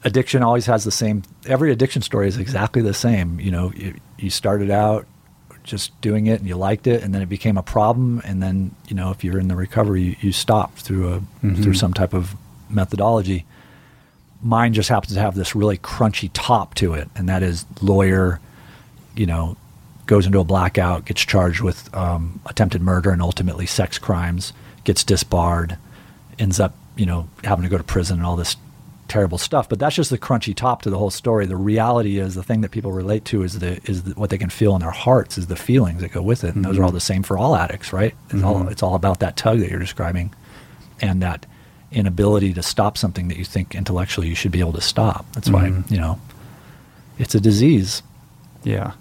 addiction 0.07 0.41
always 0.41 0.65
has 0.65 0.83
the 0.83 0.91
same. 0.91 1.23
Every 1.45 1.71
addiction 1.71 2.01
story 2.01 2.27
is 2.27 2.37
exactly 2.37 2.81
the 2.81 2.93
same. 2.93 3.39
You 3.39 3.51
know, 3.51 3.71
you, 3.75 3.93
you 4.17 4.29
started 4.29 4.71
out 4.71 5.05
just 5.63 5.99
doing 6.01 6.27
it 6.27 6.39
and 6.39 6.47
you 6.47 6.55
liked 6.55 6.87
it, 6.87 7.03
and 7.03 7.13
then 7.13 7.21
it 7.21 7.27
became 7.27 7.57
a 7.57 7.63
problem, 7.63 8.21
and 8.25 8.41
then 8.41 8.73
you 8.87 8.95
know, 8.95 9.11
if 9.11 9.23
you're 9.23 9.39
in 9.39 9.49
the 9.49 9.55
recovery, 9.55 10.01
you, 10.01 10.15
you 10.21 10.31
stopped 10.31 10.79
through 10.79 11.13
a 11.13 11.19
mm-hmm. 11.19 11.61
through 11.61 11.73
some 11.73 11.93
type 11.93 12.13
of 12.13 12.35
methodology. 12.69 13.45
Mine 14.41 14.73
just 14.73 14.89
happens 14.89 15.13
to 15.13 15.19
have 15.19 15.35
this 15.35 15.55
really 15.55 15.77
crunchy 15.77 16.29
top 16.33 16.73
to 16.75 16.93
it, 16.93 17.09
and 17.15 17.27
that 17.27 17.43
is 17.43 17.65
lawyer, 17.81 18.39
you 19.15 19.25
know, 19.25 19.57
goes 20.05 20.25
into 20.25 20.39
a 20.39 20.43
blackout, 20.43 21.05
gets 21.05 21.21
charged 21.21 21.61
with 21.61 21.93
um, 21.93 22.39
attempted 22.45 22.81
murder 22.81 23.11
and 23.11 23.21
ultimately 23.21 23.65
sex 23.65 23.97
crimes, 23.97 24.53
gets 24.85 25.03
disbarred, 25.03 25.77
ends 26.39 26.59
up, 26.59 26.75
you 26.95 27.05
know, 27.05 27.27
having 27.43 27.63
to 27.63 27.69
go 27.69 27.77
to 27.77 27.83
prison 27.83 28.17
and 28.17 28.25
all 28.25 28.37
this 28.37 28.55
terrible 29.07 29.37
stuff. 29.37 29.69
But 29.69 29.79
that's 29.79 29.95
just 29.95 30.09
the 30.09 30.17
crunchy 30.17 30.55
top 30.55 30.81
to 30.83 30.89
the 30.89 30.97
whole 30.97 31.09
story. 31.09 31.45
The 31.45 31.55
reality 31.55 32.19
is 32.19 32.35
the 32.35 32.43
thing 32.43 32.61
that 32.61 32.71
people 32.71 32.91
relate 32.91 33.25
to 33.25 33.43
is 33.43 33.59
the 33.59 33.79
is 33.89 34.03
the, 34.03 34.13
what 34.13 34.29
they 34.29 34.37
can 34.37 34.49
feel 34.49 34.75
in 34.75 34.81
their 34.81 34.91
hearts 34.91 35.37
is 35.37 35.47
the 35.47 35.55
feelings 35.55 36.01
that 36.01 36.11
go 36.11 36.21
with 36.21 36.43
it, 36.43 36.55
and 36.55 36.63
mm-hmm. 36.63 36.71
those 36.71 36.79
are 36.79 36.83
all 36.83 36.91
the 36.91 36.99
same 36.99 37.23
for 37.23 37.37
all 37.37 37.55
addicts, 37.55 37.93
right? 37.93 38.13
It's 38.25 38.35
mm-hmm. 38.35 38.45
all 38.45 38.67
it's 38.67 38.83
all 38.83 38.95
about 38.95 39.19
that 39.19 39.37
tug 39.37 39.59
that 39.59 39.69
you're 39.69 39.79
describing, 39.79 40.33
and 41.01 41.21
that 41.21 41.45
inability 41.91 42.53
to 42.53 42.61
stop 42.61 42.97
something 42.97 43.29
that 43.29 43.37
you 43.37 43.45
think 43.45 43.73
intellectually 43.73 44.27
you 44.27 44.35
should 44.35 44.51
be 44.51 44.59
able 44.59 44.73
to 44.73 44.81
stop. 44.81 45.25
That's 45.33 45.49
mm-hmm. 45.49 45.81
why 45.81 45.83
you 45.89 45.99
know 45.99 46.19
it's 47.17 47.35
a 47.35 47.39
disease. 47.39 48.03
Yeah. 48.63 48.93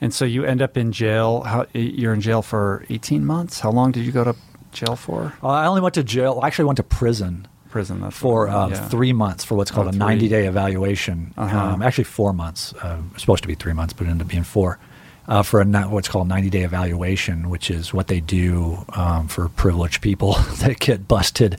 And 0.00 0.12
so 0.12 0.24
you 0.24 0.44
end 0.44 0.60
up 0.62 0.76
in 0.76 0.90
jail. 0.90 1.42
How, 1.42 1.66
you're 1.72 2.12
in 2.12 2.20
jail 2.20 2.42
for 2.42 2.84
18 2.90 3.24
months. 3.24 3.60
How 3.60 3.70
long 3.70 3.92
did 3.92 4.04
you 4.04 4.10
go 4.10 4.24
to 4.24 4.34
jail 4.72 4.96
for? 4.96 5.32
Uh, 5.42 5.48
I 5.48 5.66
only 5.66 5.80
went 5.80 5.94
to 5.94 6.02
jail. 6.02 6.40
I 6.42 6.48
actually 6.48 6.64
went 6.64 6.78
to 6.78 6.82
prison. 6.82 7.46
Prison 7.72 8.10
for 8.10 8.48
uh, 8.48 8.68
yeah. 8.68 8.88
three 8.88 9.12
months 9.12 9.44
for 9.44 9.54
what's 9.56 9.70
called 9.70 9.86
oh, 9.86 9.90
a 9.90 9.92
90 9.92 10.28
day 10.28 10.46
evaluation. 10.46 11.32
Uh-huh. 11.36 11.58
Um, 11.58 11.82
actually, 11.82 12.04
four 12.04 12.32
months. 12.32 12.74
Uh, 12.74 12.98
supposed 13.16 13.42
to 13.42 13.48
be 13.48 13.54
three 13.54 13.72
months, 13.72 13.94
but 13.94 14.06
it 14.06 14.10
ended 14.10 14.26
up 14.26 14.30
being 14.30 14.44
four. 14.44 14.78
Uh, 15.26 15.42
for 15.42 15.60
a 15.60 15.64
what's 15.88 16.08
called 16.08 16.28
90 16.28 16.50
day 16.50 16.62
evaluation, 16.62 17.48
which 17.48 17.70
is 17.70 17.94
what 17.94 18.08
they 18.08 18.20
do 18.20 18.84
um, 18.90 19.26
for 19.26 19.48
privileged 19.48 20.02
people 20.02 20.34
that 20.60 20.78
get 20.78 21.08
busted. 21.08 21.58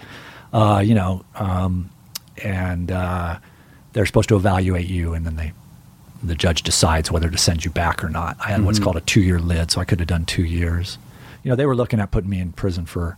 Uh, 0.53 0.83
you 0.85 0.93
know, 0.93 1.25
um, 1.35 1.89
and 2.43 2.91
uh, 2.91 3.39
they're 3.93 4.05
supposed 4.05 4.29
to 4.29 4.35
evaluate 4.35 4.87
you, 4.87 5.13
and 5.13 5.25
then 5.25 5.35
they 5.35 5.51
the 6.23 6.35
judge 6.35 6.61
decides 6.61 7.11
whether 7.11 7.29
to 7.29 7.37
send 7.37 7.65
you 7.65 7.71
back 7.71 8.03
or 8.03 8.09
not. 8.09 8.37
I 8.39 8.49
had 8.49 8.57
mm-hmm. 8.57 8.65
what's 8.67 8.79
called 8.79 8.97
a 8.97 9.01
two 9.01 9.21
year 9.21 9.39
lid, 9.39 9.71
so 9.71 9.81
I 9.81 9.85
could 9.85 9.99
have 9.99 10.07
done 10.07 10.25
two 10.25 10.45
years. 10.45 10.97
You 11.43 11.49
know, 11.49 11.55
they 11.55 11.65
were 11.65 11.75
looking 11.75 11.99
at 11.99 12.11
putting 12.11 12.29
me 12.29 12.39
in 12.39 12.53
prison 12.53 12.85
for, 12.85 13.17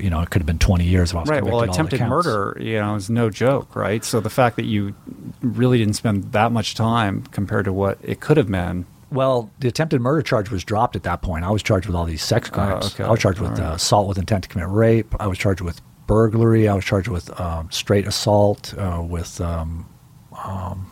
you 0.00 0.10
know, 0.10 0.20
it 0.20 0.30
could 0.30 0.40
have 0.40 0.46
been 0.46 0.58
20 0.58 0.84
years 0.84 1.10
if 1.10 1.16
I 1.16 1.20
was 1.20 1.28
right. 1.28 1.44
Well, 1.44 1.60
attempted 1.60 2.00
murder, 2.00 2.56
you 2.60 2.78
know, 2.78 2.94
is 2.94 3.10
no 3.10 3.30
joke, 3.30 3.74
right? 3.76 4.04
So 4.04 4.20
the 4.20 4.30
fact 4.30 4.56
that 4.56 4.64
you 4.64 4.94
really 5.42 5.78
didn't 5.78 5.94
spend 5.94 6.32
that 6.32 6.52
much 6.52 6.74
time 6.74 7.22
compared 7.26 7.64
to 7.66 7.72
what 7.72 7.98
it 8.02 8.20
could 8.20 8.36
have 8.36 8.50
been. 8.50 8.86
Well, 9.10 9.50
the 9.60 9.68
attempted 9.68 10.00
murder 10.00 10.22
charge 10.22 10.50
was 10.50 10.64
dropped 10.64 10.96
at 10.96 11.04
that 11.04 11.22
point. 11.22 11.44
I 11.44 11.50
was 11.50 11.62
charged 11.62 11.86
with 11.86 11.94
all 11.94 12.04
these 12.04 12.22
sex 12.22 12.48
oh, 12.50 12.54
crimes. 12.54 12.84
Uh, 12.84 12.88
okay. 12.88 13.04
I 13.04 13.10
was 13.10 13.20
charged 13.20 13.40
with 13.40 13.58
right. 13.58 13.70
uh, 13.70 13.74
assault 13.74 14.08
with 14.08 14.18
intent 14.18 14.44
to 14.44 14.48
commit 14.48 14.68
rape. 14.68 15.14
I 15.20 15.26
was 15.26 15.38
charged 15.38 15.60
with 15.60 15.80
burglary. 16.06 16.68
I 16.68 16.74
was 16.74 16.84
charged 16.84 17.08
with 17.08 17.38
um, 17.40 17.70
straight 17.70 18.06
assault, 18.06 18.74
uh, 18.76 19.02
with 19.06 19.40
um, 19.40 19.88
um, 20.36 20.90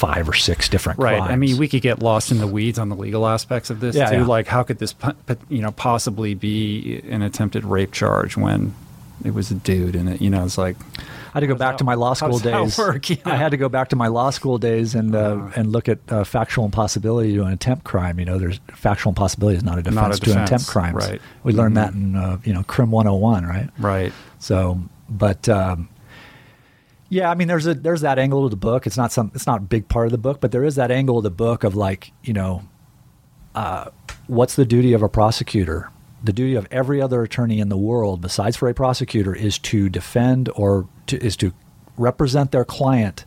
five 0.00 0.26
or 0.26 0.32
six 0.32 0.66
different 0.70 0.98
right. 0.98 1.18
Crimes. 1.18 1.30
I 1.30 1.36
mean, 1.36 1.58
we 1.58 1.68
could 1.68 1.82
get 1.82 1.98
lost 1.98 2.30
in 2.32 2.38
the 2.38 2.46
weeds 2.46 2.78
on 2.78 2.88
the 2.88 2.96
legal 2.96 3.26
aspects 3.26 3.68
of 3.68 3.80
this 3.80 3.94
yeah, 3.94 4.08
too. 4.08 4.16
Yeah. 4.16 4.26
Like, 4.26 4.46
how 4.46 4.62
could 4.62 4.78
this, 4.78 4.94
you 5.50 5.60
know, 5.60 5.72
possibly 5.72 6.32
be 6.32 7.02
an 7.10 7.20
attempted 7.20 7.66
rape 7.66 7.92
charge 7.92 8.34
when 8.34 8.74
it 9.26 9.34
was 9.34 9.50
a 9.50 9.54
dude 9.54 9.94
and 9.94 10.08
it, 10.08 10.22
you 10.22 10.30
know, 10.30 10.42
it's 10.42 10.56
like. 10.56 10.76
I 10.98 11.34
had 11.34 11.40
to 11.40 11.46
go 11.46 11.54
back 11.54 11.74
that, 11.74 11.78
to 11.78 11.84
my 11.84 11.94
law 11.94 12.14
school 12.14 12.38
days. 12.38 12.80
Yeah. 13.08 13.18
I 13.26 13.36
had 13.36 13.50
to 13.50 13.58
go 13.58 13.68
back 13.68 13.90
to 13.90 13.96
my 13.96 14.08
law 14.08 14.30
school 14.30 14.56
days 14.56 14.94
and 14.94 15.14
uh, 15.14 15.18
uh, 15.18 15.52
and 15.54 15.70
look 15.70 15.88
at 15.88 15.98
uh, 16.08 16.24
factual 16.24 16.64
impossibility 16.64 17.34
to 17.34 17.42
an 17.42 17.52
attempt 17.52 17.84
crime. 17.84 18.18
You 18.18 18.24
know, 18.24 18.38
there's 18.38 18.58
factual 18.68 19.10
impossibility 19.10 19.58
is 19.58 19.62
not 19.62 19.78
a 19.78 19.82
defense, 19.82 19.94
not 19.94 20.14
a 20.14 20.18
defense 20.18 20.32
to 20.32 20.38
an 20.38 20.44
attempt 20.44 20.66
crime. 20.66 20.96
Right. 20.96 21.20
We 21.44 21.52
learned 21.52 21.76
mm-hmm. 21.76 22.14
that 22.14 22.24
in 22.24 22.32
uh, 22.32 22.38
you 22.42 22.54
know 22.54 22.62
Crim 22.64 22.90
101, 22.90 23.44
right? 23.44 23.68
Right. 23.78 24.12
So, 24.38 24.80
but 25.08 25.48
um, 25.48 25.88
yeah, 27.10 27.28
I 27.28 27.34
mean, 27.34 27.48
there's 27.48 27.66
a 27.66 27.74
there's 27.74 28.02
that 28.02 28.20
angle 28.20 28.44
of 28.44 28.52
the 28.52 28.56
book. 28.56 28.86
It's 28.86 28.96
not 28.96 29.10
some 29.10 29.32
it's 29.34 29.46
not 29.46 29.58
a 29.58 29.64
big 29.64 29.88
part 29.88 30.06
of 30.06 30.12
the 30.12 30.18
book, 30.18 30.40
but 30.40 30.52
there 30.52 30.64
is 30.64 30.76
that 30.76 30.92
angle 30.92 31.18
of 31.18 31.24
the 31.24 31.30
book 31.30 31.64
of 31.64 31.74
like 31.74 32.12
you 32.22 32.32
know, 32.32 32.62
uh, 33.54 33.90
what's 34.28 34.54
the 34.54 34.64
duty 34.64 34.92
of 34.92 35.02
a 35.02 35.08
prosecutor? 35.08 35.90
The 36.22 36.32
duty 36.32 36.54
of 36.54 36.68
every 36.70 37.02
other 37.02 37.22
attorney 37.22 37.58
in 37.58 37.68
the 37.68 37.76
world, 37.76 38.20
besides 38.20 38.56
for 38.56 38.68
a 38.68 38.74
prosecutor, 38.74 39.34
is 39.34 39.58
to 39.58 39.88
defend 39.88 40.48
or 40.54 40.86
to, 41.08 41.18
is 41.22 41.36
to 41.38 41.52
represent 41.96 42.52
their 42.52 42.64
client 42.64 43.24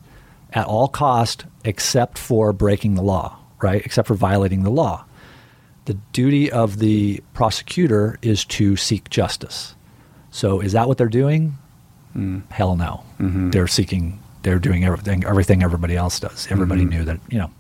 at 0.53 0.65
all 0.65 0.87
cost, 0.87 1.45
except 1.65 2.17
for 2.17 2.53
breaking 2.53 2.95
the 2.95 3.01
law, 3.01 3.37
right? 3.61 3.85
Except 3.85 4.07
for 4.07 4.13
violating 4.13 4.63
the 4.63 4.69
law. 4.69 5.05
The 5.85 5.95
duty 6.13 6.49
of 6.49 6.79
the 6.79 7.21
prosecutor 7.33 8.17
is 8.21 8.45
to 8.45 8.77
seek 8.77 9.09
justice. 9.09 9.75
So, 10.31 10.61
is 10.61 10.71
that 10.71 10.87
what 10.87 10.97
they're 10.97 11.07
doing? 11.09 11.57
Mm. 12.15 12.49
Hell 12.51 12.75
no. 12.75 13.03
Mm-hmm. 13.19 13.51
They're 13.51 13.67
seeking. 13.67 14.19
They're 14.43 14.59
doing 14.59 14.83
everything. 14.83 15.23
Everything 15.23 15.63
everybody 15.63 15.95
else 15.95 16.19
does. 16.19 16.47
Everybody 16.49 16.81
mm-hmm. 16.81 16.89
knew 16.89 17.05
that. 17.05 17.19
You 17.29 17.39
know, 17.39 17.51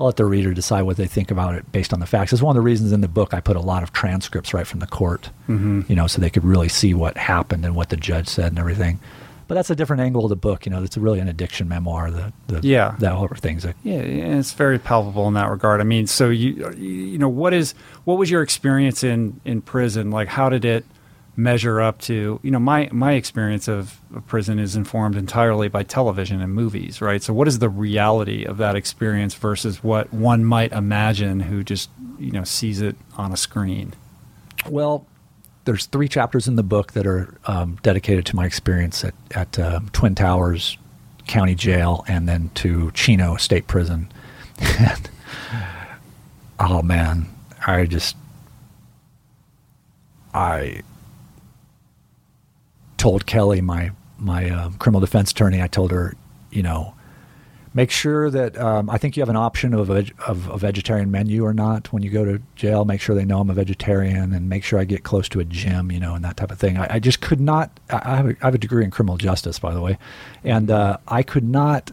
I'll 0.00 0.06
let 0.06 0.16
the 0.16 0.24
reader 0.24 0.54
decide 0.54 0.82
what 0.82 0.96
they 0.96 1.06
think 1.06 1.30
about 1.30 1.54
it 1.54 1.70
based 1.72 1.92
on 1.92 2.00
the 2.00 2.06
facts. 2.06 2.32
It's 2.32 2.42
one 2.42 2.56
of 2.56 2.60
the 2.60 2.64
reasons 2.64 2.92
in 2.92 3.00
the 3.00 3.08
book 3.08 3.34
I 3.34 3.40
put 3.40 3.56
a 3.56 3.60
lot 3.60 3.82
of 3.82 3.92
transcripts 3.92 4.54
right 4.54 4.66
from 4.66 4.80
the 4.80 4.86
court, 4.86 5.30
mm-hmm. 5.48 5.82
you 5.88 5.96
know, 5.96 6.06
so 6.06 6.20
they 6.20 6.30
could 6.30 6.44
really 6.44 6.68
see 6.68 6.94
what 6.94 7.16
happened 7.16 7.64
and 7.64 7.74
what 7.74 7.88
the 7.88 7.96
judge 7.96 8.28
said 8.28 8.46
and 8.46 8.58
everything. 8.58 9.00
But 9.48 9.54
that's 9.54 9.70
a 9.70 9.74
different 9.74 10.02
angle 10.02 10.24
of 10.24 10.28
the 10.28 10.36
book. 10.36 10.66
You 10.66 10.70
know, 10.70 10.82
it's 10.82 10.96
really 10.96 11.20
an 11.20 11.28
addiction 11.28 11.68
memoir. 11.68 12.10
The, 12.10 12.32
the 12.48 12.60
yeah, 12.62 12.94
that 12.98 13.14
whole 13.14 13.28
things. 13.28 13.62
That, 13.62 13.76
yeah, 13.82 13.96
it's 13.96 14.52
very 14.52 14.78
palpable 14.78 15.26
in 15.26 15.34
that 15.34 15.50
regard. 15.50 15.80
I 15.80 15.84
mean, 15.84 16.06
so 16.06 16.28
you 16.28 16.70
you 16.76 17.16
know, 17.16 17.30
what 17.30 17.54
is 17.54 17.72
what 18.04 18.18
was 18.18 18.30
your 18.30 18.42
experience 18.42 19.02
in 19.02 19.40
in 19.46 19.62
prison? 19.62 20.10
Like, 20.10 20.28
how 20.28 20.50
did 20.50 20.66
it? 20.66 20.84
Measure 21.38 21.80
up 21.80 22.00
to 22.00 22.40
you 22.42 22.50
know 22.50 22.58
my 22.58 22.88
my 22.92 23.12
experience 23.12 23.68
of, 23.68 24.00
prison 24.26 24.58
is 24.58 24.74
informed 24.74 25.14
entirely 25.14 25.68
by 25.68 25.82
television 25.82 26.40
and 26.42 26.52
movies 26.52 27.00
right? 27.00 27.22
So 27.22 27.32
what 27.32 27.46
is 27.46 27.60
the 27.60 27.68
reality 27.68 28.44
of 28.44 28.56
that 28.58 28.74
experience 28.74 29.34
versus 29.34 29.82
what 29.82 30.12
one 30.12 30.44
might 30.44 30.72
imagine 30.72 31.40
who 31.40 31.62
just 31.62 31.90
you 32.18 32.32
know 32.32 32.44
sees 32.44 32.80
it 32.80 32.96
on 33.16 33.32
a 33.32 33.36
screen? 33.36 33.94
Well 34.68 35.06
there's 35.64 35.86
three 35.86 36.08
chapters 36.08 36.48
in 36.48 36.56
the 36.56 36.62
book 36.62 36.92
that 36.92 37.06
are 37.06 37.34
um, 37.44 37.78
dedicated 37.82 38.24
to 38.24 38.34
my 38.34 38.46
experience 38.46 39.04
at, 39.04 39.14
at 39.32 39.58
uh, 39.58 39.80
twin 39.92 40.14
towers 40.14 40.76
county 41.26 41.54
jail 41.54 42.04
and 42.08 42.28
then 42.28 42.50
to 42.54 42.90
chino 42.92 43.36
state 43.36 43.66
prison. 43.66 44.10
And 44.78 45.10
oh 46.60 46.82
man 46.82 47.26
i 47.66 47.86
just 47.86 48.16
i 50.34 50.82
told 52.98 53.24
Kelly, 53.26 53.60
my 53.62 53.92
my 54.18 54.50
um, 54.50 54.74
criminal 54.74 55.00
defense 55.00 55.30
attorney, 55.30 55.62
I 55.62 55.68
told 55.68 55.92
her, 55.92 56.14
you 56.50 56.62
know, 56.62 56.94
make 57.72 57.90
sure 57.90 58.30
that 58.30 58.58
um, 58.58 58.90
I 58.90 58.98
think 58.98 59.16
you 59.16 59.20
have 59.20 59.28
an 59.28 59.36
option 59.36 59.72
of 59.72 59.88
a, 59.88 60.04
of 60.26 60.48
a 60.48 60.58
vegetarian 60.58 61.10
menu 61.10 61.44
or 61.44 61.54
not 61.54 61.92
when 61.92 62.02
you 62.02 62.10
go 62.10 62.24
to 62.24 62.42
jail. 62.56 62.84
Make 62.84 63.00
sure 63.00 63.14
they 63.14 63.24
know 63.24 63.40
I'm 63.40 63.50
a 63.50 63.54
vegetarian, 63.54 64.34
and 64.34 64.48
make 64.48 64.64
sure 64.64 64.78
I 64.78 64.84
get 64.84 65.04
close 65.04 65.28
to 65.30 65.40
a 65.40 65.44
gym, 65.44 65.92
you 65.92 66.00
know, 66.00 66.14
and 66.14 66.24
that 66.24 66.36
type 66.36 66.50
of 66.50 66.58
thing. 66.58 66.76
I, 66.76 66.96
I 66.96 66.98
just 66.98 67.20
could 67.20 67.40
not. 67.40 67.78
I 67.88 68.16
have, 68.16 68.26
a, 68.26 68.36
I 68.42 68.46
have 68.46 68.54
a 68.54 68.58
degree 68.58 68.84
in 68.84 68.90
criminal 68.90 69.16
justice, 69.16 69.58
by 69.58 69.72
the 69.72 69.80
way, 69.80 69.96
and 70.44 70.70
uh, 70.70 70.98
I 71.06 71.22
could 71.22 71.44
not. 71.44 71.92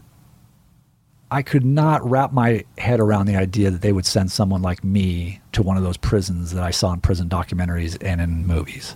I 1.28 1.42
could 1.42 1.64
not 1.64 2.08
wrap 2.08 2.32
my 2.32 2.64
head 2.78 3.00
around 3.00 3.26
the 3.26 3.34
idea 3.34 3.72
that 3.72 3.82
they 3.82 3.92
would 3.92 4.06
send 4.06 4.30
someone 4.30 4.62
like 4.62 4.84
me 4.84 5.40
to 5.52 5.62
one 5.62 5.76
of 5.76 5.82
those 5.82 5.96
prisons 5.96 6.52
that 6.52 6.62
I 6.62 6.70
saw 6.70 6.92
in 6.92 7.00
prison 7.00 7.28
documentaries 7.28 7.98
and 8.00 8.20
in 8.20 8.46
movies. 8.46 8.94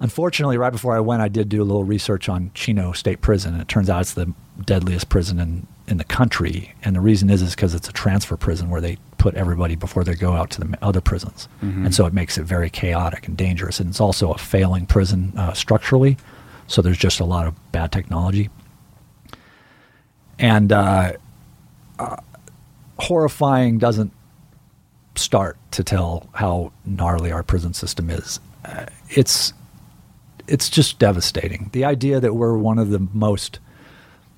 Unfortunately, 0.00 0.56
right 0.56 0.72
before 0.72 0.96
I 0.96 1.00
went, 1.00 1.20
I 1.20 1.28
did 1.28 1.50
do 1.50 1.62
a 1.62 1.64
little 1.64 1.84
research 1.84 2.28
on 2.28 2.50
Chino 2.54 2.92
State 2.92 3.20
Prison, 3.20 3.52
and 3.52 3.62
it 3.62 3.68
turns 3.68 3.90
out 3.90 4.00
it's 4.00 4.14
the 4.14 4.32
deadliest 4.64 5.10
prison 5.10 5.38
in, 5.38 5.66
in 5.88 5.98
the 5.98 6.04
country. 6.04 6.74
And 6.82 6.96
the 6.96 7.00
reason 7.00 7.28
is 7.28 7.42
is 7.42 7.54
because 7.54 7.74
it's 7.74 7.88
a 7.88 7.92
transfer 7.92 8.38
prison 8.38 8.70
where 8.70 8.80
they 8.80 8.96
put 9.18 9.34
everybody 9.34 9.76
before 9.76 10.02
they 10.02 10.14
go 10.14 10.32
out 10.32 10.48
to 10.52 10.60
the 10.62 10.78
other 10.80 11.02
prisons, 11.02 11.48
mm-hmm. 11.62 11.84
and 11.84 11.94
so 11.94 12.06
it 12.06 12.14
makes 12.14 12.38
it 12.38 12.44
very 12.44 12.70
chaotic 12.70 13.28
and 13.28 13.36
dangerous. 13.36 13.78
And 13.78 13.90
it's 13.90 14.00
also 14.00 14.32
a 14.32 14.38
failing 14.38 14.86
prison 14.86 15.34
uh, 15.36 15.52
structurally, 15.52 16.16
so 16.66 16.80
there's 16.80 16.96
just 16.96 17.20
a 17.20 17.26
lot 17.26 17.46
of 17.46 17.72
bad 17.72 17.92
technology. 17.92 18.48
And 20.38 20.72
uh, 20.72 21.12
uh, 21.98 22.16
horrifying 22.98 23.76
doesn't 23.76 24.12
start 25.14 25.58
to 25.72 25.84
tell 25.84 26.30
how 26.32 26.72
gnarly 26.86 27.30
our 27.30 27.42
prison 27.42 27.74
system 27.74 28.08
is. 28.08 28.40
Uh, 28.64 28.86
it's 29.10 29.52
it's 30.46 30.70
just 30.70 30.98
devastating. 30.98 31.70
The 31.72 31.84
idea 31.84 32.20
that 32.20 32.34
we're 32.34 32.56
one 32.56 32.78
of 32.78 32.90
the 32.90 33.06
most 33.12 33.58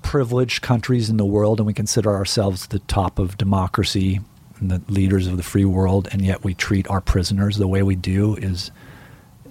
privileged 0.02 0.62
countries 0.62 1.08
in 1.08 1.16
the 1.16 1.24
world 1.24 1.60
and 1.60 1.66
we 1.66 1.72
consider 1.72 2.12
ourselves 2.12 2.66
the 2.66 2.80
top 2.80 3.18
of 3.18 3.38
democracy 3.38 4.20
and 4.58 4.70
the 4.70 4.82
leaders 4.92 5.26
of 5.26 5.36
the 5.36 5.42
free 5.42 5.64
world, 5.64 6.08
and 6.12 6.22
yet 6.22 6.44
we 6.44 6.54
treat 6.54 6.88
our 6.88 7.00
prisoners 7.00 7.56
the 7.56 7.68
way 7.68 7.82
we 7.82 7.96
do 7.96 8.36
is 8.36 8.70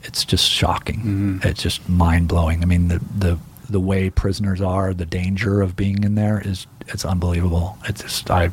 it's 0.03 0.25
just 0.25 0.49
shocking. 0.49 0.97
Mm-hmm. 0.97 1.47
It's 1.47 1.61
just 1.61 1.87
mind 1.87 2.27
blowing. 2.27 2.63
I 2.63 2.65
mean, 2.65 2.87
the, 2.87 2.99
the 3.17 3.37
the 3.69 3.79
way 3.79 4.09
prisoners 4.09 4.59
are, 4.61 4.93
the 4.93 5.05
danger 5.05 5.61
of 5.61 5.77
being 5.77 6.03
in 6.03 6.15
there 6.15 6.41
is 6.43 6.67
it's 6.87 7.05
unbelievable. 7.05 7.77
It's 7.87 8.01
just 8.01 8.29
I, 8.29 8.51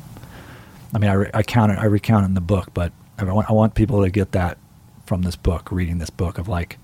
I 0.94 0.98
mean, 0.98 1.10
I, 1.10 1.30
I 1.34 1.42
count 1.42 1.72
it, 1.72 1.78
I 1.78 1.86
recount 1.86 2.22
it 2.24 2.28
in 2.28 2.34
the 2.34 2.40
book, 2.40 2.68
but 2.72 2.92
I 3.18 3.24
want, 3.24 3.50
I 3.50 3.52
want 3.52 3.74
people 3.74 4.04
to 4.04 4.10
get 4.10 4.32
that 4.32 4.58
from 5.06 5.22
this 5.22 5.34
book, 5.34 5.72
reading 5.72 5.98
this 5.98 6.10
book 6.10 6.38
of 6.38 6.46
like, 6.46 6.78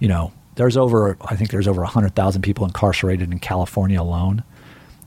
you 0.00 0.08
know, 0.08 0.32
there's 0.60 0.76
over, 0.76 1.16
I 1.22 1.36
think 1.36 1.50
there's 1.50 1.66
over 1.66 1.80
100,000 1.80 2.42
people 2.42 2.66
incarcerated 2.66 3.32
in 3.32 3.38
California 3.38 3.98
alone. 3.98 4.44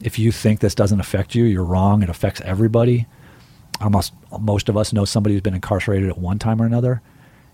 If 0.01 0.17
you 0.17 0.31
think 0.31 0.61
this 0.61 0.73
doesn't 0.73 0.99
affect 0.99 1.35
you, 1.35 1.43
you're 1.43 1.63
wrong. 1.63 2.01
It 2.01 2.09
affects 2.09 2.41
everybody. 2.41 3.05
Almost 3.79 4.13
most 4.39 4.67
of 4.67 4.75
us 4.75 4.93
know 4.93 5.05
somebody 5.05 5.35
who's 5.35 5.43
been 5.43 5.53
incarcerated 5.53 6.09
at 6.09 6.17
one 6.17 6.39
time 6.39 6.59
or 6.59 6.65
another. 6.65 7.03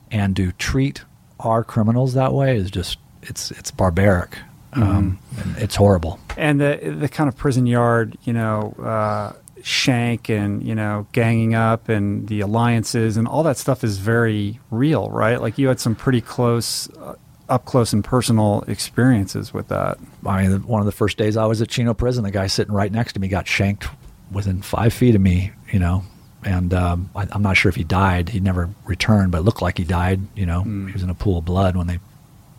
And 0.10 0.34
to 0.38 0.54
treat 0.54 1.04
our 1.42 1.62
criminals 1.62 2.14
that 2.14 2.32
way 2.32 2.56
is 2.56 2.72
just, 2.72 3.00
it's, 3.24 3.52
it's 3.52 3.70
barbaric. 3.70 4.32
Mm-hmm. 4.72 4.82
Um, 4.82 5.20
it's 5.58 5.76
horrible. 5.76 6.22
And 6.38 6.62
the, 6.62 6.96
the 6.98 7.10
kind 7.10 7.28
of 7.28 7.36
prison 7.36 7.68
yard, 7.68 8.18
you 8.24 8.32
know, 8.32 8.76
uh, 8.82 9.34
shank 9.62 10.30
and 10.30 10.64
you 10.64 10.74
know 10.74 11.06
ganging 11.12 11.54
up 11.54 11.90
and 11.90 12.30
the 12.30 12.40
alliances 12.40 13.18
and 13.18 13.28
all 13.28 13.44
that 13.44 13.58
stuff 13.58 13.84
is 13.84 13.98
very 13.98 14.58
real 14.72 15.10
right 15.10 15.42
like 15.42 15.58
you 15.58 15.68
had 15.68 15.82
some 15.82 15.96
pretty 15.96 16.22
close 16.22 16.90
uh, 16.92 17.14
up 17.50 17.66
close 17.66 17.94
and 17.94 18.04
personal 18.04 18.64
experiences 18.68 19.54
with 19.54 19.68
that. 19.70 19.98
I 20.26 20.48
mean, 20.48 20.62
one 20.68 20.80
of 20.80 20.86
the 20.86 20.92
first 20.92 21.18
days 21.18 21.36
I 21.36 21.46
was 21.46 21.62
at 21.62 21.70
Chino 21.70 21.94
Prison, 21.94 22.24
the 22.24 22.32
guy 22.32 22.48
sitting 22.48 22.74
right 22.74 22.92
next 22.92 23.14
to 23.14 23.20
me 23.20 23.28
got 23.28 23.48
shanked 23.48 23.88
within 24.32 24.62
five 24.62 24.94
feet 24.94 25.16
of 25.16 25.22
me, 25.22 25.52
you 25.72 25.80
know, 25.80 26.04
and 26.44 26.74
um, 26.74 27.10
I, 27.16 27.28
am 27.32 27.42
not 27.42 27.58
sure 27.58 27.70
if 27.70 27.76
he 27.76 27.84
died. 27.84 28.30
He 28.30 28.40
never 28.40 28.70
returned, 28.86 29.32
but 29.32 29.40
it 29.40 29.42
looked 29.42 29.62
like 29.62 29.78
he 29.78 29.84
died. 29.84 30.22
You 30.36 30.46
know, 30.46 30.64
mm. 30.64 30.88
he 30.88 30.94
was 30.94 31.04
in 31.04 31.10
a 31.10 31.16
pool 31.16 31.40
of 31.40 31.46
blood 31.46 31.76
when 31.76 31.88
they 31.88 32.00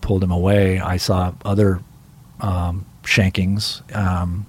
pulled 0.00 0.22
him 0.22 0.30
away. 0.30 0.80
I 0.80 0.96
saw 0.96 1.32
other 1.44 1.80
um, 2.40 2.84
shankings. 3.02 3.82
Um, 3.94 4.46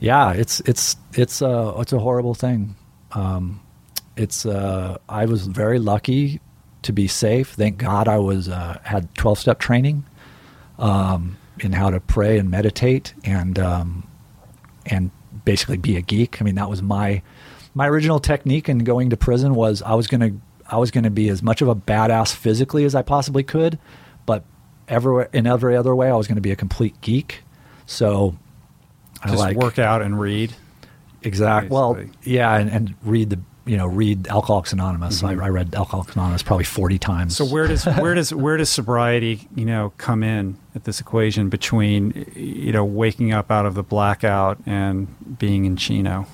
yeah, 0.00 0.32
it's 0.32 0.60
it's 0.60 0.96
it's 1.12 1.42
a 1.42 1.74
it's 1.78 1.92
a 1.92 1.98
horrible 1.98 2.34
thing. 2.34 2.74
Um, 3.12 3.60
it's 4.16 4.46
uh, 4.46 4.98
I 5.08 5.26
was 5.26 5.46
very 5.46 5.78
lucky 5.78 6.40
to 6.84 6.92
be 6.92 7.08
safe. 7.08 7.50
Thank 7.50 7.78
God 7.78 8.08
I 8.08 8.18
was 8.18 8.48
uh, 8.48 8.78
had 8.84 9.14
twelve 9.14 9.38
step 9.38 9.58
training 9.58 10.04
um, 10.78 11.36
in 11.60 11.72
how 11.72 11.90
to 11.90 12.00
pray 12.00 12.38
and 12.38 12.50
meditate 12.50 13.14
and 13.24 13.58
um, 13.58 14.08
and 14.86 15.10
basically 15.44 15.76
be 15.76 15.96
a 15.96 16.02
geek. 16.02 16.40
I 16.40 16.44
mean 16.44 16.54
that 16.56 16.70
was 16.70 16.82
my 16.82 17.22
my 17.74 17.88
original 17.88 18.20
technique 18.20 18.68
in 18.68 18.78
going 18.78 19.10
to 19.10 19.16
prison 19.16 19.54
was 19.54 19.82
I 19.82 19.94
was 19.94 20.06
gonna 20.06 20.32
I 20.66 20.78
was 20.78 20.90
gonna 20.90 21.10
be 21.10 21.28
as 21.28 21.42
much 21.42 21.60
of 21.62 21.68
a 21.68 21.74
badass 21.74 22.34
physically 22.34 22.84
as 22.84 22.94
I 22.94 23.02
possibly 23.02 23.42
could, 23.42 23.78
but 24.26 24.44
every 24.88 25.26
in 25.32 25.46
every 25.46 25.76
other 25.76 25.94
way 25.94 26.08
I 26.08 26.14
was 26.14 26.26
gonna 26.28 26.40
be 26.40 26.52
a 26.52 26.56
complete 26.56 27.00
geek. 27.00 27.42
So 27.86 28.36
just 29.26 29.34
I 29.34 29.36
like 29.36 29.56
work 29.56 29.78
out 29.78 30.02
and 30.02 30.18
read. 30.18 30.54
Exactly. 31.22 31.70
Well, 31.70 31.98
yeah, 32.22 32.54
and, 32.56 32.70
and 32.70 32.94
read 33.02 33.30
the 33.30 33.40
you 33.66 33.76
know 33.76 33.86
read 33.86 34.28
Alcoholics 34.28 34.72
Anonymous. 34.72 35.22
Mm-hmm. 35.22 35.40
I, 35.40 35.46
I, 35.46 35.48
read 35.48 35.74
Alcoholics 35.74 36.14
Anonymous 36.14 36.42
probably 36.42 36.64
forty 36.64 36.98
times. 36.98 37.36
So 37.36 37.44
where 37.44 37.66
does 37.66 37.84
where 37.98 38.14
does 38.14 38.32
where 38.34 38.56
does 38.56 38.70
sobriety 38.70 39.48
you 39.54 39.64
know 39.64 39.92
come 39.98 40.22
in 40.22 40.58
at 40.74 40.84
this 40.84 41.00
equation 41.00 41.48
between 41.48 42.26
you 42.34 42.72
know 42.72 42.84
waking 42.84 43.32
up 43.32 43.50
out 43.50 43.66
of 43.66 43.74
the 43.74 43.82
blackout 43.82 44.58
and 44.66 45.38
being 45.38 45.64
in 45.64 45.76
Chino? 45.76 46.26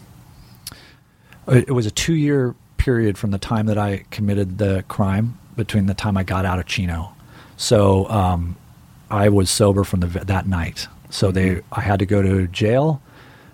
It 1.48 1.72
was 1.72 1.86
a 1.86 1.90
two 1.90 2.14
year 2.14 2.54
period 2.76 3.18
from 3.18 3.30
the 3.30 3.38
time 3.38 3.66
that 3.66 3.78
I 3.78 4.04
committed 4.10 4.58
the 4.58 4.84
crime 4.88 5.38
between 5.56 5.86
the 5.86 5.94
time 5.94 6.16
I 6.16 6.22
got 6.22 6.44
out 6.44 6.58
of 6.58 6.66
Chino. 6.66 7.12
So 7.56 8.08
um, 8.08 8.56
I 9.10 9.28
was 9.28 9.50
sober 9.50 9.84
from 9.84 10.00
the 10.00 10.06
that 10.06 10.46
night. 10.46 10.88
So 11.10 11.30
they 11.30 11.56
mm-hmm. 11.56 11.74
I 11.74 11.82
had 11.82 11.98
to 11.98 12.06
go 12.06 12.22
to 12.22 12.46
jail 12.48 13.02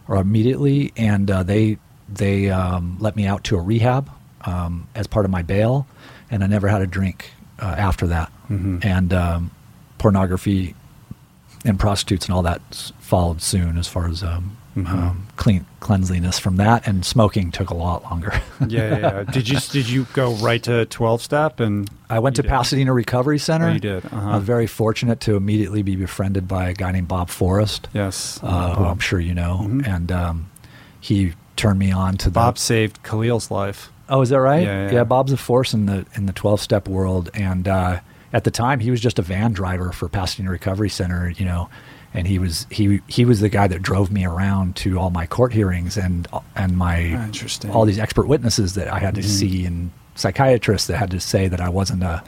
or 0.08 0.16
immediately, 0.16 0.92
and 0.96 1.30
uh, 1.30 1.42
they 1.42 1.78
they 2.08 2.50
um, 2.50 2.96
let 3.00 3.16
me 3.16 3.26
out 3.26 3.44
to 3.44 3.56
a 3.56 3.60
rehab 3.60 4.10
um, 4.44 4.88
as 4.94 5.06
part 5.06 5.24
of 5.24 5.30
my 5.30 5.42
bail, 5.42 5.86
and 6.30 6.44
I 6.44 6.46
never 6.46 6.68
had 6.68 6.82
a 6.82 6.86
drink 6.86 7.32
uh, 7.58 7.74
after 7.76 8.06
that. 8.08 8.30
Mm-hmm. 8.50 8.78
And 8.82 9.12
um, 9.12 9.50
pornography 9.98 10.74
and 11.64 11.78
prostitutes 11.78 12.26
and 12.26 12.34
all 12.34 12.42
that 12.42 12.92
followed 13.00 13.42
soon 13.42 13.76
as 13.76 13.88
far 13.88 14.08
as 14.08 14.22
um, 14.22 14.56
mm-hmm. 14.76 14.86
Um, 14.86 15.26
clean 15.36 15.66
cleanliness 15.80 16.38
from 16.38 16.56
that. 16.58 16.86
And 16.86 17.04
smoking 17.04 17.50
took 17.50 17.70
a 17.70 17.74
lot 17.74 18.04
longer. 18.04 18.40
yeah, 18.66 18.68
yeah, 18.68 18.98
yeah, 18.98 19.24
Did 19.32 19.48
you 19.48 19.58
did 19.58 19.88
you 19.88 20.06
go 20.12 20.34
right 20.34 20.62
to 20.64 20.86
twelve 20.86 21.22
step 21.22 21.60
and? 21.60 21.90
I 22.08 22.20
went 22.20 22.36
to 22.36 22.42
did. 22.42 22.48
Pasadena 22.48 22.92
Recovery 22.92 23.38
Center. 23.38 23.68
Oh, 23.68 23.72
you 23.72 23.80
did. 23.80 24.06
Uh-huh. 24.06 24.30
I 24.30 24.36
was 24.36 24.44
very 24.44 24.68
fortunate 24.68 25.18
to 25.22 25.34
immediately 25.34 25.82
be 25.82 25.96
befriended 25.96 26.46
by 26.46 26.68
a 26.68 26.72
guy 26.72 26.92
named 26.92 27.08
Bob 27.08 27.30
Forrest. 27.30 27.88
Yes, 27.92 28.38
uh, 28.44 28.76
who 28.76 28.84
I'm 28.84 29.00
sure 29.00 29.18
you 29.18 29.34
know, 29.34 29.62
mm-hmm. 29.62 29.80
and 29.84 30.12
um, 30.12 30.50
he 31.00 31.34
turned 31.56 31.78
me 31.78 31.90
on 31.92 32.16
to 32.18 32.30
Bob 32.30 32.54
the, 32.56 32.60
saved 32.60 33.02
Khalil's 33.02 33.50
life. 33.50 33.90
Oh, 34.08 34.20
is 34.22 34.28
that 34.30 34.40
right? 34.40 34.62
Yeah, 34.62 34.86
yeah. 34.86 34.92
yeah 34.92 35.04
Bob's 35.04 35.32
a 35.32 35.36
force 35.36 35.74
in 35.74 35.86
the 35.86 36.06
in 36.14 36.26
the 36.26 36.32
twelve 36.32 36.60
step 36.60 36.86
world, 36.88 37.30
and 37.34 37.66
uh, 37.66 38.00
at 38.32 38.44
the 38.44 38.50
time 38.50 38.80
he 38.80 38.90
was 38.90 39.00
just 39.00 39.18
a 39.18 39.22
van 39.22 39.52
driver 39.52 39.92
for 39.92 40.08
Pasadena 40.08 40.50
Recovery 40.50 40.88
Center, 40.90 41.30
you 41.30 41.44
know, 41.44 41.68
and 42.14 42.26
he 42.28 42.38
was 42.38 42.66
he 42.70 43.00
he 43.08 43.24
was 43.24 43.40
the 43.40 43.48
guy 43.48 43.66
that 43.66 43.82
drove 43.82 44.10
me 44.12 44.24
around 44.24 44.76
to 44.76 44.98
all 44.98 45.10
my 45.10 45.26
court 45.26 45.52
hearings 45.52 45.96
and 45.96 46.28
and 46.54 46.76
my 46.76 47.00
Interesting. 47.00 47.70
all 47.72 47.84
these 47.84 47.98
expert 47.98 48.26
witnesses 48.28 48.74
that 48.74 48.92
I 48.92 48.98
had 49.00 49.14
to 49.16 49.22
Mhm. 49.22 49.24
see 49.24 49.64
and 49.66 49.90
psychiatrists 50.14 50.86
that 50.86 50.96
had 50.96 51.10
to 51.10 51.20
say 51.20 51.48
that 51.48 51.60
I 51.60 51.68
wasn't 51.68 52.02
a 52.02 52.22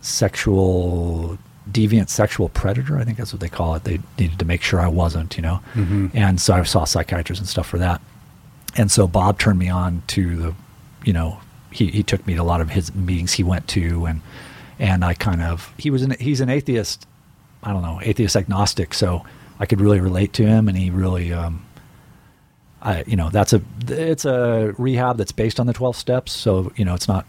sexual 0.00 1.38
deviant 1.70 2.08
sexual 2.08 2.48
predator. 2.48 2.98
I 2.98 3.04
think 3.04 3.18
that's 3.18 3.32
what 3.32 3.40
they 3.40 3.48
call 3.48 3.74
it. 3.74 3.84
They 3.84 4.00
needed 4.18 4.38
to 4.38 4.44
make 4.44 4.62
sure 4.62 4.80
I 4.80 4.88
wasn't, 4.88 5.36
you 5.36 5.42
know. 5.42 5.60
Mhm. 5.74 6.10
And 6.14 6.40
so 6.40 6.54
I 6.54 6.62
saw 6.64 6.84
psychiatrists 6.84 7.40
and 7.40 7.48
stuff 7.48 7.66
for 7.66 7.78
that. 7.78 8.00
And 8.76 8.90
so 8.90 9.06
Bob 9.06 9.38
turned 9.38 9.58
me 9.58 9.68
on 9.68 10.02
to 10.08 10.36
the, 10.36 10.54
you 11.04 11.12
know, 11.12 11.38
he, 11.72 11.86
he 11.88 12.02
took 12.02 12.26
me 12.26 12.34
to 12.34 12.42
a 12.42 12.44
lot 12.44 12.60
of 12.60 12.70
his 12.70 12.94
meetings 12.94 13.32
he 13.34 13.42
went 13.44 13.68
to 13.68 14.06
and 14.06 14.20
and 14.78 15.04
I 15.04 15.14
kind 15.14 15.42
of 15.42 15.72
he 15.78 15.90
was 15.90 16.02
an 16.02 16.16
he's 16.18 16.40
an 16.40 16.48
atheist, 16.48 17.06
I 17.62 17.72
don't 17.72 17.82
know, 17.82 18.00
atheist 18.02 18.34
agnostic, 18.36 18.94
so 18.94 19.24
I 19.60 19.66
could 19.66 19.80
really 19.80 20.00
relate 20.00 20.32
to 20.34 20.46
him 20.46 20.68
and 20.68 20.76
he 20.76 20.90
really 20.90 21.32
um 21.32 21.62
I 22.82 23.04
you 23.06 23.14
know, 23.16 23.28
that's 23.30 23.52
a 23.52 23.60
it's 23.88 24.24
a 24.24 24.74
rehab 24.78 25.16
that's 25.18 25.32
based 25.32 25.60
on 25.60 25.66
the 25.66 25.72
12 25.72 25.96
steps, 25.96 26.32
so 26.32 26.72
you 26.76 26.84
know, 26.84 26.94
it's 26.94 27.08
not 27.08 27.26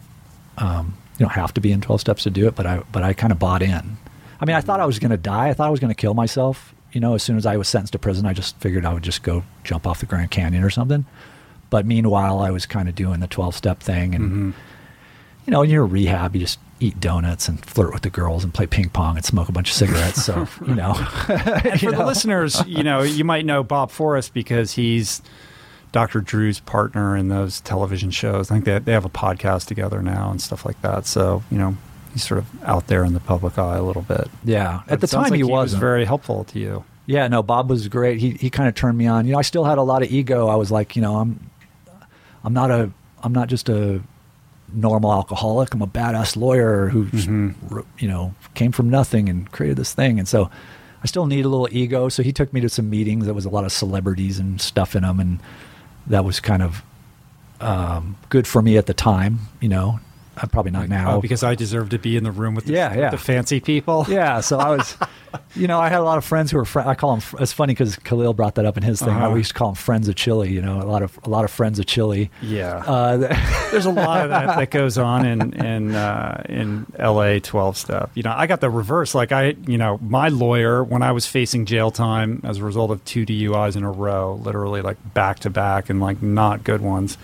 um 0.57 0.95
you 1.19 1.26
don't 1.26 1.34
have 1.35 1.53
to 1.53 1.61
be 1.61 1.72
in 1.72 1.81
12 1.81 2.01
steps 2.01 2.23
to 2.23 2.30
do 2.31 2.47
it, 2.47 2.55
but 2.55 2.65
I 2.65 2.81
but 2.91 3.03
I 3.03 3.13
kind 3.13 3.31
of 3.31 3.38
bought 3.39 3.61
in. 3.61 3.97
I 4.41 4.45
mean, 4.45 4.55
I 4.55 4.61
thought 4.61 4.80
I 4.80 4.85
was 4.85 4.97
going 4.99 5.11
to 5.11 5.18
die. 5.18 5.49
I 5.49 5.53
thought 5.53 5.68
I 5.68 5.69
was 5.69 5.80
going 5.80 5.93
to 5.93 5.95
kill 5.99 6.13
myself. 6.15 6.73
You 6.91 6.99
know, 6.99 7.13
as 7.13 7.23
soon 7.23 7.38
as 7.38 7.45
I 7.45 7.55
was 7.57 7.68
sentenced 7.69 7.93
to 7.93 7.99
prison, 7.99 8.26
I 8.26 8.34
just 8.34 8.57
figured 8.57 8.85
I 8.85 8.93
would 8.93 9.03
just 9.03 9.23
go 9.23 9.43
jump 9.63 9.85
off 9.88 9.99
the 9.99 10.05
Grand 10.05 10.31
Canyon 10.31 10.63
or 10.63 10.69
something. 10.69 11.05
But 11.69 11.85
meanwhile, 11.85 12.39
I 12.39 12.49
was 12.51 12.65
kind 12.65 12.89
of 12.89 12.95
doing 12.95 13.19
the 13.22 13.27
12 13.27 13.55
step 13.55 13.80
thing. 13.80 14.13
And, 14.15 14.31
Mhm. 14.31 14.53
you 15.45 15.51
know, 15.51 15.61
in 15.61 15.69
your 15.69 15.85
rehab, 15.85 16.35
you 16.35 16.41
just 16.41 16.59
eat 16.81 16.99
donuts 16.99 17.47
and 17.47 17.63
flirt 17.63 17.93
with 17.93 18.01
the 18.01 18.09
girls 18.09 18.43
and 18.43 18.53
play 18.53 18.65
ping 18.65 18.89
pong 18.89 19.15
and 19.15 19.23
smoke 19.23 19.47
a 19.47 19.51
bunch 19.51 19.69
of 19.69 19.76
cigarettes. 19.76 20.26
So, 20.26 20.47
you 20.68 20.76
know. 20.76 20.95
And 21.30 21.80
for 21.80 21.85
you 21.85 21.91
the 21.91 22.05
listeners, 22.05 22.61
you 22.68 22.84
know, 22.84 23.03
you 23.03 23.23
might 23.23 23.45
know 23.45 23.63
Bob 23.63 23.91
Forrest 23.91 24.34
because 24.34 24.73
he's 24.73 25.22
Dr. 25.93 26.19
Drew's 26.19 26.59
partner 26.59 27.15
in 27.15 27.27
those 27.30 27.61
television 27.61 28.11
shows. 28.11 28.49
I 28.51 28.55
think 28.55 28.65
they, 28.65 28.80
they 28.80 28.91
have 28.93 29.05
a 29.05 29.09
podcast 29.09 29.68
together 29.68 30.01
now 30.01 30.30
and 30.31 30.41
stuff 30.41 30.65
like 30.65 30.81
that. 30.81 31.05
So, 31.05 31.43
you 31.51 31.57
know, 31.57 31.77
he's 32.14 32.24
sort 32.28 32.38
of 32.40 32.64
out 32.64 32.88
there 32.88 33.04
in 33.04 33.14
the 33.14 33.20
public 33.20 33.58
eye 33.58 33.78
a 33.78 33.84
little 33.84 34.02
bit. 34.02 34.28
Yeah. 34.44 34.82
But 34.86 34.94
At 34.94 35.02
the 35.02 35.08
time, 35.08 35.24
like 35.24 35.34
he 35.34 35.44
was 35.44 35.50
wasn't. 35.52 35.80
very 35.82 36.06
helpful 36.06 36.44
to 36.46 36.60
you. 36.60 36.84
Yeah, 37.06 37.28
no, 37.28 37.42
Bob 37.44 37.70
was 37.70 37.88
great. 37.88 38.20
He 38.20 38.32
he 38.32 38.50
kind 38.50 38.70
of 38.70 38.76
turned 38.76 38.98
me 38.98 39.08
on. 39.08 39.26
You 39.26 39.34
know, 39.34 39.40
I 39.40 39.42
still 39.44 39.64
had 39.66 39.78
a 39.78 39.82
lot 39.84 40.04
of 40.04 40.12
ego. 40.12 40.48
I 40.48 40.56
was 40.56 40.72
like, 40.72 40.96
you 40.96 41.02
know, 41.02 41.18
I'm 41.18 41.50
I'm 42.44 42.54
not 42.54 42.72
a 42.72 42.92
I'm 43.24 43.34
not 43.34 43.48
just 43.50 43.70
a 43.70 44.02
normal 44.74 45.12
alcoholic. 45.12 45.74
I'm 45.74 45.82
a 45.82 45.88
badass 45.88 46.38
lawyer 46.38 46.88
who 46.90 47.06
Mhm. 47.08 47.86
you 48.00 48.08
know 48.08 48.34
came 48.54 48.72
from 48.72 48.90
nothing 48.90 49.28
and 49.30 49.52
created 49.52 49.78
this 49.78 49.94
thing. 49.94 50.20
And 50.20 50.28
so 50.28 50.50
I 51.04 51.08
still 51.08 51.26
need 51.26 51.44
a 51.46 51.50
little 51.50 51.68
ego. 51.72 52.08
So 52.10 52.22
he 52.24 52.32
took 52.32 52.54
me 52.54 52.62
to 52.62 52.70
some 52.70 52.90
meetings. 52.90 53.26
There 53.26 53.34
was 53.34 53.46
a 53.46 53.50
lot 53.50 53.66
of 53.66 53.72
celebrities 53.72 54.38
and 54.40 54.62
stuff 54.62 54.96
in 54.96 55.02
them, 55.02 55.20
and 55.20 55.40
that 56.08 56.24
was 56.24 56.40
kind 56.40 56.62
of 56.64 56.84
um, 57.60 58.16
good 58.30 58.48
for 58.48 58.62
me 58.62 58.78
at 58.78 58.86
the 58.86 58.94
time. 58.94 59.40
You 59.60 59.70
know, 59.70 60.00
uh, 60.38 60.48
probably 60.48 60.72
not 60.72 60.88
now 60.90 61.16
Oh, 61.18 61.22
because 61.22 61.44
I 61.44 61.56
deserve 61.56 61.90
to 61.90 61.99
be 61.99 62.16
in 62.18 62.24
the 62.24 62.32
room 62.32 62.56
with 62.56 62.66
the, 62.66 62.74
Yeah, 62.74 62.94
yeah. 62.95 63.10
the 63.10 63.18
fancy 63.18 63.60
people. 63.60 64.06
yeah, 64.10 64.40
so 64.40 64.58
I 64.60 64.70
was, 64.70 64.98
you 65.56 65.68
know, 65.68 65.80
I 65.80 65.90
had 65.90 65.99
a 65.99 66.03
lot 66.03 66.18
of 66.18 66.24
friends 66.26 66.52
who 66.52 66.58
were. 66.58 66.66
I 66.80 66.95
call 66.95 67.18
them. 67.18 67.40
It's 67.40 67.52
funny 67.52 67.74
because 67.74 67.95
Khalil 67.98 68.34
brought 68.34 68.56
that 68.56 68.66
up 68.66 68.78
in 68.78 68.84
his 68.84 68.99
thing. 69.02 69.10
Uh-huh. 69.10 69.32
We 69.32 69.40
used 69.40 69.49
to 69.52 69.53
call 69.56 69.70
them 69.70 69.76
friends 69.76 70.08
of 70.08 70.16
Chile. 70.16 70.49
You 70.52 70.62
know, 70.62 70.82
a 70.82 70.88
lot 70.88 71.03
of 71.03 71.20
a 71.24 71.30
lot 71.30 71.44
of 71.44 71.52
friends 71.52 71.80
of 71.80 71.86
Chile. 71.86 72.30
Yeah. 72.41 72.78
Uh, 72.78 73.18
There's 73.72 73.86
a 73.86 73.91
lot 73.91 74.24
of 74.24 74.30
that 74.30 74.58
that 74.58 74.72
goes 74.72 74.98
on 74.98 75.26
in 75.26 75.53
in 75.53 75.95
uh, 75.95 76.44
in 76.48 76.86
LA 76.98 77.40
12 77.40 77.78
step. 77.78 78.12
You 78.16 78.24
know, 78.24 78.34
I 78.36 78.48
got 78.48 78.62
the 78.62 78.70
reverse. 78.70 79.14
Like 79.14 79.32
I, 79.32 79.56
you 79.68 79.78
know, 79.78 79.98
my 80.02 80.30
lawyer 80.30 80.84
when 80.84 81.02
I 81.02 81.12
was 81.12 81.26
facing 81.28 81.66
jail 81.66 81.91
time 81.91 82.41
as 82.44 82.58
a 82.58 82.64
result 82.64 82.91
of 82.91 83.03
two 83.06 83.26
DUIs 83.26 83.76
in 83.76 83.84
a 83.84 83.91
row, 83.91 84.40
literally 84.44 84.82
like 84.82 84.98
back 85.14 85.40
to 85.40 85.49
back 85.49 85.90
and 85.90 85.99
like 85.99 86.22
not 86.22 86.64
good 86.64 86.82
ones. 86.82 87.18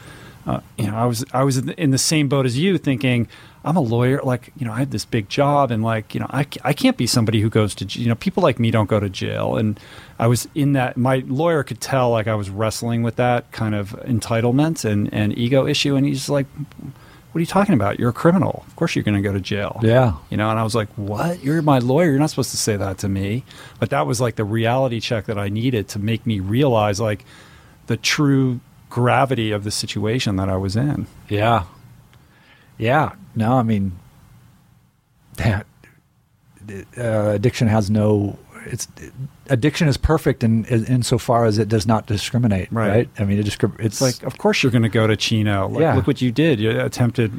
Uh, 0.48 0.62
you 0.78 0.88
know, 0.88 0.96
I 0.96 1.06
was 1.06 1.26
I 1.34 1.44
was 1.44 1.58
in 1.58 1.92
the- 1.92 1.98
same 1.98 2.30
boat 2.30 2.46
as 2.46 2.58
you, 2.58 2.78
thinking 2.78 3.28
I'm 3.66 3.76
a 3.76 3.82
lawyer. 3.82 4.22
Like, 4.24 4.54
you 4.58 4.66
know, 4.66 4.72
I 4.72 4.80
have 4.80 4.92
this 4.92 5.04
big 5.04 5.28
job, 5.28 5.72
and 5.72 5.84
like, 5.84 6.14
you 6.14 6.22
know, 6.22 6.28
I, 6.30 6.48
I 6.64 6.72
can't 6.72 6.96
be 6.96 7.06
somebody 7.06 7.42
who 7.42 7.50
goes 7.50 7.76
to 7.76 8.00
you 8.00 8.08
know 8.08 8.16
people 8.16 8.42
like 8.42 8.58
me 8.58 8.72
don't 8.72 8.90
go 8.90 8.98
to 9.00 9.10
jail. 9.10 9.58
And 9.58 9.78
I 10.18 10.28
was 10.28 10.48
in 10.56 10.72
that. 10.74 10.96
My 10.96 11.18
lawyer 11.28 11.64
could 11.64 11.82
tell 11.82 12.12
like 12.12 12.28
I 12.28 12.36
was 12.36 12.50
wrestling 12.50 13.04
with 13.04 13.18
that 13.18 13.52
kind 13.52 13.76
of 13.76 13.92
entitlement 14.06 14.86
and 14.86 15.14
and 15.14 15.38
ego 15.38 15.68
issue, 15.68 15.98
and 15.98 16.06
he's 16.06 16.30
like, 16.30 16.48
"What 16.56 17.40
are 17.40 17.42
you 17.42 17.46
talking 17.46 17.74
about? 17.76 18.00
You're 18.00 18.12
a 18.12 18.14
criminal. 18.14 18.64
Of 18.68 18.76
course 18.78 18.96
you're 18.96 19.04
going 19.04 19.22
to 19.22 19.28
go 19.28 19.34
to 19.34 19.42
jail." 19.42 19.82
yeah, 19.84 20.14
You 20.30 20.38
know, 20.38 20.50
and 20.50 20.58
I 20.58 20.64
was 20.64 20.76
like, 20.76 20.88
"What? 20.96 21.44
You're 21.44 21.62
my 21.62 21.80
lawyer. 21.80 22.12
You're 22.12 22.20
not 22.20 22.30
supposed 22.30 22.52
to 22.52 22.58
say 22.58 22.78
that 22.78 23.00
to 23.00 23.10
me." 23.10 23.44
But 23.82 23.90
that 23.90 24.08
was 24.08 24.22
like 24.22 24.38
the 24.38 24.46
reality 24.46 25.02
check 25.02 25.26
that 25.26 25.38
I 25.38 25.50
needed 25.50 25.90
to 25.90 26.00
make 26.00 26.26
me 26.26 26.40
realize 26.40 27.02
like 27.02 27.26
the 27.88 27.98
true 27.98 28.62
gravity 29.02 29.52
of 29.52 29.64
the 29.64 29.72
situation 29.72 30.36
that 30.38 30.50
I 30.50 30.56
was 30.58 30.76
in. 30.76 31.06
yeah, 31.30 31.64
yeah. 32.78 33.14
No, 33.36 33.54
I 33.58 33.64
mean, 33.64 33.92
that 35.36 35.66
uh, 36.98 37.30
addiction 37.30 37.68
has 37.68 37.90
no. 37.90 38.38
It's 38.66 38.88
addiction 39.50 39.88
is 39.88 39.96
perfect 39.98 40.44
in 40.44 40.66
in 40.66 40.84
insofar 40.86 41.46
as 41.46 41.58
it 41.58 41.70
does 41.70 41.86
not 41.88 42.06
discriminate. 42.08 42.68
Right. 42.72 42.90
Right. 42.90 43.10
I 43.20 43.24
mean, 43.24 43.40
it 43.40 43.46
discri- 43.46 43.80
It's 43.80 44.02
It's 44.02 44.02
like, 44.02 44.24
of 44.24 44.38
course 44.40 44.62
you're 44.62 44.72
going 44.74 44.84
to 44.84 44.90
go 44.90 45.08
to 45.08 45.16
Chino. 45.16 45.70
Like, 45.70 45.82
Yeah. 45.82 45.96
look 45.96 46.06
what 46.08 46.22
you 46.22 46.32
did. 46.34 46.60
You 46.60 46.72
attempted, 46.82 47.32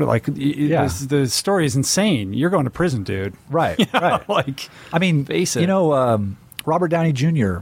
like, 0.00 0.28
Yeah. 0.34 0.84
this- 0.84 1.00
the 1.06 1.26
story 1.26 1.66
is 1.66 1.74
insane. 1.74 2.34
You're 2.34 2.50
going 2.50 2.64
to 2.66 2.70
prison, 2.70 3.02
dude. 3.02 3.34
right, 3.50 3.76
You 3.80 3.86
know, 3.94 4.00
right. 4.00 4.28
like, 4.28 4.68
I 4.92 4.98
mean, 5.00 5.24
Face 5.24 5.56
you 5.56 5.66
know, 5.66 5.92
um, 5.92 6.36
Robert 6.64 6.88
Downey 6.88 7.12
Jr. 7.12 7.58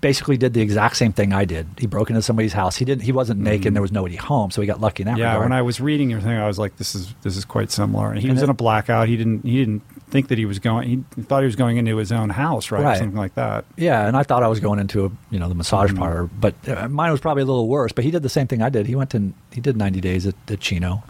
basically 0.00 0.36
did 0.36 0.54
the 0.54 0.60
exact 0.60 0.96
same 0.96 1.12
thing 1.12 1.32
I 1.32 1.44
did. 1.44 1.66
He 1.78 1.86
broke 1.86 2.10
into 2.10 2.20
somebody's 2.22 2.52
house. 2.52 2.76
He 2.76 2.84
didn't. 2.84 3.02
He 3.04 3.12
wasn't 3.12 3.40
naked. 3.40 3.74
There 3.74 3.82
was 3.82 3.92
nobody 3.92 4.16
home, 4.16 4.50
so 4.50 4.60
he 4.60 4.66
got 4.66 4.80
lucky 4.80 5.02
in 5.02 5.06
that 5.08 5.16
yeah. 5.18 5.28
regard. 5.34 5.44
When 5.44 5.52
I 5.52 5.62
was 5.62 5.80
reading 5.80 6.10
your 6.10 6.20
thing, 6.20 6.36
I 6.36 6.46
was 6.46 6.58
like, 6.58 6.76
this 6.76 6.94
is 6.94 7.14
this 7.22 7.36
is 7.36 7.44
quite 7.44 7.70
similar. 7.70 8.10
And 8.10 8.18
he 8.18 8.28
And 8.28 8.34
was 8.36 8.42
it- 8.42 8.44
in 8.46 8.50
a 8.50 8.54
blackout. 8.54 9.08
He 9.08 9.16
didn't 9.16 9.44
he 9.44 9.58
didn't 9.58 9.82
think 10.10 10.28
that 10.28 10.38
he 10.38 10.46
was 10.46 10.58
going. 10.58 11.04
He 11.16 11.22
thought 11.22 11.40
he 11.40 11.46
was 11.46 11.56
going 11.56 11.76
into 11.76 11.96
his 11.96 12.10
own 12.10 12.30
house, 12.30 12.70
right, 12.70 12.80
or 12.80 12.84
Right. 12.84 12.98
something 12.98 13.16
like 13.16 13.34
that. 13.34 13.64
yeah, 13.76 14.06
and 14.06 14.16
I 14.16 14.22
thought 14.22 14.42
I 14.42 14.48
was 14.48 14.58
going 14.60 14.78
into 14.80 15.04
a 15.06 15.10
you 15.30 15.38
know 15.38 15.48
the 15.48 15.54
massage 15.54 15.92
Mhm. 15.92 15.98
parlor, 15.98 16.30
but 16.40 16.54
uh, 16.68 16.88
mine 16.88 17.10
was 17.12 17.20
probably 17.20 17.42
a 17.42 17.46
little 17.46 17.68
worse. 17.68 17.92
But 17.92 18.04
he 18.04 18.10
did 18.10 18.22
the 18.22 18.28
same 18.28 18.46
thing 18.46 18.62
I 18.62 18.70
did. 18.70 18.86
He 18.86 18.94
went 18.96 19.10
to 19.10 19.32
he 19.52 19.60
did 19.60 19.76
ninety 19.76 20.00
days 20.00 20.26
at, 20.26 20.34
at 20.48 20.60
Chino. 20.60 21.02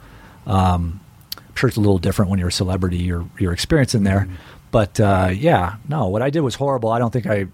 Um, 0.47 1.01
I'm 1.36 1.55
sure 1.55 1.69
it's 1.69 1.77
a 1.77 1.81
little 1.81 1.99
different 1.99 2.31
when 2.31 2.39
you're 2.39 2.49
a 2.49 2.53
celebrity. 2.53 2.99
Your 2.99 3.24
your 3.39 3.53
experience 3.53 3.95
in 3.95 4.05
there, 4.05 4.27
Mhm. 4.28 4.35
but 4.70 5.01
uh, 5.01 5.31
yeah, 5.32 5.77
no, 5.89 6.09
what 6.09 6.23
I 6.23 6.31
did 6.31 6.40
was 6.40 6.57
horrible. 6.57 6.90
I 6.90 6.99
don't 6.99 7.12
think 7.12 7.27
I 7.27 7.47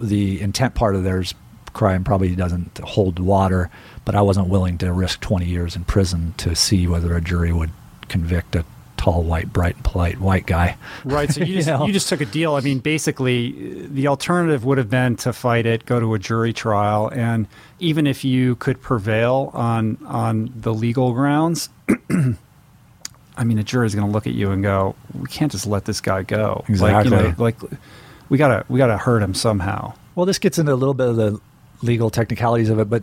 the 0.00 0.40
intent 0.40 0.74
part 0.74 0.94
of 0.94 1.04
there's 1.04 1.34
crime 1.72 2.04
probably 2.04 2.34
doesn't 2.34 2.78
hold 2.78 3.18
water, 3.18 3.70
but 4.04 4.14
I 4.14 4.22
wasn't 4.22 4.48
willing 4.48 4.78
to 4.78 4.92
risk 4.92 5.20
20 5.20 5.44
years 5.46 5.76
in 5.76 5.84
prison 5.84 6.34
to 6.38 6.54
see 6.54 6.86
whether 6.86 7.14
a 7.16 7.20
jury 7.20 7.52
would 7.52 7.70
convict 8.08 8.56
a 8.56 8.64
tall, 8.96 9.22
white, 9.22 9.52
bright, 9.52 9.74
and 9.74 9.84
polite 9.84 10.18
white 10.18 10.46
guy. 10.46 10.76
Right. 11.04 11.30
So 11.30 11.40
you 11.40 11.46
You 11.52 11.54
just, 11.56 11.68
know? 11.68 11.86
you 11.86 11.92
just 11.92 12.08
took 12.08 12.22
a 12.22 12.24
deal. 12.26 12.54
I 12.54 12.60
mean, 12.60 12.78
basically, 12.78 13.86
the 13.88 14.06
alternative 14.08 14.64
would 14.64 14.78
have 14.78 14.88
been 14.88 15.16
to 15.16 15.32
fight 15.34 15.66
it, 15.66 15.84
go 15.84 16.00
to 16.00 16.14
a 16.14 16.18
jury 16.18 16.54
trial, 16.54 17.10
and 17.14 17.46
even 17.78 18.06
if 18.06 18.24
you 18.24 18.56
could 18.56 18.80
prevail 18.80 19.50
on 19.52 19.98
on 20.06 20.50
the 20.56 20.72
legal 20.72 21.12
grounds, 21.12 21.68
I 23.38 23.44
mean, 23.44 23.58
a 23.58 23.62
jury 23.62 23.86
is 23.86 23.94
going 23.94 24.06
to 24.06 24.12
look 24.12 24.26
at 24.26 24.32
you 24.32 24.50
and 24.50 24.62
go, 24.62 24.94
"We 25.12 25.26
can't 25.28 25.52
just 25.52 25.66
let 25.66 25.84
this 25.84 26.00
guy 26.00 26.22
go. 26.22 26.64
Like, 26.70 27.04
you 27.04 27.10
know, 27.10 27.18
Exactly. 27.18 27.44
like 27.44 27.56
we 28.28 28.38
gotta 28.38 28.64
we 28.68 28.78
gotta 28.78 28.96
hurt 28.98 29.22
him 29.22 29.34
somehow." 29.34 29.94
Well, 30.14 30.26
this 30.26 30.38
gets 30.38 30.58
into 30.58 30.72
a 30.72 30.76
little 30.76 30.94
bit 30.94 31.08
of 31.08 31.16
the 31.16 31.40
legal 31.82 32.10
technicalities 32.10 32.70
of 32.70 32.78
it, 32.78 32.88
but 32.88 33.02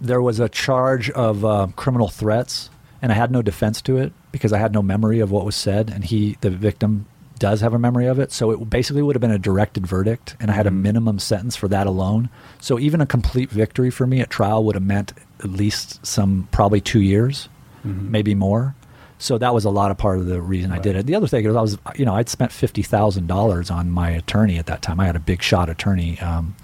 there 0.00 0.20
was 0.20 0.40
a 0.40 0.48
charge 0.48 1.10
of 1.10 1.44
uh, 1.44 1.68
criminal 1.76 2.08
threats, 2.08 2.70
and 3.00 3.10
I 3.12 3.14
had 3.14 3.30
no 3.30 3.40
defense 3.42 3.80
to 3.82 3.96
it 3.96 4.12
because 4.32 4.52
I 4.52 4.58
had 4.58 4.72
no 4.72 4.82
memory 4.82 5.20
of 5.20 5.30
what 5.30 5.44
was 5.46 5.56
said, 5.56 5.90
and 5.94 6.04
he, 6.04 6.36
the 6.40 6.50
victim, 6.50 7.06
does 7.38 7.60
have 7.60 7.72
a 7.74 7.78
memory 7.78 8.06
of 8.06 8.18
it. 8.18 8.32
So 8.32 8.50
it 8.50 8.70
basically 8.70 9.02
would 9.02 9.14
have 9.14 9.20
been 9.20 9.30
a 9.30 9.38
directed 9.38 9.86
verdict, 9.86 10.36
and 10.40 10.50
I 10.50 10.54
had 10.54 10.66
a 10.66 10.70
Mhm. 10.70 10.80
minimum 10.82 11.18
sentence 11.18 11.54
for 11.54 11.68
that 11.68 11.86
alone. 11.86 12.28
So 12.60 12.78
even 12.78 13.00
a 13.00 13.06
complete 13.06 13.50
victory 13.50 13.90
for 13.90 14.06
me 14.06 14.20
at 14.20 14.30
trial 14.30 14.64
would 14.64 14.74
have 14.74 14.82
meant 14.84 15.12
at 15.40 15.50
least 15.50 16.04
some, 16.04 16.48
probably 16.50 16.80
two 16.80 17.00
years, 17.00 17.48
Mhm. 17.86 18.08
maybe 18.10 18.34
more. 18.34 18.74
So 19.18 19.38
that 19.38 19.54
was 19.54 19.64
a 19.64 19.70
lot 19.70 19.90
of 19.90 19.96
part 19.96 20.18
of 20.18 20.26
the 20.26 20.40
reason 20.42 20.72
I 20.72 20.78
did 20.78 20.94
it. 20.94 21.06
The 21.06 21.14
other 21.14 21.26
thing 21.26 21.44
is 21.46 21.56
I 21.56 21.60
was, 21.62 21.78
you 21.96 22.04
know, 22.04 22.14
I'd 22.14 22.28
spent 22.28 22.52
fifty 22.52 22.82
thousand 22.82 23.26
dollars 23.28 23.70
on 23.70 23.90
my 23.90 24.10
attorney 24.10 24.58
at 24.58 24.66
that 24.66 24.82
time. 24.82 25.00
I 25.00 25.06
had 25.06 25.16
a 25.16 25.20
big 25.20 25.42
shot 25.42 25.68
attorney, 25.70 26.20
um, 26.20 26.54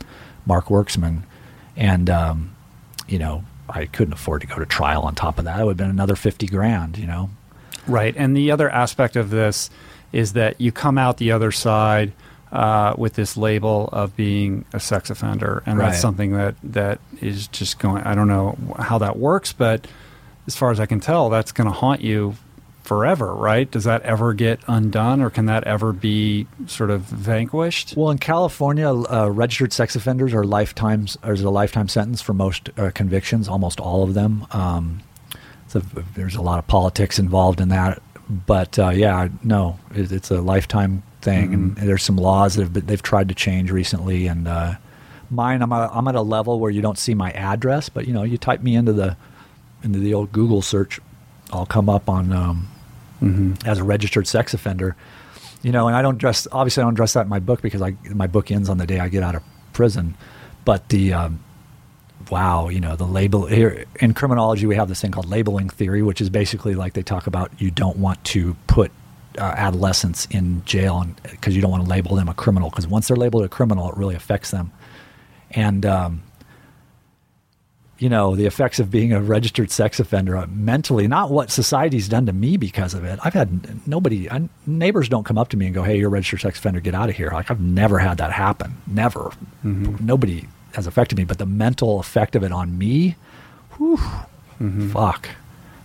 Mark 0.45 0.67
Werksman, 0.67 1.23
and 1.77 2.11
um, 2.11 2.55
you 3.09 3.19
know, 3.19 3.45
I 3.71 3.87
couldn't 3.87 4.13
afford 4.13 4.43
to 4.43 4.47
go 4.47 4.57
to 4.57 4.67
trial 4.67 5.03
on 5.03 5.15
top 5.15 5.39
of 5.39 5.47
that. 5.47 5.61
It 5.61 5.65
would 5.65 5.73
have 5.73 5.77
been 5.79 5.91
another 5.91 6.15
fifty 6.17 6.47
grand, 6.47 6.99
you 6.99 7.07
know. 7.07 7.31
Right. 7.87 8.15
And 8.17 8.37
the 8.37 8.51
other 8.51 8.69
aspect 8.71 9.17
of 9.17 9.31
this 9.31 9.71
is 10.13 10.35
that 10.35 10.61
you 10.61 10.71
come 10.73 10.99
out 10.99 11.17
the 11.17 11.33
other 11.33 11.51
side 11.51 12.13
uh, 12.53 12.95
with 12.99 13.15
this 13.15 13.35
label 13.37 13.89
of 13.93 14.15
being 14.15 14.65
a 14.75 14.79
sex 14.79 15.09
offender. 15.09 15.63
And 15.65 15.79
Right. 15.79 15.87
that's 15.87 16.01
something 16.03 16.33
that, 16.33 16.55
that 16.63 17.01
is 17.23 17.49
just 17.49 17.79
going, 17.79 18.03
I 18.05 18.15
don't 18.15 18.29
know 18.29 18.59
how 18.79 18.99
that 18.99 19.19
works, 19.19 19.53
but 19.55 19.87
as 20.53 20.57
far 20.57 20.71
as 20.71 20.79
I 20.79 20.85
can 20.85 21.01
tell, 21.01 21.31
that's 21.31 21.51
going 21.51 21.67
to 21.67 21.73
haunt 21.73 22.03
you 22.03 22.35
forever, 22.83 23.35
right? 23.35 23.71
Does 23.71 23.85
that 23.85 24.03
ever 24.03 24.35
get 24.35 24.61
undone, 24.67 25.23
or 25.23 25.31
can 25.31 25.47
that 25.47 25.65
ever 25.65 25.95
be 25.95 26.47
sort 26.67 26.91
of 26.91 27.01
vanquished? 27.03 27.97
Well, 27.97 28.11
in 28.11 28.19
California, 28.19 28.89
uh, 28.91 29.31
registered 29.33 29.73
sex 29.73 29.97
offenders 29.97 30.35
are 30.35 30.45
lifetimes. 30.45 31.17
There's 31.25 31.41
a 31.41 31.49
lifetime 31.49 31.89
sentence 31.89 32.21
for 32.21 32.35
most 32.35 32.69
uh, 32.77 32.91
convictions, 32.95 33.49
almost 33.49 33.81
all 33.81 34.03
of 34.03 34.13
them. 34.13 34.47
Um, 34.51 35.01
so 35.69 35.81
there's 36.15 36.35
a 36.35 36.43
lot 36.43 36.59
of 36.59 36.67
politics 36.67 37.19
involved 37.19 37.59
in 37.59 37.71
that, 37.71 38.03
but 38.29 38.79
uh, 38.79 38.91
yeah, 38.91 39.29
no, 39.43 39.79
it, 39.95 40.13
it's 40.13 40.31
a 40.31 40.43
lifetime 40.43 41.03
thing, 41.23 41.53
mm-hmm. 41.53 41.79
and 41.79 41.89
there's 41.89 42.03
some 42.03 42.17
laws 42.17 42.57
that 42.57 42.63
have 42.65 42.75
been, 42.75 42.85
they've 42.85 43.03
tried 43.03 43.31
to 43.31 43.35
change 43.35 43.71
recently, 43.71 44.27
and 44.27 44.47
uh, 44.47 44.75
mine, 45.31 45.63
I'm, 45.63 45.73
a, 45.73 45.91
I'm 45.91 46.07
at 46.09 46.15
a 46.15 46.21
level 46.21 46.61
where 46.61 46.71
you 46.71 46.83
don't 46.83 46.99
see 46.99 47.15
my 47.15 47.31
address, 47.31 47.89
but 47.89 48.07
you 48.07 48.13
know, 48.13 48.23
you 48.23 48.37
type 48.37 48.61
me 48.61 48.77
into 48.77 48.93
the 48.93 49.17
into 49.83 49.99
the 49.99 50.15
old 50.15 50.33
Google 50.33 50.63
search, 50.63 51.01
I'll 51.53 51.67
come 51.67 51.89
up 51.89 52.09
on 52.09 52.33
um, 52.33 52.69
mm-hmm. 53.21 53.69
as 53.69 53.79
a 53.79 53.85
registered 53.85 54.27
sex 54.27 54.55
offender. 54.55 54.97
You 55.63 55.71
know, 55.71 55.87
and 55.87 55.97
I 55.97 56.03
don't 56.03 56.19
dress. 56.19 56.49
Obviously, 56.51 56.83
I 56.83 56.87
don't 56.87 56.95
dress 56.95 57.13
that 57.13 57.23
in 57.23 57.29
my 57.29 57.39
book 57.39 57.63
because 57.63 57.83
I 57.83 57.97
my 58.11 58.27
book 58.27 58.51
ends 58.51 58.69
on 58.69 58.79
the 58.79 58.87
day 58.87 58.99
I 58.99 59.09
get 59.09 59.23
out 59.23 59.37
of 59.37 59.43
prison. 59.73 60.17
But 60.65 60.89
the 60.89 61.13
um, 61.13 61.45
wow, 62.31 62.69
you 62.69 62.81
know, 62.81 62.97
the 62.97 63.07
label 63.07 63.47
here 63.47 63.85
in 64.01 64.15
criminology, 64.15 64.67
we 64.67 64.75
have 64.75 64.89
this 64.89 65.01
thing 65.01 65.13
called 65.13 65.29
labeling 65.29 65.69
theory, 65.69 66.03
which 66.03 66.21
is 66.21 66.31
basically 66.31 66.75
like 66.75 66.95
they 66.95 67.03
talk 67.03 67.27
about 67.27 67.53
you 67.61 67.71
don't 67.71 67.97
want 67.97 68.23
to 68.25 68.57
put 68.67 68.91
uh, 69.39 69.43
adolescents 69.57 70.27
in 70.31 70.65
jail 70.65 71.07
because 71.31 71.55
you 71.55 71.63
don't 71.63 71.71
want 71.71 71.85
to 71.85 71.89
label 71.89 72.17
them 72.17 72.29
a 72.29 72.35
criminal 72.35 72.71
because 72.71 72.87
once 72.87 73.09
they're 73.09 73.17
labeled 73.17 73.45
a 73.45 73.49
criminal, 73.49 73.89
it 73.89 73.97
really 73.97 74.15
affects 74.15 74.51
them. 74.51 74.73
And 75.53 75.85
um, 75.87 76.23
you 78.03 78.09
know, 78.09 78.35
the 78.35 78.47
effects 78.47 78.81
of 78.81 78.91
being 78.91 79.13
a 79.13 79.21
registered 79.21 79.71
sex 79.71 80.01
offender 80.01 80.45
mentally, 80.49 81.07
not 81.07 81.31
what 81.31 81.53
society's 81.53 82.09
done 82.09 82.27
to 82.27 82.33
me 82.33 82.57
because 82.57 82.95
of 82.95 83.05
it. 83.05 83.21
I've 83.23 83.33
had 83.33 83.87
nobody, 83.87 84.29
I, 84.29 84.49
neighbors 84.67 85.09
don't 85.09 85.23
come 85.23 85.39
up 85.39 85.51
to 85.51 85.57
me 85.57 85.67
and 85.67 85.75
go, 85.75 85.85
hey, 85.85 85.99
you're 85.99 86.09
a 86.09 86.11
registered 86.11 86.41
sex 86.41 86.59
offender, 86.59 86.81
get 86.81 86.97
out 86.97 87.11
of 87.11 87.15
here. 87.15 87.31
Like, 87.33 87.49
I've 87.49 87.61
never 87.61 88.01
had 88.01 88.19
that 88.19 88.33
happen. 88.33 88.77
Never. 88.89 89.31
Mm-hmm. 89.65 90.05
Nobody 90.05 90.49
has 90.75 90.89
affected 90.89 91.17
me, 91.17 91.23
but 91.23 91.39
the 91.39 91.47
mental 91.47 92.01
effect 92.01 92.35
of 92.35 92.43
it 92.43 92.51
on 92.51 92.77
me, 92.77 93.15
whew, 93.77 93.99
mm-hmm. 93.99 94.91
fuck. 94.91 95.29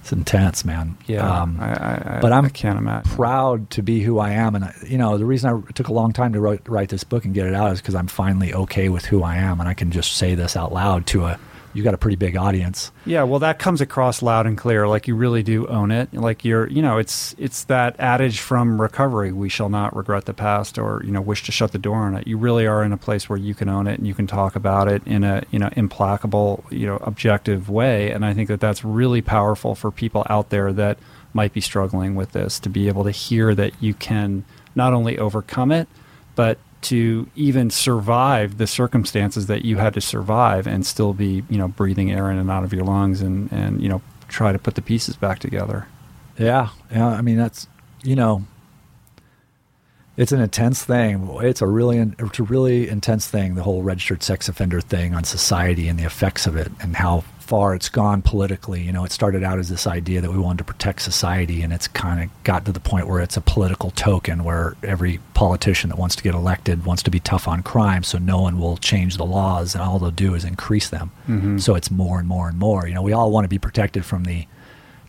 It's 0.01 0.11
intense, 0.11 0.65
man. 0.65 0.97
Yeah, 1.05 1.41
um, 1.41 1.59
I, 1.59 2.15
I, 2.15 2.19
but 2.19 2.31
I'm 2.31 2.45
I 2.45 2.49
can't 2.49 2.79
imagine. 2.79 3.11
proud 3.11 3.69
to 3.71 3.83
be 3.83 3.99
who 3.99 4.17
I 4.17 4.31
am, 4.31 4.55
and 4.55 4.63
I, 4.63 4.73
you 4.87 4.97
know 4.97 5.17
the 5.17 5.25
reason 5.25 5.51
I 5.51 5.71
took 5.73 5.89
a 5.89 5.93
long 5.93 6.13
time 6.13 6.31
to 6.31 6.39
write, 6.39 6.61
write 6.67 6.87
this 6.87 7.03
book 7.03 7.25
and 7.25 7.33
get 7.33 7.45
it 7.45 7.53
out 7.53 7.73
is 7.73 7.81
because 7.81 7.93
I'm 7.93 8.07
finally 8.07 8.53
okay 8.53 8.87
with 8.87 9.03
who 9.03 9.21
I 9.21 9.35
am, 9.35 9.59
and 9.59 9.67
I 9.67 9.73
can 9.73 9.91
just 9.91 10.13
say 10.15 10.33
this 10.33 10.55
out 10.55 10.71
loud 10.71 11.07
to 11.07 11.25
a 11.25 11.37
you 11.77 11.83
got 11.83 11.93
a 11.93 11.97
pretty 11.97 12.15
big 12.15 12.35
audience. 12.35 12.91
Yeah, 13.05 13.21
well, 13.23 13.37
that 13.39 13.59
comes 13.59 13.81
across 13.81 14.23
loud 14.23 14.47
and 14.47 14.57
clear. 14.57 14.87
Like 14.87 15.07
you 15.07 15.15
really 15.15 15.43
do 15.43 15.67
own 15.67 15.91
it. 15.91 16.11
Like 16.11 16.43
you're, 16.43 16.67
you 16.67 16.81
know, 16.81 16.97
it's 16.97 17.35
it's 17.37 17.65
that 17.65 17.95
adage 17.99 18.39
from 18.39 18.81
recovery: 18.81 19.31
"We 19.31 19.47
shall 19.47 19.69
not 19.69 19.95
regret 19.95 20.25
the 20.25 20.33
past, 20.33 20.79
or 20.79 21.03
you 21.05 21.11
know, 21.11 21.21
wish 21.21 21.43
to 21.43 21.51
shut 21.51 21.73
the 21.73 21.77
door 21.77 21.97
on 21.97 22.15
it." 22.15 22.25
You 22.25 22.37
really 22.39 22.65
are 22.65 22.83
in 22.83 22.91
a 22.91 22.97
place 22.97 23.29
where 23.29 23.37
you 23.37 23.53
can 23.53 23.69
own 23.69 23.85
it 23.85 23.99
and 23.99 24.07
you 24.07 24.15
can 24.15 24.25
talk 24.25 24.55
about 24.55 24.87
it 24.87 25.05
in 25.05 25.23
a 25.23 25.43
you 25.51 25.59
know 25.59 25.69
implacable, 25.73 26.63
you 26.71 26.87
know, 26.87 26.97
objective 27.03 27.69
way. 27.69 28.09
And 28.09 28.25
I 28.25 28.33
think 28.33 28.47
that 28.47 28.59
that's 28.59 28.83
really 28.83 29.21
powerful 29.21 29.75
for 29.75 29.91
people 29.91 30.25
out 30.31 30.49
there 30.49 30.73
that 30.73 30.97
might 31.33 31.53
be 31.53 31.61
struggling 31.61 32.15
with 32.15 32.31
this 32.31 32.59
to 32.61 32.69
be 32.69 32.87
able 32.87 33.03
to 33.03 33.11
hear 33.11 33.53
that 33.53 33.71
you 33.79 33.93
can 33.93 34.45
not 34.73 34.93
only 34.93 35.19
overcome 35.19 35.71
it, 35.71 35.87
but 36.35 36.57
to 36.81 37.27
even 37.35 37.69
survive 37.69 38.57
the 38.57 38.67
circumstances 38.67 39.47
that 39.47 39.65
you 39.65 39.77
had 39.77 39.93
to 39.95 40.01
survive 40.01 40.67
and 40.67 40.85
still 40.85 41.13
be, 41.13 41.43
you 41.49 41.57
know, 41.57 41.67
breathing 41.67 42.11
air 42.11 42.29
in 42.31 42.37
and 42.37 42.51
out 42.51 42.63
of 42.63 42.73
your 42.73 42.83
lungs 42.83 43.21
and, 43.21 43.51
and 43.51 43.81
you 43.81 43.89
know, 43.89 44.01
try 44.27 44.51
to 44.51 44.59
put 44.59 44.75
the 44.75 44.81
pieces 44.81 45.15
back 45.15 45.39
together. 45.39 45.87
Yeah. 46.37 46.69
Yeah. 46.91 47.07
I 47.07 47.21
mean, 47.21 47.37
that's, 47.37 47.67
you 48.03 48.15
know, 48.15 48.43
it's 50.17 50.31
an 50.31 50.39
intense 50.39 50.83
thing. 50.83 51.27
It's 51.41 51.61
a 51.61 51.67
really, 51.67 51.99
it's 52.19 52.39
a 52.39 52.43
really 52.43 52.89
intense 52.89 53.27
thing. 53.27 53.55
The 53.55 53.63
whole 53.63 53.83
registered 53.83 54.23
sex 54.23 54.47
offender 54.49 54.81
thing 54.81 55.13
on 55.13 55.23
society 55.23 55.87
and 55.87 55.99
the 55.99 56.05
effects 56.05 56.47
of 56.47 56.55
it 56.55 56.71
and 56.79 56.95
how 56.95 57.23
far 57.47 57.73
it's 57.73 57.89
gone 57.89 58.21
politically. 58.21 58.81
You 58.81 58.91
know, 58.91 59.05
it 59.05 59.11
started 59.11 59.41
out 59.41 59.57
as 59.57 59.69
this 59.69 59.87
idea 59.87 60.19
that 60.21 60.31
we 60.31 60.37
wanted 60.37 60.59
to 60.59 60.63
protect 60.65 61.01
society, 61.01 61.61
and 61.61 61.71
it's 61.71 61.87
kind 61.87 62.21
of 62.21 62.43
got 62.43 62.65
to 62.65 62.71
the 62.71 62.79
point 62.79 63.07
where 63.07 63.21
it's 63.21 63.37
a 63.37 63.41
political 63.41 63.91
token 63.91 64.43
where 64.43 64.75
every 64.83 65.19
politician 65.33 65.89
that 65.89 65.97
wants 65.97 66.15
to 66.17 66.23
get 66.23 66.35
elected 66.35 66.85
wants 66.85 67.03
to 67.03 67.11
be 67.11 67.19
tough 67.19 67.47
on 67.47 67.63
crime, 67.63 68.03
so 68.03 68.17
no 68.17 68.41
one 68.41 68.59
will 68.59 68.77
change 68.77 69.17
the 69.17 69.25
laws, 69.25 69.73
and 69.73 69.83
all 69.83 69.97
they'll 69.97 70.11
do 70.11 70.35
is 70.35 70.43
increase 70.43 70.89
them. 70.89 71.11
Mm-hmm. 71.27 71.57
So 71.57 71.75
it's 71.75 71.89
more 71.89 72.19
and 72.19 72.27
more 72.27 72.49
and 72.49 72.59
more. 72.59 72.87
You 72.87 72.93
know, 72.93 73.01
we 73.01 73.13
all 73.13 73.31
want 73.31 73.45
to 73.45 73.49
be 73.49 73.59
protected 73.59 74.05
from 74.05 74.25
the 74.25 74.45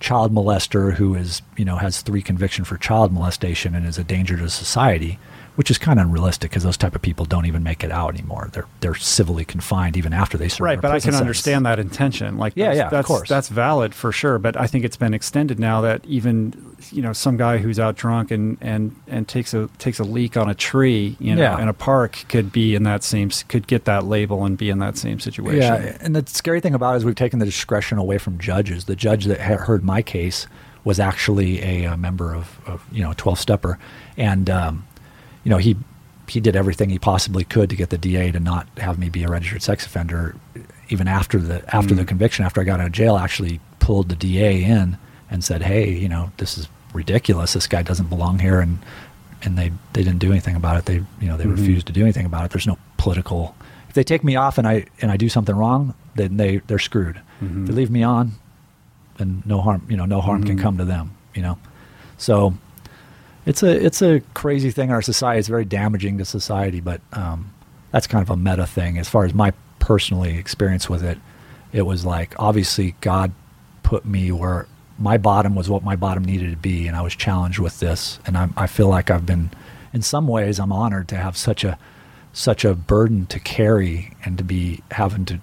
child 0.01 0.32
molester 0.32 0.94
who 0.94 1.16
is, 1.16 1.43
you 1.56 1.65
know, 1.65 1.77
has 1.77 2.02
three 2.02 2.23
conviction 2.23 2.65
for 2.65 2.77
child 2.77 3.12
molestation 3.12 3.74
and 3.74 3.85
is 3.85 3.98
a 3.98 4.05
danger 4.05 4.36
to 4.36 4.48
society 4.48 5.19
which 5.59 5.72
is 5.72 5.76
kind 5.76 5.98
of 5.98 6.06
unrealistic 6.06 6.52
because 6.52 6.62
those 6.62 6.76
type 6.76 6.94
of 6.94 7.02
people 7.02 7.24
don't 7.24 7.44
even 7.44 7.64
make 7.64 7.82
it 7.82 7.90
out 7.90 8.14
anymore. 8.14 8.48
They're 8.52 8.68
they're 8.78 8.94
civilly 8.94 9.44
confined 9.44 9.97
even 9.97 10.12
after 10.12 10.39
they 10.39 10.48
serve. 10.48 10.60
Right, 10.60 10.80
but 10.80 10.93
I 10.93 10.94
can 10.94 11.01
sentence. 11.01 11.20
understand 11.20 11.66
that 11.66 11.80
intention. 11.80 12.39
Like, 12.39 12.52
yeah, 12.55 12.72
yeah, 12.72 12.89
that's, 12.89 13.01
of 13.01 13.06
course, 13.06 13.28
that's 13.28 13.48
valid 13.48 13.93
for 13.93 14.12
sure. 14.12 14.39
But 14.39 14.56
I 14.56 14.68
think 14.68 14.85
it's 14.85 14.97
been 14.97 15.14
extended 15.14 15.59
now 15.59 15.80
that 15.80 16.05
even 16.05 16.76
you 16.93 17.02
know 17.02 17.12
some 17.12 17.36
guy 17.36 17.59
who's 17.59 17.80
out 17.80 17.97
drunk 17.97 18.30
and 18.30 18.56
and 18.60 18.94
and 19.09 19.26
takes 19.26 19.52
a 19.52 19.68
takes 19.78 19.98
a 19.98 20.05
leak 20.05 20.36
on 20.36 20.48
a 20.48 20.55
tree, 20.55 21.16
you 21.18 21.35
know, 21.35 21.43
yeah. 21.43 21.60
in 21.60 21.66
a 21.66 21.74
park 21.74 22.24
could 22.28 22.52
be 22.52 22.76
in 22.76 22.85
that 22.85 23.02
same 23.02 23.28
could 23.48 23.66
get 23.66 23.85
that 23.85 24.05
label 24.05 24.44
and 24.44 24.56
be 24.56 24.70
in 24.70 24.78
that 24.78 24.97
same 24.97 25.18
situation. 25.18 25.60
Yeah, 25.60 25.97
and 26.01 26.14
the 26.14 26.24
scary 26.30 26.60
thing 26.60 26.74
about 26.74 26.94
it 26.94 26.98
is 26.98 27.05
we've 27.05 27.16
taken 27.16 27.40
the 27.40 27.47
discretion 27.47 27.98
away 27.98 28.18
from 28.18 28.39
judges. 28.39 28.85
The 28.85 28.94
judge 28.94 29.24
that 29.24 29.40
heard 29.40 29.82
my 29.82 30.02
case 30.02 30.47
was 30.85 31.01
actually 31.01 31.60
a, 31.62 31.85
a 31.86 31.97
member 31.97 32.32
of, 32.32 32.60
of 32.64 32.86
you 32.93 33.02
know 33.02 33.12
twelve 33.16 33.40
stepper, 33.40 33.76
and 34.16 34.48
um, 34.48 34.85
you 35.49 35.55
know 35.55 35.57
he 35.57 35.77
he 36.29 36.41
did 36.41 36.55
everything 36.55 36.91
he 36.91 36.99
possibly 36.99 37.43
could 37.43 37.70
to 37.70 37.77
get 37.77 37.89
the 37.89 37.97
DA 37.97 38.31
to 38.31 38.39
not 38.39 38.69
have 38.77 38.99
me 38.99 39.09
be 39.09 39.25
a 39.25 39.29
registered 39.29 39.62
sex 39.62 39.87
offender. 39.87 40.37
Even 40.91 41.09
after 41.09 41.39
the 41.39 41.65
after 41.75 41.95
mm. 41.95 41.99
the 41.99 42.05
conviction, 42.05 42.45
after 42.45 42.61
I 42.61 42.65
got 42.65 42.81
out 42.81 42.87
of 42.87 42.93
jail, 42.93 43.16
actually 43.16 43.59
pulled 43.79 44.11
the 44.11 44.15
DA 44.15 44.62
in 44.62 44.99
and 45.31 45.43
said, 45.43 45.62
"Hey, 45.62 45.91
you 45.91 46.07
know, 46.07 46.33
this 46.37 46.59
is 46.59 46.69
ridiculous. 46.93 47.55
This 47.55 47.66
guy 47.66 47.81
doesn't 47.81 48.11
belong 48.11 48.41
here." 48.41 48.61
And 48.61 48.79
and 49.43 49.57
they 49.57 49.73
they 49.95 50.05
didn't 50.05 50.19
do 50.19 50.31
anything 50.31 50.55
about 50.55 50.77
it. 50.77 50.85
They 50.85 50.97
you 51.19 51.29
know 51.29 51.39
they 51.39 51.45
mm-hmm. 51.45 51.53
refused 51.53 51.87
to 51.87 51.95
do 51.95 52.03
anything 52.03 52.27
about 52.27 52.45
it. 52.45 52.51
There's 52.51 52.66
no 52.66 52.77
political. 52.99 53.57
If 53.89 53.95
they 53.95 54.05
take 54.05 54.23
me 54.23 54.37
off 54.37 54.59
and 54.59 54.69
I 54.69 54.85
and 55.01 55.11
I 55.11 55.16
do 55.16 55.31
something 55.31 55.57
wrong, 55.57 55.95
then 56.15 56.37
they 56.37 56.59
they're 56.66 56.79
screwed. 56.79 57.23
Mm-hmm. 57.41 57.62
If 57.62 57.69
they 57.69 57.75
leave 57.75 57.91
me 57.91 58.03
on, 58.03 58.33
then 59.16 59.43
no 59.47 59.62
harm 59.62 59.87
you 59.89 59.97
know 59.97 60.05
no 60.05 60.20
harm 60.20 60.41
mm-hmm. 60.41 60.57
can 60.57 60.59
come 60.59 60.77
to 60.77 60.85
them. 60.85 61.16
You 61.35 61.41
know, 61.41 61.59
so 62.19 62.53
it's 63.49 63.62
a 63.62 63.85
it's 63.85 64.03
a 64.03 64.20
crazy 64.35 64.70
thing 64.70 64.91
in 64.91 64.95
our 64.95 65.01
society. 65.01 65.39
It's 65.39 65.49
very 65.49 65.65
damaging 65.65 66.19
to 66.19 66.27
society, 66.27 66.81
but 66.81 67.01
um, 67.15 67.51
that's 67.93 68.07
kind 68.07 68.20
of 68.23 68.29
a 68.29 68.37
meta 68.37 68.66
thing. 68.66 68.99
As 68.99 69.09
far 69.09 69.25
as 69.25 69.33
my 69.33 69.55
personally 69.79 70.37
experience 70.37 70.91
with 70.91 71.03
it, 71.03 71.16
it 71.73 71.83
was 71.83 72.05
like 72.05 72.35
obviously 72.39 72.95
God 73.01 73.33
put 73.83 74.05
me 74.05 74.31
where 74.31 74.66
my 74.99 75.16
bottom 75.16 75.55
was 75.55 75.70
what 75.70 75.83
my 75.83 75.97
bottom 75.97 76.27
needed 76.27 76.51
to 76.51 76.59
be, 76.59 76.87
and 76.87 76.95
I 76.95 77.01
was 77.01 77.16
challenged 77.16 77.59
with 77.59 77.81
this, 77.81 78.20
and 78.27 78.37
I'm, 78.37 78.53
I 78.55 78.66
feel 78.66 78.89
like 78.89 79.11
I've 79.11 79.25
been, 79.25 79.51
in 79.95 80.03
some 80.03 80.29
ways, 80.29 80.61
I'm 80.61 80.73
honored 80.73 81.09
to 81.09 81.16
have 81.16 81.35
such 81.35 81.65
a 81.65 81.79
such 82.35 82.66
a 82.66 82.75
burden 82.75 83.25
to 83.27 83.41
carry 83.41 84.12
and 84.27 84.37
to 84.37 84.45
be 84.45 84.83
having 84.91 85.25
to 85.25 85.41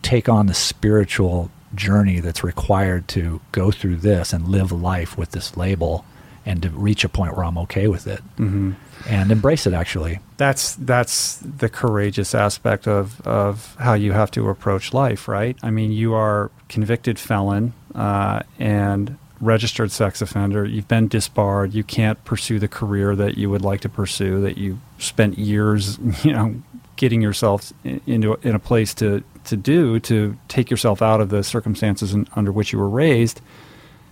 take 0.00 0.26
on 0.26 0.46
the 0.46 0.54
spiritual 0.54 1.50
journey 1.74 2.18
that's 2.18 2.42
required 2.42 3.08
to 3.08 3.42
go 3.52 3.70
through 3.70 3.96
this 3.96 4.32
and 4.32 4.48
live 4.48 4.72
life 4.72 5.18
with 5.18 5.32
this 5.32 5.54
label 5.54 6.06
and 6.44 6.62
to 6.62 6.70
reach 6.70 7.04
a 7.04 7.08
point 7.08 7.36
where 7.36 7.44
I'm 7.44 7.58
okay 7.58 7.88
with 7.88 8.06
it 8.06 8.20
mm-hmm. 8.36 8.72
and 9.08 9.30
embrace 9.30 9.66
it. 9.66 9.72
Actually, 9.72 10.20
that's 10.36 10.74
that's 10.76 11.36
the 11.36 11.68
courageous 11.68 12.34
aspect 12.34 12.86
of 12.86 13.20
of 13.26 13.76
how 13.78 13.94
you 13.94 14.12
have 14.12 14.30
to 14.32 14.48
approach 14.48 14.92
life, 14.92 15.28
right? 15.28 15.56
I 15.62 15.70
mean, 15.70 15.92
you 15.92 16.14
are 16.14 16.50
convicted 16.68 17.18
felon 17.18 17.74
uh, 17.94 18.42
and 18.58 19.18
registered 19.40 19.90
sex 19.90 20.22
offender. 20.22 20.64
You've 20.64 20.88
been 20.88 21.08
disbarred. 21.08 21.74
You 21.74 21.84
can't 21.84 22.22
pursue 22.24 22.58
the 22.58 22.68
career 22.68 23.14
that 23.16 23.36
you 23.36 23.50
would 23.50 23.62
like 23.62 23.80
to 23.82 23.88
pursue. 23.88 24.40
That 24.40 24.56
you 24.56 24.80
spent 24.98 25.38
years, 25.38 25.98
you 26.24 26.32
know, 26.32 26.62
getting 26.96 27.20
yourself 27.20 27.72
into 27.84 28.38
in 28.42 28.54
a 28.54 28.60
place 28.60 28.94
to 28.94 29.22
to 29.44 29.56
do 29.56 29.98
to 30.00 30.36
take 30.48 30.70
yourself 30.70 31.02
out 31.02 31.20
of 31.20 31.28
the 31.28 31.42
circumstances 31.42 32.14
in, 32.14 32.28
under 32.34 32.52
which 32.52 32.72
you 32.72 32.78
were 32.78 32.88
raised. 32.88 33.40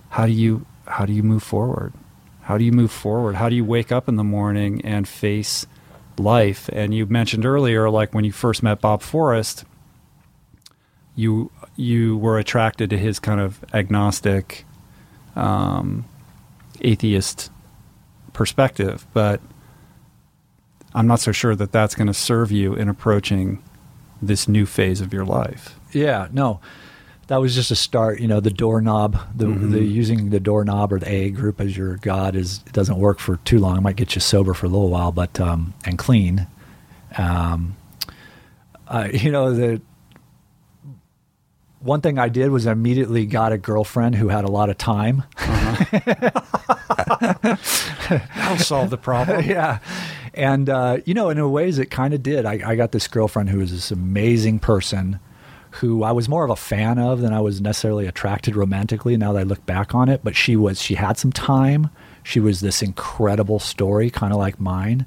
How 0.09 0.25
do 0.25 0.31
you 0.31 0.65
how 0.87 1.05
do 1.05 1.13
you 1.13 1.23
move 1.23 1.43
forward? 1.43 1.93
How 2.41 2.57
do 2.57 2.63
you 2.63 2.71
move 2.71 2.91
forward? 2.91 3.35
How 3.35 3.49
do 3.49 3.55
you 3.55 3.65
wake 3.65 3.91
up 3.91 4.07
in 4.07 4.15
the 4.15 4.23
morning 4.23 4.81
and 4.83 5.07
face 5.07 5.65
life? 6.17 6.69
And 6.73 6.93
you 6.93 7.05
mentioned 7.05 7.45
earlier, 7.45 7.89
like 7.89 8.13
when 8.13 8.23
you 8.23 8.31
first 8.31 8.63
met 8.63 8.81
Bob 8.81 9.01
Forrest, 9.01 9.65
you 11.15 11.51
you 11.75 12.17
were 12.17 12.37
attracted 12.37 12.89
to 12.89 12.97
his 12.97 13.19
kind 13.19 13.39
of 13.39 13.63
agnostic, 13.73 14.65
um, 15.35 16.05
atheist 16.81 17.51
perspective, 18.33 19.05
but 19.13 19.39
I'm 20.93 21.07
not 21.07 21.19
so 21.19 21.31
sure 21.31 21.55
that 21.55 21.71
that's 21.71 21.95
going 21.95 22.07
to 22.07 22.13
serve 22.13 22.51
you 22.51 22.73
in 22.73 22.89
approaching 22.89 23.63
this 24.21 24.47
new 24.47 24.65
phase 24.65 24.99
of 25.01 25.13
your 25.13 25.25
life. 25.25 25.79
Yeah, 25.91 26.27
no 26.31 26.59
that 27.31 27.39
was 27.39 27.55
just 27.55 27.71
a 27.71 27.75
start. 27.77 28.19
You 28.19 28.27
know, 28.27 28.41
the 28.41 28.49
doorknob, 28.49 29.17
the, 29.33 29.45
Mhm. 29.45 29.71
the 29.71 29.81
using 29.81 30.31
the 30.31 30.39
doorknob 30.41 30.91
or 30.91 30.99
the 30.99 31.09
A 31.09 31.29
group 31.29 31.61
as 31.61 31.77
your 31.77 31.95
god 31.95 32.35
is 32.35 32.59
it 32.67 32.73
doesn't 32.73 32.97
work 32.97 33.19
for 33.19 33.37
too 33.45 33.57
long. 33.57 33.77
It 33.77 33.81
might 33.81 33.95
get 33.95 34.15
you 34.15 34.19
sober 34.21 34.53
for 34.53 34.65
a 34.65 34.69
little 34.69 34.89
while, 34.89 35.13
but 35.13 35.39
um, 35.39 35.73
and 35.85 35.97
clean. 35.97 36.45
Um, 37.17 37.77
uh, 38.85 39.07
you 39.13 39.31
know 39.31 39.53
the 39.53 39.81
one 41.79 42.01
thing 42.01 42.19
I 42.19 42.27
did 42.27 42.51
was 42.51 42.67
I 42.67 42.73
immediately 42.73 43.25
got 43.25 43.53
a 43.53 43.57
girlfriend 43.57 44.15
who 44.15 44.27
had 44.27 44.43
a 44.43 44.51
lot 44.51 44.69
of 44.69 44.77
time. 44.77 45.23
That'll 48.09 48.57
solve 48.57 48.89
the 48.89 48.99
problem. 49.01 49.45
yeah. 49.49 49.79
And, 50.33 50.69
uh, 50.69 50.97
you 51.05 51.13
know, 51.13 51.29
in 51.29 51.37
a 51.39 51.47
ways 51.49 51.79
it 51.79 51.87
kind 51.87 52.13
of 52.13 52.21
did. 52.21 52.45
I, 52.45 52.59
I 52.65 52.75
got 52.75 52.91
this 52.91 53.07
girlfriend 53.07 53.49
who 53.49 53.59
was 53.59 53.71
this 53.71 53.89
amazing 53.89 54.59
person 54.59 55.19
who 55.71 56.03
I 56.03 56.11
was 56.11 56.27
more 56.27 56.43
of 56.43 56.49
a 56.49 56.55
fan 56.55 56.99
of 56.99 57.21
than 57.21 57.33
I 57.33 57.39
was 57.39 57.61
necessarily 57.61 58.05
attracted 58.05 58.55
romantically 58.55 59.17
now 59.17 59.33
that 59.33 59.39
I 59.39 59.43
look 59.43 59.65
back 59.65 59.95
on 59.95 60.09
it. 60.09 60.21
But 60.23 60.35
she 60.35 60.55
was, 60.55 60.81
she 60.81 60.95
had 60.95 61.17
some 61.17 61.31
time. 61.31 61.89
She 62.23 62.39
was 62.39 62.59
this 62.59 62.81
incredible 62.81 63.59
story, 63.59 64.09
kind 64.09 64.33
of 64.33 64.39
like 64.39 64.59
mine. 64.59 65.05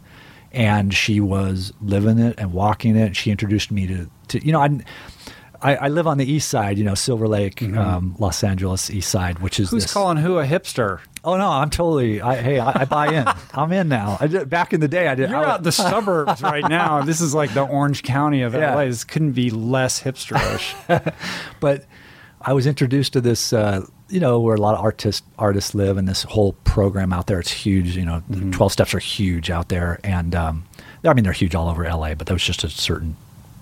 And 0.52 0.94
she 0.94 1.20
was 1.20 1.72
living 1.80 2.18
it 2.18 2.38
and 2.38 2.52
walking 2.52 2.96
it. 2.96 3.14
She 3.16 3.30
introduced 3.30 3.70
me 3.70 3.86
to, 3.86 4.10
to 4.28 4.44
you 4.44 4.52
know, 4.52 4.60
I, 4.60 4.78
I, 5.60 5.76
I 5.76 5.88
live 5.88 6.06
on 6.06 6.18
the 6.18 6.30
east 6.30 6.48
side, 6.48 6.78
you 6.78 6.84
know, 6.84 6.94
Silver 6.94 7.26
Lake, 7.26 7.62
um, 7.62 8.16
Los 8.18 8.44
Angeles 8.44 8.90
east 8.90 9.10
side, 9.10 9.40
which 9.40 9.58
is 9.58 9.70
Who's 9.70 9.84
this, 9.84 9.92
calling 9.92 10.18
who 10.18 10.38
a 10.38 10.46
hipster? 10.46 11.00
Oh 11.24 11.36
no, 11.38 11.48
I'm 11.48 11.70
totally. 11.70 12.20
I, 12.20 12.36
hey, 12.36 12.58
I, 12.58 12.82
I 12.82 12.84
buy 12.84 13.06
in. 13.12 13.26
I'm 13.54 13.72
in 13.72 13.88
now. 13.88 14.18
I 14.20 14.26
did, 14.26 14.50
back 14.50 14.72
in 14.74 14.80
the 14.80 14.88
day, 14.88 15.08
I 15.08 15.14
did. 15.14 15.30
You're 15.30 15.38
I, 15.38 15.52
out 15.52 15.62
the 15.62 15.72
suburbs 15.90 16.42
right 16.42 16.68
now. 16.68 17.02
This 17.02 17.20
is 17.22 17.34
like 17.34 17.54
the 17.54 17.62
Orange 17.62 18.02
County 18.02 18.42
of 18.42 18.52
Yeah. 18.54 18.74
LA. 18.74 18.84
This 18.84 19.04
couldn't 19.04 19.32
be 19.32 19.50
less 19.50 20.02
hipsterish. 20.02 21.14
but 21.60 21.86
I 22.42 22.52
was 22.52 22.66
introduced 22.66 23.14
to 23.14 23.20
this. 23.22 23.52
Uh, 23.52 23.86
you 24.10 24.20
know, 24.20 24.38
where 24.38 24.54
a 24.54 24.60
lot 24.60 24.74
of 24.74 24.80
artists 24.84 25.26
artists 25.38 25.74
live, 25.74 25.96
and 25.96 26.06
this 26.06 26.24
whole 26.24 26.52
program 26.64 27.10
out 27.12 27.26
there. 27.26 27.40
It's 27.40 27.50
huge. 27.50 27.96
You 27.96 28.04
know, 28.04 28.22
the 28.28 28.50
Twelve 28.50 28.70
Steps 28.72 28.92
are 28.94 28.98
huge 28.98 29.50
out 29.50 29.70
there, 29.70 29.98
and 30.04 30.34
um, 30.34 30.64
I 31.04 31.14
mean 31.14 31.24
they're 31.24 31.32
huge 31.32 31.54
all 31.54 31.70
over 31.70 31.84
LA. 31.84 32.14
But 32.14 32.26
there 32.26 32.34
was 32.34 32.44
just 32.44 32.62
a 32.64 32.68
certain 32.68 33.16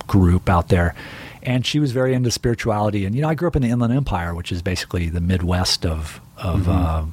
group 0.08 0.48
out 0.48 0.68
there, 0.68 0.96
and 1.44 1.64
she 1.64 1.78
was 1.78 1.92
very 1.92 2.12
into 2.12 2.32
spirituality. 2.32 3.04
And 3.04 3.14
you 3.14 3.22
know, 3.22 3.28
I 3.28 3.34
grew 3.34 3.46
up 3.46 3.54
in 3.54 3.62
the 3.62 3.68
Inland 3.68 3.94
Empire, 3.94 4.34
which 4.34 4.50
is 4.50 4.62
basically 4.62 5.08
the 5.08 5.20
Midwest 5.20 5.86
of 5.86 6.20
of 6.36 6.68
uh, 6.68 7.04
C- 7.04 7.10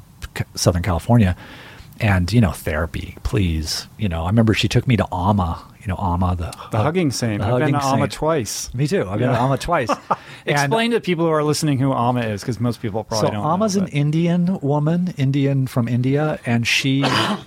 Southern 0.55 0.83
California. 0.83 1.35
And 2.01 2.31
you 2.31 2.39
know, 2.39 2.51
therapy, 2.51 3.17
please. 3.23 3.87
You 3.97 4.07
know, 4.07 4.23
I 4.23 4.27
remember 4.27 4.53
she 4.53 4.69
took 4.69 4.87
me 4.87 4.95
to 4.95 5.05
Amma, 5.13 5.61
You 5.81 5.87
know, 5.87 5.97
Amma, 5.97 6.33
the 6.37 6.53
The 6.71 6.77
hugging 6.81 7.11
saint. 7.11 7.41
the 7.41 7.47
I've 7.47 7.59
been 7.59 7.73
to 7.73 7.79
hugging 7.79 7.93
Amma 7.93 8.03
saint. 8.05 8.11
twice. 8.13 8.73
Me 8.73 8.87
too. 8.87 9.01
I've 9.01 9.19
been 9.19 9.27
to 9.27 9.33
Yeah. 9.33 9.43
Amma 9.43 9.57
twice. 9.57 9.89
Explain 10.45 10.91
to 10.91 11.01
people 11.01 11.25
who 11.25 11.31
are 11.31 11.43
listening 11.43 11.77
who 11.79 11.91
Amma 11.91 12.21
is, 12.21 12.39
because 12.41 12.59
most 12.61 12.81
people 12.81 13.03
probably 13.03 13.27
so 13.27 13.33
don't. 13.33 13.45
Amma's 13.45 13.75
know, 13.75 13.83
an 13.83 13.89
Indian 13.89 14.59
woman, 14.61 15.13
Indian 15.17 15.67
from 15.67 15.89
India, 15.89 16.39
and 16.45 16.65
she, 16.65 17.03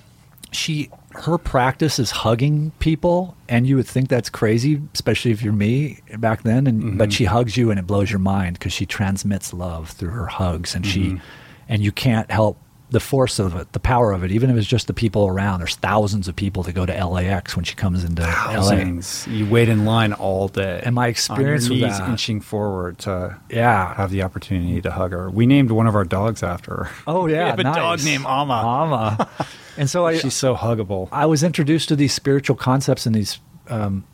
she, 0.53 0.91
her 1.13 1.39
practice 1.39 1.99
is 1.99 2.11
hugging 2.11 2.73
people, 2.79 3.35
and 3.49 3.67
you 3.67 3.77
would 3.77 3.87
think 3.87 4.11
that's 4.11 4.29
crazy, 4.29 4.83
especially 4.93 5.31
if 5.31 5.43
you're 5.43 5.53
me 5.55 6.01
back 6.19 6.43
then. 6.43 6.67
And 6.67 6.83
Mm-hmm. 6.83 6.97
but 6.99 7.13
she 7.13 7.25
hugs 7.25 7.57
you, 7.57 7.71
and 7.71 7.79
it 7.79 7.87
blows 7.87 8.11
your 8.11 8.19
mind 8.19 8.59
because 8.59 8.75
she 8.75 8.85
transmits 8.85 9.55
love 9.55 9.91
through 9.91 10.11
her 10.11 10.27
hugs, 10.27 10.75
and 10.75 10.85
Mm-hmm. 10.85 11.17
she, 11.17 11.23
and 11.71 11.83
you 11.83 11.91
can't 11.93 12.31
help 12.31 12.59
the 12.93 13.01
force 13.01 13.39
of 13.39 13.57
it, 13.57 13.73
the 13.73 13.81
power 13.81 14.13
of 14.13 14.23
it, 14.23 14.31
even 14.31 14.51
if 14.51 14.57
it's 14.57 14.67
just 14.67 14.87
the 14.87 14.93
people 14.95 15.27
around. 15.27 15.59
There's 15.61 15.75
thousands 15.77 16.29
of 16.29 16.37
people 16.37 16.63
that 16.63 16.73
go 16.75 16.87
to 16.87 17.05
LAX 17.07 17.57
when 17.57 17.65
she 17.65 17.75
comes 17.75 18.05
into 18.05 18.23
LA. 18.23 18.29
Thousands. 18.33 19.27
You 19.29 19.47
wait 19.49 19.69
in 19.69 19.85
line 19.85 20.13
all 20.13 20.47
day. 20.49 20.81
And 20.85 20.95
my 20.95 21.09
experience 21.09 21.69
with 21.69 21.81
that- 21.81 22.09
inching 22.09 22.41
forward 22.41 22.99
to 22.99 23.37
Yeah. 23.51 23.95
have 23.95 24.11
the 24.11 24.23
opportunity 24.23 24.81
to 24.83 24.91
hug 24.93 25.13
her. 25.13 25.29
We 25.31 25.47
named 25.47 25.71
one 25.73 25.87
of 25.87 25.95
our 25.97 26.05
dogs 26.05 26.43
after 26.43 26.85
her. 26.85 26.91
Oh 27.07 27.27
yeah, 27.29 27.45
we 27.45 27.51
have 27.51 27.59
a 27.59 27.63
dog 27.65 28.05
named 28.05 28.25
Alma. 28.27 28.55
Amma. 28.55 29.29
and 29.77 29.91
so 29.91 30.07
I, 30.07 30.19
She's 30.19 30.35
so 30.35 30.55
huggable. 30.55 31.09
I 31.11 31.27
was 31.27 31.43
introduced 31.43 31.89
to 31.89 31.97
these 31.97 32.13
spiritual 32.13 32.57
concepts 32.57 33.07
and 33.07 33.15
these, 33.15 33.39
um, 33.69 34.05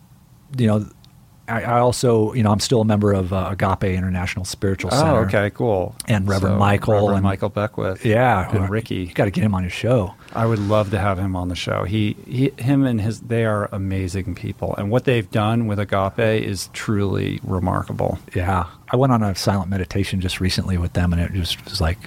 you 0.57 0.67
know, 0.67 0.87
I, 1.49 1.63
I 1.63 1.79
also, 1.81 2.33
you 2.35 2.43
know, 2.43 2.53
I'm 2.53 2.61
still 2.61 2.81
a 2.81 2.85
member 2.85 3.13
of 3.13 3.33
uh, 3.33 3.49
Agape 3.53 3.85
International 3.97 4.45
Spiritual 4.45 4.91
Center. 4.91 5.11
Oh, 5.11 5.25
okay, 5.25 5.51
cool. 5.51 5.95
And 6.07 6.29
Reverend 6.29 6.59
Michael 6.59 6.95
Reverend 6.95 7.15
and- 7.17 7.23
Michael 7.25 7.49
Beckwith. 7.49 8.05
Yeah, 8.05 8.49
and 8.51 8.67
who- 8.67 8.73
Ricky. 8.73 8.97
You 8.97 9.15
got 9.15 9.25
to 9.27 9.31
get 9.31 9.43
him 9.45 9.55
on 9.55 9.63
your 9.63 9.71
show. 9.71 10.15
I 10.35 10.45
would 10.47 10.59
love 10.59 10.91
to 10.91 10.99
have 10.99 11.19
him 11.19 11.35
on 11.35 11.49
the 11.49 11.57
show. 11.57 11.85
He, 11.85 12.17
he, 12.27 12.51
him, 12.59 12.85
and 12.85 13.01
his 13.01 13.21
they 13.23 13.45
are 13.47 13.69
amazing 13.73 14.35
people, 14.35 14.75
and 14.77 14.91
what 14.91 15.05
they've 15.05 15.31
done 15.31 15.67
with 15.67 15.79
Agape 15.79 16.19
is 16.45 16.69
truly 16.73 17.41
remarkable. 17.43 18.19
Yeah, 18.35 18.67
I 18.91 18.97
went 18.97 19.13
on 19.13 19.23
a 19.23 19.35
silent 19.35 19.71
meditation 19.71 20.21
just 20.21 20.41
recently 20.41 20.77
with 20.77 20.93
them, 20.93 21.13
and 21.13 21.23
it 21.23 21.33
just 21.33 21.65
was 21.65 21.81
like, 21.81 21.99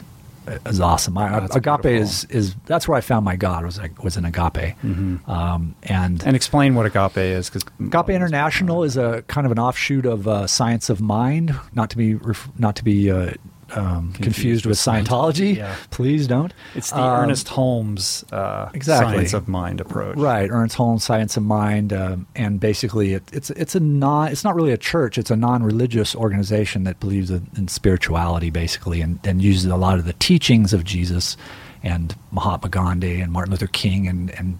was 0.65 0.79
awesome. 0.79 1.17
I, 1.17 1.39
That's 1.41 1.55
agape 1.55 1.81
beautiful. 1.83 2.03
is 2.03 2.25
is 2.25 2.55
that's 2.65 2.87
where 2.87 2.97
I 2.97 3.01
found 3.01 3.25
my 3.25 3.35
God 3.35 3.63
was 3.63 3.77
like, 3.79 4.03
was 4.03 4.17
in 4.17 4.25
agape, 4.25 4.75
um, 4.83 5.75
and 5.83 6.23
And 6.25 6.35
explain 6.35 6.75
what 6.75 6.85
Agape 6.85 7.17
is, 7.17 7.49
because 7.49 7.63
Agape 7.79 8.09
International 8.09 8.83
is 8.83 8.97
a 8.97 9.23
kind 9.27 9.45
of 9.45 9.51
an 9.51 9.59
offshoot 9.59 10.05
of 10.05 10.27
uh, 10.27 10.47
Science 10.47 10.89
of 10.89 11.01
Mind, 11.01 11.55
not 11.73 11.89
to 11.91 11.97
be 11.97 12.15
ref- 12.15 12.49
not 12.57 12.75
to 12.77 12.83
be 12.83 13.11
uh, 13.11 13.33
um, 13.75 14.13
confused, 14.13 14.65
with 14.65 14.71
with 14.71 14.77
Scient- 14.79 15.05
Scientology. 15.07 15.55
yeah. 15.57 15.75
Please 15.91 16.27
don't. 16.27 16.53
It's 16.75 16.89
the 16.91 16.97
Um, 17.01 17.23
Ernest 17.23 17.47
Holmes 17.49 18.23
uh, 18.31 18.69
exactly. 18.73 19.15
science 19.15 19.33
of 19.33 19.47
mind 19.47 19.81
approach. 19.81 20.17
Right, 20.17 20.49
Ernest 20.49 20.75
Holmes 20.75 21.03
Science 21.03 21.37
of 21.37 21.43
Mind, 21.43 21.93
um, 21.93 22.27
and 22.35 22.59
basically 22.59 23.13
it, 23.13 23.23
it's 23.33 23.49
it's 23.51 23.75
a 23.75 23.79
non 23.79 24.29
it's 24.31 24.43
not 24.43 24.55
really 24.55 24.71
a 24.71 24.77
church. 24.77 25.17
It's 25.17 25.31
a 25.31 25.35
non-religious 25.35 26.15
organization 26.15 26.83
that 26.83 26.99
believes 26.99 27.29
in, 27.31 27.47
in 27.57 27.67
spirituality, 27.67 28.49
basically, 28.49 29.01
and, 29.01 29.19
and 29.25 29.41
uses 29.41 29.65
a 29.65 29.75
lot 29.77 29.97
of 29.99 30.05
the 30.05 30.13
teachings 30.13 30.73
of 30.73 30.83
Jesus 30.83 31.37
and 31.83 32.15
Mahatma 32.31 32.69
Gandhi 32.69 33.21
and 33.21 33.31
Martin 33.31 33.51
Luther 33.51 33.67
King 33.67 34.07
and 34.07 34.29
and 34.31 34.59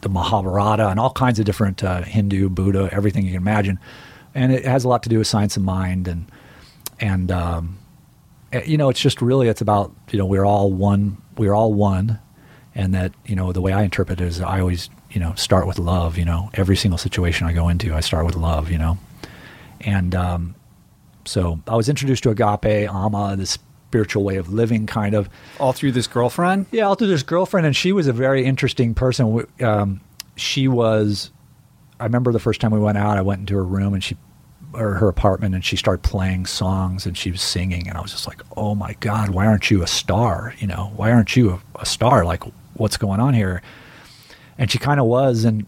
the 0.00 0.08
Mahabharata 0.08 0.88
and 0.88 0.98
all 0.98 1.12
kinds 1.12 1.38
of 1.38 1.44
different 1.44 1.84
uh, 1.84 2.02
Hindu, 2.02 2.48
Buddha, 2.48 2.88
everything 2.92 3.24
you 3.24 3.30
can 3.32 3.40
imagine, 3.40 3.78
and 4.34 4.52
it 4.52 4.64
has 4.64 4.84
a 4.84 4.88
lot 4.88 5.02
to 5.04 5.08
do 5.08 5.18
with 5.18 5.26
science 5.28 5.56
of 5.56 5.62
mind 5.62 6.08
and 6.08 6.26
and 7.00 7.30
um, 7.32 7.78
you 8.66 8.76
know 8.76 8.88
it's 8.88 9.00
just 9.00 9.22
really 9.22 9.48
it's 9.48 9.60
about 9.60 9.92
you 10.10 10.18
know 10.18 10.26
we're 10.26 10.44
all 10.44 10.72
one 10.72 11.16
we're 11.36 11.54
all 11.54 11.72
one 11.72 12.18
and 12.74 12.94
that 12.94 13.12
you 13.26 13.34
know 13.36 13.52
the 13.52 13.60
way 13.60 13.72
I 13.72 13.82
interpret 13.82 14.20
it 14.20 14.26
is 14.26 14.40
I 14.40 14.60
always 14.60 14.90
you 15.10 15.20
know 15.20 15.34
start 15.34 15.66
with 15.66 15.78
love 15.78 16.18
you 16.18 16.24
know 16.24 16.50
every 16.54 16.76
single 16.76 16.98
situation 16.98 17.46
I 17.46 17.52
go 17.52 17.68
into 17.68 17.94
I 17.94 18.00
start 18.00 18.26
with 18.26 18.36
love 18.36 18.70
you 18.70 18.78
know 18.78 18.98
and 19.80 20.14
um, 20.14 20.54
so 21.24 21.60
I 21.66 21.76
was 21.76 21.88
introduced 21.88 22.22
to 22.24 22.30
agape 22.30 22.88
Amma 22.88 23.36
this 23.36 23.50
spiritual 23.50 24.24
way 24.24 24.36
of 24.36 24.52
living 24.52 24.86
kind 24.86 25.14
of 25.14 25.28
All 25.58 25.72
through 25.72 25.92
this 25.92 26.06
girlfriend. 26.06 26.66
yeah, 26.70 26.84
all 26.84 26.94
through 26.94 27.08
this 27.08 27.22
girlfriend, 27.22 27.66
and 27.66 27.76
she 27.76 27.92
was 27.92 28.06
a 28.06 28.12
very 28.12 28.44
interesting 28.44 28.94
person. 28.94 29.46
Um, 29.60 30.00
she 30.36 30.66
was. 30.68 31.30
I 32.00 32.04
remember 32.04 32.32
the 32.32 32.40
first 32.40 32.60
time 32.60 32.70
we 32.70 32.80
went 32.80 32.96
out. 32.98 33.18
I 33.18 33.22
went 33.22 33.40
into 33.40 33.54
her 33.54 33.64
room 33.64 33.92
and 33.94 34.02
she, 34.02 34.16
or 34.74 34.94
her 34.94 35.08
apartment, 35.08 35.54
and 35.54 35.64
she 35.64 35.76
started 35.76 36.02
playing 36.02 36.46
songs 36.46 37.06
and 37.06 37.16
she 37.16 37.30
was 37.30 37.42
singing, 37.42 37.88
and 37.88 37.96
I 37.96 38.00
was 38.00 38.12
just 38.12 38.26
like, 38.26 38.42
"Oh 38.56 38.74
my 38.74 38.94
God, 39.00 39.30
why 39.30 39.46
aren't 39.46 39.70
you 39.70 39.82
a 39.82 39.86
star? 39.86 40.54
You 40.58 40.66
know, 40.66 40.92
why 40.96 41.10
aren't 41.12 41.36
you 41.36 41.50
a, 41.50 41.80
a 41.80 41.86
star? 41.86 42.24
Like, 42.24 42.42
what's 42.74 42.96
going 42.96 43.20
on 43.20 43.34
here?" 43.34 43.62
And 44.58 44.70
she 44.70 44.78
kind 44.78 45.00
of 45.00 45.06
was, 45.06 45.44
and 45.44 45.66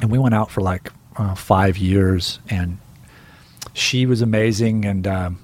and 0.00 0.10
we 0.10 0.18
went 0.18 0.34
out 0.34 0.50
for 0.50 0.60
like 0.60 0.90
uh, 1.16 1.34
five 1.34 1.76
years, 1.76 2.40
and 2.48 2.78
she 3.72 4.06
was 4.06 4.22
amazing, 4.22 4.84
and 4.84 5.06
um, 5.06 5.38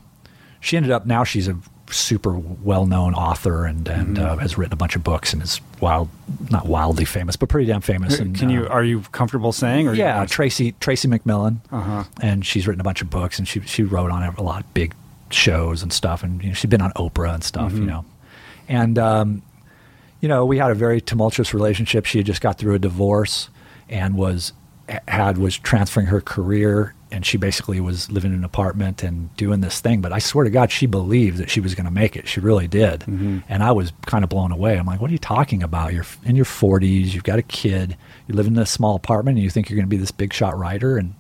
she 0.61 0.77
ended 0.77 0.93
up 0.93 1.07
now 1.07 1.25
she's 1.25 1.49
a 1.49 1.57
super 1.93 2.33
well-known 2.33 3.15
author 3.15 3.65
and 3.65 3.89
and 3.89 4.19
uh, 4.19 4.37
has 4.39 4.59
written 4.59 4.73
a 4.73 4.77
bunch 4.77 4.95
of 4.97 5.03
books 5.05 5.33
and 5.33 5.43
is 5.43 5.61
wild 5.81 6.09
not 6.51 6.67
wildly 6.67 7.05
famous 7.05 7.37
but 7.37 7.49
pretty 7.49 7.67
damn 7.67 7.81
famous 7.81 8.19
and 8.19 8.39
Can 8.39 8.51
you? 8.51 8.65
uh, 8.67 8.69
Are 8.69 8.85
you 8.85 9.01
comfortable 9.13 9.53
saying? 9.53 9.89
Or 9.89 9.95
yeah 9.95 10.25
tracy 10.27 10.73
tracy 10.81 11.09
mcmillan 11.09 11.59
Uh-huh. 11.73 12.05
and 12.21 12.45
she's 12.45 12.67
written 12.67 12.81
a 12.81 12.85
bunch 12.85 13.01
of 13.03 13.11
books 13.11 13.39
and 13.39 13.47
she 13.49 13.61
she 13.63 13.83
wrote 13.83 14.11
on 14.11 14.23
a 14.23 14.43
lot 14.43 14.63
of 14.65 14.75
big 14.75 14.95
shows 15.31 15.83
and 15.83 15.93
stuff 15.93 16.23
and 16.23 16.43
you 16.43 16.49
know, 16.49 16.55
she's 16.55 16.71
been 16.71 16.81
on 16.83 16.91
oprah 16.93 17.35
and 17.35 17.45
stuff 17.45 17.73
you 17.73 17.85
know 17.85 18.05
and 18.69 18.99
um, 18.99 19.43
you 20.21 20.29
know 20.29 20.45
we 20.45 20.59
had 20.59 20.71
a 20.71 20.75
very 20.75 21.01
tumultuous 21.01 21.53
relationship 21.55 22.05
she 22.05 22.19
had 22.19 22.27
just 22.27 22.41
got 22.41 22.59
through 22.59 22.75
a 22.75 22.79
divorce 22.79 23.49
and 23.89 24.17
was 24.17 24.53
had 25.07 25.37
was 25.39 25.57
transferring 25.59 26.07
her 26.07 26.21
career 26.21 26.95
and 27.11 27.25
she 27.25 27.37
basically 27.39 27.81
was 27.81 28.11
living 28.11 28.33
in 28.33 28.39
an 28.39 28.45
apartment 28.45 29.03
and 29.03 29.35
doing 29.37 29.61
this 29.61 29.81
thing 29.81 30.01
but 30.01 30.13
i 30.13 30.19
swear 30.19 30.45
to 30.45 30.51
god 30.51 30.71
she 30.71 30.87
believed 30.87 31.39
that 31.39 31.49
she 31.51 31.61
was 31.61 31.75
going 31.75 31.85
to 31.87 31.91
make 31.91 32.17
it. 32.17 32.29
She 32.29 32.41
really 32.41 32.69
did. 32.69 33.05
And 33.07 33.63
i 33.63 33.73
was 33.73 33.93
kind 34.07 34.25
of 34.25 34.31
blown 34.31 34.53
away. 34.53 34.79
I'm 34.79 34.87
like 34.87 35.01
what 35.01 35.09
are 35.11 35.13
you 35.13 35.19
talking 35.19 35.63
about? 35.63 35.93
You're 35.95 36.07
in 36.25 36.37
your 36.37 36.45
40s 36.45 37.15
you've 37.15 37.25
got 37.25 37.39
a 37.39 37.43
kid 37.43 37.97
you 38.27 38.35
live 38.35 38.47
in 38.47 38.59
a 38.59 38.67
small 38.67 38.95
apartment 38.97 39.37
and 39.39 39.45
you 39.45 39.51
think 39.51 39.69
you're 39.71 39.77
going 39.77 39.87
to 39.87 39.91
be 39.91 39.97
this 39.97 40.11
big 40.11 40.33
shot 40.33 40.59
writer? 40.59 40.97
And 40.99 41.15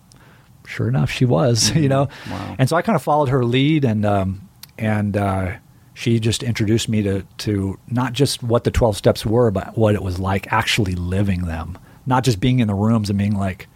sure 0.66 0.88
enough, 0.88 1.10
she 1.10 1.24
was. 1.24 1.70
You 1.74 1.88
know, 1.88 2.08
Wow. 2.30 2.56
and 2.58 2.68
so 2.68 2.76
I 2.76 2.82
kind 2.82 2.96
of 2.96 3.02
followed 3.02 3.30
her 3.30 3.44
lead, 3.44 3.84
and 3.84 4.04
um, 4.04 4.48
and 4.76 5.16
uh, 5.16 5.52
she 5.94 6.20
just 6.20 6.42
introduced 6.42 6.88
me 6.88 7.02
to 7.02 7.22
to 7.38 7.78
not 7.88 8.12
just 8.12 8.42
what 8.42 8.64
the 8.64 8.70
twelve 8.70 8.96
steps 8.96 9.24
were, 9.24 9.50
but 9.50 9.76
what 9.78 9.94
it 9.94 10.02
was 10.02 10.18
like 10.18 10.52
actually 10.52 10.94
living 10.94 11.46
them. 11.46 11.78
Not 12.06 12.24
just 12.24 12.40
being 12.40 12.58
in 12.58 12.68
the 12.68 12.74
rooms 12.74 13.08
and 13.10 13.18
being 13.18 13.34
like, 13.36 13.66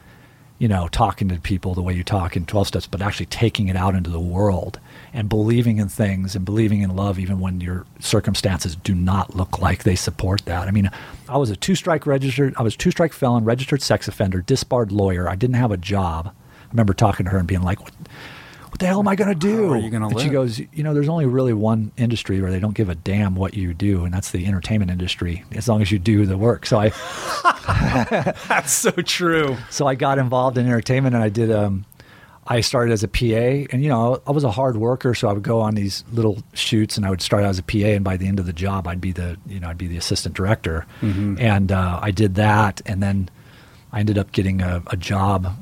you 0.62 0.68
know, 0.68 0.86
talking 0.86 1.28
to 1.28 1.40
people 1.40 1.74
the 1.74 1.82
way 1.82 1.92
you 1.92 2.04
talk 2.04 2.36
in 2.36 2.46
12 2.46 2.68
steps, 2.68 2.86
but 2.86 3.02
actually 3.02 3.26
taking 3.26 3.66
it 3.66 3.74
out 3.74 3.96
into 3.96 4.10
the 4.10 4.20
world 4.20 4.78
and 5.12 5.28
believing 5.28 5.78
in 5.78 5.88
things 5.88 6.36
and 6.36 6.44
believing 6.44 6.82
in 6.82 6.94
love 6.94 7.18
even 7.18 7.40
when 7.40 7.60
your 7.60 7.84
circumstances 7.98 8.76
do 8.76 8.94
not 8.94 9.34
look 9.34 9.58
like 9.58 9.82
they 9.82 9.96
support 9.96 10.44
that. 10.44 10.68
I 10.68 10.70
mean, 10.70 10.88
I 11.28 11.36
was 11.36 11.50
a 11.50 11.56
two 11.56 11.74
strike 11.74 12.06
registered, 12.06 12.54
I 12.56 12.62
was 12.62 12.76
two 12.76 12.92
strike 12.92 13.12
felon, 13.12 13.44
registered 13.44 13.82
sex 13.82 14.06
offender, 14.06 14.40
disbarred 14.40 14.92
lawyer. 14.92 15.28
I 15.28 15.34
didn't 15.34 15.56
have 15.56 15.72
a 15.72 15.76
job. 15.76 16.28
I 16.28 16.68
remember 16.70 16.94
talking 16.94 17.24
to 17.24 17.32
her 17.32 17.38
and 17.38 17.48
being 17.48 17.62
like, 17.62 17.80
what, 17.80 17.92
what 18.72 18.80
the 18.80 18.86
hell 18.86 19.00
am 19.00 19.06
I 19.08 19.16
going 19.16 19.28
to 19.28 19.34
do? 19.34 19.66
How 19.68 19.72
are 19.74 19.76
you 19.76 19.90
going 19.90 20.00
to 20.00 20.06
And 20.06 20.14
live? 20.16 20.24
she 20.24 20.30
goes, 20.30 20.58
you 20.58 20.82
know, 20.82 20.94
there's 20.94 21.08
only 21.10 21.26
really 21.26 21.52
one 21.52 21.92
industry 21.98 22.40
where 22.40 22.50
they 22.50 22.58
don't 22.58 22.74
give 22.74 22.88
a 22.88 22.94
damn 22.94 23.34
what 23.34 23.52
you 23.52 23.74
do, 23.74 24.04
and 24.06 24.14
that's 24.14 24.30
the 24.30 24.46
entertainment 24.46 24.90
industry. 24.90 25.44
As 25.52 25.68
long 25.68 25.82
as 25.82 25.92
you 25.92 25.98
do 25.98 26.24
the 26.24 26.38
work. 26.38 26.64
So 26.64 26.78
I, 26.80 26.88
That's 28.48 28.72
so 28.72 28.90
true. 28.90 29.56
so 29.70 29.86
I 29.86 29.94
got 29.94 30.18
involved 30.18 30.56
in 30.58 30.66
entertainment, 30.66 31.14
and 31.14 31.22
I 31.22 31.28
did. 31.28 31.50
Um, 31.50 31.84
I 32.46 32.60
started 32.60 32.92
as 32.92 33.04
a 33.04 33.08
PA, 33.08 33.68
and 33.72 33.82
you 33.84 33.88
know, 33.88 34.20
I 34.26 34.32
was 34.32 34.42
a 34.42 34.50
hard 34.50 34.76
worker, 34.76 35.14
so 35.14 35.28
I 35.28 35.32
would 35.32 35.44
go 35.44 35.60
on 35.60 35.74
these 35.76 36.02
little 36.12 36.42
shoots, 36.54 36.96
and 36.96 37.06
I 37.06 37.10
would 37.10 37.22
start 37.22 37.44
out 37.44 37.50
as 37.50 37.58
a 37.58 37.62
PA, 37.62 37.76
and 37.78 38.02
by 38.02 38.16
the 38.16 38.26
end 38.26 38.40
of 38.40 38.46
the 38.46 38.52
job, 38.52 38.88
I'd 38.88 39.00
be 39.00 39.12
the, 39.12 39.36
you 39.46 39.60
know, 39.60 39.68
I'd 39.68 39.78
be 39.78 39.86
the 39.86 39.96
assistant 39.96 40.34
director, 40.34 40.84
and 41.02 41.70
uh, 41.70 42.00
I 42.02 42.10
did 42.10 42.34
that, 42.36 42.80
and 42.84 43.00
then 43.02 43.28
I 43.92 44.00
ended 44.00 44.18
up 44.18 44.32
getting 44.32 44.60
a, 44.60 44.82
a 44.88 44.96
job, 44.96 45.54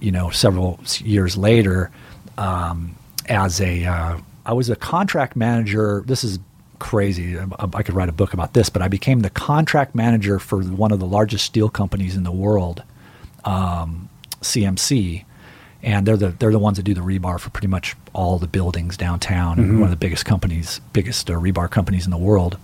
you 0.00 0.10
know, 0.10 0.30
several 0.30 0.80
years 0.98 1.36
later, 1.36 1.92
um, 2.38 2.96
as 3.26 3.60
a, 3.60 3.84
uh, 3.84 4.18
I 4.44 4.52
was 4.52 4.70
a 4.70 4.76
contract 4.76 5.36
manager. 5.36 6.02
This 6.06 6.24
is 6.24 6.38
crazy. 6.78 7.38
I, 7.38 7.82
could 7.82 7.94
write 7.94 8.08
a 8.08 8.12
book 8.12 8.32
about 8.32 8.52
this, 8.52 8.68
but 8.68 8.82
I 8.82 8.88
became 8.88 9.20
the 9.20 9.30
contract 9.30 9.94
manager 9.94 10.38
for 10.38 10.62
one 10.62 10.92
of 10.92 11.00
the 11.00 11.06
largest 11.06 11.44
steel 11.44 11.68
companies 11.68 12.16
in 12.16 12.22
the 12.22 12.32
world, 12.32 12.82
um, 13.44 14.08
CMC, 14.40 15.24
and 15.82 16.06
they're 16.06 16.16
the 16.16 16.28
they're 16.28 16.52
the 16.52 16.58
ones 16.58 16.76
that 16.76 16.82
do 16.82 16.94
the 16.94 17.00
rebar 17.00 17.38
for 17.38 17.50
pretty 17.50 17.68
much 17.68 17.94
all 18.12 18.38
the 18.38 18.46
buildings 18.46 18.96
downtown. 18.96 19.58
and 19.58 19.74
One 19.74 19.84
of 19.84 19.90
the 19.90 19.96
biggest 19.96 20.24
companies, 20.24 20.80
biggest 20.92 21.30
uh, 21.30 21.34
rebar 21.34 21.70
companies 21.70 22.04
in 22.04 22.10
the 22.10 22.18
world. 22.18 22.58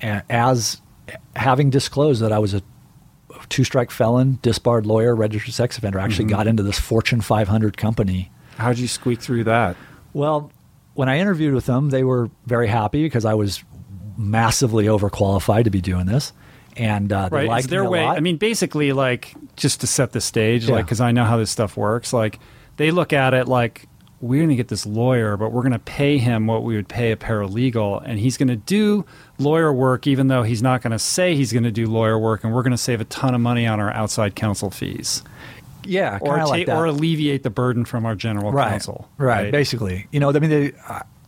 And 0.00 0.22
as 0.30 0.80
having 1.36 1.70
disclosed 1.70 2.22
that 2.22 2.32
I 2.32 2.38
was 2.38 2.54
a 2.54 2.62
two 3.48 3.64
strike 3.64 3.90
felon, 3.90 4.38
disbarred 4.42 4.86
lawyer, 4.86 5.14
registered 5.14 5.54
sex 5.54 5.78
offender, 5.78 5.98
actually 5.98 6.26
got 6.26 6.46
into 6.46 6.62
this 6.62 6.78
Fortune 6.78 7.20
500 7.20 7.76
company. 7.76 8.30
How'd 8.56 8.78
you 8.78 8.88
squeak 8.88 9.20
through 9.20 9.44
that? 9.44 9.76
Well, 10.12 10.50
when 10.94 11.08
I 11.08 11.18
interviewed 11.18 11.54
with 11.54 11.66
them, 11.66 11.90
they 11.90 12.04
were 12.04 12.30
very 12.46 12.66
happy 12.68 13.02
because 13.02 13.24
I 13.24 13.34
was 13.34 13.62
massively 14.16 14.84
overqualified 14.86 15.64
to 15.64 15.70
be 15.70 15.80
doing 15.80 16.06
this, 16.06 16.32
and 16.76 17.12
uh, 17.12 17.28
they 17.28 17.36
Right. 17.36 17.48
liked 17.48 17.68
their 17.70 17.82
me 17.82 17.86
a 17.86 17.90
way? 17.90 18.04
lot. 18.04 18.16
I 18.16 18.20
mean, 18.20 18.36
basically, 18.36 18.92
like 18.92 19.34
just 19.56 19.80
to 19.80 19.86
set 19.86 20.12
the 20.12 20.20
stage, 20.20 20.68
like 20.68 20.84
because 20.84 21.00
I 21.00 21.12
know 21.12 21.24
how 21.24 21.36
this 21.36 21.50
stuff 21.50 21.76
works. 21.76 22.12
Like 22.12 22.38
they 22.76 22.90
look 22.90 23.12
at 23.12 23.34
it 23.34 23.48
like 23.48 23.86
we're 24.20 24.40
going 24.40 24.50
to 24.50 24.56
get 24.56 24.68
this 24.68 24.84
lawyer, 24.84 25.36
but 25.36 25.50
we're 25.50 25.62
going 25.62 25.72
to 25.72 25.78
pay 25.78 26.18
him 26.18 26.46
what 26.46 26.62
we 26.62 26.76
would 26.76 26.88
pay 26.88 27.10
a 27.10 27.16
paralegal, 27.16 28.02
and 28.04 28.18
he's 28.18 28.36
going 28.36 28.48
to 28.48 28.56
do 28.56 29.06
lawyer 29.38 29.72
work, 29.72 30.06
even 30.06 30.28
though 30.28 30.42
he's 30.42 30.62
not 30.62 30.82
going 30.82 30.90
to 30.90 30.98
say 30.98 31.34
he's 31.34 31.52
going 31.52 31.64
to 31.64 31.70
do 31.70 31.86
lawyer 31.86 32.18
work, 32.18 32.44
and 32.44 32.54
we're 32.54 32.62
going 32.62 32.72
to 32.72 32.78
save 32.78 33.00
a 33.00 33.04
ton 33.04 33.34
of 33.34 33.40
money 33.40 33.66
on 33.66 33.80
our 33.80 33.90
outside 33.92 34.34
counsel 34.34 34.70
fees, 34.70 35.22
yeah, 35.84 36.18
or 36.20 36.34
kinda 36.34 36.46
like 36.46 36.66
that. 36.66 36.76
or 36.76 36.84
alleviate 36.84 37.42
the 37.42 37.50
burden 37.50 37.84
from 37.86 38.04
our 38.04 38.14
general 38.14 38.52
right, 38.52 38.70
counsel. 38.70 39.08
Right, 39.16 39.44
right. 39.44 39.52
basically. 39.52 40.06
You 40.12 40.20
know, 40.20 40.30
I 40.30 40.38
mean, 40.38 40.50
they, 40.50 40.72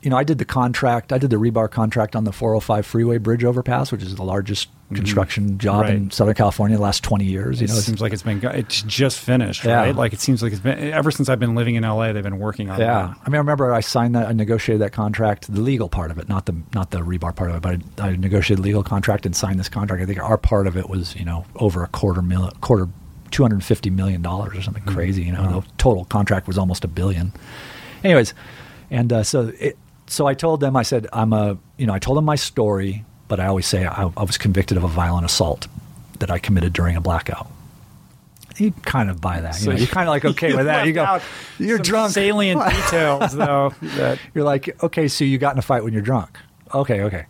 you 0.03 0.11
know, 0.11 0.17
I 0.17 0.25
did 0.25 0.39
the 0.39 0.45
contract. 0.45 1.13
I 1.13 1.19
did 1.19 1.31
the 1.31 1.37
rebar 1.37 1.71
contract 1.71 2.17
on 2.17 2.25
the 2.25 2.33
405 2.33 2.85
freeway 2.85 3.19
bridge 3.19 3.45
overpass, 3.45 3.93
which 3.93 4.03
is 4.03 4.17
the 4.17 4.25
largest 4.25 4.69
construction 4.93 5.57
job 5.59 5.87
in 5.87 5.93
Mm-hmm. 5.93 6.03
Right. 6.05 6.13
Southern 6.13 6.35
California 6.35 6.75
in 6.75 6.81
the 6.81 6.85
last 6.85 7.03
20 7.05 7.25
years. 7.25 7.61
You 7.61 7.65
It 7.65 7.71
know, 7.71 7.77
seems 7.77 8.01
like 8.01 8.13
it's 8.13 8.23
been 8.23 8.45
it's 8.45 8.83
just 8.83 9.19
finished, 9.21 9.65
Yeah. 9.65 9.77
right? 9.77 9.95
Like 9.97 10.13
it 10.13 10.21
seems 10.21 10.43
like 10.43 10.53
it's 10.53 10.61
been 10.61 10.79
ever 10.93 11.11
since 11.11 11.29
I've 11.29 11.39
been 11.41 11.55
living 11.55 11.77
in 11.77 11.83
LA. 11.85 12.13
They've 12.13 12.23
been 12.23 12.39
working 12.39 12.69
on 12.69 12.81
it. 12.81 12.85
Yeah, 12.85 13.07
that. 13.07 13.17
I 13.25 13.29
mean, 13.31 13.37
I 13.37 13.39
remember 13.39 13.73
I 13.73 13.81
signed 13.81 14.15
that, 14.17 14.27
I 14.27 14.33
negotiated 14.33 14.83
that 14.83 14.93
contract, 14.93 15.53
the 15.53 15.61
legal 15.61 15.89
part 15.89 16.11
of 16.11 16.19
it, 16.19 16.29
not 16.29 16.47
the 16.47 16.57
not 16.75 16.91
the 16.91 16.99
rebar 16.99 17.35
part 17.35 17.51
of 17.51 17.57
it, 17.57 17.63
but 17.63 18.05
I, 18.05 18.09
I 18.09 18.17
negotiated 18.17 18.59
the 18.59 18.63
legal 18.69 18.83
contract 18.83 19.25
and 19.25 19.35
signed 19.35 19.59
this 19.59 19.69
contract. 19.71 20.03
I 20.03 20.07
think 20.07 20.21
our 20.21 20.37
part 20.37 20.67
of 20.67 20.77
it 20.77 20.91
was, 20.91 21.17
you 21.17 21.25
know, 21.25 21.47
over 21.57 21.83
a 21.85 21.89
quarter 21.89 22.21
mil, 22.21 22.51
quarter, 22.61 22.89
two 23.31 23.43
hundred 23.45 23.57
and 23.57 23.65
fifty 23.65 23.89
million 23.89 24.21
dollars 24.21 24.59
or 24.59 24.63
something 24.63 24.85
crazy. 24.85 25.23
You 25.23 25.33
know, 25.33 25.43
Wow. 25.43 25.61
the 25.61 25.67
total 25.79 26.05
contract 26.07 26.47
was 26.49 26.59
almost 26.59 26.85
a 26.85 26.89
billion. 26.89 27.33
Anyways, 28.05 28.35
and 28.91 29.11
uh, 29.13 29.23
so 29.23 29.53
it, 29.59 29.79
so 30.13 30.27
I 30.27 30.35
told 30.35 30.61
them, 30.61 30.77
I 30.77 30.83
said, 30.83 31.07
I'm 31.13 31.33
a, 31.33 31.57
you 31.79 31.87
know, 31.87 31.93
I 31.95 31.99
told 31.99 32.17
them 32.19 32.25
my 32.25 32.37
story, 32.37 33.05
but 33.29 33.41
I 33.41 33.47
always 33.47 33.67
say 33.67 33.87
I, 33.87 34.11
I 34.17 34.23
was 34.25 34.37
convicted 34.39 34.77
of 34.77 34.85
a 34.85 34.89
violent 34.89 35.25
assault 35.25 35.67
that 36.19 36.31
I 36.31 36.39
committed 36.39 36.73
during 36.73 36.97
a 36.97 37.01
blackout. 37.01 37.49
You 38.59 38.73
kind 38.85 39.09
of 39.09 39.21
buy 39.21 39.41
that. 39.41 39.55
You 39.57 39.61
So 39.65 39.71
know, 39.71 39.77
you're 39.79 39.87
kind 39.87 40.09
of 40.09 40.13
like 40.13 40.25
okay 40.33 40.55
with 40.55 40.67
that. 40.67 40.87
You 40.87 40.93
go, 40.93 41.21
you're 41.59 41.79
drunk. 41.79 42.13
Salient 42.13 42.61
details, 42.71 43.35
though. 43.35 43.73
That 43.97 44.19
You're 44.35 44.45
like, 44.45 44.83
okay, 44.83 45.09
so 45.09 45.25
you 45.25 45.39
got 45.39 45.55
in 45.55 45.59
a 45.59 45.63
fight 45.63 45.83
when 45.83 45.93
you're 45.95 46.03
drunk. 46.03 46.39
Okay, 46.75 47.01
okay. 47.03 47.27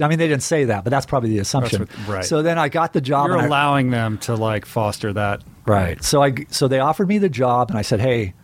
I 0.00 0.08
mean, 0.08 0.18
they 0.18 0.26
didn't 0.26 0.42
say 0.42 0.64
that, 0.64 0.82
but 0.82 0.90
that's 0.90 1.06
probably 1.06 1.30
the 1.30 1.38
assumption. 1.38 1.82
what- 1.82 2.08
right. 2.08 2.24
So 2.24 2.42
then 2.42 2.58
I 2.58 2.68
got 2.68 2.92
the 2.92 3.00
job. 3.00 3.28
you're 3.28 3.36
and 3.36 3.44
I- 3.44 3.46
allowing 3.46 3.90
them 3.90 4.18
to 4.18 4.34
like 4.34 4.66
foster 4.66 5.12
that. 5.12 5.42
right. 5.66 6.02
So 6.02 6.20
I 6.22 6.34
so 6.50 6.66
they 6.66 6.80
offered 6.80 7.06
me 7.08 7.18
the 7.18 7.28
job, 7.28 7.70
and 7.70 7.78
I 7.78 7.82
said, 7.82 8.00
hey, 8.00 8.34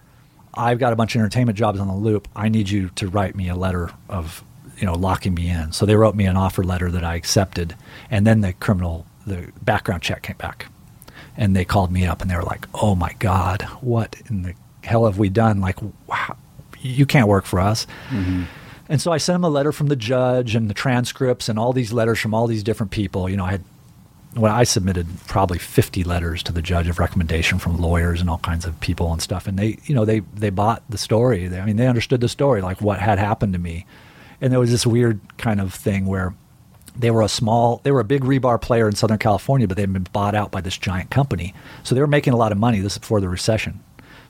I've 0.55 0.79
got 0.79 0.93
a 0.93 0.97
bunch 0.97 1.15
of 1.15 1.21
entertainment 1.21 1.57
jobs 1.57 1.79
on 1.79 1.89
the 1.89 1.95
loop. 1.95 2.29
I 2.35 2.49
need 2.49 2.69
you 2.69 2.91
to 2.97 3.09
write 3.09 3.35
me 3.35 3.49
a 3.49 3.55
letter 3.55 3.91
of 4.09 4.45
you 4.79 4.87
know 4.87 4.95
locking 4.95 5.35
me 5.35 5.49
in. 5.49 5.73
So 5.73 5.87
they 5.87 5.97
wrote 5.97 6.15
me 6.15 6.27
an 6.27 6.37
offer 6.37 6.65
letter 6.65 6.91
that 6.91 7.05
I 7.05 7.15
accepted, 7.15 7.75
and 8.11 8.27
then 8.27 8.41
the 8.41 8.53
criminal 8.55 9.07
the 9.27 9.53
background 9.63 10.03
check 10.03 10.23
came 10.23 10.37
back, 10.37 10.67
and 11.37 11.55
they 11.55 11.65
called 11.65 11.93
me 11.93 12.07
up 12.07 12.21
and 12.21 12.31
they 12.31 12.37
were 12.37 12.43
like, 12.43 12.67
oh 12.75 12.95
my 12.95 13.15
god, 13.19 13.63
what 13.81 14.17
in 14.29 14.43
the 14.43 14.55
hell 14.83 15.07
have 15.07 15.19
we 15.19 15.29
done? 15.29 15.61
Like, 15.61 15.79
wow, 16.07 16.37
you 16.81 17.07
can't 17.07 17.29
work 17.29 17.45
for 17.45 17.61
us. 17.61 17.87
Mm-hmm. 18.09 18.45
And 18.89 19.01
so 19.01 19.13
I 19.13 19.19
sent 19.19 19.37
him 19.37 19.45
a 19.45 19.49
letter 19.49 19.71
from 19.71 19.87
the 19.87 19.97
judge 19.97 20.57
and 20.57 20.69
the 20.69 20.75
transcripts 20.75 21.49
and 21.49 21.59
all 21.59 21.73
these 21.73 21.93
letters 21.93 22.19
from 22.19 22.35
all 22.35 22.49
these 22.49 22.65
different 22.65 22.91
people. 22.91 23.29
You 23.29 23.37
know, 23.37 23.45
I 23.45 23.53
had 23.53 23.65
well, 24.37 24.55
I 24.55 24.63
submitted 24.65 25.07
probably 25.27 25.59
50 25.59 26.05
letters 26.05 26.43
to 26.45 26.53
the 26.53 26.63
judge 26.63 26.89
of 26.89 26.99
recommendation 26.99 27.59
from 27.59 27.79
lawyers 27.79 28.21
and 28.21 28.31
all 28.31 28.39
kinds 28.39 28.65
of 28.65 28.79
people 28.81 29.13
and 29.13 29.21
stuff. 29.21 29.47
And 29.47 29.59
they, 29.59 29.79
you 29.85 29.95
know, 29.95 30.05
they, 30.05 30.21
they 30.21 30.51
bought 30.51 30.83
the 30.89 30.99
story. 30.99 31.49
They, 31.49 31.59
I 31.59 31.65
mean, 31.65 31.77
they 31.77 31.89
understood 31.89 32.21
the 32.21 32.29
story, 32.29 32.63
like 32.63 32.81
what 32.81 33.01
had 33.01 33.19
happened 33.19 33.55
to 33.55 33.59
me. 33.59 33.87
And 34.41 34.53
there 34.53 34.61
was 34.61 34.71
this 34.71 34.87
weird 34.87 35.21
kind 35.37 35.61
of 35.61 35.75
thing 35.75 36.07
where 36.07 36.35
they 36.97 37.11
were 37.11 37.23
a 37.23 37.29
small, 37.29 37.81
they 37.83 37.91
were 37.91 38.01
a 38.01 38.05
big 38.05 38.23
rebar 38.23 38.61
player 38.61 38.89
in 38.89 38.95
Southern 38.95 39.19
California, 39.19 39.67
but 39.67 39.77
they'd 39.77 39.93
been 39.93 40.07
bought 40.13 40.35
out 40.35 40.51
by 40.51 40.61
this 40.61 40.79
giant 40.79 41.11
company. 41.11 41.53
So 41.83 41.95
they 41.95 42.01
were 42.01 42.07
making 42.07 42.33
a 42.33 42.37
lot 42.37 42.53
of 42.53 42.59
money. 42.59 42.81
This 42.81 42.93
is 42.93 42.99
before 42.99 43.21
the 43.21 43.29
recession. 43.29 43.81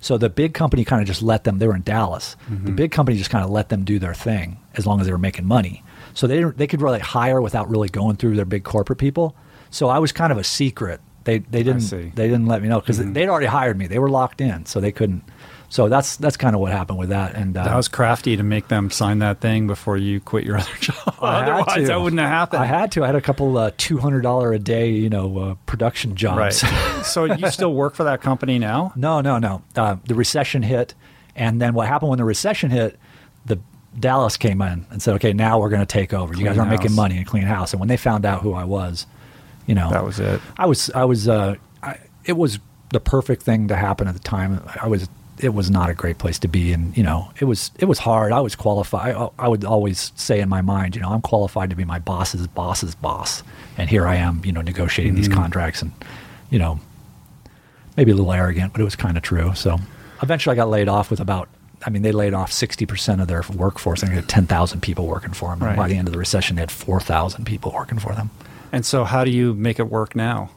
So 0.01 0.17
the 0.17 0.31
big 0.31 0.55
company 0.55 0.85
kind 0.85 1.03
of 1.03 1.07
just 1.07 1.23
let 1.23 1.45
them, 1.45 1.59
they 1.59 1.67
were 1.67 1.77
in 1.77 1.83
Dallas. 1.83 2.37
Mm-hmm. 2.51 2.65
The 2.65 2.73
big 2.73 2.91
company 2.91 3.19
just 3.19 3.31
kind 3.31 3.45
of 3.45 3.51
let 3.51 3.69
them 3.69 3.85
do 3.85 3.99
their 3.99 4.15
thing 4.15 4.59
as 4.75 4.87
long 4.87 5.01
as 5.01 5.07
they 5.07 5.13
were 5.13 5.19
making 5.19 5.45
money. 5.45 5.83
So 6.15 6.27
they, 6.27 6.43
they 6.43 6.67
could 6.67 6.81
really 6.81 7.01
hire 7.01 7.41
without 7.43 7.69
really 7.69 7.89
going 7.89 8.17
through 8.17 8.37
their 8.37 8.47
big 8.47 8.65
corporate 8.65 8.99
people. 8.99 9.37
So 9.71 9.89
I 9.89 9.99
was 9.99 10.13
kind 10.13 10.33
of 10.33 10.39
a 10.39 10.45
secret. 10.45 11.01
They, 11.25 11.39
they 11.39 11.63
didn't 11.63 11.89
they 11.91 12.29
didn't 12.29 12.47
let 12.47 12.63
me 12.63 12.69
know 12.69 12.81
because 12.81 12.99
they'd 12.99 13.29
already 13.29 13.47
hired 13.47 13.79
me. 13.79 13.87
They 13.87 13.99
were 13.99 14.09
locked 14.11 14.41
in, 14.41 14.67
so 14.67 14.81
they 14.81 14.91
couldn't. 14.93 15.23
So 15.69 15.89
that's 15.89 16.17
that's 16.17 16.37
kind 16.37 16.57
of 16.57 16.61
what 16.61 16.73
happened 16.73 16.99
with 16.99 17.11
that. 17.11 17.35
And 17.37 17.57
uh, 17.57 17.63
That 17.63 17.77
was 17.77 17.87
crafty 17.87 18.37
to 18.37 18.43
make 18.43 18.67
them 18.69 18.91
sign 18.91 19.21
that 19.21 19.41
thing 19.41 19.67
before 19.69 19.97
you 19.97 20.19
quit 20.19 20.45
your 20.45 20.57
other 20.63 20.75
job. 20.81 21.15
I 21.21 21.41
had 21.41 21.49
Otherwise, 21.51 21.75
to. 21.77 21.87
that 21.87 22.01
wouldn't 22.01 22.19
have 22.21 22.29
happened. 22.31 22.63
I 22.63 22.67
had 22.67 22.91
to. 22.93 23.05
I 23.05 23.07
had 23.07 23.15
a 23.17 23.21
couple 23.21 23.57
uh, 23.57 23.71
two 23.77 23.99
hundred 23.99 24.23
dollar 24.23 24.53
a 24.53 24.59
day, 24.59 24.91
you 24.91 25.09
know, 25.11 25.39
uh, 25.39 25.55
production 25.67 26.11
Right. 26.13 26.53
jobs. 26.53 27.07
so 27.13 27.25
you 27.27 27.51
still 27.51 27.75
work 27.75 27.95
for 27.95 28.05
that 28.05 28.21
company 28.23 28.59
now? 28.59 28.93
no, 28.97 29.21
no, 29.21 29.39
no. 29.39 29.63
Uh, 29.77 29.97
the 30.07 30.15
recession 30.17 30.63
hit, 30.63 30.95
and 31.37 31.61
then 31.61 31.75
what 31.75 31.87
happened 31.87 32.09
when 32.09 32.19
the 32.19 32.25
recession 32.25 32.71
hit? 32.71 32.99
The 33.47 33.61
Dallas 33.99 34.37
came 34.37 34.61
in 34.63 34.87
and 34.91 35.01
said, 35.03 35.15
"Okay, 35.17 35.33
now 35.35 35.61
we're 35.61 35.69
going 35.71 35.81
to 35.83 35.87
take 35.87 36.13
over. 36.15 36.33
you 36.35 36.45
guys 36.45 36.55
Clean 36.57 36.61
aren't 36.67 36.71
making 36.81 36.97
money 36.97 37.19
and 37.19 37.27
clean 37.27 37.45
house." 37.45 37.73
And 37.73 37.79
when 37.79 37.89
they 37.89 37.97
found 37.99 38.25
out 38.27 38.41
who 38.43 38.55
I 38.55 38.65
was, 38.65 39.07
you 39.71 39.75
know, 39.77 39.89
That 39.91 40.05
was 40.05 40.19
it. 40.19 40.41
I 40.59 40.67
was, 40.67 40.91
I 41.03 41.05
was, 41.05 41.29
uh, 41.29 41.55
I, 41.83 41.93
it 42.25 42.37
was 42.37 42.59
the 42.93 43.01
perfect 43.01 43.43
thing 43.45 43.69
to 43.69 43.77
happen 43.77 44.09
at 44.09 44.15
the 44.15 44.21
time. 44.37 44.61
I 44.83 44.89
was, 44.89 45.09
it 45.39 45.55
was 45.55 45.71
not 45.71 45.89
a 45.89 45.95
great 45.95 46.19
place 46.19 46.39
to 46.41 46.49
be, 46.49 46.73
and 46.73 46.95
you 46.97 47.03
know, 47.05 47.31
it 47.41 47.45
was, 47.47 47.71
it 47.79 47.87
was 47.87 47.99
hard. 48.01 48.33
I 48.33 48.41
was 48.41 48.55
qualified. 48.57 49.15
I, 49.15 49.29
I 49.39 49.49
would 49.49 49.65
always 49.65 50.13
say 50.17 50.41
in 50.41 50.49
my 50.49 50.61
mind, 50.61 50.97
you 50.97 51.03
know, 51.03 51.09
I'm 51.11 51.23
qualified 51.23 51.71
to 51.71 51.77
be 51.77 51.85
my 51.85 51.99
boss's 52.01 52.47
boss's 52.49 52.95
boss, 52.95 53.43
and 53.79 53.89
here 53.89 54.07
I 54.07 54.17
am, 54.17 54.43
you 54.45 54.53
know, 54.53 54.61
negotiating 54.63 55.15
these 55.15 55.29
contracts, 55.29 55.81
and 55.83 55.93
you 56.51 56.59
know, 56.59 56.81
maybe 57.97 58.11
a 58.11 58.15
little 58.15 58.33
arrogant, 58.33 58.73
but 58.73 58.81
it 58.81 58.85
was 58.85 58.97
kind 58.97 59.17
of 59.17 59.23
true. 59.23 59.55
So 59.55 59.79
eventually, 60.23 60.53
I 60.55 60.57
got 60.57 60.69
laid 60.69 60.89
off 60.89 61.11
with 61.11 61.21
about. 61.21 61.49
I 61.87 61.89
mean, 61.89 62.03
they 62.03 62.13
laid 62.13 62.35
off 62.35 62.51
60% 62.53 63.23
of 63.23 63.29
their 63.29 63.43
workforce. 63.57 64.01
I 64.03 64.07
think 64.07 64.11
they 64.17 64.21
had 64.21 64.29
10,000 64.29 64.83
people 64.83 65.07
working 65.07 65.33
for 65.33 65.49
them. 65.49 65.61
And 65.63 65.69
Right. 65.69 65.77
by 65.79 65.89
the 65.89 65.95
end 65.97 66.09
of 66.09 66.13
the 66.13 66.19
recession, 66.19 66.57
they 66.57 66.61
had 66.61 66.71
4,000 66.71 67.47
people 67.47 67.73
working 67.73 67.99
for 67.99 68.13
them. 68.15 68.29
And 68.73 68.85
so, 68.87 69.05
how 69.05 69.25
do 69.25 69.31
you 69.31 69.55
make 69.55 69.79
it 69.79 69.89
work 69.89 70.15
now? 70.15 70.51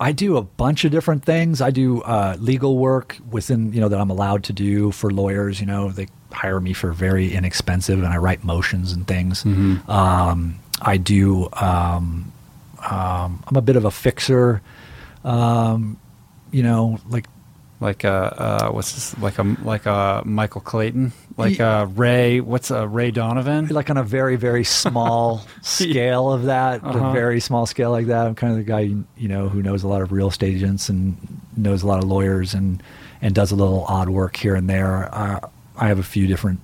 I 0.00 0.12
do 0.12 0.36
a 0.38 0.42
bunch 0.42 0.84
of 0.84 0.92
different 0.92 1.24
things. 1.24 1.60
I 1.60 1.70
do 1.70 2.00
uh, 2.02 2.36
legal 2.40 2.78
work 2.78 3.18
within, 3.30 3.72
you 3.72 3.80
know, 3.80 3.88
that 3.88 4.00
I'm 4.00 4.08
allowed 4.10 4.44
to 4.44 4.52
do 4.54 4.92
for 4.92 5.10
lawyers. 5.10 5.60
You 5.60 5.66
know, 5.66 5.90
they 5.90 6.08
hire 6.32 6.58
me 6.60 6.72
for 6.72 6.92
very 6.92 7.32
inexpensive, 7.34 7.98
and 8.02 8.08
I 8.08 8.16
write 8.16 8.44
motions 8.44 8.92
and 8.92 9.06
things. 9.06 9.44
Um, 9.88 10.58
I 10.80 10.96
do. 10.96 11.48
Um, 11.52 12.32
um, 12.90 13.44
I'm 13.46 13.56
a 13.56 13.62
bit 13.62 13.76
of 13.76 13.84
a 13.84 13.90
fixer. 13.90 14.62
Um, 15.22 15.98
you 16.50 16.62
know, 16.62 16.98
like 17.08 17.26
like 17.80 18.04
a 18.04 18.12
uh, 18.12 18.70
what's 18.70 18.92
this 18.94 19.18
like 19.18 19.38
a 19.38 19.42
like 19.62 19.84
a 19.86 20.22
Michael 20.24 20.62
Clayton, 20.62 21.12
like 21.40 21.58
a 21.58 21.86
Ray. 21.86 22.40
What's 22.40 22.70
a 22.70 22.86
Ray 22.86 23.10
Donovan? 23.10 23.68
Like 23.68 23.90
on 23.90 23.96
a 23.96 24.02
very 24.02 24.36
very 24.36 24.64
small 24.64 25.42
scale 25.62 26.32
of 26.32 26.44
that, 26.44 26.84
uh-huh. 26.84 27.06
a 27.06 27.12
very 27.12 27.40
small 27.40 27.66
scale 27.66 27.90
like 27.90 28.06
that. 28.06 28.26
I'm 28.26 28.34
kind 28.34 28.52
of 28.52 28.58
the 28.58 28.64
guy 28.64 28.80
you 29.16 29.28
know 29.28 29.48
who 29.48 29.62
knows 29.62 29.82
a 29.82 29.88
lot 29.88 30.02
of 30.02 30.12
real 30.12 30.28
estate 30.28 30.54
agents 30.54 30.88
and 30.88 31.16
knows 31.56 31.82
a 31.82 31.86
lot 31.86 32.02
of 32.02 32.08
lawyers 32.08 32.54
and 32.54 32.82
and 33.22 33.34
does 33.34 33.50
a 33.50 33.56
little 33.56 33.84
odd 33.88 34.08
work 34.08 34.36
here 34.36 34.54
and 34.54 34.68
there. 34.68 35.12
Uh, 35.14 35.40
I 35.76 35.88
have 35.88 35.98
a 35.98 36.04
few 36.04 36.26
different 36.26 36.60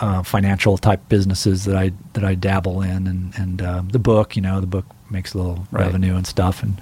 uh, 0.00 0.22
financial 0.22 0.78
type 0.78 1.08
businesses 1.08 1.64
that 1.64 1.76
I 1.76 1.92
that 2.12 2.24
I 2.24 2.34
dabble 2.34 2.82
in, 2.82 3.06
and 3.06 3.34
and 3.36 3.62
uh, 3.62 3.82
the 3.88 3.98
book, 3.98 4.36
you 4.36 4.42
know, 4.42 4.60
the 4.60 4.66
book 4.66 4.86
makes 5.10 5.34
a 5.34 5.38
little 5.38 5.66
right. 5.70 5.86
revenue 5.86 6.16
and 6.16 6.26
stuff, 6.26 6.62
and 6.62 6.80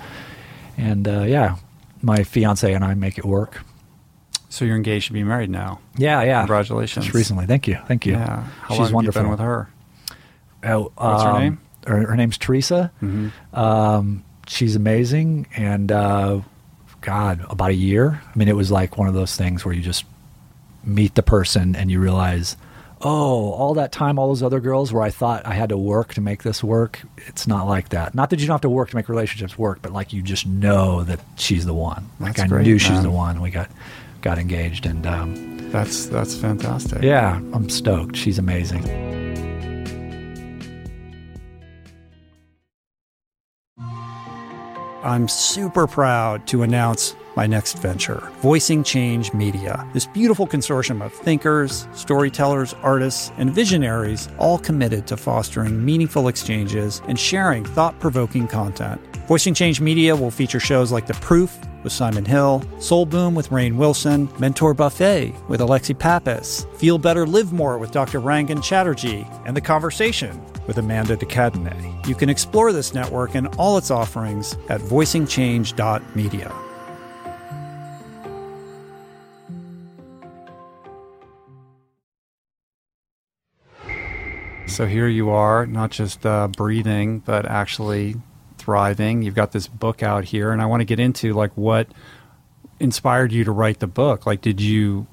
and 0.76 1.08
uh, 1.08 1.22
yeah, 1.22 1.56
my 2.02 2.24
fiance 2.24 2.72
and 2.72 2.84
I 2.84 2.94
make 2.94 3.18
it 3.18 3.24
work. 3.24 3.62
So 4.52 4.66
you're 4.66 4.76
engaged 4.76 5.06
to 5.06 5.14
be 5.14 5.24
married 5.24 5.48
now. 5.48 5.80
Yeah, 5.96 6.22
yeah. 6.24 6.40
Congratulations. 6.40 7.06
Just 7.06 7.14
recently. 7.14 7.46
Thank 7.46 7.66
you. 7.66 7.78
Thank 7.88 8.04
you. 8.04 8.12
Yeah. 8.12 8.42
How 8.60 8.74
She's 8.74 8.92
wonderful. 8.92 9.26
with 9.30 9.40
her? 9.40 9.70
Oh, 10.62 10.92
What's 10.94 11.24
um, 11.24 11.34
her 11.34 11.40
name? 11.40 11.60
Her, 11.86 12.06
her 12.08 12.16
name's 12.16 12.36
Teresa. 12.36 12.92
Mm-hmm. 13.02 13.58
Um, 13.58 14.24
she's 14.46 14.76
amazing, 14.76 15.46
and 15.56 15.90
uh, 15.90 16.42
God, 17.00 17.46
about 17.48 17.70
a 17.70 17.74
year. 17.74 18.20
I 18.22 18.38
mean, 18.38 18.48
it 18.48 18.54
was 18.54 18.70
like 18.70 18.98
one 18.98 19.08
of 19.08 19.14
those 19.14 19.36
things 19.36 19.64
where 19.64 19.74
you 19.74 19.80
just 19.80 20.04
meet 20.84 21.14
the 21.14 21.22
person 21.22 21.74
and 21.74 21.90
you 21.90 21.98
realize, 21.98 22.58
oh, 23.00 23.52
all 23.52 23.72
that 23.72 23.90
time, 23.90 24.18
all 24.18 24.28
those 24.28 24.42
other 24.42 24.60
girls 24.60 24.92
where 24.92 25.02
I 25.02 25.08
thought 25.08 25.46
I 25.46 25.54
had 25.54 25.70
to 25.70 25.78
work 25.78 26.12
to 26.12 26.20
make 26.20 26.42
this 26.42 26.62
work, 26.62 27.00
it's 27.26 27.46
not 27.46 27.66
like 27.66 27.88
that. 27.88 28.14
Not 28.14 28.28
that 28.28 28.38
you 28.38 28.46
don't 28.46 28.54
have 28.54 28.60
to 28.60 28.68
work 28.68 28.90
to 28.90 28.96
make 28.96 29.08
relationships 29.08 29.56
work, 29.56 29.78
but 29.80 29.94
like 29.94 30.12
you 30.12 30.20
just 30.20 30.46
know 30.46 31.04
that 31.04 31.20
she's 31.36 31.64
the 31.64 31.72
one. 31.72 32.10
Like 32.20 32.38
I 32.38 32.46
great, 32.46 32.66
knew 32.66 32.78
she's 32.78 32.90
man. 32.90 33.02
the 33.02 33.10
one. 33.10 33.40
We 33.40 33.50
got 33.50 33.70
got 34.22 34.38
engaged, 34.38 34.86
and 34.86 35.06
um, 35.06 35.70
that's 35.70 36.06
that's 36.06 36.34
fantastic. 36.34 37.02
Yeah, 37.02 37.36
I'm 37.52 37.68
stoked. 37.68 38.16
She's 38.16 38.38
amazing. 38.38 38.82
I'm 45.04 45.26
super 45.26 45.88
proud 45.88 46.46
to 46.46 46.62
announce 46.62 47.16
my 47.34 47.46
next 47.46 47.78
venture, 47.78 48.30
Voicing 48.40 48.84
Change 48.84 49.32
Media. 49.32 49.84
This 49.92 50.06
beautiful 50.06 50.46
consortium 50.46 51.04
of 51.04 51.12
thinkers, 51.12 51.88
storytellers, 51.92 52.74
artists, 52.82 53.32
and 53.36 53.52
visionaries, 53.52 54.28
all 54.38 54.58
committed 54.58 55.06
to 55.08 55.16
fostering 55.16 55.84
meaningful 55.84 56.28
exchanges 56.28 57.02
and 57.08 57.18
sharing 57.18 57.64
thought 57.64 57.98
provoking 57.98 58.46
content. 58.46 59.00
Voicing 59.26 59.54
Change 59.54 59.80
Media 59.80 60.14
will 60.14 60.30
feature 60.30 60.60
shows 60.60 60.92
like 60.92 61.06
The 61.06 61.14
Proof 61.14 61.58
with 61.82 61.92
Simon 61.92 62.24
Hill, 62.24 62.62
Soul 62.78 63.06
Boom 63.06 63.34
with 63.34 63.50
Rainn 63.50 63.76
Wilson, 63.76 64.28
Mentor 64.38 64.74
Buffet 64.74 65.34
with 65.48 65.60
Alexi 65.60 65.98
Pappas, 65.98 66.66
Feel 66.76 66.98
Better 66.98 67.26
Live 67.26 67.52
More 67.52 67.78
with 67.78 67.90
Dr. 67.90 68.20
Rangan 68.20 68.62
Chatterjee, 68.62 69.26
and 69.46 69.56
The 69.56 69.60
Conversation 69.60 70.40
with 70.66 70.78
Amanda 70.78 71.16
de 71.16 71.26
Cadenet. 71.26 72.06
You 72.06 72.14
can 72.14 72.28
explore 72.28 72.72
this 72.72 72.94
network 72.94 73.34
and 73.34 73.48
all 73.56 73.78
its 73.78 73.90
offerings 73.90 74.54
at 74.68 74.80
voicingchange.media. 74.80 76.52
So 84.72 84.86
here 84.86 85.08
you 85.08 85.28
are, 85.28 85.66
not 85.66 85.90
just 85.90 86.24
uh, 86.24 86.48
breathing, 86.48 87.18
but 87.18 87.44
actually 87.44 88.14
thriving. 88.62 89.22
You've 89.22 89.34
got 89.34 89.52
this 89.52 89.66
book 89.66 90.02
out 90.02 90.24
here, 90.24 90.52
and 90.52 90.62
I 90.62 90.66
want 90.66 90.80
to 90.80 90.84
get 90.84 91.00
into 91.00 91.32
like 91.32 91.52
what 91.56 91.88
inspired 92.80 93.32
you 93.32 93.44
to 93.44 93.52
write 93.52 93.80
the 93.80 93.86
book. 93.86 94.26
Like, 94.26 94.40
did 94.40 94.60
you 94.60 95.06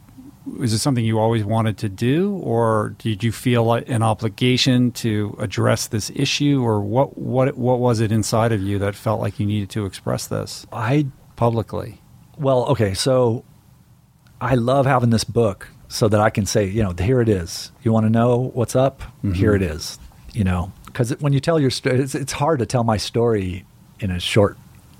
is 0.62 0.74
it 0.74 0.80
something 0.80 1.06
you 1.06 1.20
always 1.20 1.44
wanted 1.44 1.78
to 1.80 1.90
do, 1.90 2.34
or 2.38 2.96
did 2.98 3.24
you 3.24 3.32
feel 3.32 3.64
like 3.64 3.90
an 3.90 4.02
obligation 4.02 4.92
to 4.92 5.36
address 5.40 5.88
this 5.88 6.12
issue, 6.16 6.64
or 6.64 6.82
what 6.82 7.18
what 7.18 7.58
what 7.58 7.80
was 7.80 8.00
it 8.00 8.12
inside 8.12 8.52
of 8.52 8.62
you 8.62 8.80
that 8.80 8.96
felt 8.96 9.22
like 9.22 9.40
you 9.40 9.46
needed 9.46 9.70
to 9.72 9.86
express 9.86 10.28
this? 10.28 10.66
I 10.72 11.08
publicly. 11.36 12.02
Well, 12.38 12.66
okay, 12.68 12.94
so 12.94 13.44
I 14.40 14.56
love 14.56 14.86
having 14.86 15.10
this 15.10 15.24
book 15.24 15.68
so 15.88 16.08
that 16.08 16.20
I 16.20 16.30
can 16.30 16.46
say, 16.46 16.66
you 16.66 16.84
know, 16.84 16.94
here 16.98 17.22
it 17.22 17.30
is. 17.30 17.72
You 17.84 17.92
want 17.92 18.06
to 18.06 18.10
know 18.10 18.52
what's 18.54 18.76
up? 18.76 19.02
Mm-hmm. 19.02 19.34
Here 19.34 19.56
it 19.56 19.62
is. 19.62 20.00
You 20.34 20.44
know, 20.44 20.72
because 20.92 21.12
when 21.20 21.34
you 21.34 21.40
tell 21.40 21.60
your 21.60 21.70
story, 21.70 22.00
it's, 22.00 22.16
it's, 22.16 22.34
hard 22.34 22.60
to 22.60 22.66
tell 22.66 22.84
my 22.84 22.98
story 22.98 23.66
in 24.00 24.12
a 24.12 24.20
short 24.20 24.58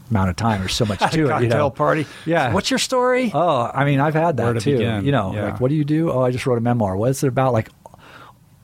amount 0.10 0.30
of 0.30 0.36
time. 0.36 0.60
There's 0.60 0.74
so 0.74 0.86
much 0.86 1.00
to 1.12 1.36
it. 1.36 1.44
You 1.44 1.50
know, 1.50 1.70
party. 1.70 2.06
Yeah. 2.26 2.54
What's 2.54 2.70
your 2.72 2.80
story? 2.80 3.32
Oh, 3.34 3.70
I 3.74 3.86
mean, 3.86 4.00
I've 4.00 4.14
had 4.14 4.38
that 4.38 4.54
to 4.54 4.60
too. 4.60 4.78
Begin? 4.78 5.06
You 5.06 5.12
know, 5.12 5.34
yeah. 5.34 5.46
like 5.46 5.60
what 5.60 5.70
do 5.70 5.76
you 5.76 5.84
do? 5.84 6.12
Oh, 6.12 6.22
I 6.22 6.32
just 6.32 6.46
wrote 6.46 6.58
a 6.58 6.62
memoir. 6.62 6.96
What 6.96 7.10
is 7.10 7.24
it 7.24 7.28
about? 7.28 7.54
Like, 7.54 7.70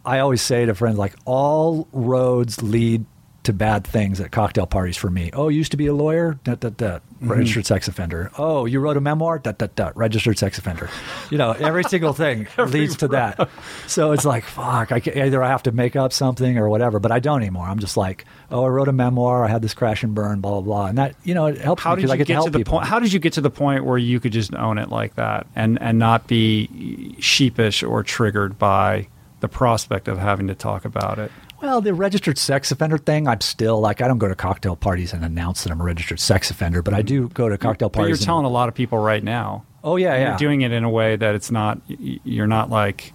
I 0.06 0.20
always 0.20 0.42
say 0.42 0.66
to 0.66 0.76
friends, 0.76 0.98
like 0.98 1.16
all 1.26 1.88
roads 1.92 2.62
lead 2.62 3.06
to 3.46 3.54
bad 3.54 3.86
things 3.86 4.20
at 4.20 4.32
cocktail 4.32 4.68
parties 4.68 4.98
for 4.98 5.10
me. 5.10 5.30
Oh, 5.34 5.50
you 5.50 5.58
used 5.58 5.72
to 5.72 5.78
be 5.78 5.88
a 5.88 5.94
lawyer? 5.94 6.40
Dut, 6.44 6.60
dut. 6.60 6.76
Mm-hmm. 6.76 7.32
Registered 7.32 7.66
sex 7.66 7.88
offender. 7.88 8.30
Oh, 8.38 8.66
you 8.66 8.80
wrote 8.80 8.98
a 8.98 9.02
memoir? 9.02 9.40
Dut, 9.40 9.58
dut, 9.58 9.76
dut. 9.76 9.96
Registered 9.96 10.38
sex 10.38 10.58
offender. 10.58 10.90
You 11.30 11.38
know, 11.38 11.52
every 11.52 11.84
single 11.90 12.14
thing 12.14 12.48
leads 12.58 12.98
to 12.98 13.08
that. 13.10 13.50
So 13.88 14.12
it's 14.12 14.26
like, 14.26 14.44
fuck, 14.44 14.92
I 14.92 15.00
can, 15.00 15.18
either 15.18 15.42
I 15.42 15.48
have 15.48 15.64
to 15.64 15.72
make 15.72 15.96
up 15.96 16.12
something 16.12 16.58
or 16.58 16.70
whatever, 16.70 17.00
but 17.00 17.12
I 17.12 17.20
don't 17.20 17.42
anymore. 17.42 17.66
I'm 17.68 17.80
just 17.80 17.98
like, 17.98 18.26
oh, 18.52 18.66
I 18.66 18.68
wrote 18.68 18.88
a 18.88 18.94
memoir. 18.94 19.46
I 19.46 19.48
had 19.48 19.62
this 19.62 19.74
crash 19.74 20.04
and 20.04 20.14
burn, 20.14 20.42
blah, 20.42 20.52
blah, 20.52 20.62
blah. 20.62 20.86
And 20.88 20.98
that, 20.98 21.16
you 21.24 21.34
know, 21.34 21.48
it 21.48 21.58
helps 21.60 21.84
how 21.84 21.96
me 21.96 22.02
did 22.02 22.12
you 22.12 22.26
get 22.26 22.44
to, 22.44 22.50
the 22.50 22.60
people. 22.60 22.72
point? 22.74 22.88
How 22.88 23.00
did 23.00 23.14
you 23.14 23.20
get 23.20 23.34
to 23.34 23.42
the 23.42 23.50
point 23.50 23.86
where 23.86 23.98
you 23.98 24.20
could 24.20 24.34
just 24.34 24.54
own 24.54 24.78
it 24.78 24.90
like 24.90 25.16
that 25.16 25.48
and, 25.56 25.82
and 25.82 25.98
not 25.98 26.28
be 26.28 27.16
sheepish 27.20 27.82
or 27.82 28.04
triggered 28.04 28.60
by 28.60 29.08
the 29.40 29.48
prospect 29.48 30.08
of 30.08 30.18
having 30.18 30.48
to 30.48 30.56
talk 30.56 30.86
about 30.86 31.20
it? 31.20 31.32
Well, 31.62 31.82
the 31.82 31.94
registered 31.94 32.38
sex 32.38 32.72
offender 32.72 32.98
thing, 32.98 33.28
I'm 33.28 33.42
still 33.42 33.80
like, 33.80 34.02
I 34.02 34.08
don't 34.08 34.18
go 34.18 34.28
to 34.28 34.36
cocktail 34.36 34.76
parties 34.76 35.14
and 35.14 35.24
announce 35.24 35.64
that 35.64 35.72
I'm 35.72 35.80
a 35.80 35.84
registered 35.84 36.20
sex 36.20 36.52
offender, 36.52 36.82
but 36.82 36.94
I 36.94 37.02
do 37.02 37.30
go 37.30 37.50
to 37.50 37.58
cocktail 37.58 37.90
parties. 37.90 38.20
But 38.20 38.20
you're 38.20 38.26
telling 38.26 38.46
a 38.46 38.50
lot 38.50 38.68
of 38.68 38.76
people 38.76 38.98
right 38.98 39.24
now. 39.24 39.66
Oh 39.84 39.96
yeah, 39.96 40.16
yeah. 40.16 40.30
You're 40.30 40.38
doing 40.38 40.62
it 40.62 40.72
in 40.72 40.84
a 40.84 40.90
way 40.90 41.16
that 41.16 41.36
it's 41.36 41.52
not. 41.52 41.80
You're 41.88 42.48
not 42.48 42.70
like 42.70 43.14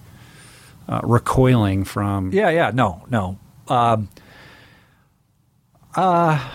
uh, 0.87 1.01
recoiling 1.03 1.83
from. 1.83 2.31
Yeah, 2.31 2.49
yeah. 2.49 2.71
No, 2.73 3.05
no. 3.09 3.37
Um, 3.67 4.09
uh, 5.95 6.49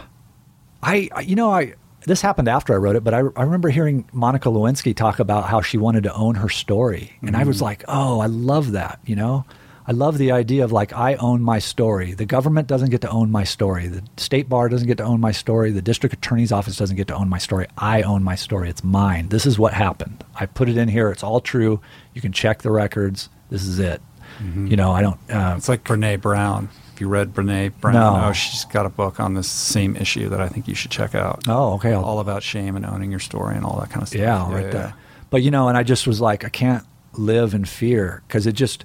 I, 0.82 1.10
you 1.22 1.36
know, 1.36 1.50
I 1.50 1.74
this 2.06 2.22
happened 2.22 2.48
after 2.48 2.72
I 2.72 2.76
wrote 2.76 2.96
it, 2.96 3.04
but 3.04 3.12
I, 3.12 3.18
I 3.18 3.42
remember 3.42 3.68
hearing 3.68 4.08
Monica 4.12 4.48
Lewinsky 4.48 4.96
talk 4.96 5.18
about 5.18 5.48
how 5.48 5.60
she 5.60 5.76
wanted 5.76 6.04
to 6.04 6.14
own 6.14 6.36
her 6.36 6.48
story, 6.48 7.12
and 7.20 7.30
mm-hmm. 7.30 7.40
I 7.40 7.44
was 7.44 7.56
mm-hmm. 7.56 7.64
like, 7.64 7.84
oh, 7.86 8.20
I 8.20 8.26
love 8.26 8.72
that. 8.72 8.98
You 9.04 9.16
know. 9.16 9.44
I 9.88 9.92
love 9.92 10.18
the 10.18 10.32
idea 10.32 10.64
of 10.64 10.72
like 10.72 10.92
I 10.92 11.14
own 11.14 11.42
my 11.42 11.60
story. 11.60 12.12
The 12.12 12.26
government 12.26 12.66
doesn't 12.66 12.90
get 12.90 13.02
to 13.02 13.10
own 13.10 13.30
my 13.30 13.44
story. 13.44 13.86
The 13.86 14.02
state 14.16 14.48
bar 14.48 14.68
doesn't 14.68 14.88
get 14.88 14.98
to 14.98 15.04
own 15.04 15.20
my 15.20 15.30
story. 15.30 15.70
The 15.70 15.82
district 15.82 16.14
attorney's 16.14 16.50
office 16.50 16.76
doesn't 16.76 16.96
get 16.96 17.06
to 17.08 17.14
own 17.14 17.28
my 17.28 17.38
story. 17.38 17.68
I 17.78 18.02
own 18.02 18.24
my 18.24 18.34
story. 18.34 18.68
It's 18.68 18.82
mine. 18.82 19.28
This 19.28 19.46
is 19.46 19.58
what 19.58 19.72
happened. 19.72 20.24
I 20.34 20.46
put 20.46 20.68
it 20.68 20.76
in 20.76 20.88
here. 20.88 21.10
It's 21.10 21.22
all 21.22 21.40
true. 21.40 21.80
You 22.14 22.20
can 22.20 22.32
check 22.32 22.62
the 22.62 22.72
records. 22.72 23.28
This 23.48 23.64
is 23.64 23.78
it. 23.78 24.02
Mm-hmm. 24.38 24.66
You 24.66 24.76
know, 24.76 24.90
I 24.90 25.02
don't. 25.02 25.20
Uh, 25.30 25.54
it's 25.56 25.68
like 25.68 25.84
Brene 25.84 26.20
Brown. 26.20 26.68
If 26.92 27.00
you 27.00 27.08
read 27.08 27.32
Brene 27.32 27.72
Brown, 27.80 27.94
no. 27.94 28.28
oh, 28.28 28.32
she's 28.32 28.64
got 28.64 28.86
a 28.86 28.88
book 28.88 29.20
on 29.20 29.34
this 29.34 29.48
same 29.48 29.96
issue 29.96 30.28
that 30.30 30.40
I 30.40 30.48
think 30.48 30.66
you 30.66 30.74
should 30.74 30.90
check 30.90 31.14
out. 31.14 31.44
Oh, 31.46 31.74
okay. 31.74 31.92
I'll, 31.92 32.04
all 32.04 32.18
about 32.18 32.42
shame 32.42 32.74
and 32.74 32.84
owning 32.84 33.10
your 33.10 33.20
story 33.20 33.54
and 33.54 33.64
all 33.64 33.78
that 33.80 33.90
kind 33.90 34.02
of 34.02 34.08
stuff. 34.08 34.20
Yeah, 34.20 34.48
yeah 34.48 34.54
right 34.54 34.64
yeah, 34.64 34.70
there. 34.70 34.86
Yeah. 34.88 34.92
But 35.30 35.42
you 35.42 35.50
know, 35.50 35.68
and 35.68 35.78
I 35.78 35.84
just 35.84 36.06
was 36.06 36.20
like, 36.20 36.44
I 36.44 36.48
can't 36.48 36.84
live 37.12 37.54
in 37.54 37.64
fear 37.64 38.22
because 38.26 38.46
it 38.46 38.52
just 38.52 38.84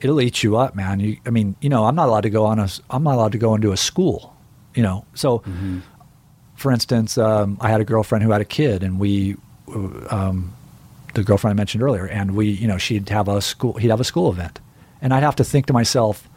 it'll 0.00 0.20
eat 0.20 0.42
you 0.42 0.56
up, 0.56 0.74
man. 0.74 1.00
You, 1.00 1.16
I 1.26 1.30
mean, 1.30 1.56
you 1.60 1.68
know, 1.68 1.84
I'm 1.84 1.94
not 1.94 2.08
allowed 2.08 2.22
to 2.22 2.30
go 2.30 2.44
on 2.44 2.58
a, 2.58 2.68
I'm 2.90 3.02
not 3.02 3.14
allowed 3.14 3.32
to 3.32 3.38
go 3.38 3.54
into 3.54 3.72
a 3.72 3.76
school, 3.76 4.36
you 4.74 4.82
know. 4.82 5.04
So, 5.14 5.38
mm-hmm. 5.40 5.80
for 6.54 6.72
instance, 6.72 7.18
um, 7.18 7.58
I 7.60 7.68
had 7.68 7.80
a 7.80 7.84
girlfriend 7.84 8.24
who 8.24 8.30
had 8.30 8.40
a 8.40 8.46
kid, 8.46 8.82
and 8.82 8.98
we, 8.98 9.36
um, 10.10 10.54
the 11.14 11.22
girlfriend 11.22 11.56
I 11.56 11.56
mentioned 11.56 11.82
earlier, 11.82 12.06
and 12.06 12.36
we, 12.36 12.48
you 12.48 12.68
know, 12.68 12.78
she'd 12.78 13.08
have 13.08 13.28
a 13.28 13.40
school, 13.40 13.74
he'd 13.74 13.90
have 13.90 14.00
a 14.00 14.04
school 14.04 14.30
event, 14.30 14.60
and 15.00 15.14
I'd 15.14 15.22
have 15.22 15.36
to 15.36 15.44
think 15.44 15.66
to 15.66 15.72
myself, 15.72 16.28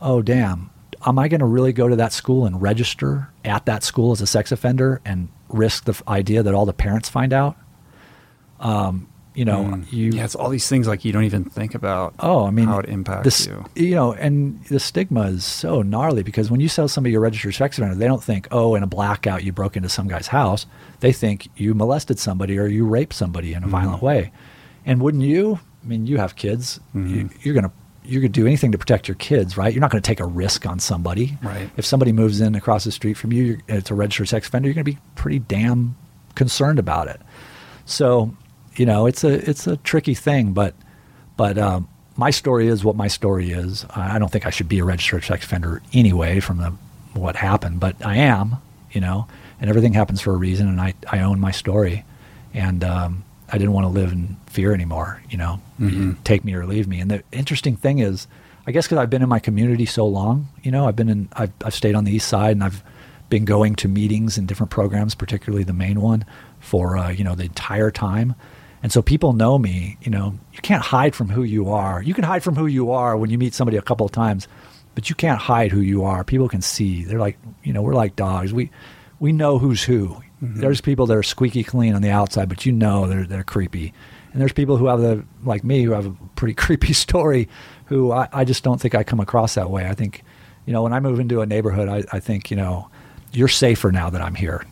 oh 0.00 0.22
damn, 0.22 0.70
am 1.06 1.18
I 1.18 1.28
going 1.28 1.40
to 1.40 1.46
really 1.46 1.72
go 1.72 1.88
to 1.88 1.96
that 1.96 2.12
school 2.12 2.46
and 2.46 2.60
register 2.60 3.28
at 3.44 3.66
that 3.66 3.82
school 3.82 4.12
as 4.12 4.20
a 4.20 4.26
sex 4.26 4.52
offender 4.52 5.00
and 5.04 5.28
risk 5.48 5.84
the 5.84 6.00
idea 6.08 6.42
that 6.42 6.54
all 6.54 6.66
the 6.66 6.72
parents 6.72 7.08
find 7.08 7.32
out? 7.32 7.56
Um, 8.60 9.08
you 9.34 9.44
know, 9.44 9.64
mm. 9.64 9.92
you 9.92 10.10
yeah, 10.10 10.24
it's 10.24 10.34
all 10.34 10.50
these 10.50 10.68
things 10.68 10.86
like 10.86 11.04
you 11.04 11.12
don't 11.12 11.24
even 11.24 11.44
think 11.44 11.74
about. 11.74 12.14
Oh, 12.18 12.46
I 12.46 12.50
mean, 12.50 12.66
how 12.66 12.78
it 12.78 12.88
impacts 12.88 13.46
you. 13.46 13.64
You 13.74 13.94
know, 13.94 14.12
and 14.12 14.62
the 14.64 14.78
stigma 14.78 15.22
is 15.22 15.44
so 15.44 15.82
gnarly 15.82 16.22
because 16.22 16.50
when 16.50 16.60
you 16.60 16.68
sell 16.68 16.88
somebody 16.88 17.12
you're 17.12 17.20
a 17.20 17.22
registered 17.22 17.54
sex 17.54 17.78
offender, 17.78 17.94
they 17.94 18.06
don't 18.06 18.22
think, 18.22 18.48
oh, 18.50 18.74
in 18.74 18.82
a 18.82 18.86
blackout 18.86 19.42
you 19.42 19.52
broke 19.52 19.76
into 19.76 19.88
some 19.88 20.06
guy's 20.06 20.28
house. 20.28 20.66
They 21.00 21.12
think 21.12 21.48
you 21.56 21.74
molested 21.74 22.18
somebody 22.18 22.58
or 22.58 22.66
you 22.66 22.86
raped 22.86 23.14
somebody 23.14 23.54
in 23.54 23.62
a 23.62 23.66
mm 23.66 23.70
violent 23.70 24.02
way. 24.02 24.32
And 24.84 25.00
wouldn't 25.00 25.22
you? 25.22 25.58
I 25.82 25.86
mean, 25.86 26.06
you 26.06 26.18
have 26.18 26.36
kids. 26.36 26.78
Mm-hmm. 26.94 27.14
You, 27.14 27.30
you're 27.40 27.54
gonna 27.54 27.72
you're 28.04 28.20
gonna 28.20 28.28
do 28.28 28.46
anything 28.46 28.72
to 28.72 28.78
protect 28.78 29.08
your 29.08 29.14
kids, 29.14 29.56
right? 29.56 29.72
You're 29.72 29.80
not 29.80 29.90
going 29.90 30.02
to 30.02 30.06
take 30.06 30.20
a 30.20 30.26
risk 30.26 30.66
on 30.66 30.78
somebody. 30.78 31.38
Right. 31.42 31.70
If 31.76 31.86
somebody 31.86 32.12
moves 32.12 32.40
in 32.40 32.54
across 32.54 32.84
the 32.84 32.92
street 32.92 33.14
from 33.14 33.32
you, 33.32 33.58
it's 33.68 33.90
a 33.90 33.94
registered 33.94 34.28
sex 34.28 34.48
offender. 34.48 34.68
You're 34.68 34.74
going 34.74 34.84
to 34.84 34.92
be 34.92 34.98
pretty 35.14 35.38
damn 35.38 35.96
concerned 36.34 36.78
about 36.78 37.08
it. 37.08 37.20
So, 37.84 38.34
you 38.76 38.86
know, 38.86 39.06
it's 39.06 39.24
a 39.24 39.48
it's 39.48 39.66
a 39.66 39.76
tricky 39.78 40.14
thing, 40.14 40.52
but 40.52 40.74
but 41.36 41.58
um, 41.58 41.88
my 42.16 42.30
story 42.30 42.68
is 42.68 42.84
what 42.84 42.96
my 42.96 43.08
story 43.08 43.50
is. 43.50 43.84
I 43.90 44.18
don't 44.18 44.30
think 44.30 44.46
I 44.46 44.50
should 44.50 44.68
be 44.68 44.78
a 44.78 44.84
registered 44.84 45.24
sex 45.24 45.44
offender 45.44 45.82
anyway 45.92 46.40
from 46.40 46.58
the 46.58 46.72
what 47.14 47.36
happened, 47.36 47.80
but 47.80 48.04
I 48.04 48.16
am, 48.16 48.56
you 48.90 49.00
know, 49.00 49.26
and 49.60 49.68
everything 49.68 49.92
happens 49.92 50.20
for 50.20 50.32
a 50.32 50.36
reason, 50.36 50.68
and 50.68 50.80
I 50.80 50.94
I 51.10 51.20
own 51.20 51.40
my 51.40 51.50
story, 51.50 52.04
and 52.54 52.82
um, 52.84 53.24
I 53.48 53.58
didn't 53.58 53.72
want 53.72 53.84
to 53.84 53.88
live 53.88 54.12
in 54.12 54.36
fear 54.46 54.72
anymore, 54.72 55.22
you 55.28 55.36
know, 55.36 55.60
mm-hmm. 55.78 56.12
take 56.24 56.44
me 56.44 56.54
or 56.54 56.66
leave 56.66 56.88
me. 56.88 57.00
And 57.00 57.10
the 57.10 57.22
interesting 57.32 57.76
thing 57.76 57.98
is, 57.98 58.26
I 58.66 58.72
guess 58.72 58.86
because 58.86 58.98
I've 58.98 59.10
been 59.10 59.22
in 59.22 59.28
my 59.28 59.38
community 59.38 59.86
so 59.86 60.06
long, 60.06 60.48
you 60.62 60.70
know, 60.70 60.88
I've 60.88 60.96
been 60.96 61.08
in 61.08 61.28
I've 61.34 61.52
I've 61.64 61.74
stayed 61.74 61.94
on 61.94 62.04
the 62.04 62.12
east 62.12 62.28
side 62.28 62.52
and 62.52 62.64
I've 62.64 62.82
been 63.28 63.44
going 63.44 63.74
to 63.76 63.88
meetings 63.88 64.36
and 64.36 64.46
different 64.46 64.70
programs, 64.70 65.14
particularly 65.14 65.64
the 65.64 65.72
main 65.72 66.00
one, 66.00 66.24
for 66.60 66.96
uh, 66.96 67.10
you 67.10 67.24
know 67.24 67.34
the 67.34 67.44
entire 67.44 67.90
time. 67.90 68.34
And 68.82 68.90
so 68.90 69.00
people 69.00 69.32
know 69.32 69.58
me. 69.58 69.96
You 70.02 70.10
know, 70.10 70.38
you 70.52 70.60
can't 70.60 70.82
hide 70.82 71.14
from 71.14 71.28
who 71.28 71.44
you 71.44 71.70
are. 71.70 72.02
You 72.02 72.14
can 72.14 72.24
hide 72.24 72.42
from 72.42 72.56
who 72.56 72.66
you 72.66 72.90
are 72.90 73.16
when 73.16 73.30
you 73.30 73.38
meet 73.38 73.54
somebody 73.54 73.76
a 73.76 73.82
couple 73.82 74.04
of 74.04 74.12
times, 74.12 74.48
but 74.94 75.08
you 75.08 75.16
can't 75.16 75.40
hide 75.40 75.70
who 75.70 75.80
you 75.80 76.04
are. 76.04 76.24
People 76.24 76.48
can 76.48 76.62
see. 76.62 77.04
They're 77.04 77.20
like, 77.20 77.38
you 77.62 77.72
know, 77.72 77.82
we're 77.82 77.94
like 77.94 78.16
dogs. 78.16 78.52
We 78.52 78.70
we 79.20 79.32
know 79.32 79.58
who's 79.58 79.84
who. 79.84 80.20
Mm-hmm. 80.42 80.60
There's 80.60 80.80
people 80.80 81.06
that 81.06 81.16
are 81.16 81.22
squeaky 81.22 81.62
clean 81.62 81.94
on 81.94 82.02
the 82.02 82.10
outside, 82.10 82.48
but 82.48 82.66
you 82.66 82.72
know 82.72 83.06
they're 83.06 83.24
they're 83.24 83.44
creepy. 83.44 83.92
And 84.32 84.40
there's 84.40 84.52
people 84.52 84.76
who 84.76 84.86
have 84.86 85.00
the 85.00 85.24
like 85.44 85.62
me 85.62 85.82
who 85.82 85.92
have 85.92 86.06
a 86.06 86.16
pretty 86.34 86.54
creepy 86.66 86.92
story. 86.92 87.48
Who 87.86 88.10
I, 88.10 88.28
I 88.32 88.44
just 88.44 88.64
don't 88.64 88.80
think 88.80 88.94
I 88.94 89.04
come 89.04 89.20
across 89.20 89.54
that 89.54 89.70
way. 89.70 89.86
I 89.86 89.94
think, 89.94 90.24
you 90.66 90.72
know, 90.72 90.82
when 90.82 90.92
I 90.92 91.00
move 91.00 91.20
into 91.20 91.40
a 91.40 91.46
neighborhood, 91.46 91.88
I, 91.88 92.16
I 92.16 92.20
think 92.20 92.50
you 92.50 92.56
know 92.56 92.90
you're 93.32 93.48
safer 93.48 93.92
now 93.92 94.10
that 94.10 94.20
I'm 94.20 94.34
here. 94.34 94.66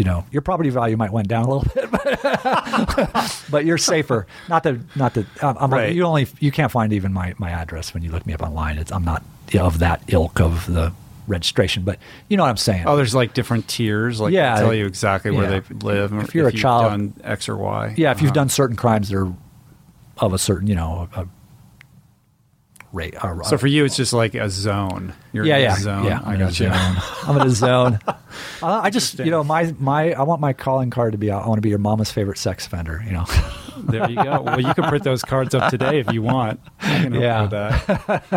You 0.00 0.04
know, 0.04 0.24
your 0.30 0.40
property 0.40 0.70
value 0.70 0.96
might 0.96 1.12
went 1.12 1.28
down 1.28 1.44
a 1.44 1.54
little 1.54 1.70
bit, 1.74 1.90
but, 1.90 3.44
but 3.50 3.66
you're 3.66 3.76
safer. 3.76 4.26
Not 4.48 4.62
that, 4.62 4.96
not 4.96 5.12
that. 5.12 5.26
I'm, 5.42 5.70
right. 5.70 5.94
you 5.94 6.04
only 6.04 6.26
you 6.38 6.50
can't 6.50 6.72
find 6.72 6.94
even 6.94 7.12
my, 7.12 7.34
my 7.36 7.50
address 7.50 7.92
when 7.92 8.02
you 8.02 8.10
look 8.10 8.24
me 8.24 8.32
up 8.32 8.40
online. 8.40 8.78
It's, 8.78 8.90
I'm 8.90 9.04
not 9.04 9.22
of 9.52 9.80
that 9.80 10.02
ilk 10.08 10.40
of 10.40 10.64
the 10.72 10.94
registration, 11.26 11.82
but 11.82 11.98
you 12.30 12.38
know 12.38 12.44
what 12.44 12.48
I'm 12.48 12.56
saying. 12.56 12.84
Oh, 12.86 12.96
there's 12.96 13.14
like 13.14 13.34
different 13.34 13.68
tiers. 13.68 14.22
Like 14.22 14.32
yeah, 14.32 14.54
tell 14.58 14.72
you 14.72 14.86
exactly 14.86 15.32
where 15.32 15.52
yeah. 15.52 15.60
they 15.60 15.74
live. 15.74 16.14
If 16.14 16.34
you're 16.34 16.48
if 16.48 16.54
a 16.54 16.56
child, 16.56 16.84
done 16.84 17.12
X 17.22 17.50
or 17.50 17.58
Y. 17.58 17.94
Yeah, 17.98 18.10
if 18.12 18.22
you've 18.22 18.30
uh-huh. 18.30 18.34
done 18.36 18.48
certain 18.48 18.76
crimes 18.76 19.10
that 19.10 19.18
are 19.18 19.30
of 20.16 20.32
a 20.32 20.38
certain, 20.38 20.66
you 20.66 20.76
know, 20.76 21.10
a, 21.14 21.28
rate. 22.92 23.14
Uh, 23.22 23.42
so 23.42 23.58
for 23.58 23.66
you, 23.66 23.84
it's 23.84 23.96
just 23.96 24.12
like 24.12 24.34
a 24.34 24.50
zone. 24.50 25.14
You're 25.32 25.44
yeah, 25.44 25.58
yeah, 25.58 25.76
zone. 25.76 26.04
yeah. 26.04 26.20
I 26.24 26.36
got 26.36 26.58
you. 26.58 26.68
I'm 26.72 27.40
in 27.40 27.46
a 27.46 27.50
zone. 27.50 27.98
uh, 28.06 28.16
I 28.62 28.90
just, 28.90 29.18
you 29.18 29.30
know, 29.30 29.44
my 29.44 29.74
my 29.78 30.12
I 30.12 30.22
want 30.22 30.40
my 30.40 30.52
calling 30.52 30.90
card 30.90 31.12
to 31.12 31.18
be. 31.18 31.30
I 31.30 31.46
want 31.46 31.58
to 31.58 31.62
be 31.62 31.68
your 31.68 31.78
mama's 31.78 32.10
favorite 32.10 32.38
sex 32.38 32.66
offender. 32.66 33.02
You 33.04 33.12
know. 33.12 33.24
there 33.78 34.08
you 34.10 34.16
go. 34.16 34.42
Well, 34.42 34.60
you 34.60 34.74
can 34.74 34.84
print 34.84 35.04
those 35.04 35.22
cards 35.22 35.54
up 35.54 35.70
today 35.70 36.00
if 36.00 36.12
you 36.12 36.22
want. 36.22 36.60
yeah. 36.82 37.80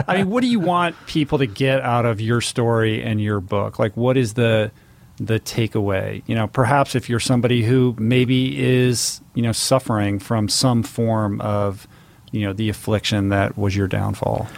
I 0.08 0.18
mean, 0.18 0.30
what 0.30 0.42
do 0.42 0.48
you 0.48 0.60
want 0.60 0.96
people 1.06 1.38
to 1.40 1.46
get 1.46 1.82
out 1.82 2.06
of 2.06 2.22
your 2.22 2.42
story 2.42 3.04
and 3.04 3.22
your 3.22 3.40
book? 3.40 3.80
Like, 3.80 3.98
what 3.98 4.18
is 4.18 4.34
the 4.36 4.72
the 5.18 5.40
takeaway? 5.40 6.24
You 6.28 6.36
know, 6.36 6.48
perhaps 6.48 6.96
if 6.96 7.10
you're 7.10 7.20
somebody 7.20 7.64
who 7.64 7.96
maybe 8.00 8.64
is, 8.64 9.22
you 9.34 9.42
know, 9.42 9.52
suffering 9.52 10.20
from 10.20 10.48
some 10.48 10.84
form 10.84 11.42
of 11.42 11.88
you 12.34 12.42
know 12.42 12.52
the 12.52 12.68
affliction 12.68 13.30
that 13.30 13.58
was 13.58 13.76
your 13.76 13.88
downfall? 13.88 14.50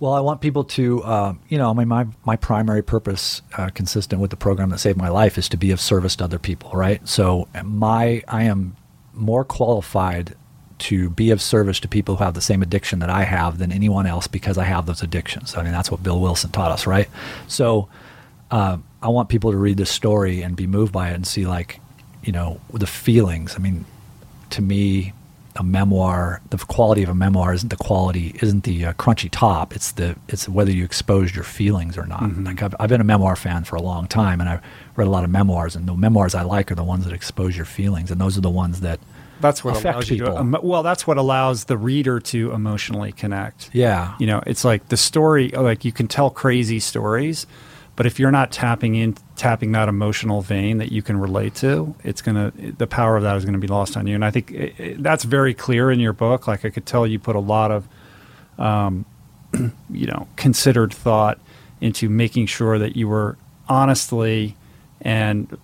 Well, 0.00 0.14
I 0.14 0.20
want 0.20 0.40
people 0.40 0.64
to, 0.64 1.02
uh, 1.02 1.34
you 1.50 1.58
know, 1.58 1.70
I 1.70 1.74
mean, 1.74 1.88
my 1.88 2.06
my 2.24 2.36
primary 2.36 2.82
purpose, 2.82 3.42
uh, 3.56 3.70
consistent 3.70 4.20
with 4.20 4.30
the 4.30 4.36
program 4.36 4.70
that 4.70 4.78
saved 4.78 4.98
my 4.98 5.08
life, 5.08 5.38
is 5.38 5.48
to 5.50 5.56
be 5.56 5.70
of 5.70 5.80
service 5.80 6.16
to 6.16 6.24
other 6.24 6.38
people, 6.38 6.70
right? 6.72 7.06
So 7.08 7.48
my 7.64 8.22
I 8.28 8.44
am 8.44 8.76
more 9.14 9.44
qualified 9.44 10.34
to 10.78 11.10
be 11.10 11.30
of 11.30 11.42
service 11.42 11.78
to 11.80 11.88
people 11.88 12.16
who 12.16 12.24
have 12.24 12.34
the 12.34 12.40
same 12.40 12.62
addiction 12.62 13.00
that 13.00 13.10
I 13.10 13.24
have 13.24 13.58
than 13.58 13.70
anyone 13.70 14.06
else 14.06 14.26
because 14.26 14.56
I 14.56 14.64
have 14.64 14.86
those 14.86 15.02
addictions. 15.02 15.54
I 15.54 15.62
mean, 15.62 15.72
that's 15.72 15.90
what 15.90 16.02
Bill 16.02 16.18
Wilson 16.18 16.50
taught 16.50 16.72
us, 16.72 16.86
right? 16.86 17.08
So 17.46 17.88
uh, 18.50 18.78
I 19.02 19.08
want 19.08 19.28
people 19.28 19.52
to 19.52 19.58
read 19.58 19.76
this 19.76 19.90
story 19.90 20.40
and 20.40 20.56
be 20.56 20.66
moved 20.66 20.92
by 20.92 21.10
it 21.10 21.14
and 21.14 21.26
see, 21.26 21.46
like, 21.46 21.80
you 22.22 22.32
know, 22.32 22.60
the 22.72 22.86
feelings. 22.86 23.54
I 23.56 23.58
mean, 23.58 23.84
to 24.50 24.62
me, 24.62 25.12
a 25.60 25.62
memoir, 25.62 26.40
the 26.48 26.56
quality 26.56 27.02
of 27.02 27.10
a 27.10 27.14
memoir 27.14 27.52
isn't 27.52 27.68
the 27.68 27.76
quality, 27.76 28.34
isn't 28.40 28.64
the 28.64 28.86
uh, 28.86 28.92
crunchy 28.94 29.28
top. 29.30 29.76
It's 29.76 29.92
the 29.92 30.16
it's 30.26 30.48
whether 30.48 30.70
you 30.70 30.84
exposed 30.84 31.34
your 31.34 31.44
feelings 31.44 31.98
or 31.98 32.06
not. 32.06 32.22
Mm-hmm. 32.22 32.44
Like 32.44 32.62
I've, 32.62 32.74
I've 32.80 32.88
been 32.88 33.02
a 33.02 33.04
memoir 33.04 33.36
fan 33.36 33.64
for 33.64 33.76
a 33.76 33.82
long 33.82 34.08
time, 34.08 34.40
and 34.40 34.48
I've 34.48 34.62
read 34.96 35.06
a 35.06 35.10
lot 35.10 35.22
of 35.22 35.28
memoirs, 35.28 35.76
and 35.76 35.86
the 35.86 35.94
memoirs 35.94 36.34
I 36.34 36.42
like 36.42 36.72
are 36.72 36.74
the 36.74 36.82
ones 36.82 37.04
that 37.04 37.12
expose 37.12 37.58
your 37.58 37.66
feelings, 37.66 38.10
and 38.10 38.18
those 38.18 38.38
are 38.38 38.40
the 38.40 38.48
ones 38.48 38.80
that 38.80 39.00
that's 39.42 39.62
what 39.62 39.76
affect 39.76 40.08
people. 40.08 40.34
To, 40.34 40.60
well, 40.62 40.82
that's 40.82 41.06
what 41.06 41.18
allows 41.18 41.64
the 41.64 41.76
reader 41.76 42.20
to 42.20 42.52
emotionally 42.52 43.12
connect. 43.12 43.68
Yeah, 43.74 44.14
you 44.18 44.26
know, 44.26 44.42
it's 44.46 44.64
like 44.64 44.88
the 44.88 44.96
story. 44.96 45.50
Like 45.50 45.84
you 45.84 45.92
can 45.92 46.08
tell 46.08 46.30
crazy 46.30 46.80
stories, 46.80 47.46
but 48.00 48.06
if 48.06 48.18
you're 48.18 48.30
not 48.30 48.50
tapping 48.50 48.94
in, 48.94 49.14
tapping 49.36 49.72
that 49.72 49.86
emotional 49.86 50.40
vein 50.40 50.78
that 50.78 50.90
you 50.90 51.02
can 51.02 51.20
relate 51.20 51.54
to, 51.56 51.94
it's 52.02 52.22
gonna 52.22 52.50
the 52.56 52.86
power 52.86 53.18
of 53.18 53.24
that 53.24 53.36
is 53.36 53.44
gonna 53.44 53.58
be 53.58 53.66
lost 53.66 53.94
on 53.94 54.06
you. 54.06 54.14
And 54.14 54.24
I 54.24 54.30
think 54.30 54.50
it, 54.52 54.80
it, 54.80 55.02
that's 55.02 55.24
very 55.24 55.52
clear 55.52 55.90
in 55.90 56.00
your 56.00 56.14
book. 56.14 56.46
Like 56.46 56.64
I 56.64 56.70
could 56.70 56.86
tell 56.86 57.06
you 57.06 57.18
put 57.18 57.36
a 57.36 57.40
lot 57.40 57.70
of, 57.70 57.86
um, 58.58 59.04
you 59.90 60.06
know, 60.06 60.26
considered 60.36 60.94
thought 60.94 61.40
into 61.82 62.08
making 62.08 62.46
sure 62.46 62.78
that 62.78 62.96
you 62.96 63.06
were 63.06 63.36
honestly 63.68 64.56
and 65.02 65.58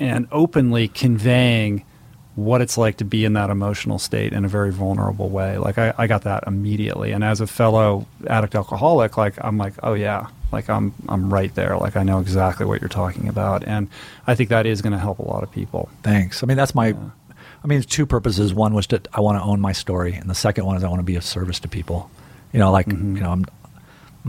and 0.00 0.26
openly 0.32 0.88
conveying 0.88 1.84
what 2.34 2.62
it's 2.62 2.78
like 2.78 2.96
to 2.96 3.04
be 3.04 3.24
in 3.24 3.34
that 3.34 3.50
emotional 3.50 3.98
state 3.98 4.32
in 4.32 4.44
a 4.44 4.48
very 4.48 4.72
vulnerable 4.72 5.28
way. 5.28 5.58
Like 5.58 5.78
I, 5.78 5.92
I 5.98 6.06
got 6.06 6.22
that 6.22 6.44
immediately. 6.46 7.12
And 7.12 7.22
as 7.22 7.40
a 7.40 7.46
fellow 7.46 8.06
addict 8.26 8.54
alcoholic, 8.54 9.16
like 9.16 9.34
I'm 9.42 9.58
like, 9.58 9.74
oh 9.82 9.94
yeah, 9.94 10.28
like 10.50 10.70
I'm 10.70 10.94
I'm 11.08 11.32
right 11.32 11.54
there. 11.54 11.76
Like 11.76 11.96
I 11.96 12.02
know 12.02 12.20
exactly 12.20 12.64
what 12.64 12.80
you're 12.80 12.88
talking 12.88 13.28
about, 13.28 13.64
and 13.64 13.88
I 14.26 14.34
think 14.34 14.50
that 14.50 14.66
is 14.66 14.80
going 14.82 14.92
to 14.92 14.98
help 14.98 15.18
a 15.18 15.28
lot 15.28 15.42
of 15.42 15.50
people. 15.50 15.88
Thanks. 16.02 16.42
I 16.42 16.46
mean, 16.46 16.56
that's 16.56 16.74
my. 16.74 16.88
Yeah. 16.88 17.10
I 17.64 17.68
mean, 17.68 17.80
two 17.82 18.06
purposes. 18.06 18.52
One 18.52 18.74
was 18.74 18.88
that 18.88 19.06
I 19.12 19.20
want 19.20 19.38
to 19.38 19.44
own 19.44 19.60
my 19.60 19.72
story, 19.72 20.14
and 20.14 20.28
the 20.28 20.34
second 20.34 20.64
one 20.64 20.76
is 20.76 20.82
I 20.82 20.88
want 20.88 20.98
to 20.98 21.04
be 21.04 21.14
of 21.14 21.24
service 21.24 21.60
to 21.60 21.68
people. 21.68 22.10
You 22.52 22.58
know, 22.58 22.72
like 22.72 22.86
mm-hmm. 22.86 23.16
you 23.16 23.22
know, 23.22 23.30
I'm 23.30 23.46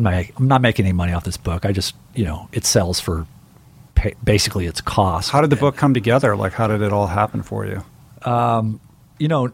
I'm 0.06 0.48
not 0.48 0.62
making 0.62 0.86
any 0.86 0.94
money 0.94 1.14
off 1.14 1.24
this 1.24 1.38
book. 1.38 1.66
I 1.66 1.72
just 1.72 1.96
you 2.16 2.26
know, 2.26 2.48
it 2.52 2.66
sells 2.66 3.00
for 3.00 3.26
basically 4.24 4.66
its 4.66 4.82
cost. 4.82 5.32
How 5.32 5.42
did 5.42 5.50
the 5.50 5.56
book 5.56 5.78
come 5.78 5.94
together? 5.94 6.36
Like, 6.36 6.54
how 6.54 6.68
did 6.68 6.82
it 6.82 6.92
all 6.92 7.08
happen 7.08 7.42
for 7.42 7.66
you? 7.66 7.84
Um, 8.26 8.80
you 9.20 9.28
know, 9.28 9.52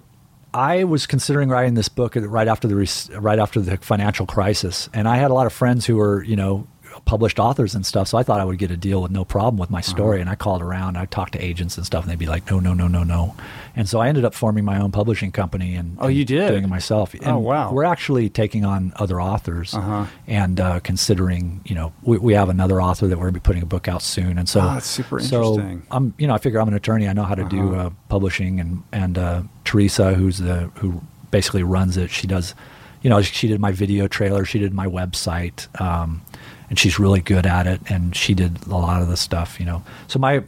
I 0.54 0.84
was 0.84 1.06
considering 1.06 1.50
writing 1.50 1.76
this 1.76 1.90
book 1.90 2.14
right 2.16 2.48
after 2.48 2.68
the 2.68 2.76
right 3.20 3.40
after 3.40 3.60
the 3.60 3.78
financial 3.78 4.26
crisis, 4.26 4.90
and 4.94 5.08
I 5.08 5.18
had 5.18 5.32
a 5.32 5.34
lot 5.34 5.46
of 5.46 5.54
friends 5.54 5.86
who 5.86 5.98
were, 5.98 6.24
you 6.24 6.36
know, 6.36 6.68
published 7.10 7.40
authors 7.40 7.74
and 7.74 7.84
stuff. 7.88 8.08
So 8.08 8.20
I 8.20 8.24
thought 8.24 8.40
I 8.40 8.46
would 8.46 8.60
get 8.60 8.70
a 8.70 8.78
deal 8.78 9.02
with 9.02 9.10
no 9.10 9.26
problem 9.26 9.58
with 9.58 9.72
my 9.72 9.82
story. 9.82 10.18
Uh-huh. 10.18 10.22
And 10.22 10.30
I 10.30 10.36
called 10.36 10.62
around, 10.62 10.96
I 10.96 11.08
talked 11.08 11.34
to 11.34 11.44
agents 11.44 11.76
and 11.76 11.84
stuff, 11.84 12.04
and 12.04 12.12
they'd 12.12 12.20
be 12.20 12.28
like, 12.28 12.48
no, 12.52 12.60
no, 12.60 12.76
no, 12.76 12.88
no, 12.88 13.04
no. 13.04 13.36
And 13.76 13.90
so 13.90 14.00
I 14.00 14.10
ended 14.10 14.26
up 14.26 14.36
forming 14.36 14.64
my 14.64 14.80
own 14.80 14.92
publishing 14.92 15.32
company 15.32 15.74
and 15.74 15.98
oh, 16.00 16.08
you 16.08 16.24
did 16.24 16.50
doing 16.50 16.66
it 16.66 16.68
myself. 16.68 17.16
And 17.16 17.26
oh, 17.26 17.40
wow. 17.40 17.74
We're 17.74 17.84
actually 17.84 18.30
taking 18.30 18.64
on 18.64 18.94
other 18.98 19.20
authors 19.20 19.74
uh-huh. 19.74 20.06
and 20.28 20.60
uh, 20.60 20.82
considering, 20.82 21.62
you 21.66 21.74
know, 21.74 21.94
we, 22.04 22.20
we, 22.20 22.34
have 22.36 22.50
another 22.50 22.80
author 22.80 23.08
that 23.08 23.18
we're 23.18 23.24
going 23.24 23.34
to 23.34 23.40
be 23.40 23.44
putting 23.44 23.64
a 23.64 23.66
book 23.66 23.88
out 23.88 24.04
soon. 24.04 24.38
And 24.38 24.48
so, 24.48 24.62
oh, 24.62 24.76
that's 24.76 24.86
super 24.86 25.18
interesting. 25.18 25.82
So 25.82 25.88
I'm, 25.90 26.14
you 26.20 26.28
know, 26.28 26.36
I 26.36 26.38
figure 26.38 26.62
I'm 26.62 26.68
an 26.68 26.76
attorney. 26.76 27.08
I 27.08 27.14
know 27.14 27.24
how 27.24 27.34
to 27.34 27.42
uh-huh. 27.42 27.50
do 27.50 27.76
uh, 27.76 27.90
publishing 28.10 28.60
and 28.60 28.84
and 28.92 29.18
uh, 29.18 29.42
Teresa, 29.66 30.14
who's 30.14 30.38
the 30.38 30.70
who 30.76 31.02
basically 31.32 31.64
runs 31.64 31.98
it. 31.98 32.12
She 32.12 32.28
does, 32.28 32.54
you 33.02 33.10
know, 33.10 33.20
she 33.24 33.48
did 33.48 33.60
my 33.60 33.72
video 33.72 34.08
trailer. 34.08 34.46
She 34.46 34.60
did 34.60 34.76
my 34.76 34.86
website. 34.86 35.68
Um, 35.82 36.22
and 36.70 36.78
she's 36.78 37.00
really 37.00 37.22
good 37.22 37.46
at 37.46 37.68
it. 37.68 37.82
And 37.90 38.16
she 38.16 38.34
did 38.34 38.66
a 38.68 38.78
lot 38.78 39.02
of 39.02 39.08
the 39.08 39.18
stuff, 39.18 39.60
you 39.60 39.66
know. 39.66 39.84
So 40.08 40.20
my, 40.20 40.44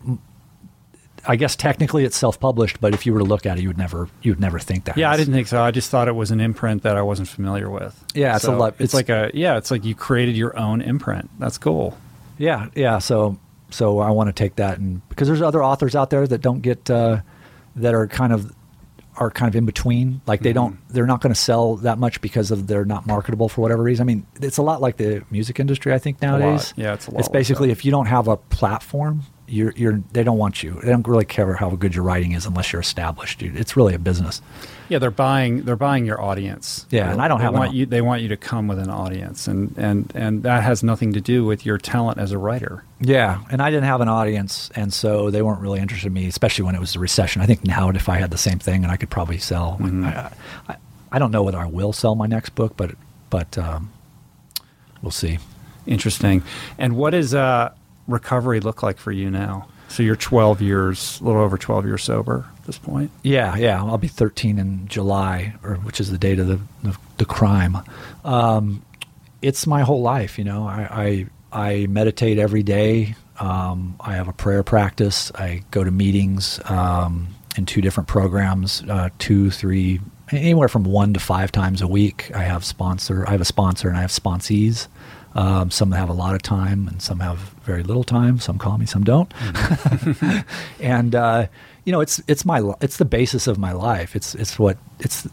I 1.27 1.35
guess 1.35 1.56
technically 1.56 2.03
it's 2.03 2.18
self-published, 2.18 2.81
but 2.81 2.93
if 2.93 3.06
you 3.06 3.14
were 3.14 3.19
to 3.19 3.26
look 3.26 3.45
at 3.45 3.57
it, 3.57 3.61
you 3.61 3.69
would 3.69 3.77
never, 3.77 4.10
you 4.22 4.31
would 4.31 4.39
never 4.39 4.60
think 4.60 4.85
that. 4.85 4.98
Yeah, 4.98 5.11
I 5.11 5.18
didn't 5.18 5.34
think 5.34 5.48
so. 5.48 5.61
I 5.61 5.72
just 5.72 5.89
thought 5.89 6.07
it 6.07 6.15
was 6.15 6.31
an 6.31 6.39
imprint 6.41 6.84
that 6.84 6.98
I 6.98 7.02
wasn't 7.02 7.27
familiar 7.27 7.69
with. 7.69 8.03
Yeah, 8.14 8.35
it's 8.35 8.45
so 8.45 8.56
a 8.56 8.57
lot. 8.57 8.73
It's, 8.73 8.81
it's, 8.81 8.93
like 8.93 9.10
a 9.10 9.31
yeah, 9.34 9.57
it's 9.57 9.72
like 9.72 9.85
you 9.85 9.95
created 9.95 10.35
your 10.35 10.57
own 10.57 10.81
imprint. 10.81 11.30
That's 11.39 11.57
cool. 11.57 11.98
Yeah, 12.38 12.69
yeah. 12.76 12.99
So, 12.99 13.38
so 13.69 13.99
I 13.99 14.10
want 14.11 14.30
to 14.30 14.34
take 14.34 14.56
that 14.56 14.80
and 14.80 15.07
because 15.10 15.27
there's 15.27 15.41
other 15.41 15.64
authors 15.64 15.95
out 15.95 16.10
there 16.10 16.26
that 16.27 16.41
don't 16.41 16.61
get 16.61 16.89
uh, 16.89 17.22
that 17.76 17.93
are 17.93 18.07
kind 18.07 18.34
of 18.34 18.53
are 19.17 19.29
kind 19.29 19.49
of 19.49 19.55
in 19.55 19.65
between. 19.65 20.21
Like 20.25 20.41
they 20.41 20.49
mm-hmm. 20.49 20.55
don't, 20.55 20.89
they're 20.89 21.05
not 21.05 21.21
going 21.21 21.33
to 21.33 21.39
sell 21.39 21.77
that 21.77 21.97
much 21.97 22.21
because 22.21 22.51
of 22.51 22.67
they're 22.67 22.85
not 22.85 23.05
marketable 23.05 23.49
for 23.49 23.61
whatever 23.61 23.83
reason. 23.83 24.03
I 24.03 24.07
mean, 24.07 24.25
it's 24.41 24.57
a 24.57 24.61
lot 24.61 24.81
like 24.81 24.97
the 24.97 25.23
music 25.29 25.59
industry. 25.59 25.93
I 25.93 25.99
think 25.99 26.21
nowadays. 26.21 26.73
Yeah, 26.75 26.93
it's 26.93 27.07
a 27.07 27.11
lot. 27.11 27.19
It's 27.19 27.29
basically 27.29 27.69
like 27.69 27.77
if 27.77 27.85
you 27.85 27.91
don't 27.91 28.07
have 28.07 28.27
a 28.27 28.38
platform, 28.38 29.23
you're, 29.52 29.73
you're 29.76 30.02
they 30.14 30.23
don't 30.23 30.38
want 30.38 30.64
you. 30.64 30.80
They 30.82 30.90
don't 30.90 31.06
really 31.07 31.26
care 31.26 31.53
how 31.53 31.69
good 31.72 31.94
your 31.94 32.03
writing 32.03 32.32
is 32.32 32.45
unless 32.45 32.72
you're 32.72 32.82
established. 32.82 33.40
Dude. 33.40 33.57
It's 33.57 33.76
really 33.76 33.94
a 33.94 33.99
business. 33.99 34.41
Yeah, 34.88 34.99
they're 34.99 35.11
buying 35.11 35.64
they're 35.64 35.76
buying 35.76 36.06
your 36.06 36.22
audience. 36.22 36.86
Yeah, 36.90 37.06
they, 37.06 37.11
and 37.14 37.22
I 37.22 37.28
don't 37.28 37.40
they 37.40 37.45
have 37.45 37.53
want 37.53 37.73
you. 37.73 37.86
They 37.86 38.02
want 38.02 38.22
you 38.22 38.30
to 38.30 38.38
come 38.38 38.68
with 38.68 38.80
an 38.80 38.90
audience, 38.90 39.48
and 39.48 39.73
and 39.78 40.11
and 40.15 40.44
that 40.44 40.64
has 40.64 40.84
nothing 40.84 41.14
to 41.14 41.22
do 41.22 41.45
with 41.45 41.65
your 41.65 41.78
talent 41.78 42.18
as 42.18 42.32
a 42.32 42.38
writer. 42.38 42.84
Yeah, 42.99 43.41
and 43.49 43.61
I 43.61 43.69
didn't 43.69 43.86
have 43.86 44.02
an 44.02 44.10
audience, 44.10 44.69
and 44.76 44.94
so 44.94 45.30
they 45.30 45.41
weren't 45.41 45.61
really 45.61 45.80
interested 45.80 46.07
in 46.07 46.14
me, 46.14 46.28
especially 46.28 46.65
when 46.65 46.76
it 46.76 46.82
was 46.82 46.94
the 46.94 46.99
recession. 46.99 47.41
I 47.41 47.45
think 47.45 47.65
now 47.65 47.90
if 47.90 48.10
I 48.10 48.18
had 48.18 48.32
the 48.32 48.38
same 48.38 48.60
thing, 48.60 48.84
and 48.84 48.91
I 48.91 48.98
could 48.98 49.10
probably 49.10 49.38
sell. 49.38 49.78
Mm-hmm. 49.80 50.06
I, 50.06 50.32
I, 50.68 50.76
I, 51.14 51.19
don't 51.19 51.32
know 51.32 51.44
whether 51.44 51.57
I 51.57 51.65
will 51.65 51.94
sell 51.94 52.15
my 52.15 52.28
next 52.28 52.56
book, 52.56 52.73
but 52.76 52.91
but 53.30 53.57
um, 53.57 53.91
we'll 55.02 55.11
see. 55.11 55.40
Interesting. 55.88 56.44
And 56.78 56.95
what 56.95 57.14
is 57.14 57.34
uh, 57.34 57.73
recovery 58.07 58.60
look 58.60 58.84
like 58.84 58.98
for 58.98 59.11
you 59.11 59.30
now? 59.30 59.68
So 59.91 60.03
you're 60.03 60.15
12 60.15 60.61
years, 60.61 61.19
a 61.19 61.26
little 61.26 61.41
over 61.41 61.57
12 61.57 61.86
years 61.86 62.03
sober 62.03 62.45
at 62.57 62.65
this 62.65 62.78
point. 62.78 63.11
Yeah, 63.23 63.57
yeah. 63.57 63.84
I'll 63.84 63.98
be 63.98 64.07
13 64.07 64.57
in 64.57 64.88
July, 64.88 65.56
or 65.64 65.76
which 65.76 65.99
is 65.99 66.11
the 66.11 66.18
date 66.18 66.40
of 66.40 66.48
the 66.48 66.60
the, 66.82 66.98
the 67.18 67.26
crime. 67.26 67.78
Um, 68.23 68.84
it's 69.41 69.68
my 69.68 69.82
whole 69.82 70.02
life, 70.02 70.38
you 70.38 70.45
know. 70.45 70.65
I 70.65 71.28
I, 71.52 71.72
I 71.72 71.88
meditate 71.88 72.40
every 72.40 72.64
day. 72.64 73.15
Um, 73.40 73.95
I 73.99 74.14
have 74.14 74.28
a 74.28 74.34
prayer 74.34 74.64
practice. 74.64 75.32
I 75.36 75.64
go 75.72 75.84
to 75.84 75.91
meetings 75.91 76.60
um, 76.65 77.28
in 77.57 77.65
two 77.65 77.82
different 77.82 78.07
programs, 78.07 78.84
uh, 78.88 79.10
two, 79.19 79.49
three, 79.49 79.99
anywhere 80.32 80.69
from 80.69 80.84
one 80.84 81.14
to 81.15 81.19
five 81.19 81.52
times 81.52 81.82
a 81.82 81.88
week. 81.88 82.32
I 82.34 82.44
have 82.44 82.64
sponsor. 82.64 83.26
I 83.28 83.32
have 83.32 83.41
a 83.41 83.45
sponsor, 83.45 83.90
and 83.90 83.98
I 83.98 84.02
have 84.02 84.11
sponsees. 84.11 84.88
Um, 85.33 85.71
some 85.71 85.91
have 85.93 86.09
a 86.09 86.13
lot 86.13 86.35
of 86.35 86.41
time, 86.41 86.87
and 86.87 87.01
some 87.01 87.19
have 87.21 87.37
very 87.63 87.83
little 87.83 88.03
time. 88.03 88.39
Some 88.39 88.57
call 88.57 88.77
me, 88.77 88.85
some 88.85 89.03
don't. 89.03 89.29
Mm-hmm. 89.29 90.39
and 90.83 91.15
uh, 91.15 91.47
you 91.85 91.91
know, 91.91 92.01
it's 92.01 92.21
it's 92.27 92.45
my 92.45 92.73
it's 92.81 92.97
the 92.97 93.05
basis 93.05 93.47
of 93.47 93.57
my 93.57 93.71
life. 93.71 94.15
It's 94.15 94.35
it's 94.35 94.59
what 94.59 94.77
it's 94.99 95.27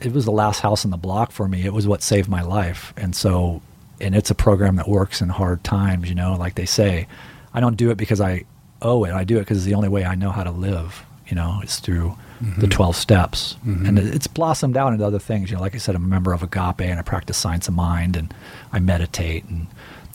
it 0.00 0.12
was 0.12 0.24
the 0.24 0.32
last 0.32 0.60
house 0.60 0.84
on 0.84 0.90
the 0.90 0.96
block 0.96 1.30
for 1.30 1.46
me. 1.46 1.64
It 1.64 1.72
was 1.72 1.86
what 1.86 2.02
saved 2.02 2.28
my 2.28 2.42
life, 2.42 2.94
and 2.96 3.14
so 3.14 3.60
and 4.00 4.14
it's 4.14 4.30
a 4.30 4.34
program 4.34 4.76
that 4.76 4.88
works 4.88 5.20
in 5.20 5.28
hard 5.28 5.62
times. 5.62 6.08
You 6.08 6.14
know, 6.14 6.34
like 6.36 6.54
they 6.54 6.66
say, 6.66 7.06
I 7.52 7.60
don't 7.60 7.76
do 7.76 7.90
it 7.90 7.96
because 7.96 8.20
I 8.20 8.44
owe 8.82 9.04
it. 9.04 9.12
I 9.12 9.24
do 9.24 9.36
it 9.36 9.40
because 9.40 9.58
it's 9.58 9.66
the 9.66 9.74
only 9.74 9.88
way 9.88 10.04
I 10.04 10.14
know 10.14 10.30
how 10.30 10.44
to 10.44 10.50
live. 10.50 11.04
You 11.28 11.36
know, 11.36 11.60
it's 11.62 11.80
through 11.80 12.16
mm-hmm. 12.44 12.60
the 12.60 12.66
12 12.66 12.96
steps. 12.96 13.56
Mm-hmm. 13.66 13.86
And 13.86 13.98
it's 13.98 14.26
blossomed 14.26 14.76
out 14.76 14.92
into 14.92 15.04
other 15.04 15.18
things. 15.18 15.50
You 15.50 15.56
know, 15.56 15.62
like 15.62 15.74
I 15.74 15.78
said, 15.78 15.94
I'm 15.94 16.04
a 16.04 16.08
member 16.08 16.32
of 16.32 16.42
Agape 16.42 16.80
and 16.80 16.98
I 16.98 17.02
practice 17.02 17.36
science 17.36 17.68
of 17.68 17.74
mind 17.74 18.16
and 18.16 18.32
I 18.72 18.80
meditate 18.80 19.44
and 19.44 19.66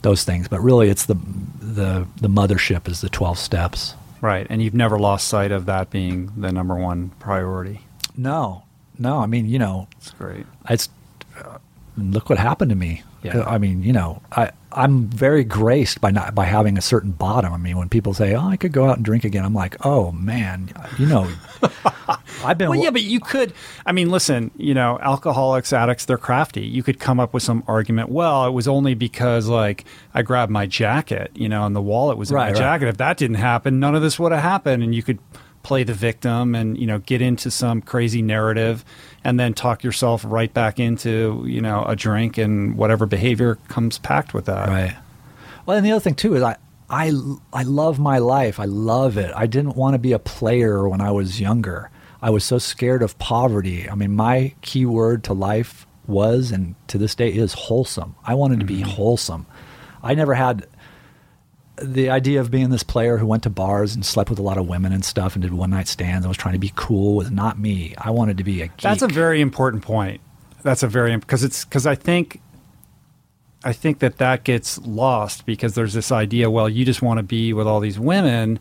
those 0.02 0.24
things. 0.24 0.48
But 0.48 0.60
really, 0.60 0.88
it's 0.88 1.06
the, 1.06 1.14
the, 1.14 2.06
the 2.20 2.28
mothership 2.28 2.88
is 2.88 3.00
the 3.00 3.08
12 3.08 3.38
steps. 3.38 3.94
Right. 4.20 4.46
And 4.50 4.62
you've 4.62 4.74
never 4.74 4.98
lost 4.98 5.28
sight 5.28 5.52
of 5.52 5.66
that 5.66 5.90
being 5.90 6.32
the 6.36 6.52
number 6.52 6.74
one 6.74 7.10
priority. 7.20 7.80
No, 8.16 8.64
no. 8.98 9.18
I 9.18 9.26
mean, 9.26 9.46
you 9.46 9.58
know, 9.58 9.88
it's 9.96 10.10
great. 10.10 10.46
It's, 10.68 10.88
uh, 11.38 11.58
look 11.96 12.28
what 12.28 12.38
happened 12.38 12.70
to 12.70 12.76
me. 12.76 13.02
Yeah. 13.22 13.42
I 13.42 13.58
mean, 13.58 13.82
you 13.82 13.92
know, 13.92 14.22
I, 14.32 14.52
I'm 14.72 15.06
very 15.06 15.42
graced 15.42 16.00
by 16.00 16.10
not 16.10 16.34
by 16.34 16.44
having 16.44 16.78
a 16.78 16.80
certain 16.80 17.10
bottom. 17.10 17.52
I 17.52 17.56
mean, 17.56 17.76
when 17.76 17.88
people 17.88 18.14
say, 18.14 18.34
"Oh, 18.34 18.46
I 18.46 18.56
could 18.56 18.72
go 18.72 18.88
out 18.88 18.96
and 18.96 19.04
drink 19.04 19.24
again," 19.24 19.44
I'm 19.44 19.54
like, 19.54 19.76
"Oh 19.84 20.12
man, 20.12 20.72
you 20.98 21.06
know, 21.06 21.30
I've 22.44 22.56
been." 22.56 22.68
Well, 22.68 22.78
yeah, 22.78 22.90
but 22.90 23.02
you 23.02 23.20
could. 23.20 23.52
I 23.84 23.92
mean, 23.92 24.10
listen, 24.10 24.50
you 24.56 24.74
know, 24.74 24.98
alcoholics, 25.00 25.72
addicts, 25.72 26.04
they're 26.04 26.18
crafty. 26.18 26.62
You 26.62 26.82
could 26.82 27.00
come 27.00 27.18
up 27.18 27.34
with 27.34 27.42
some 27.42 27.64
argument. 27.66 28.10
Well, 28.10 28.46
it 28.46 28.52
was 28.52 28.68
only 28.68 28.94
because 28.94 29.48
like 29.48 29.84
I 30.14 30.22
grabbed 30.22 30.52
my 30.52 30.66
jacket, 30.66 31.30
you 31.34 31.48
know, 31.48 31.66
and 31.66 31.74
the 31.74 31.82
wallet 31.82 32.16
was 32.16 32.30
in 32.30 32.36
right, 32.36 32.46
my 32.46 32.52
right. 32.52 32.58
jacket. 32.58 32.88
If 32.88 32.96
that 32.98 33.16
didn't 33.16 33.36
happen, 33.36 33.80
none 33.80 33.94
of 33.94 34.02
this 34.02 34.18
would 34.18 34.32
have 34.32 34.42
happened, 34.42 34.82
and 34.82 34.94
you 34.94 35.02
could 35.02 35.18
play 35.62 35.84
the 35.84 35.94
victim 35.94 36.54
and 36.54 36.78
you 36.78 36.86
know 36.86 36.98
get 37.00 37.20
into 37.20 37.50
some 37.50 37.82
crazy 37.82 38.22
narrative 38.22 38.84
and 39.24 39.38
then 39.38 39.52
talk 39.52 39.84
yourself 39.84 40.24
right 40.26 40.52
back 40.52 40.80
into 40.80 41.44
you 41.46 41.60
know 41.60 41.84
a 41.84 41.94
drink 41.94 42.38
and 42.38 42.76
whatever 42.76 43.06
behavior 43.06 43.56
comes 43.68 43.98
packed 43.98 44.34
with 44.34 44.46
that. 44.46 44.68
Right. 44.68 44.96
Well 45.66 45.76
and 45.76 45.84
the 45.84 45.92
other 45.92 46.00
thing 46.00 46.14
too 46.14 46.34
is 46.34 46.42
i 46.42 46.56
i 46.88 47.12
i 47.52 47.62
love 47.62 47.98
my 47.98 48.18
life. 48.18 48.58
I 48.58 48.64
love 48.64 49.18
it. 49.18 49.32
I 49.36 49.46
didn't 49.46 49.76
want 49.76 49.94
to 49.94 49.98
be 49.98 50.12
a 50.12 50.18
player 50.18 50.88
when 50.88 51.00
i 51.00 51.10
was 51.10 51.40
younger. 51.40 51.90
I 52.22 52.30
was 52.30 52.44
so 52.44 52.58
scared 52.58 53.02
of 53.02 53.18
poverty. 53.18 53.88
I 53.88 53.94
mean 53.94 54.14
my 54.14 54.54
key 54.62 54.86
word 54.86 55.24
to 55.24 55.32
life 55.32 55.86
was 56.06 56.50
and 56.50 56.74
to 56.88 56.98
this 56.98 57.14
day 57.14 57.32
is 57.32 57.52
wholesome. 57.52 58.14
I 58.24 58.34
wanted 58.34 58.60
mm-hmm. 58.60 58.66
to 58.68 58.74
be 58.74 58.80
mm-hmm. 58.80 58.90
wholesome. 58.90 59.46
I 60.02 60.14
never 60.14 60.34
had 60.34 60.66
the 61.82 62.10
idea 62.10 62.40
of 62.40 62.50
being 62.50 62.70
this 62.70 62.82
player 62.82 63.16
who 63.18 63.26
went 63.26 63.42
to 63.44 63.50
bars 63.50 63.94
and 63.94 64.04
slept 64.04 64.30
with 64.30 64.38
a 64.38 64.42
lot 64.42 64.58
of 64.58 64.68
women 64.68 64.92
and 64.92 65.04
stuff 65.04 65.34
and 65.34 65.42
did 65.42 65.52
one 65.52 65.70
night 65.70 65.88
stands 65.88 66.24
and 66.24 66.28
was 66.28 66.36
trying 66.36 66.54
to 66.54 66.58
be 66.58 66.72
cool 66.76 67.16
was 67.16 67.30
not 67.30 67.58
me. 67.58 67.94
I 67.98 68.10
wanted 68.10 68.36
to 68.38 68.44
be 68.44 68.62
a 68.62 68.66
geek. 68.66 68.80
That's 68.80 69.02
a 69.02 69.08
very 69.08 69.40
important 69.40 69.82
point. 69.82 70.20
That's 70.62 70.82
a 70.82 70.88
very 70.88 71.16
because 71.16 71.42
it's 71.42 71.64
because 71.64 71.86
I 71.86 71.94
think 71.94 72.40
I 73.64 73.72
think 73.72 73.98
that 74.00 74.18
that 74.18 74.44
gets 74.44 74.78
lost 74.78 75.46
because 75.46 75.74
there's 75.74 75.94
this 75.94 76.12
idea. 76.12 76.50
Well, 76.50 76.68
you 76.68 76.84
just 76.84 77.02
want 77.02 77.18
to 77.18 77.22
be 77.22 77.52
with 77.52 77.66
all 77.66 77.80
these 77.80 77.98
women. 77.98 78.58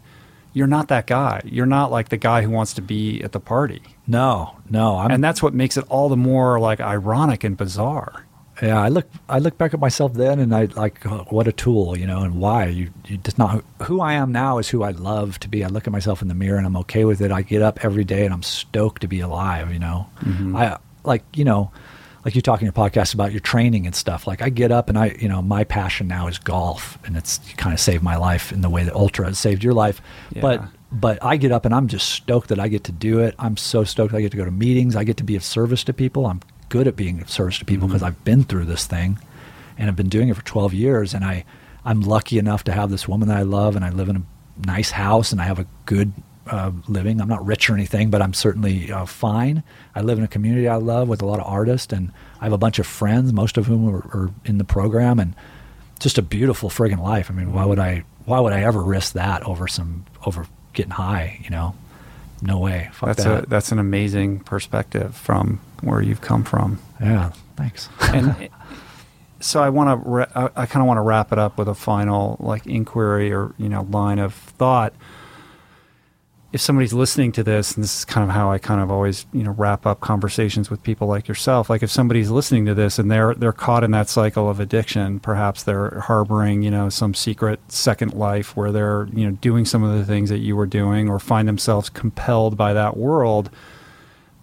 You're 0.53 0.67
not 0.67 0.87
that 0.87 1.05
guy. 1.05 1.41
You're 1.45 1.65
not 1.65 1.91
like 1.91 2.09
the 2.09 2.17
guy 2.17 2.41
who 2.41 2.49
wants 2.49 2.73
to 2.73 2.81
be 2.81 3.21
at 3.21 3.33
the 3.33 3.39
party. 3.39 3.81
No, 4.07 4.57
no. 4.69 4.97
I'm, 4.97 5.11
and 5.11 5.23
that's 5.23 5.43
what 5.43 5.53
makes 5.53 5.77
it 5.77 5.85
all 5.89 6.09
the 6.09 6.17
more 6.17 6.59
like 6.59 6.79
ironic 6.79 7.43
and 7.43 7.55
bizarre 7.55 8.25
yeah, 8.61 8.81
I 8.81 8.89
look 8.89 9.07
I 9.27 9.39
look 9.39 9.57
back 9.57 9.73
at 9.73 9.79
myself 9.79 10.13
then, 10.13 10.39
and 10.39 10.53
I 10.53 10.65
like 10.65 11.05
oh, 11.05 11.25
what 11.29 11.47
a 11.47 11.51
tool, 11.51 11.97
you 11.97 12.05
know, 12.05 12.21
and 12.21 12.35
why 12.35 12.65
you, 12.65 12.91
you 13.05 13.17
just 13.17 13.37
not 13.37 13.63
who 13.83 14.01
I 14.01 14.13
am 14.13 14.31
now 14.31 14.57
is 14.57 14.69
who 14.69 14.83
I 14.83 14.91
love 14.91 15.39
to 15.41 15.47
be. 15.47 15.63
I 15.63 15.67
look 15.67 15.87
at 15.87 15.93
myself 15.93 16.21
in 16.21 16.27
the 16.27 16.33
mirror 16.33 16.57
and 16.57 16.65
I'm 16.65 16.77
okay 16.77 17.05
with 17.05 17.21
it. 17.21 17.31
I 17.31 17.41
get 17.41 17.61
up 17.61 17.83
every 17.83 18.03
day 18.03 18.25
and 18.25 18.33
I'm 18.33 18.43
stoked 18.43 19.01
to 19.01 19.07
be 19.07 19.19
alive. 19.21 19.71
You 19.71 19.79
know, 19.79 20.09
mm-hmm. 20.21 20.55
I 20.55 20.77
like 21.03 21.23
you 21.33 21.45
know, 21.45 21.71
like 22.25 22.35
you 22.35 22.41
talking 22.41 22.65
your 22.65 22.73
podcast 22.73 23.13
about 23.13 23.31
your 23.31 23.39
training 23.39 23.85
and 23.85 23.95
stuff. 23.95 24.27
Like 24.27 24.41
I 24.41 24.49
get 24.49 24.71
up 24.71 24.89
and 24.89 24.97
I 24.97 25.15
you 25.19 25.29
know 25.29 25.41
my 25.41 25.63
passion 25.63 26.07
now 26.07 26.27
is 26.27 26.37
golf, 26.37 26.97
and 27.05 27.15
it's 27.15 27.37
kind 27.55 27.73
of 27.73 27.79
saved 27.79 28.03
my 28.03 28.17
life 28.17 28.51
in 28.51 28.61
the 28.61 28.69
way 28.69 28.83
that 28.83 28.93
ultra 28.93 29.27
has 29.27 29.39
saved 29.39 29.63
your 29.63 29.73
life. 29.73 30.01
Yeah. 30.31 30.41
But 30.41 30.63
but 30.91 31.23
I 31.23 31.37
get 31.37 31.51
up 31.51 31.65
and 31.65 31.73
I'm 31.73 31.87
just 31.87 32.09
stoked 32.09 32.49
that 32.49 32.59
I 32.59 32.67
get 32.67 32.83
to 32.85 32.91
do 32.91 33.19
it. 33.19 33.35
I'm 33.39 33.57
so 33.57 33.83
stoked 33.83 34.13
I 34.13 34.21
get 34.21 34.31
to 34.31 34.37
go 34.37 34.45
to 34.45 34.51
meetings. 34.51 34.95
I 34.95 35.03
get 35.03 35.17
to 35.17 35.23
be 35.23 35.35
of 35.35 35.43
service 35.43 35.83
to 35.85 35.93
people. 35.93 36.25
I'm 36.25 36.41
good 36.69 36.87
at 36.87 36.95
being 36.95 37.21
of 37.21 37.29
service 37.29 37.59
to 37.59 37.65
people 37.65 37.87
because 37.87 38.01
mm-hmm. 38.01 38.07
I've 38.07 38.23
been 38.23 38.43
through 38.43 38.65
this 38.65 38.85
thing 38.85 39.19
and 39.77 39.89
I've 39.89 39.95
been 39.95 40.09
doing 40.09 40.29
it 40.29 40.35
for 40.35 40.45
12 40.45 40.73
years. 40.73 41.13
And 41.13 41.23
I, 41.23 41.45
I'm 41.83 42.01
lucky 42.01 42.37
enough 42.37 42.63
to 42.65 42.71
have 42.71 42.89
this 42.89 43.07
woman 43.07 43.27
that 43.27 43.37
I 43.37 43.41
love 43.41 43.75
and 43.75 43.83
I 43.83 43.89
live 43.89 44.09
in 44.09 44.17
a 44.17 44.23
nice 44.65 44.91
house 44.91 45.31
and 45.31 45.41
I 45.41 45.45
have 45.45 45.59
a 45.59 45.67
good 45.85 46.13
uh, 46.47 46.71
living. 46.87 47.21
I'm 47.21 47.27
not 47.27 47.45
rich 47.45 47.69
or 47.69 47.73
anything, 47.73 48.09
but 48.09 48.21
I'm 48.21 48.33
certainly 48.33 48.91
uh, 48.91 49.05
fine. 49.05 49.63
I 49.95 50.01
live 50.01 50.17
in 50.17 50.23
a 50.23 50.27
community 50.27 50.67
I 50.67 50.75
love 50.75 51.07
with 51.07 51.21
a 51.21 51.25
lot 51.25 51.39
of 51.39 51.45
artists 51.45 51.93
and 51.93 52.11
I 52.41 52.45
have 52.45 52.53
a 52.53 52.57
bunch 52.57 52.79
of 52.79 52.87
friends, 52.87 53.33
most 53.33 53.57
of 53.57 53.65
whom 53.67 53.89
are, 53.89 53.99
are 54.13 54.31
in 54.45 54.57
the 54.57 54.63
program 54.63 55.19
and 55.19 55.35
just 55.99 56.17
a 56.17 56.21
beautiful 56.21 56.69
friggin' 56.69 57.01
life. 57.01 57.29
I 57.29 57.33
mean, 57.33 57.53
why 57.53 57.65
would 57.65 57.79
I, 57.79 58.03
why 58.25 58.39
would 58.39 58.53
I 58.53 58.63
ever 58.63 58.81
risk 58.81 59.13
that 59.13 59.43
over 59.43 59.67
some, 59.67 60.05
over 60.25 60.47
getting 60.73 60.91
high, 60.91 61.39
you 61.43 61.49
know? 61.49 61.75
No 62.41 62.59
way. 62.59 62.89
Fuck 62.93 63.07
that's 63.07 63.23
that. 63.23 63.43
a 63.43 63.47
that's 63.47 63.71
an 63.71 63.79
amazing 63.79 64.39
perspective 64.39 65.15
from 65.15 65.59
where 65.83 66.01
you've 66.01 66.21
come 66.21 66.43
from. 66.43 66.79
Yeah, 67.01 67.31
thanks. 67.55 67.89
and 68.01 68.49
so 69.39 69.61
I 69.61 69.69
want 69.69 70.03
to, 70.03 70.37
I, 70.37 70.63
I 70.63 70.65
kind 70.65 70.81
of 70.81 70.87
want 70.87 70.97
to 70.97 71.01
wrap 71.01 71.31
it 71.31 71.39
up 71.39 71.57
with 71.57 71.67
a 71.67 71.75
final 71.75 72.37
like 72.39 72.65
inquiry 72.67 73.31
or 73.31 73.53
you 73.57 73.69
know 73.69 73.87
line 73.89 74.19
of 74.19 74.33
thought 74.33 74.93
if 76.51 76.61
somebody's 76.61 76.93
listening 76.93 77.31
to 77.33 77.43
this, 77.43 77.75
and 77.75 77.83
this 77.83 77.99
is 77.99 78.05
kind 78.05 78.27
of 78.27 78.35
how 78.35 78.51
I 78.51 78.57
kind 78.57 78.81
of 78.81 78.89
always, 78.89 79.27
you 79.33 79.43
know, 79.43 79.51
wrap 79.51 79.85
up 79.85 79.99
conversations 79.99 80.69
with 80.69 80.81
people 80.81 81.07
like 81.07 81.27
yourself. 81.27 81.69
Like 81.69 81.83
if 81.83 81.91
somebody's 81.91 82.31
listening 82.31 82.65
to 82.65 82.73
this 82.73 82.97
and 82.97 83.11
they're 83.11 83.35
they're 83.35 83.53
caught 83.53 83.83
in 83.83 83.91
that 83.91 84.09
cycle 84.09 84.49
of 84.49 84.59
addiction, 84.59 85.19
perhaps 85.19 85.61
they're 85.61 85.99
harboring, 86.01 86.63
you 86.63 86.71
know, 86.71 86.89
some 86.89 87.13
secret 87.13 87.59
second 87.71 88.15
life 88.15 88.57
where 88.57 88.71
they're, 88.71 89.07
you 89.13 89.25
know, 89.25 89.37
doing 89.37 89.63
some 89.63 89.83
of 89.83 89.95
the 89.95 90.05
things 90.05 90.29
that 90.29 90.39
you 90.39 90.55
were 90.55 90.65
doing 90.65 91.07
or 91.07 91.19
find 91.19 91.47
themselves 91.47 91.87
compelled 91.87 92.57
by 92.57 92.73
that 92.73 92.97
world, 92.97 93.51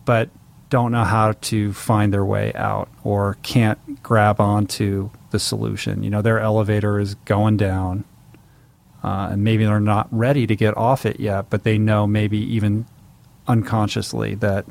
but 0.04 0.30
don't 0.68 0.93
know 0.93 1.05
how 1.05 1.32
to 1.32 1.72
find 1.72 2.12
their 2.12 2.24
way 2.24 2.52
out 2.55 2.88
or 3.05 3.36
can't 3.43 4.02
grab 4.02 4.40
onto 4.40 5.10
the 5.30 5.38
solution. 5.38 6.02
You 6.02 6.10
know, 6.10 6.22
their 6.22 6.40
elevator 6.40 6.98
is 6.98 7.14
going 7.14 7.56
down 7.56 8.05
uh, 9.06 9.28
and 9.30 9.44
maybe 9.44 9.64
they're 9.64 9.78
not 9.78 10.09
ready 10.10 10.48
to 10.48 10.56
get 10.56 10.76
off 10.76 11.06
it 11.06 11.20
yet, 11.20 11.48
but 11.48 11.62
they 11.62 11.78
know 11.78 12.09
maybe 12.09 12.38
even 12.38 12.86
unconsciously 13.47 14.34
that 14.34 14.66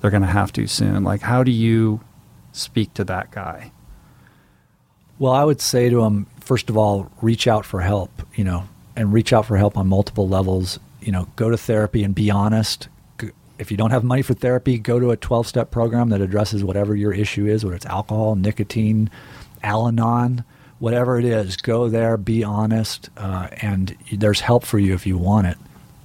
they're 0.00 0.10
going 0.10 0.22
to 0.22 0.26
have 0.26 0.52
to 0.52 0.66
soon. 0.66 1.04
Like, 1.04 1.20
how 1.20 1.42
do 1.42 1.50
you 1.50 2.00
speak 2.52 2.94
to 2.94 3.04
that 3.04 3.30
guy? 3.30 3.72
Well, 5.18 5.32
I 5.32 5.44
would 5.44 5.60
say 5.60 5.90
to 5.90 6.02
him, 6.02 6.26
first 6.40 6.70
of 6.70 6.78
all, 6.78 7.10
reach 7.20 7.46
out 7.46 7.66
for 7.66 7.82
help, 7.82 8.10
you 8.34 8.42
know, 8.42 8.64
and 8.96 9.12
reach 9.12 9.34
out 9.34 9.44
for 9.44 9.58
help 9.58 9.76
on 9.76 9.86
multiple 9.86 10.28
levels. 10.28 10.80
You 11.02 11.12
know, 11.12 11.28
go 11.36 11.50
to 11.50 11.56
therapy 11.58 12.02
and 12.02 12.14
be 12.14 12.30
honest. 12.30 12.88
If 13.64 13.70
you 13.70 13.78
don't 13.78 13.92
have 13.92 14.04
money 14.04 14.20
for 14.20 14.34
therapy, 14.34 14.76
go 14.78 15.00
to 15.00 15.10
a 15.10 15.16
12 15.16 15.46
step 15.46 15.70
program 15.70 16.10
that 16.10 16.20
addresses 16.20 16.62
whatever 16.62 16.94
your 16.94 17.14
issue 17.14 17.46
is, 17.46 17.64
whether 17.64 17.74
it's 17.74 17.86
alcohol, 17.86 18.34
nicotine, 18.34 19.08
Al 19.62 19.88
Anon, 19.88 20.44
whatever 20.80 21.18
it 21.18 21.24
is, 21.24 21.56
go 21.56 21.88
there, 21.88 22.18
be 22.18 22.44
honest, 22.44 23.08
uh, 23.16 23.48
and 23.62 23.96
there's 24.12 24.40
help 24.40 24.66
for 24.66 24.78
you 24.78 24.92
if 24.92 25.06
you 25.06 25.16
want 25.16 25.46
it. 25.46 25.56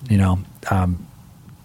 You 0.10 0.18
know, 0.18 0.40
um, 0.72 1.06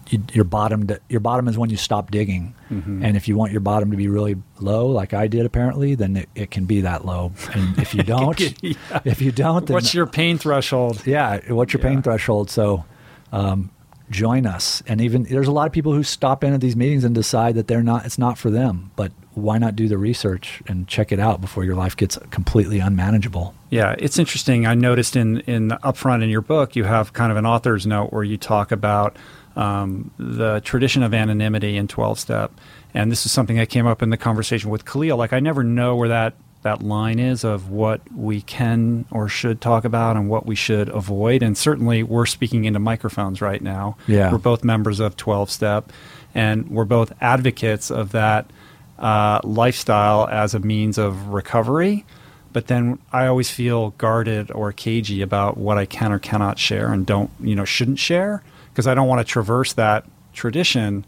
you, 0.09 0.21
your 0.33 0.43
bottom 0.43 0.85
your 1.07 1.21
bottom 1.21 1.47
is 1.47 1.57
when 1.57 1.69
you 1.69 1.77
stop 1.77 2.11
digging, 2.11 2.53
mm-hmm. 2.69 3.01
and 3.01 3.15
if 3.15 3.29
you 3.29 3.37
want 3.37 3.53
your 3.53 3.61
bottom 3.61 3.89
to 3.91 3.95
be 3.95 4.09
really 4.09 4.35
low, 4.59 4.87
like 4.87 5.13
I 5.13 5.27
did 5.27 5.45
apparently, 5.45 5.95
then 5.95 6.17
it, 6.17 6.29
it 6.35 6.51
can 6.51 6.65
be 6.65 6.81
that 6.81 7.05
low. 7.05 7.31
And 7.53 7.79
if 7.79 7.95
you 7.95 8.03
don't, 8.15 8.37
yeah. 8.61 8.73
if 9.05 9.21
you 9.21 9.31
don't, 9.31 9.69
what's 9.69 9.93
your 9.93 10.07
pain 10.07 10.37
threshold? 10.37 11.07
Yeah, 11.07 11.39
what's 11.53 11.71
your 11.71 11.81
yeah. 11.81 11.87
pain 11.87 12.01
threshold? 12.01 12.49
So. 12.49 12.83
Um, 13.31 13.71
join 14.09 14.45
us 14.45 14.83
and 14.87 15.01
even 15.01 15.23
there's 15.23 15.47
a 15.47 15.51
lot 15.51 15.65
of 15.65 15.73
people 15.73 15.93
who 15.93 16.03
stop 16.03 16.43
in 16.43 16.53
at 16.53 16.61
these 16.61 16.75
meetings 16.75 17.03
and 17.03 17.15
decide 17.15 17.55
that 17.55 17.67
they're 17.67 17.83
not 17.83 18.05
it's 18.05 18.17
not 18.17 18.37
for 18.37 18.49
them 18.49 18.91
but 18.95 19.11
why 19.35 19.57
not 19.57 19.75
do 19.75 19.87
the 19.87 19.97
research 19.97 20.63
and 20.67 20.87
check 20.87 21.11
it 21.11 21.19
out 21.19 21.41
before 21.41 21.63
your 21.63 21.75
life 21.75 21.95
gets 21.95 22.17
completely 22.31 22.79
unmanageable? 22.79 23.53
Yeah, 23.69 23.95
it's 23.99 24.17
interesting. 24.17 24.65
I 24.65 24.73
noticed 24.73 25.15
in 25.15 25.41
in 25.41 25.67
the 25.67 25.77
upfront 25.83 26.23
in 26.23 26.29
your 26.29 26.41
book, 26.41 26.75
you 26.75 26.85
have 26.85 27.13
kind 27.13 27.31
of 27.31 27.37
an 27.37 27.45
author's 27.45 27.85
note 27.85 28.13
where 28.13 28.23
you 28.23 28.37
talk 28.37 28.71
about 28.71 29.17
um, 29.55 30.11
the 30.17 30.61
tradition 30.61 31.03
of 31.03 31.13
anonymity 31.13 31.77
in 31.77 31.87
12 31.87 32.19
step. 32.19 32.51
And 32.93 33.11
this 33.11 33.25
is 33.25 33.31
something 33.31 33.57
that 33.57 33.69
came 33.69 33.87
up 33.87 34.01
in 34.01 34.09
the 34.09 34.17
conversation 34.17 34.69
with 34.69 34.85
Khalil. 34.85 35.17
Like, 35.17 35.33
I 35.33 35.39
never 35.39 35.63
know 35.63 35.95
where 35.95 36.09
that, 36.09 36.35
that 36.65 36.83
line 36.83 37.19
is 37.19 37.43
of 37.43 37.69
what 37.69 38.01
we 38.13 38.41
can 38.41 39.05
or 39.11 39.29
should 39.29 39.61
talk 39.61 39.85
about 39.85 40.17
and 40.17 40.29
what 40.29 40.45
we 40.45 40.55
should 40.55 40.89
avoid. 40.89 41.41
And 41.41 41.57
certainly, 41.57 42.03
we're 42.03 42.25
speaking 42.25 42.65
into 42.65 42.79
microphones 42.79 43.39
right 43.39 43.61
now. 43.61 43.97
Yeah. 44.07 44.31
We're 44.31 44.39
both 44.39 44.63
members 44.63 44.99
of 44.99 45.15
12 45.15 45.49
step, 45.49 45.93
and 46.33 46.69
we're 46.69 46.85
both 46.85 47.13
advocates 47.21 47.89
of 47.89 48.11
that 48.11 48.49
uh, 48.99 49.39
lifestyle 49.43 50.27
as 50.27 50.53
a 50.53 50.59
means 50.59 50.97
of 50.97 51.27
recovery. 51.27 52.03
But 52.51 52.67
then 52.67 52.99
I 53.11 53.27
always 53.27 53.49
feel 53.51 53.91
guarded 53.91 54.49
or 54.51 54.71
cagey 54.71 55.21
about 55.21 55.57
what 55.57 55.77
I 55.77 55.85
can 55.85 56.11
or 56.11 56.19
cannot 56.19 56.57
share 56.57 56.91
and 56.91 57.05
don't, 57.05 57.29
you 57.39 57.55
know, 57.55 57.65
shouldn't 57.65 57.99
share 57.99 58.41
because 58.71 58.87
I 58.87 58.93
don't 58.93 59.07
want 59.07 59.19
to 59.19 59.31
traverse 59.31 59.73
that 59.73 60.05
tradition. 60.33 61.05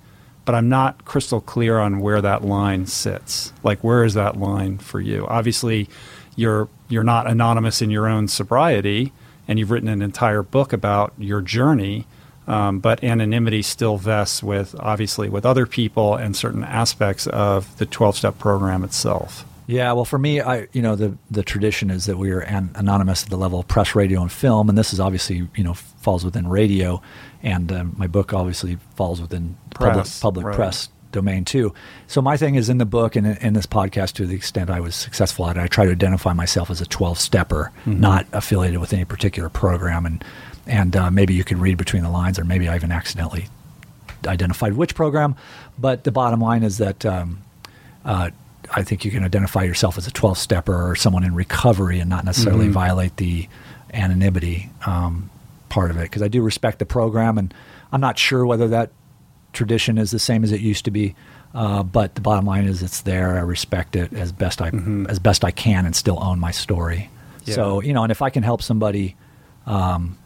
But 0.48 0.56
I'm 0.56 0.68
not 0.68 1.06
crystal 1.06 1.42
clear 1.42 1.78
on 1.78 2.00
where 2.00 2.22
that 2.22 2.44
line 2.44 2.88
sits. 2.88 3.54
Like, 3.62 3.84
where 3.84 4.04
is 4.04 4.16
that 4.16 4.40
line 4.40 4.80
for 4.80 5.00
you? 5.00 5.28
Obviously, 5.28 5.88
you're 6.36 6.70
you're 6.90 7.04
not 7.04 7.28
anonymous 7.28 7.84
in 7.84 7.92
your 7.92 8.08
own 8.08 8.28
sobriety, 8.28 9.14
and 9.48 9.60
you've 9.60 9.70
written 9.70 9.90
an 9.90 10.02
entire 10.02 10.42
book 10.42 10.74
about 10.74 11.14
your 11.20 11.42
journey 11.42 12.08
um, 12.48 12.80
but 12.80 13.04
anonymity 13.04 13.62
still 13.62 13.98
vests 13.98 14.42
with 14.42 14.74
obviously 14.80 15.30
with 15.30 15.46
other 15.46 15.66
people 15.66 16.16
and 16.16 16.36
certain 16.36 16.64
aspects 16.64 17.28
of 17.28 17.78
the 17.78 17.86
12-step 17.86 18.40
program 18.40 18.84
itself. 18.84 19.46
Yeah, 19.68 19.92
well, 19.92 20.06
for 20.06 20.18
me, 20.18 20.40
I 20.40 20.70
you 20.72 20.82
know 20.82 20.96
the 20.96 21.18
the 21.30 21.44
tradition 21.44 21.92
is 21.92 22.06
that 22.06 22.18
we 22.18 22.32
are 22.32 22.40
an, 22.40 22.70
anonymous 22.76 23.24
at 23.24 23.30
the 23.30 23.36
level 23.36 23.60
of 23.60 23.68
press, 23.68 23.96
radio, 23.96 24.22
and 24.22 24.32
film, 24.32 24.70
and 24.70 24.78
this 24.78 24.94
is 24.94 25.02
obviously 25.02 25.50
you 25.56 25.64
know 25.66 25.74
falls 25.74 26.24
within 26.24 26.48
radio, 26.48 27.02
and 27.44 27.72
um, 27.72 27.96
my 27.98 28.08
book 28.08 28.34
obviously 28.34 28.78
falls 28.96 29.22
within 29.22 29.58
press, 29.74 30.20
public 30.20 30.44
public 30.44 30.46
right. 30.46 30.56
press 30.56 30.90
domain 31.12 31.46
too. 31.46 31.74
So 32.08 32.22
my 32.22 32.38
thing 32.38 32.56
is 32.56 32.70
in 32.70 32.78
the 32.78 32.86
book 32.86 33.16
and 33.16 33.26
in 33.38 33.54
this 33.54 33.66
podcast, 33.66 34.14
to 34.14 34.28
the 34.28 34.36
extent 34.36 34.70
I 34.70 34.80
was 34.80 34.96
successful 34.96 35.48
at 35.48 35.58
it, 35.58 35.62
I 35.62 35.68
try 35.68 35.86
to 35.86 35.92
identify 35.92 36.34
myself 36.34 36.70
as 36.70 36.82
a 36.82 36.86
12 36.86 37.20
stepper, 37.20 37.72
mm-hmm. 37.82 38.00
not 38.00 38.28
affiliated 38.34 38.80
with 38.80 38.94
any 38.94 39.06
particular 39.06 39.50
program, 39.50 40.06
and 40.06 40.24
and 40.66 40.96
uh, 40.96 41.10
maybe 41.10 41.34
you 41.34 41.44
can 41.44 41.60
read 41.60 41.78
between 41.78 42.04
the 42.04 42.10
lines, 42.10 42.38
or 42.38 42.44
maybe 42.44 42.68
I 42.68 42.76
even 42.76 42.92
accidentally 42.92 43.48
identified 44.26 44.74
which 44.74 44.96
program. 44.96 45.36
But 45.78 46.04
the 46.04 46.12
bottom 46.12 46.42
line 46.42 46.64
is 46.64 46.78
that 46.80 47.06
um, 47.06 47.42
uh, 48.04 48.32
I 48.72 48.84
think 48.84 49.06
you 49.06 49.12
can 49.12 49.24
identify 49.24 49.64
yourself 49.64 49.98
as 49.98 50.08
a 50.08 50.12
12 50.12 50.38
stepper 50.38 50.90
or 50.90 50.96
someone 50.96 51.24
in 51.24 51.34
recovery 51.34 52.00
and 52.00 52.10
not 52.10 52.26
necessarily 52.26 52.66
mm-hmm. 52.66 52.74
violate 52.74 53.18
the 53.18 53.48
anonymity 53.94 54.70
um, 54.86 55.30
part 55.80 55.92
of 55.92 55.98
it. 55.98 56.04
Because 56.04 56.22
I 56.22 56.28
do 56.28 56.42
respect 56.42 56.80
the 56.80 56.86
program, 56.86 57.38
and 57.38 57.54
I'm 57.92 58.02
not 58.02 58.18
sure 58.18 58.46
whether 58.46 58.68
that 58.70 58.92
tradition 59.54 59.98
is 59.98 60.12
the 60.12 60.20
same 60.20 60.44
as 60.44 60.52
it 60.52 60.62
used 60.62 60.86
to 60.86 60.92
be. 60.92 61.16
Uh, 61.54 61.82
but 61.82 62.16
the 62.16 62.22
bottom 62.22 62.46
line 62.46 62.66
is 62.66 62.84
it's 62.84 63.02
there. 63.02 63.38
I 63.38 63.42
respect 63.42 63.96
it 63.96 64.14
as 64.14 64.32
best 64.32 64.62
I 64.62 64.72
mm-hmm. 64.72 65.06
as 65.08 65.20
best 65.20 65.44
I 65.44 65.52
can, 65.52 65.86
and 65.86 65.96
still 65.96 66.22
own 66.22 66.40
my 66.40 66.52
story. 66.52 67.10
Yeah. 67.46 67.56
So 67.56 67.82
you 67.82 67.94
know, 67.94 68.04
and 68.04 68.12
if 68.12 68.22
I 68.22 68.30
can 68.30 68.44
help 68.44 68.62
somebody 68.62 69.16
um, 69.66 70.18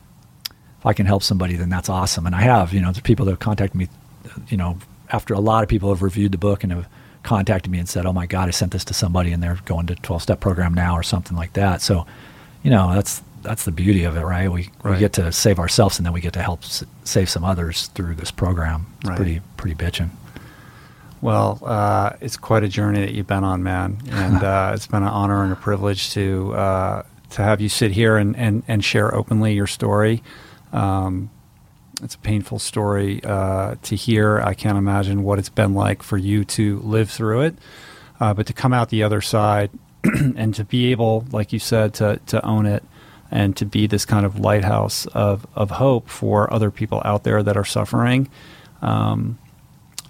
if 0.82 0.86
I 0.86 0.94
can 0.94 1.06
help 1.06 1.22
somebody, 1.22 1.56
then 1.56 1.70
that's 1.70 1.90
awesome. 1.90 2.26
And 2.26 2.34
I 2.34 2.42
have, 2.42 2.74
you 2.74 2.82
know, 2.82 2.92
the 2.92 3.04
people 3.04 3.26
that 3.26 3.34
have 3.34 3.40
contacted 3.40 3.76
me, 3.76 3.88
you 4.48 4.58
know, 4.58 4.80
after 5.12 5.36
a 5.36 5.40
lot 5.40 5.62
of 5.62 5.70
people 5.70 5.90
have 5.90 6.02
reviewed 6.02 6.32
the 6.32 6.40
book 6.40 6.64
and 6.64 6.72
have 6.72 6.88
contacted 7.22 7.72
me 7.72 7.78
and 7.78 7.88
said, 7.88 8.08
"Oh 8.08 8.14
my 8.14 8.26
God, 8.26 8.48
I 8.48 8.52
sent 8.52 8.72
this 8.72 8.84
to 8.86 8.94
somebody 8.96 9.32
and 9.32 9.44
they're 9.44 9.60
going 9.66 9.86
to 9.88 9.96
12 9.96 10.24
step 10.24 10.40
program 10.40 10.74
now 10.74 10.96
or 10.96 11.04
something 11.04 11.38
like 11.38 11.54
that." 11.54 11.82
So, 11.82 12.08
you 12.64 12.72
know, 12.72 12.94
that's 12.96 13.22
that's 13.42 13.66
the 13.66 13.72
beauty 13.72 14.04
of 14.04 14.16
it, 14.16 14.22
right? 14.22 14.52
We 14.52 14.70
right. 14.84 14.94
we 14.94 15.00
get 15.00 15.14
to 15.14 15.32
save 15.32 15.60
ourselves 15.60 15.98
and 15.98 16.06
then 16.06 16.14
we 16.14 16.22
get 16.22 16.34
to 16.34 16.42
help 16.42 16.64
s- 16.64 16.84
save 17.04 17.30
some 17.30 17.44
others 17.44 17.88
through 17.88 18.16
this 18.16 18.32
program. 18.32 18.88
It's 19.02 19.10
right. 19.10 19.16
pretty 19.16 19.42
pretty 19.58 19.76
bitching. 19.76 20.10
Well, 21.22 21.60
uh, 21.64 22.14
it's 22.20 22.36
quite 22.36 22.64
a 22.64 22.68
journey 22.68 23.02
that 23.02 23.14
you've 23.14 23.28
been 23.28 23.44
on, 23.44 23.62
man, 23.62 24.00
and 24.10 24.44
uh, 24.44 24.72
it's 24.74 24.88
been 24.88 25.04
an 25.04 25.10
honor 25.10 25.44
and 25.44 25.54
a 25.54 25.56
privilege 25.56 26.12
to 26.12 26.54
uh, 26.54 27.04
to 27.32 27.42
have 27.42 27.62
you 27.62 27.70
sit 27.70 27.92
here 27.92 28.18
and, 28.18 28.36
and, 28.36 28.64
and 28.68 28.84
share 28.84 29.14
openly 29.14 29.54
your 29.54 29.68
story. 29.68 30.22
Um, 30.72 31.30
it's 32.04 32.16
a 32.16 32.20
painful 32.20 32.60
story 32.60 33.22
uh, 33.24 33.76
to 33.84 33.96
hear. 33.96 34.40
I 34.40 34.54
can't 34.54 34.78
imagine 34.78 35.24
what 35.24 35.40
it's 35.40 35.50
been 35.50 35.74
like 35.74 36.04
for 36.04 36.18
you 36.18 36.44
to 36.46 36.80
live 36.80 37.10
through 37.10 37.42
it, 37.42 37.56
uh, 38.20 38.34
but 38.34 38.48
to 38.48 38.54
come 38.54 38.74
out 38.74 38.90
the 38.90 39.04
other 39.04 39.22
side 39.22 39.70
and 40.04 40.54
to 40.56 40.64
be 40.64 40.92
able, 40.92 41.26
like 41.32 41.54
you 41.54 41.60
said, 41.60 41.94
to 41.96 42.20
to 42.28 42.44
own 42.46 42.66
it 42.66 42.84
and 43.32 43.56
to 43.58 43.66
be 43.66 43.88
this 43.88 44.06
kind 44.06 44.26
of 44.26 44.40
lighthouse 44.40 45.08
of 45.08 45.48
of 45.56 45.72
hope 45.72 46.10
for 46.10 46.54
other 46.54 46.70
people 46.70 47.02
out 47.06 47.24
there 47.24 47.42
that 47.42 47.58
are 47.58 47.66
suffering. 47.66 48.30
Um, 48.82 49.40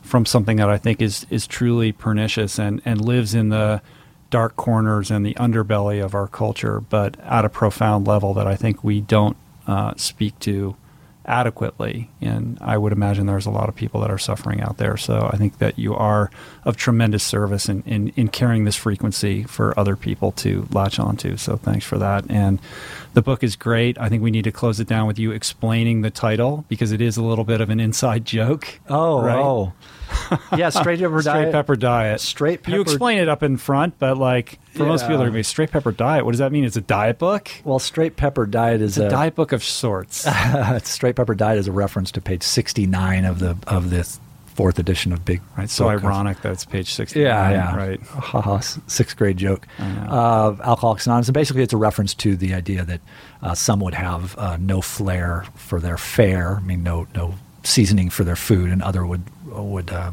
from 0.01 0.25
something 0.25 0.57
that 0.57 0.69
I 0.69 0.77
think 0.77 1.01
is 1.01 1.25
is 1.29 1.47
truly 1.47 1.93
pernicious 1.93 2.59
and, 2.59 2.81
and 2.83 2.99
lives 2.99 3.33
in 3.33 3.49
the 3.49 3.81
dark 4.29 4.55
corners 4.55 5.11
and 5.11 5.25
the 5.25 5.35
underbelly 5.35 6.03
of 6.03 6.15
our 6.15 6.27
culture, 6.27 6.81
but 6.81 7.19
at 7.19 7.45
a 7.45 7.49
profound 7.49 8.07
level 8.07 8.33
that 8.33 8.47
I 8.47 8.55
think 8.55 8.83
we 8.83 8.99
don't 9.01 9.37
uh, 9.67 9.93
speak 9.95 10.37
to 10.39 10.75
adequately. 11.25 12.09
And 12.19 12.57
I 12.61 12.77
would 12.77 12.91
imagine 12.91 13.25
there's 13.25 13.45
a 13.45 13.51
lot 13.51 13.69
of 13.69 13.75
people 13.75 14.01
that 14.01 14.11
are 14.11 14.17
suffering 14.17 14.61
out 14.61 14.77
there. 14.77 14.97
So 14.97 15.29
I 15.31 15.37
think 15.37 15.59
that 15.59 15.77
you 15.77 15.93
are 15.95 16.31
of 16.65 16.77
tremendous 16.77 17.23
service 17.23 17.69
in, 17.69 17.83
in, 17.83 18.09
in 18.15 18.27
carrying 18.27 18.65
this 18.65 18.75
frequency 18.75 19.43
for 19.43 19.77
other 19.79 19.95
people 19.95 20.31
to 20.33 20.67
latch 20.71 20.99
onto. 20.99 21.37
So 21.37 21.57
thanks 21.57 21.85
for 21.85 21.97
that. 21.99 22.29
And 22.29 22.59
the 23.13 23.21
book 23.21 23.43
is 23.43 23.55
great. 23.55 23.99
I 23.99 24.09
think 24.09 24.23
we 24.23 24.31
need 24.31 24.45
to 24.45 24.51
close 24.51 24.79
it 24.79 24.87
down 24.87 25.07
with 25.07 25.19
you 25.19 25.31
explaining 25.31 26.01
the 26.01 26.11
title 26.11 26.65
because 26.67 26.91
it 26.91 27.01
is 27.01 27.17
a 27.17 27.23
little 27.23 27.45
bit 27.45 27.61
of 27.61 27.69
an 27.69 27.79
inside 27.79 28.25
joke. 28.31 28.79
Oh, 28.89 29.21
right? 29.21 29.37
oh. 29.37 29.73
yeah, 30.57 30.69
straight 30.69 30.99
pepper 30.99 31.21
diet. 31.21 31.23
Straight 31.23 31.51
pepper 31.51 31.75
diet. 31.75 32.21
Straight 32.21 32.63
pepper. 32.63 32.75
You 32.75 32.81
explain 32.81 33.19
it 33.19 33.29
up 33.29 33.43
in 33.43 33.57
front, 33.57 33.97
but 33.99 34.17
like 34.17 34.59
for 34.71 34.83
yeah. 34.83 34.89
most 34.89 35.01
people, 35.03 35.17
they're 35.17 35.27
going 35.27 35.33
to 35.33 35.39
be 35.39 35.43
straight 35.43 35.71
pepper 35.71 35.91
diet. 35.91 36.25
What 36.25 36.31
does 36.31 36.39
that 36.39 36.51
mean? 36.51 36.63
It's 36.63 36.77
a 36.77 36.81
diet 36.81 37.19
book. 37.19 37.49
Well, 37.63 37.79
straight 37.79 38.15
pepper 38.15 38.45
diet 38.45 38.81
is 38.81 38.97
a, 38.97 39.07
a, 39.07 39.09
diet 39.09 39.35
book 39.35 39.51
of 39.51 39.63
sorts. 39.63 40.27
straight 40.83 41.15
pepper 41.15 41.35
diet 41.35 41.59
is 41.59 41.67
a 41.67 41.71
reference 41.71 42.11
to 42.11 42.21
page 42.21 42.43
sixty 42.43 42.85
nine 42.85 43.25
of 43.25 43.39
the 43.39 43.57
of 43.67 43.89
this 43.89 44.19
fourth 44.45 44.79
edition 44.79 45.11
of 45.13 45.25
Big. 45.25 45.41
Right. 45.57 45.69
So 45.69 45.87
ironic 45.89 46.41
that 46.41 46.51
it's 46.51 46.65
page 46.65 46.93
sixty. 46.93 47.21
Yeah, 47.21 47.49
yeah. 47.51 47.75
Right. 47.75 48.01
Haha. 48.01 48.59
sixth 48.59 49.17
grade 49.17 49.37
joke. 49.37 49.67
Uh, 49.79 50.55
Alcoholics 50.63 51.05
Anonymous, 51.05 51.29
and 51.29 51.33
basically 51.33 51.63
it's 51.63 51.73
a 51.73 51.77
reference 51.77 52.13
to 52.15 52.35
the 52.35 52.53
idea 52.53 52.83
that 52.83 53.01
uh, 53.41 53.55
some 53.55 53.79
would 53.79 53.93
have 53.93 54.37
uh, 54.37 54.57
no 54.57 54.81
flair 54.81 55.45
for 55.55 55.79
their 55.79 55.97
fare. 55.97 56.57
I 56.57 56.61
mean, 56.61 56.83
no 56.83 57.07
no 57.15 57.35
seasoning 57.63 58.09
for 58.09 58.23
their 58.23 58.35
food, 58.35 58.71
and 58.71 58.81
other 58.81 59.05
would 59.05 59.23
would 59.45 59.91
uh, 59.91 60.11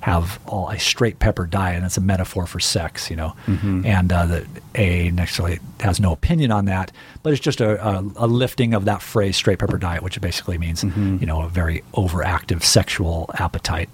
have 0.00 0.40
all 0.46 0.70
a 0.70 0.78
straight 0.78 1.18
pepper 1.18 1.46
diet, 1.46 1.76
and 1.76 1.84
it's 1.84 1.96
a 1.96 2.00
metaphor 2.00 2.46
for 2.46 2.58
sex, 2.58 3.10
you 3.10 3.16
know. 3.16 3.34
Mm-hmm. 3.46 3.84
And 3.84 4.12
uh, 4.12 4.26
the 4.26 4.46
AA 4.74 5.10
necessarily 5.12 5.60
has 5.80 6.00
no 6.00 6.12
opinion 6.12 6.50
on 6.50 6.64
that, 6.66 6.90
but 7.22 7.32
it's 7.32 7.40
just 7.40 7.60
a, 7.60 7.86
a, 7.86 8.00
a 8.16 8.26
lifting 8.26 8.74
of 8.74 8.86
that 8.86 9.02
phrase, 9.02 9.36
straight 9.36 9.58
pepper 9.58 9.78
diet, 9.78 10.02
which 10.02 10.20
basically 10.20 10.58
means 10.58 10.82
mm-hmm. 10.82 11.18
you 11.20 11.26
know 11.26 11.42
a 11.42 11.48
very 11.48 11.82
overactive 11.94 12.62
sexual 12.62 13.30
appetite. 13.34 13.88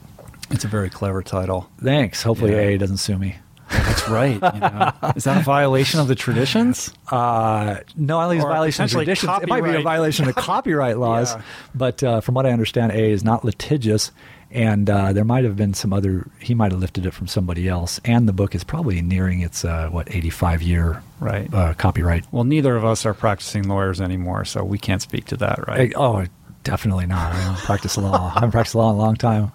It's 0.50 0.64
a 0.64 0.68
very 0.68 0.90
clever 0.90 1.22
title. 1.22 1.68
Thanks. 1.82 2.22
Hopefully, 2.22 2.52
yeah. 2.52 2.74
AA 2.74 2.78
doesn't 2.78 2.98
sue 2.98 3.18
me. 3.18 3.36
That's 3.70 4.08
right. 4.08 4.34
You 4.34 4.60
know. 4.60 4.92
Is 5.16 5.24
that 5.24 5.40
a 5.40 5.44
violation 5.44 6.00
of 6.00 6.08
the 6.08 6.14
traditions? 6.14 6.92
Uh, 7.10 7.78
no, 7.96 8.18
I 8.18 8.28
think 8.28 8.38
it's 8.38 8.44
a 8.44 8.48
violation 8.48 8.84
of 8.84 8.90
traditions. 8.90 9.28
Copyright. 9.28 9.58
It 9.58 9.62
might 9.62 9.72
be 9.72 9.76
a 9.78 9.82
violation 9.82 10.28
of 10.28 10.34
copyright 10.36 10.98
laws, 10.98 11.34
yeah. 11.34 11.42
but 11.74 12.02
uh, 12.02 12.20
from 12.20 12.34
what 12.34 12.46
I 12.46 12.50
understand, 12.50 12.92
AA 12.92 13.10
is 13.12 13.24
not 13.24 13.44
litigious, 13.44 14.12
and 14.50 14.88
uh, 14.88 15.12
there 15.12 15.24
might 15.24 15.44
have 15.44 15.56
been 15.56 15.74
some 15.74 15.92
other. 15.92 16.28
He 16.40 16.54
might 16.54 16.72
have 16.72 16.80
lifted 16.80 17.06
it 17.06 17.12
from 17.12 17.26
somebody 17.26 17.68
else, 17.68 18.00
and 18.04 18.28
the 18.28 18.32
book 18.32 18.54
is 18.54 18.62
probably 18.62 19.02
nearing 19.02 19.40
its 19.40 19.64
uh, 19.64 19.88
what 19.90 20.14
eighty-five 20.14 20.62
year 20.62 21.02
right 21.20 21.52
uh, 21.52 21.74
copyright. 21.74 22.24
Well, 22.32 22.44
neither 22.44 22.76
of 22.76 22.84
us 22.84 23.04
are 23.04 23.14
practicing 23.14 23.68
lawyers 23.68 24.00
anymore, 24.00 24.44
so 24.44 24.64
we 24.64 24.78
can't 24.78 25.02
speak 25.02 25.26
to 25.26 25.36
that, 25.38 25.66
right? 25.66 25.92
I, 25.94 25.98
oh, 25.98 26.26
definitely 26.62 27.06
not. 27.06 27.32
I 27.32 27.44
don't 27.44 27.58
practice 27.58 27.96
law. 27.96 28.28
I 28.28 28.34
haven't 28.34 28.52
practiced 28.52 28.74
law 28.74 28.90
in 28.90 28.96
a 28.96 28.98
long 28.98 29.16
time. 29.16 29.52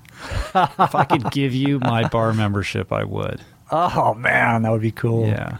if 0.53 0.95
I 0.95 1.05
could 1.05 1.31
give 1.31 1.53
you 1.53 1.79
my 1.79 2.07
bar 2.07 2.33
membership, 2.33 2.91
I 2.91 3.03
would. 3.03 3.41
Oh 3.73 4.13
man, 4.13 4.63
that 4.63 4.71
would 4.71 4.81
be 4.81 4.91
cool. 4.91 5.27
Yeah, 5.27 5.57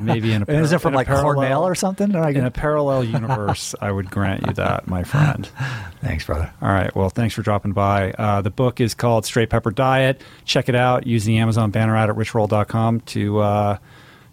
maybe 0.00 0.32
in 0.32 0.42
a 0.42 0.44
and 0.48 0.64
is 0.64 0.72
it 0.72 0.78
from 0.80 0.94
like 0.94 1.08
parallel, 1.08 1.34
Cornell 1.34 1.64
or 1.66 1.74
something? 1.74 2.14
Or 2.14 2.28
in 2.28 2.44
a 2.44 2.50
parallel 2.50 3.02
universe, 3.02 3.74
I 3.80 3.90
would 3.90 4.10
grant 4.10 4.46
you 4.46 4.52
that, 4.54 4.86
my 4.86 5.02
friend. 5.04 5.46
thanks, 6.00 6.24
brother. 6.24 6.52
All 6.62 6.68
right. 6.68 6.94
Well, 6.94 7.10
thanks 7.10 7.34
for 7.34 7.42
dropping 7.42 7.72
by. 7.72 8.12
Uh, 8.12 8.42
the 8.42 8.50
book 8.50 8.80
is 8.80 8.94
called 8.94 9.26
Straight 9.26 9.50
Pepper 9.50 9.72
Diet. 9.72 10.20
Check 10.44 10.68
it 10.68 10.76
out. 10.76 11.06
Use 11.06 11.24
the 11.24 11.38
Amazon 11.38 11.70
banner 11.72 11.96
ad 11.96 12.10
at 12.10 12.16
richroll.com 12.16 13.00
to. 13.00 13.38
Uh, 13.40 13.78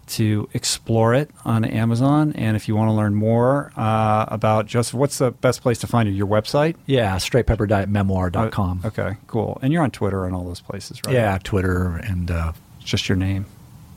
to 0.08 0.48
explore 0.54 1.14
it 1.14 1.28
on 1.44 1.64
Amazon. 1.64 2.32
And 2.34 2.56
if 2.56 2.68
you 2.68 2.76
want 2.76 2.90
to 2.90 2.92
learn 2.92 3.16
more 3.16 3.72
uh, 3.76 4.26
about 4.28 4.66
Joseph, 4.66 4.94
what's 4.94 5.18
the 5.18 5.32
best 5.32 5.62
place 5.62 5.78
to 5.78 5.88
find 5.88 6.08
you? 6.08 6.14
Your 6.14 6.28
website? 6.28 6.76
Yeah, 6.86 7.16
straightpepperdietmemoir.com. 7.16 8.82
Uh, 8.84 8.86
okay, 8.86 9.16
cool. 9.26 9.58
And 9.62 9.72
you're 9.72 9.82
on 9.82 9.90
Twitter 9.90 10.24
and 10.24 10.32
all 10.32 10.44
those 10.44 10.60
places, 10.60 11.00
right? 11.04 11.12
Yeah, 11.12 11.38
Twitter 11.42 11.96
and. 11.96 12.30
Uh, 12.30 12.52
just 12.90 13.08
your 13.08 13.16
name? 13.16 13.46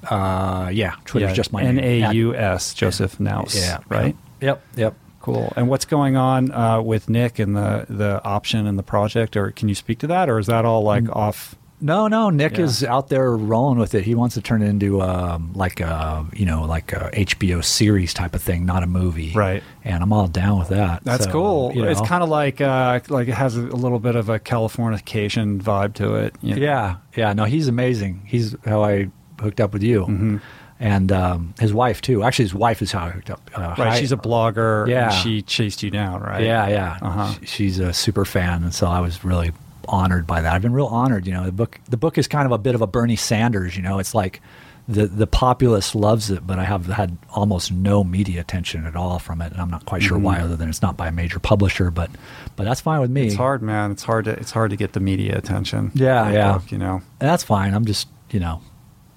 Uh, 0.04 0.70
yeah, 0.74 0.96
Twitter's 1.06 1.32
yeah, 1.32 1.36
just 1.36 1.52
my 1.52 1.62
N 1.62 1.76
name. 1.76 2.04
N 2.04 2.12
A 2.12 2.14
U 2.14 2.36
S, 2.36 2.74
Joseph 2.74 3.20
Naus. 3.20 3.56
Yeah. 3.56 3.80
Right? 3.90 4.16
Yep, 4.42 4.64
yep. 4.76 4.96
Cool. 5.22 5.52
And 5.56 5.68
what's 5.68 5.86
going 5.86 6.16
on 6.16 6.52
uh, 6.52 6.82
with 6.82 7.10
Nick 7.10 7.40
and 7.40 7.56
the, 7.56 7.86
the 7.90 8.24
option 8.24 8.66
and 8.66 8.80
the 8.80 8.84
project? 8.84 9.36
Or 9.36 9.52
can 9.52 9.68
you 9.68 9.76
speak 9.76 10.00
to 10.00 10.08
that? 10.08 10.30
Or 10.30 10.40
is 10.40 10.48
that 10.48 10.64
all 10.64 10.84
like 10.84 11.04
mm. 11.04 11.16
off? 11.16 11.56
No, 11.82 12.08
no. 12.08 12.30
Nick 12.30 12.58
yeah. 12.58 12.66
is 12.66 12.84
out 12.84 13.10
there 13.10 13.32
rolling 13.32 13.80
with 13.80 13.96
it. 13.96 14.04
He 14.04 14.16
wants 14.16 14.36
to 14.36 14.42
turn 14.42 14.62
it 14.62 14.68
into 14.68 15.02
um, 15.02 15.54
like 15.54 15.80
a 15.80 16.26
you 16.34 16.46
know 16.46 16.66
like 16.66 16.92
a 16.94 17.10
HBO 17.14 17.64
series 17.64 18.14
type 18.14 18.36
of 18.36 18.42
thing, 18.42 18.66
not 18.66 18.84
a 18.84 18.88
movie. 18.88 19.32
Right. 19.34 19.64
And 19.84 20.04
I'm 20.04 20.12
all 20.12 20.28
down 20.28 20.60
with 20.60 20.70
that. 20.70 21.04
That's 21.04 21.26
so, 21.26 21.32
cool. 21.32 21.72
You 21.74 21.84
know. 21.84 21.90
It's 21.90 22.02
kind 22.02 22.24
of 22.24 22.30
like 22.30 22.62
uh, 22.62 23.00
like 23.10 23.28
it 23.28 23.34
has 23.34 23.56
a 23.56 23.62
little 23.62 24.00
bit 24.00 24.16
of 24.16 24.30
a 24.30 24.40
Californication 24.40 25.62
vibe 25.62 25.94
to 25.96 26.16
it. 26.16 26.36
You 26.42 26.56
know? 26.56 26.62
Yeah, 26.62 26.96
yeah. 27.16 27.34
No, 27.34 27.46
he's 27.46 27.68
amazing. 27.68 28.24
He's 28.26 28.56
how 28.66 28.84
I 28.84 29.10
hooked 29.40 29.62
up 29.62 29.74
with 29.74 29.84
you. 29.84 30.02
Mm-hmm. 30.02 30.38
And 30.82 31.12
um, 31.12 31.54
his 31.60 31.74
wife 31.74 32.02
too. 32.02 32.24
Actually, 32.24 32.46
his 32.46 32.54
wife 32.54 32.82
is 32.82 32.92
how 32.94 33.06
I 33.06 33.10
hooked 33.10 33.30
up. 33.30 33.52
Uh, 33.54 33.76
right, 33.78 34.00
she's 34.00 34.14
a 34.14 34.18
blogger. 34.18 34.88
Yeah, 34.88 35.10
she 35.10 35.42
chased 35.42 35.84
you 35.84 35.92
down, 35.92 36.22
right? 36.22 36.44
Yeah, 36.44 36.68
yeah. 36.70 36.98
Uh-huh. 37.02 37.34
She's 37.44 37.80
a 37.80 37.92
super 37.92 38.24
fan, 38.24 38.64
and 38.64 38.74
so 38.74 38.88
I 38.88 39.02
was 39.02 39.26
really 39.26 39.52
honored 39.90 40.26
by 40.26 40.42
that. 40.42 40.54
I've 40.54 40.62
been 40.62 40.74
real 40.74 40.88
honored. 40.88 41.28
You 41.28 41.34
know, 41.34 41.46
the 41.46 41.52
book 41.52 41.80
the 41.90 41.98
book 41.98 42.18
is 42.18 42.28
kind 42.28 42.46
of 42.46 42.52
a 42.52 42.58
bit 42.58 42.76
of 42.76 42.82
a 42.82 42.88
Bernie 42.88 43.16
Sanders. 43.16 43.76
You 43.76 43.84
know, 43.84 44.00
it's 44.00 44.16
like 44.16 44.42
the 44.88 45.06
the 45.06 45.28
populace 45.28 45.94
loves 45.94 46.32
it, 46.32 46.48
but 46.48 46.58
I 46.58 46.64
have 46.64 46.88
had 46.88 47.18
almost 47.30 47.72
no 47.72 48.04
media 48.04 48.42
attention 48.42 48.86
at 48.86 48.96
all 48.96 49.20
from 49.20 49.42
it, 49.42 49.52
and 49.52 49.62
I'm 49.62 49.70
not 49.70 49.86
quite 49.86 50.02
sure 50.02 50.18
mm-hmm. 50.18 50.26
why, 50.26 50.40
other 50.40 50.56
than 50.56 50.68
it's 50.68 50.82
not 50.82 50.98
by 50.98 51.08
a 51.08 51.12
major 51.12 51.40
publisher. 51.40 51.92
But 51.92 52.10
but 52.56 52.64
that's 52.64 52.82
fine 52.82 53.00
with 53.00 53.12
me. 53.12 53.28
It's 53.28 53.36
hard, 53.36 53.62
man. 53.62 53.92
It's 53.92 54.04
hard 54.04 54.26
to 54.26 54.32
it's 54.32 54.52
hard 54.52 54.72
to 54.72 54.78
get 54.78 54.94
the 54.94 55.00
media 55.00 55.38
attention. 55.38 55.92
Yeah, 55.94 56.32
yeah. 56.32 56.54
Book, 56.54 56.72
you 56.72 56.80
know, 56.80 57.02
and 57.20 57.30
that's 57.30 57.44
fine. 57.44 57.74
I'm 57.76 57.86
just 57.86 58.08
you 58.32 58.40
know, 58.40 58.62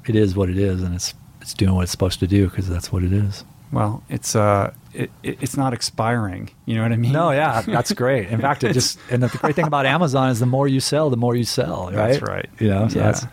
it 0.07 0.15
is 0.15 0.37
what 0.37 0.51
it 0.51 0.59
is, 0.59 0.83
and 0.83 0.95
it's 0.95 1.15
it's 1.41 1.55
doing 1.55 1.75
what 1.75 1.83
it's 1.83 1.93
supposed 1.93 2.21
to 2.21 2.27
do 2.27 2.49
because 2.49 2.69
that's 2.69 2.93
what 2.93 3.03
it 3.03 3.13
is. 3.13 3.45
Well, 3.73 4.05
it's 4.09 4.37
uh, 4.37 4.75
it, 4.93 5.11
it's 5.23 5.57
not 5.57 5.73
expiring. 5.73 6.51
You 6.67 6.77
know 6.77 6.83
what 6.83 6.93
I 6.93 6.97
mean? 6.97 7.13
No, 7.13 7.31
yeah, 7.31 7.63
that's 7.63 7.93
great. 7.93 8.29
In 8.29 8.41
fact, 8.41 8.65
it 8.65 8.73
just 8.73 8.99
and 9.11 9.23
the 9.23 9.29
great 9.29 9.57
thing 9.57 9.67
about 9.67 9.87
Amazon 9.87 10.31
is 10.31 10.41
the 10.41 10.47
more 10.47 10.69
you 10.69 10.81
sell, 10.81 11.11
the 11.11 11.17
more 11.17 11.35
you 11.35 11.45
sell. 11.45 11.87
Right? 11.87 12.13
That's 12.13 12.23
right. 12.23 12.51
You 12.59 12.69
know, 12.69 12.89
so 12.89 12.99
yeah. 12.99 13.05
that's 13.07 13.27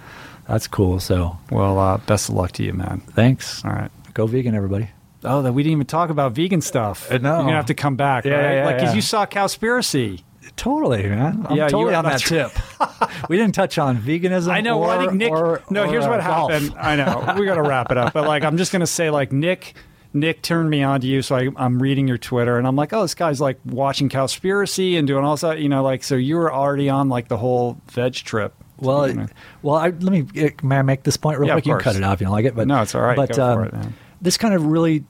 that's 0.47 0.67
cool. 0.67 0.99
So, 0.99 1.37
well, 1.51 1.77
uh, 1.77 1.97
best 1.97 2.29
of 2.29 2.35
luck 2.35 2.53
to 2.53 2.63
you, 2.63 2.73
man. 2.73 3.01
Thanks. 3.01 3.63
All 3.65 3.71
right, 3.71 3.91
go 4.13 4.25
vegan, 4.27 4.55
everybody. 4.55 4.89
Oh, 5.25 5.41
that 5.41 5.51
we 5.51 5.63
didn't 5.63 5.73
even 5.73 5.87
talk 5.87 6.09
about 6.09 6.31
vegan 6.31 6.61
stuff. 6.61 7.11
No, 7.11 7.17
you're 7.17 7.19
gonna 7.19 7.51
have 7.53 7.65
to 7.65 7.73
come 7.73 7.97
back. 7.97 8.23
Yeah, 8.23 8.33
right? 8.33 8.55
yeah, 8.55 8.65
like 8.65 8.81
yeah. 8.81 8.93
you 8.93 9.01
saw 9.01 9.25
Cowspiracy. 9.25 10.23
Totally, 10.55 11.03
man. 11.03 11.45
I'm 11.47 11.55
yeah, 11.55 11.67
totally 11.67 11.95
on 11.95 12.05
that 12.05 12.19
tip. 12.19 12.51
we 13.29 13.37
didn't 13.37 13.55
touch 13.55 13.77
on 13.77 13.97
veganism. 13.97 14.49
I 14.49 14.61
know. 14.61 14.77
Or, 14.77 14.87
well, 14.87 14.99
I 14.99 15.05
think 15.05 15.13
Nick. 15.13 15.31
Or, 15.31 15.61
no, 15.69 15.83
or, 15.83 15.87
here's 15.87 16.05
uh, 16.05 16.09
what 16.09 16.21
golf. 16.21 16.51
happened. 16.51 16.75
I 16.77 16.95
know. 16.95 17.35
We 17.39 17.45
got 17.45 17.55
to 17.55 17.61
wrap 17.61 17.91
it 17.91 17.97
up. 17.97 18.13
But 18.13 18.27
like, 18.27 18.43
I'm 18.43 18.57
just 18.57 18.71
gonna 18.71 18.87
say, 18.87 19.09
like, 19.09 19.31
Nick. 19.31 19.75
Nick 20.14 20.41
turned 20.41 20.69
me 20.69 20.81
on 20.81 21.02
to 21.02 21.07
you, 21.07 21.22
so 21.22 21.36
I, 21.36 21.49
I'm 21.56 21.81
reading 21.81 22.07
your 22.07 22.18
Twitter, 22.18 22.57
and 22.57 22.65
I'm 22.68 22.76
like, 22.76 22.94
oh, 22.94 23.03
this 23.03 23.14
guy's 23.14 23.40
like 23.40 23.60
watching 23.65 24.10
Cowspiracy 24.10 24.98
and 24.98 25.07
doing 25.07 25.23
all 25.23 25.36
that, 25.38 25.60
you 25.60 25.69
know, 25.69 25.84
like, 25.84 26.03
so 26.03 26.15
you 26.15 26.36
were 26.36 26.52
already 26.52 26.90
on 26.90 27.10
like 27.10 27.27
the 27.27 27.38
whole 27.38 27.80
veg 27.91 28.15
trip. 28.15 28.53
Well, 28.77 29.07
you 29.07 29.14
know. 29.15 29.27
well, 29.61 29.76
I, 29.76 29.90
let 29.90 30.02
me 30.02 30.26
may 30.64 30.77
I 30.77 30.81
make 30.81 31.03
this 31.03 31.18
point 31.18 31.38
real 31.38 31.49
Yeah, 31.49 31.56
quick? 31.56 31.65
You 31.65 31.73
can 31.73 31.81
cut 31.81 31.95
it 31.95 32.03
off, 32.03 32.15
if 32.15 32.22
you 32.22 32.26
don't 32.26 32.34
like 32.34 32.45
it, 32.45 32.56
but 32.56 32.68
no, 32.68 32.81
it's 32.81 32.95
all 32.95 33.02
right. 33.02 33.15
But 33.15 33.38
um, 33.38 33.64
it, 33.65 33.73
this 34.22 34.38
kind 34.38 34.53
of 34.53 34.65
really 34.65 35.03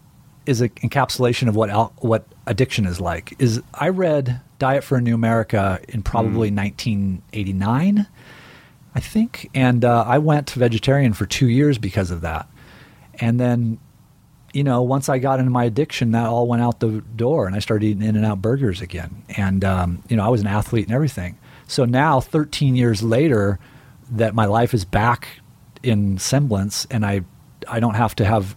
is 0.46 0.62
an 0.62 0.70
encapsulation 0.70 1.48
of 1.48 1.56
what 1.56 1.70
al- 1.70 1.94
what 2.00 2.26
addiction 2.48 2.86
is 2.86 3.00
like. 3.00 3.36
Is 3.40 3.62
I 3.74 3.90
read 3.90 4.42
Diet 4.58 4.84
for 4.84 4.98
a 4.98 5.02
New 5.02 5.14
America 5.14 5.80
in 5.88 6.02
probably 6.02 6.52
1989, 6.52 8.08
I 8.96 9.00
think, 9.00 9.50
and 9.54 9.86
uh, 9.86 10.04
I 10.06 10.18
went 10.18 10.50
vegetarian 10.52 11.14
for 11.14 11.26
two 11.26 11.48
years 11.48 11.78
because 11.78 12.12
of 12.12 12.22
that. 12.22 12.50
And 13.16 13.40
then, 13.40 13.80
you 14.54 14.64
know, 14.64 14.82
once 14.82 15.10
I 15.10 15.20
got 15.20 15.40
into 15.40 15.52
my 15.52 15.66
addiction, 15.66 16.12
that 16.12 16.28
all 16.28 16.48
went 16.48 16.62
out 16.62 16.80
the 16.80 17.02
door, 17.16 17.48
and 17.48 17.56
I 17.56 17.60
started 17.60 17.86
eating 17.86 18.04
In 18.04 18.16
and 18.16 18.26
Out 18.26 18.42
burgers 18.42 18.82
again. 18.82 19.24
And 19.38 19.64
um, 19.64 20.04
you 20.10 20.18
know, 20.18 20.26
I 20.26 20.30
was 20.30 20.42
an 20.42 20.48
athlete 20.48 20.86
and 20.86 20.94
everything. 20.94 21.38
So 21.68 21.86
now, 21.86 22.20
13 22.20 22.76
years 22.76 23.04
later, 23.04 23.60
that 24.12 24.34
my 24.34 24.46
life 24.46 24.74
is 24.74 24.86
back 24.86 25.40
in 25.84 26.18
semblance, 26.18 26.86
and 26.90 27.06
I 27.06 27.22
I 27.68 27.80
don't 27.80 27.96
have 27.96 28.16
to 28.16 28.26
have 28.26 28.56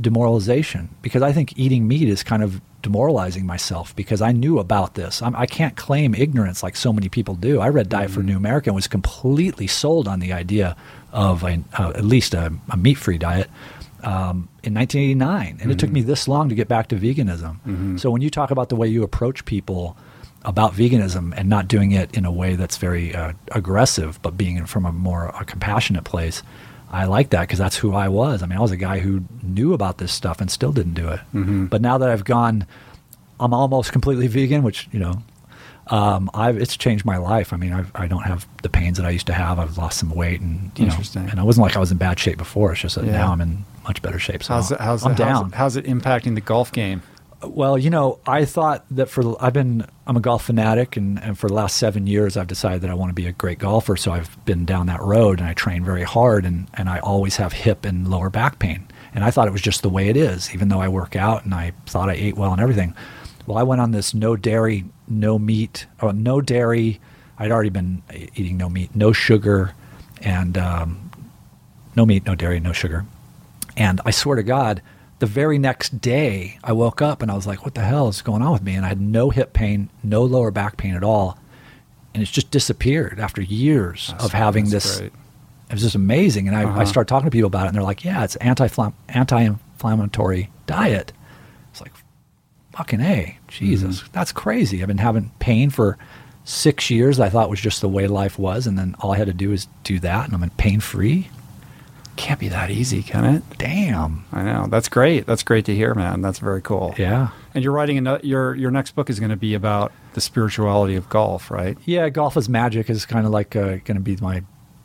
demoralization 0.00 0.94
because 1.00 1.22
I 1.22 1.32
think 1.32 1.56
eating 1.56 1.86
meat 1.86 2.08
is 2.08 2.22
kind 2.22 2.42
of 2.42 2.60
demoralizing 2.82 3.46
myself 3.46 3.94
because 3.94 4.20
I 4.20 4.32
knew 4.32 4.58
about 4.58 4.94
this. 4.94 5.22
I'm, 5.22 5.34
I 5.36 5.46
can't 5.46 5.76
claim 5.76 6.14
ignorance 6.14 6.62
like 6.62 6.76
so 6.76 6.92
many 6.92 7.08
people 7.08 7.34
do. 7.34 7.60
I 7.60 7.68
read 7.68 7.88
Diet 7.88 8.10
for 8.10 8.20
a 8.20 8.22
New 8.24 8.36
America 8.36 8.70
and 8.70 8.74
was 8.74 8.88
completely 8.88 9.68
sold 9.68 10.08
on 10.08 10.18
the 10.18 10.32
idea 10.32 10.76
of 11.12 11.44
a, 11.44 11.62
uh, 11.78 11.90
at 11.90 12.04
least 12.04 12.34
a, 12.34 12.52
a 12.70 12.76
meat-free 12.76 13.18
diet 13.18 13.48
um, 14.02 14.48
in 14.62 14.74
1989, 14.74 15.58
and 15.60 15.70
it 15.70 15.78
took 15.78 15.90
me 15.90 16.02
this 16.02 16.28
long 16.28 16.48
to 16.48 16.54
get 16.54 16.68
back 16.68 16.88
to 16.88 16.96
veganism. 16.96 17.98
So 17.98 18.10
when 18.10 18.22
you 18.22 18.30
talk 18.30 18.50
about 18.50 18.68
the 18.68 18.76
way 18.76 18.88
you 18.88 19.02
approach 19.02 19.44
people 19.44 19.96
about 20.44 20.72
veganism 20.72 21.32
and 21.36 21.48
not 21.48 21.68
doing 21.68 21.92
it 21.92 22.16
in 22.16 22.24
a 22.24 22.32
way 22.32 22.56
that's 22.56 22.76
very 22.76 23.14
uh, 23.14 23.32
aggressive, 23.52 24.20
but 24.22 24.36
being 24.36 24.64
from 24.66 24.86
a 24.86 24.92
more 24.92 25.28
a 25.28 25.44
compassionate 25.44 26.04
place. 26.04 26.42
I 26.90 27.06
like 27.06 27.30
that 27.30 27.42
because 27.42 27.58
that's 27.58 27.76
who 27.76 27.94
I 27.94 28.08
was. 28.08 28.42
I 28.42 28.46
mean, 28.46 28.58
I 28.58 28.60
was 28.60 28.70
a 28.70 28.76
guy 28.76 28.98
who 28.98 29.24
knew 29.42 29.72
about 29.72 29.96
this 29.96 30.12
stuff 30.12 30.42
and 30.42 30.50
still 30.50 30.72
didn't 30.72 30.92
do 30.92 31.08
it. 31.08 31.20
Mm-hmm. 31.32 31.66
But 31.66 31.80
now 31.80 31.96
that 31.96 32.10
I've 32.10 32.24
gone, 32.24 32.66
I'm 33.40 33.54
almost 33.54 33.92
completely 33.92 34.26
vegan, 34.26 34.62
which 34.62 34.88
you 34.92 34.98
know, 34.98 35.22
um, 35.88 36.30
I've 36.34 36.56
it's 36.56 36.76
changed 36.76 37.04
my 37.04 37.16
life. 37.16 37.52
I 37.52 37.56
mean, 37.56 37.72
I've, 37.72 37.90
I 37.94 38.06
don't 38.06 38.22
have 38.22 38.46
the 38.62 38.68
pains 38.68 38.96
that 38.98 39.06
I 39.06 39.10
used 39.10 39.26
to 39.26 39.32
have. 39.32 39.58
I've 39.58 39.76
lost 39.78 39.98
some 39.98 40.10
weight, 40.10 40.40
and 40.40 40.70
you 40.78 40.86
know, 40.86 40.96
and 41.16 41.38
I 41.40 41.42
wasn't 41.42 41.62
like 41.66 41.76
I 41.76 41.80
was 41.80 41.90
in 41.90 41.98
bad 41.98 42.18
shape 42.18 42.38
before. 42.38 42.72
It's 42.72 42.80
just 42.80 42.94
that 42.96 43.04
Yeah. 43.04 43.12
now 43.12 43.32
I'm 43.32 43.40
in 43.40 43.64
much 43.84 44.00
better 44.02 44.18
shape. 44.18 44.42
So 44.42 44.54
How's 44.54 44.70
it, 44.72 44.80
how's 44.80 45.04
I'm 45.04 45.12
it, 45.12 45.18
how's 45.18 45.46
it- 45.48 45.54
How's 45.54 45.76
it 45.76 45.84
impacting 45.86 46.34
the 46.34 46.40
golf 46.40 46.70
game? 46.72 47.02
Well, 47.44 47.76
you 47.76 47.90
know, 47.90 48.20
I 48.24 48.44
thought 48.44 48.84
that 48.92 49.08
for 49.08 49.34
I've 49.42 49.52
been 49.52 49.84
I'm 50.06 50.16
a 50.16 50.20
golf 50.20 50.44
fanatic, 50.44 50.96
and, 50.96 51.20
and 51.20 51.36
for 51.36 51.48
the 51.48 51.54
last 51.54 51.76
seven 51.76 52.06
years, 52.06 52.36
I've 52.36 52.46
decided 52.46 52.82
that 52.82 52.90
I 52.90 52.94
want 52.94 53.10
to 53.10 53.14
be 53.14 53.26
a 53.26 53.32
great 53.32 53.58
golfer. 53.58 53.96
So 53.96 54.12
I've 54.12 54.42
been 54.44 54.64
down 54.64 54.86
that 54.86 55.00
road, 55.02 55.40
and 55.40 55.48
I 55.48 55.52
train 55.54 55.84
very 55.84 56.04
hard, 56.04 56.44
and 56.46 56.68
and 56.74 56.88
I 56.88 57.00
always 57.00 57.36
have 57.38 57.52
hip 57.52 57.84
and 57.84 58.06
lower 58.08 58.30
back 58.30 58.60
pain. 58.60 58.86
And 59.14 59.24
I 59.24 59.32
thought 59.32 59.48
it 59.48 59.52
was 59.52 59.60
just 59.60 59.82
the 59.82 59.88
way 59.90 60.08
it 60.08 60.16
is, 60.16 60.54
even 60.54 60.68
though 60.68 60.80
I 60.80 60.86
work 60.88 61.16
out 61.16 61.44
and 61.44 61.52
I 61.52 61.72
thought 61.86 62.08
I 62.08 62.12
ate 62.14 62.36
well 62.36 62.52
and 62.52 62.60
everything. 62.62 62.94
Well, 63.46 63.58
I 63.58 63.62
went 63.64 63.80
on 63.80 63.90
this 63.90 64.14
no 64.14 64.36
dairy, 64.36 64.84
no 65.12 65.38
meat, 65.38 65.86
or 66.00 66.12
no 66.12 66.40
dairy. 66.40 67.00
I'd 67.38 67.50
already 67.52 67.70
been 67.70 68.02
eating 68.34 68.56
no 68.56 68.68
meat, 68.68 68.94
no 68.94 69.12
sugar, 69.12 69.74
and 70.20 70.56
um, 70.58 71.10
no 71.96 72.04
meat, 72.06 72.24
no 72.26 72.34
dairy, 72.34 72.60
no 72.60 72.72
sugar. 72.72 73.04
And 73.76 74.00
I 74.04 74.10
swear 74.10 74.36
to 74.36 74.42
God, 74.42 74.82
the 75.18 75.26
very 75.26 75.58
next 75.58 76.00
day, 76.00 76.58
I 76.64 76.72
woke 76.72 77.00
up 77.00 77.22
and 77.22 77.30
I 77.30 77.34
was 77.34 77.46
like, 77.46 77.64
what 77.64 77.74
the 77.74 77.82
hell 77.82 78.08
is 78.08 78.22
going 78.22 78.42
on 78.42 78.52
with 78.52 78.62
me? 78.62 78.74
And 78.74 78.84
I 78.84 78.88
had 78.88 79.00
no 79.00 79.30
hip 79.30 79.52
pain, 79.52 79.88
no 80.02 80.22
lower 80.24 80.50
back 80.50 80.76
pain 80.76 80.94
at 80.94 81.04
all. 81.04 81.38
And 82.14 82.22
it's 82.22 82.30
just 82.32 82.50
disappeared 82.50 83.18
after 83.20 83.40
years 83.40 84.08
That's- 84.08 84.26
of 84.26 84.32
having 84.32 84.68
this. 84.70 84.98
great. 84.98 85.12
It 85.70 85.76
was 85.76 85.82
just 85.82 85.94
amazing. 85.94 86.48
And 86.48 86.56
I, 86.56 86.64
Uh-huh. 86.64 86.80
I 86.80 86.84
started 86.84 87.08
talking 87.08 87.26
to 87.26 87.30
people 87.30 87.46
about 87.46 87.64
it, 87.64 87.68
and 87.68 87.74
they're 87.76 87.82
like, 87.82 88.04
yeah, 88.04 88.24
it's 88.24 88.36
anti 88.36 88.68
anti-inflammatory 89.08 90.50
diet. 90.66 91.12
Fucking 92.72 93.00
A, 93.00 93.38
Jesus, 93.48 93.98
Mm-hmm. 94.00 94.12
that's 94.12 94.32
crazy. 94.32 94.80
I've 94.82 94.88
been 94.88 94.98
having 94.98 95.30
pain 95.38 95.70
for 95.70 95.98
six 96.44 96.90
years. 96.90 97.20
I 97.20 97.28
thought 97.28 97.50
was 97.50 97.60
just 97.60 97.80
the 97.80 97.88
way 97.88 98.06
life 98.06 98.38
was. 98.38 98.66
And 98.66 98.78
then 98.78 98.96
all 99.00 99.12
I 99.12 99.18
had 99.18 99.26
to 99.26 99.32
do 99.34 99.52
is 99.52 99.68
do 99.84 99.98
that, 100.00 100.24
and 100.26 100.34
I'm 100.34 100.42
in 100.42 100.50
pain 100.50 100.80
free. 100.80 101.28
Can't 102.16 102.38
be 102.40 102.48
that 102.48 102.70
easy, 102.70 103.02
can 103.02 103.24
it? 103.24 103.42
Damn. 103.58 104.24
I 104.32 104.42
know. 104.42 104.66
That's 104.68 104.88
great. 104.88 105.24
That's 105.26 105.42
great 105.42 105.64
to 105.66 105.74
hear, 105.74 105.94
man. 105.94 106.20
That's 106.20 106.38
very 106.40 106.60
cool. 106.60 106.94
Yeah. 106.98 107.28
And 107.54 107.64
you're 107.64 107.72
writing 107.72 107.96
another, 107.98 108.20
your 108.24 108.54
your 108.54 108.70
next 108.70 108.94
book 108.94 109.08
is 109.08 109.18
going 109.18 109.30
to 109.30 109.36
be 109.36 109.54
about 109.54 109.92
the 110.12 110.20
spirituality 110.20 110.94
of 110.94 111.08
golf, 111.08 111.50
right? 111.50 111.76
Yeah, 111.86 112.08
golf 112.10 112.36
is 112.36 112.48
magic 112.50 112.90
is 112.90 113.06
kind 113.06 113.24
of 113.26 113.32
like 113.32 113.56
uh, 113.56 113.76
going 113.84 113.94
to 113.94 114.00
be 114.00 114.16
my, 114.16 114.42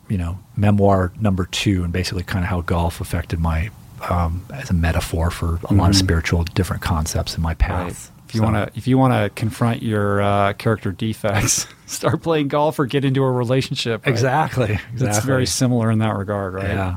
you 0.08 0.16
know, 0.16 0.38
memoir 0.56 1.12
number 1.20 1.44
two, 1.46 1.84
and 1.84 1.92
basically 1.92 2.22
kind 2.22 2.44
of 2.44 2.48
how 2.48 2.62
golf 2.62 3.00
affected 3.00 3.40
my 3.40 3.70
um, 4.10 4.42
as 4.52 4.70
a 4.70 4.74
metaphor 4.74 5.30
for 5.30 5.58
a 5.68 5.74
lot 5.74 5.90
of 5.90 5.94
Mhm. 5.96 5.98
spiritual 5.98 6.44
different 6.44 6.82
concepts 6.82 7.36
in 7.36 7.42
my 7.42 7.54
path. 7.54 8.10
If 8.28 8.34
you 8.34 8.40
So- 8.40 8.44
want 8.44 8.56
to, 8.56 8.78
if 8.78 8.86
you 8.86 8.98
want 8.98 9.14
to 9.14 9.30
confront 9.34 9.82
your 9.82 10.20
uh, 10.20 10.52
character 10.54 10.92
defects, 10.92 11.66
start 11.86 12.22
playing 12.22 12.48
golf 12.48 12.78
or 12.78 12.86
get 12.86 13.04
into 13.04 13.22
a 13.22 13.30
relationship. 13.30 14.04
right? 14.04 14.12
exactly, 14.12 14.78
exactly, 14.92 15.08
It's 15.08 15.24
very 15.24 15.46
similar 15.46 15.90
in 15.90 15.98
that 16.00 16.14
regard, 16.16 16.54
right? 16.54 16.68
yeah. 16.68 16.96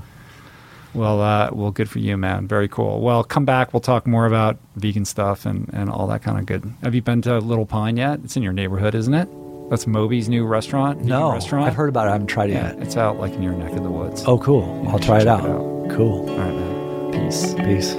Well, 0.94 1.22
uh, 1.22 1.50
well, 1.54 1.72
good 1.72 1.90
for 1.90 2.00
you, 2.00 2.18
man. 2.18 2.50
Very 2.50 2.68
cool. 2.68 3.00
Well, 3.00 3.24
come 3.24 3.46
back. 3.46 3.74
We'll 3.74 3.80
talk 3.80 4.06
more 4.06 4.26
about 4.26 4.58
vegan 4.76 5.06
stuff 5.06 5.46
and, 5.46 5.70
and 5.72 5.90
all 5.90 6.06
that 6.08 6.22
kind 6.22 6.38
of 6.38 6.46
good. 6.46 6.70
Have 6.84 6.94
you 6.94 7.02
been 7.02 7.22
to 7.22 7.38
Little 7.40 7.66
Pine 7.66 7.96
yet? 7.96 8.20
It's 8.26 8.36
in 8.36 8.44
your 8.44 8.52
neighborhood, 8.52 8.94
isn't 8.94 9.14
it? 9.14 9.30
That's 9.70 9.88
Moby's 9.88 10.28
new 10.28 10.46
restaurant. 10.46 11.02
No, 11.02 11.32
restaurant. 11.32 11.66
I've 11.66 11.76
heard 11.76 11.88
about 11.88 12.08
it. 12.08 12.10
I 12.10 12.12
haven't 12.12 12.28
tried 12.28 12.50
it 12.50 12.56
Yeah, 12.56 12.74
yet. 12.74 12.80
it's 12.82 12.98
out 12.98 13.22
like 13.22 13.32
in 13.32 13.42
your 13.42 13.54
neck 13.54 13.72
of 13.72 13.84
the 13.84 13.90
woods. 13.90 14.26
Oh, 14.28 14.38
cool. 14.38 14.82
You 14.84 14.90
I'll 14.90 15.00
try 15.00 15.22
it 15.22 15.28
out. 15.28 15.46
it 15.46 15.50
out. 15.50 15.90
Cool. 15.92 16.30
all 16.30 16.38
right, 16.38 16.54
man. 16.54 16.71
Peace. 17.12 17.54
Peace. 17.56 17.96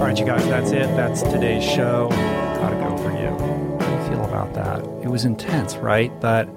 Right, 0.00 0.18
you 0.18 0.24
guys, 0.24 0.46
that's 0.48 0.70
it. 0.70 0.86
That's 0.96 1.22
today's 1.22 1.64
show. 1.64 2.08
Gotta 2.10 2.76
go 2.76 2.96
for 2.98 3.10
you. 3.10 3.28
How 3.28 3.86
do 3.86 4.02
you 4.02 4.10
feel 4.10 4.24
about 4.24 4.54
that? 4.54 4.80
It 5.04 5.08
was 5.08 5.24
intense, 5.24 5.76
right? 5.76 6.12
But 6.20 6.48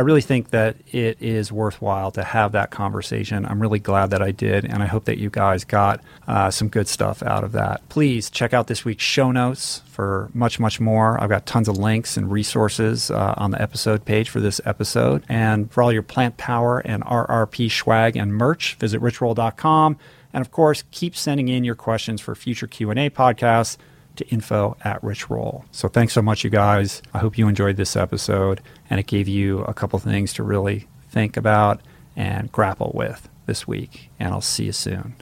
I 0.00 0.02
really 0.02 0.22
think 0.22 0.48
that 0.48 0.76
it 0.92 1.20
is 1.20 1.52
worthwhile 1.52 2.10
to 2.12 2.24
have 2.24 2.52
that 2.52 2.70
conversation. 2.70 3.44
I'm 3.44 3.60
really 3.60 3.80
glad 3.80 4.08
that 4.12 4.22
I 4.22 4.30
did, 4.30 4.64
and 4.64 4.82
I 4.82 4.86
hope 4.86 5.04
that 5.04 5.18
you 5.18 5.28
guys 5.28 5.62
got 5.62 6.00
uh, 6.26 6.50
some 6.50 6.68
good 6.68 6.88
stuff 6.88 7.22
out 7.22 7.44
of 7.44 7.52
that. 7.52 7.86
Please 7.90 8.30
check 8.30 8.54
out 8.54 8.66
this 8.66 8.82
week's 8.82 9.04
show 9.04 9.30
notes 9.30 9.82
for 9.84 10.30
much, 10.32 10.58
much 10.58 10.80
more. 10.80 11.22
I've 11.22 11.28
got 11.28 11.44
tons 11.44 11.68
of 11.68 11.76
links 11.76 12.16
and 12.16 12.32
resources 12.32 13.10
uh, 13.10 13.34
on 13.36 13.50
the 13.50 13.60
episode 13.60 14.06
page 14.06 14.30
for 14.30 14.40
this 14.40 14.58
episode. 14.64 15.22
And 15.28 15.70
for 15.70 15.82
all 15.82 15.92
your 15.92 16.02
plant 16.02 16.38
power 16.38 16.78
and 16.78 17.04
RRP 17.04 17.70
swag 17.70 18.16
and 18.16 18.32
merch, 18.32 18.76
visit 18.76 19.02
richroll.com. 19.02 19.98
And 20.32 20.40
of 20.40 20.50
course, 20.50 20.82
keep 20.92 21.14
sending 21.14 21.48
in 21.48 21.62
your 21.62 21.74
questions 21.74 22.22
for 22.22 22.34
future 22.34 22.66
Q&A 22.66 23.10
podcasts 23.10 23.76
to 24.20 24.28
info 24.28 24.76
at 24.84 25.02
richroll. 25.02 25.64
So 25.72 25.88
thanks 25.88 26.12
so 26.12 26.22
much, 26.22 26.44
you 26.44 26.50
guys. 26.50 27.02
I 27.12 27.18
hope 27.18 27.36
you 27.36 27.48
enjoyed 27.48 27.76
this 27.76 27.96
episode 27.96 28.60
and 28.88 29.00
it 29.00 29.06
gave 29.06 29.26
you 29.28 29.60
a 29.60 29.74
couple 29.74 29.98
things 29.98 30.32
to 30.34 30.42
really 30.42 30.86
think 31.08 31.36
about 31.36 31.80
and 32.14 32.52
grapple 32.52 32.92
with 32.94 33.28
this 33.46 33.66
week. 33.66 34.10
And 34.18 34.32
I'll 34.32 34.40
see 34.40 34.64
you 34.66 34.72
soon. 34.72 35.16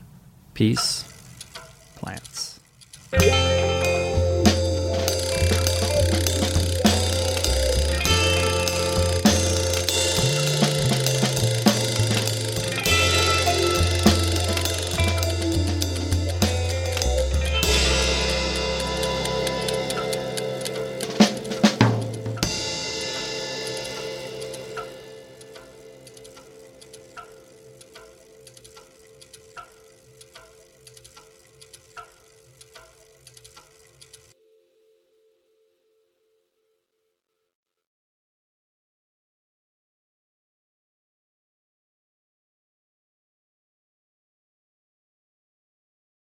Peace. 0.54 1.04
Plants. 1.96 2.60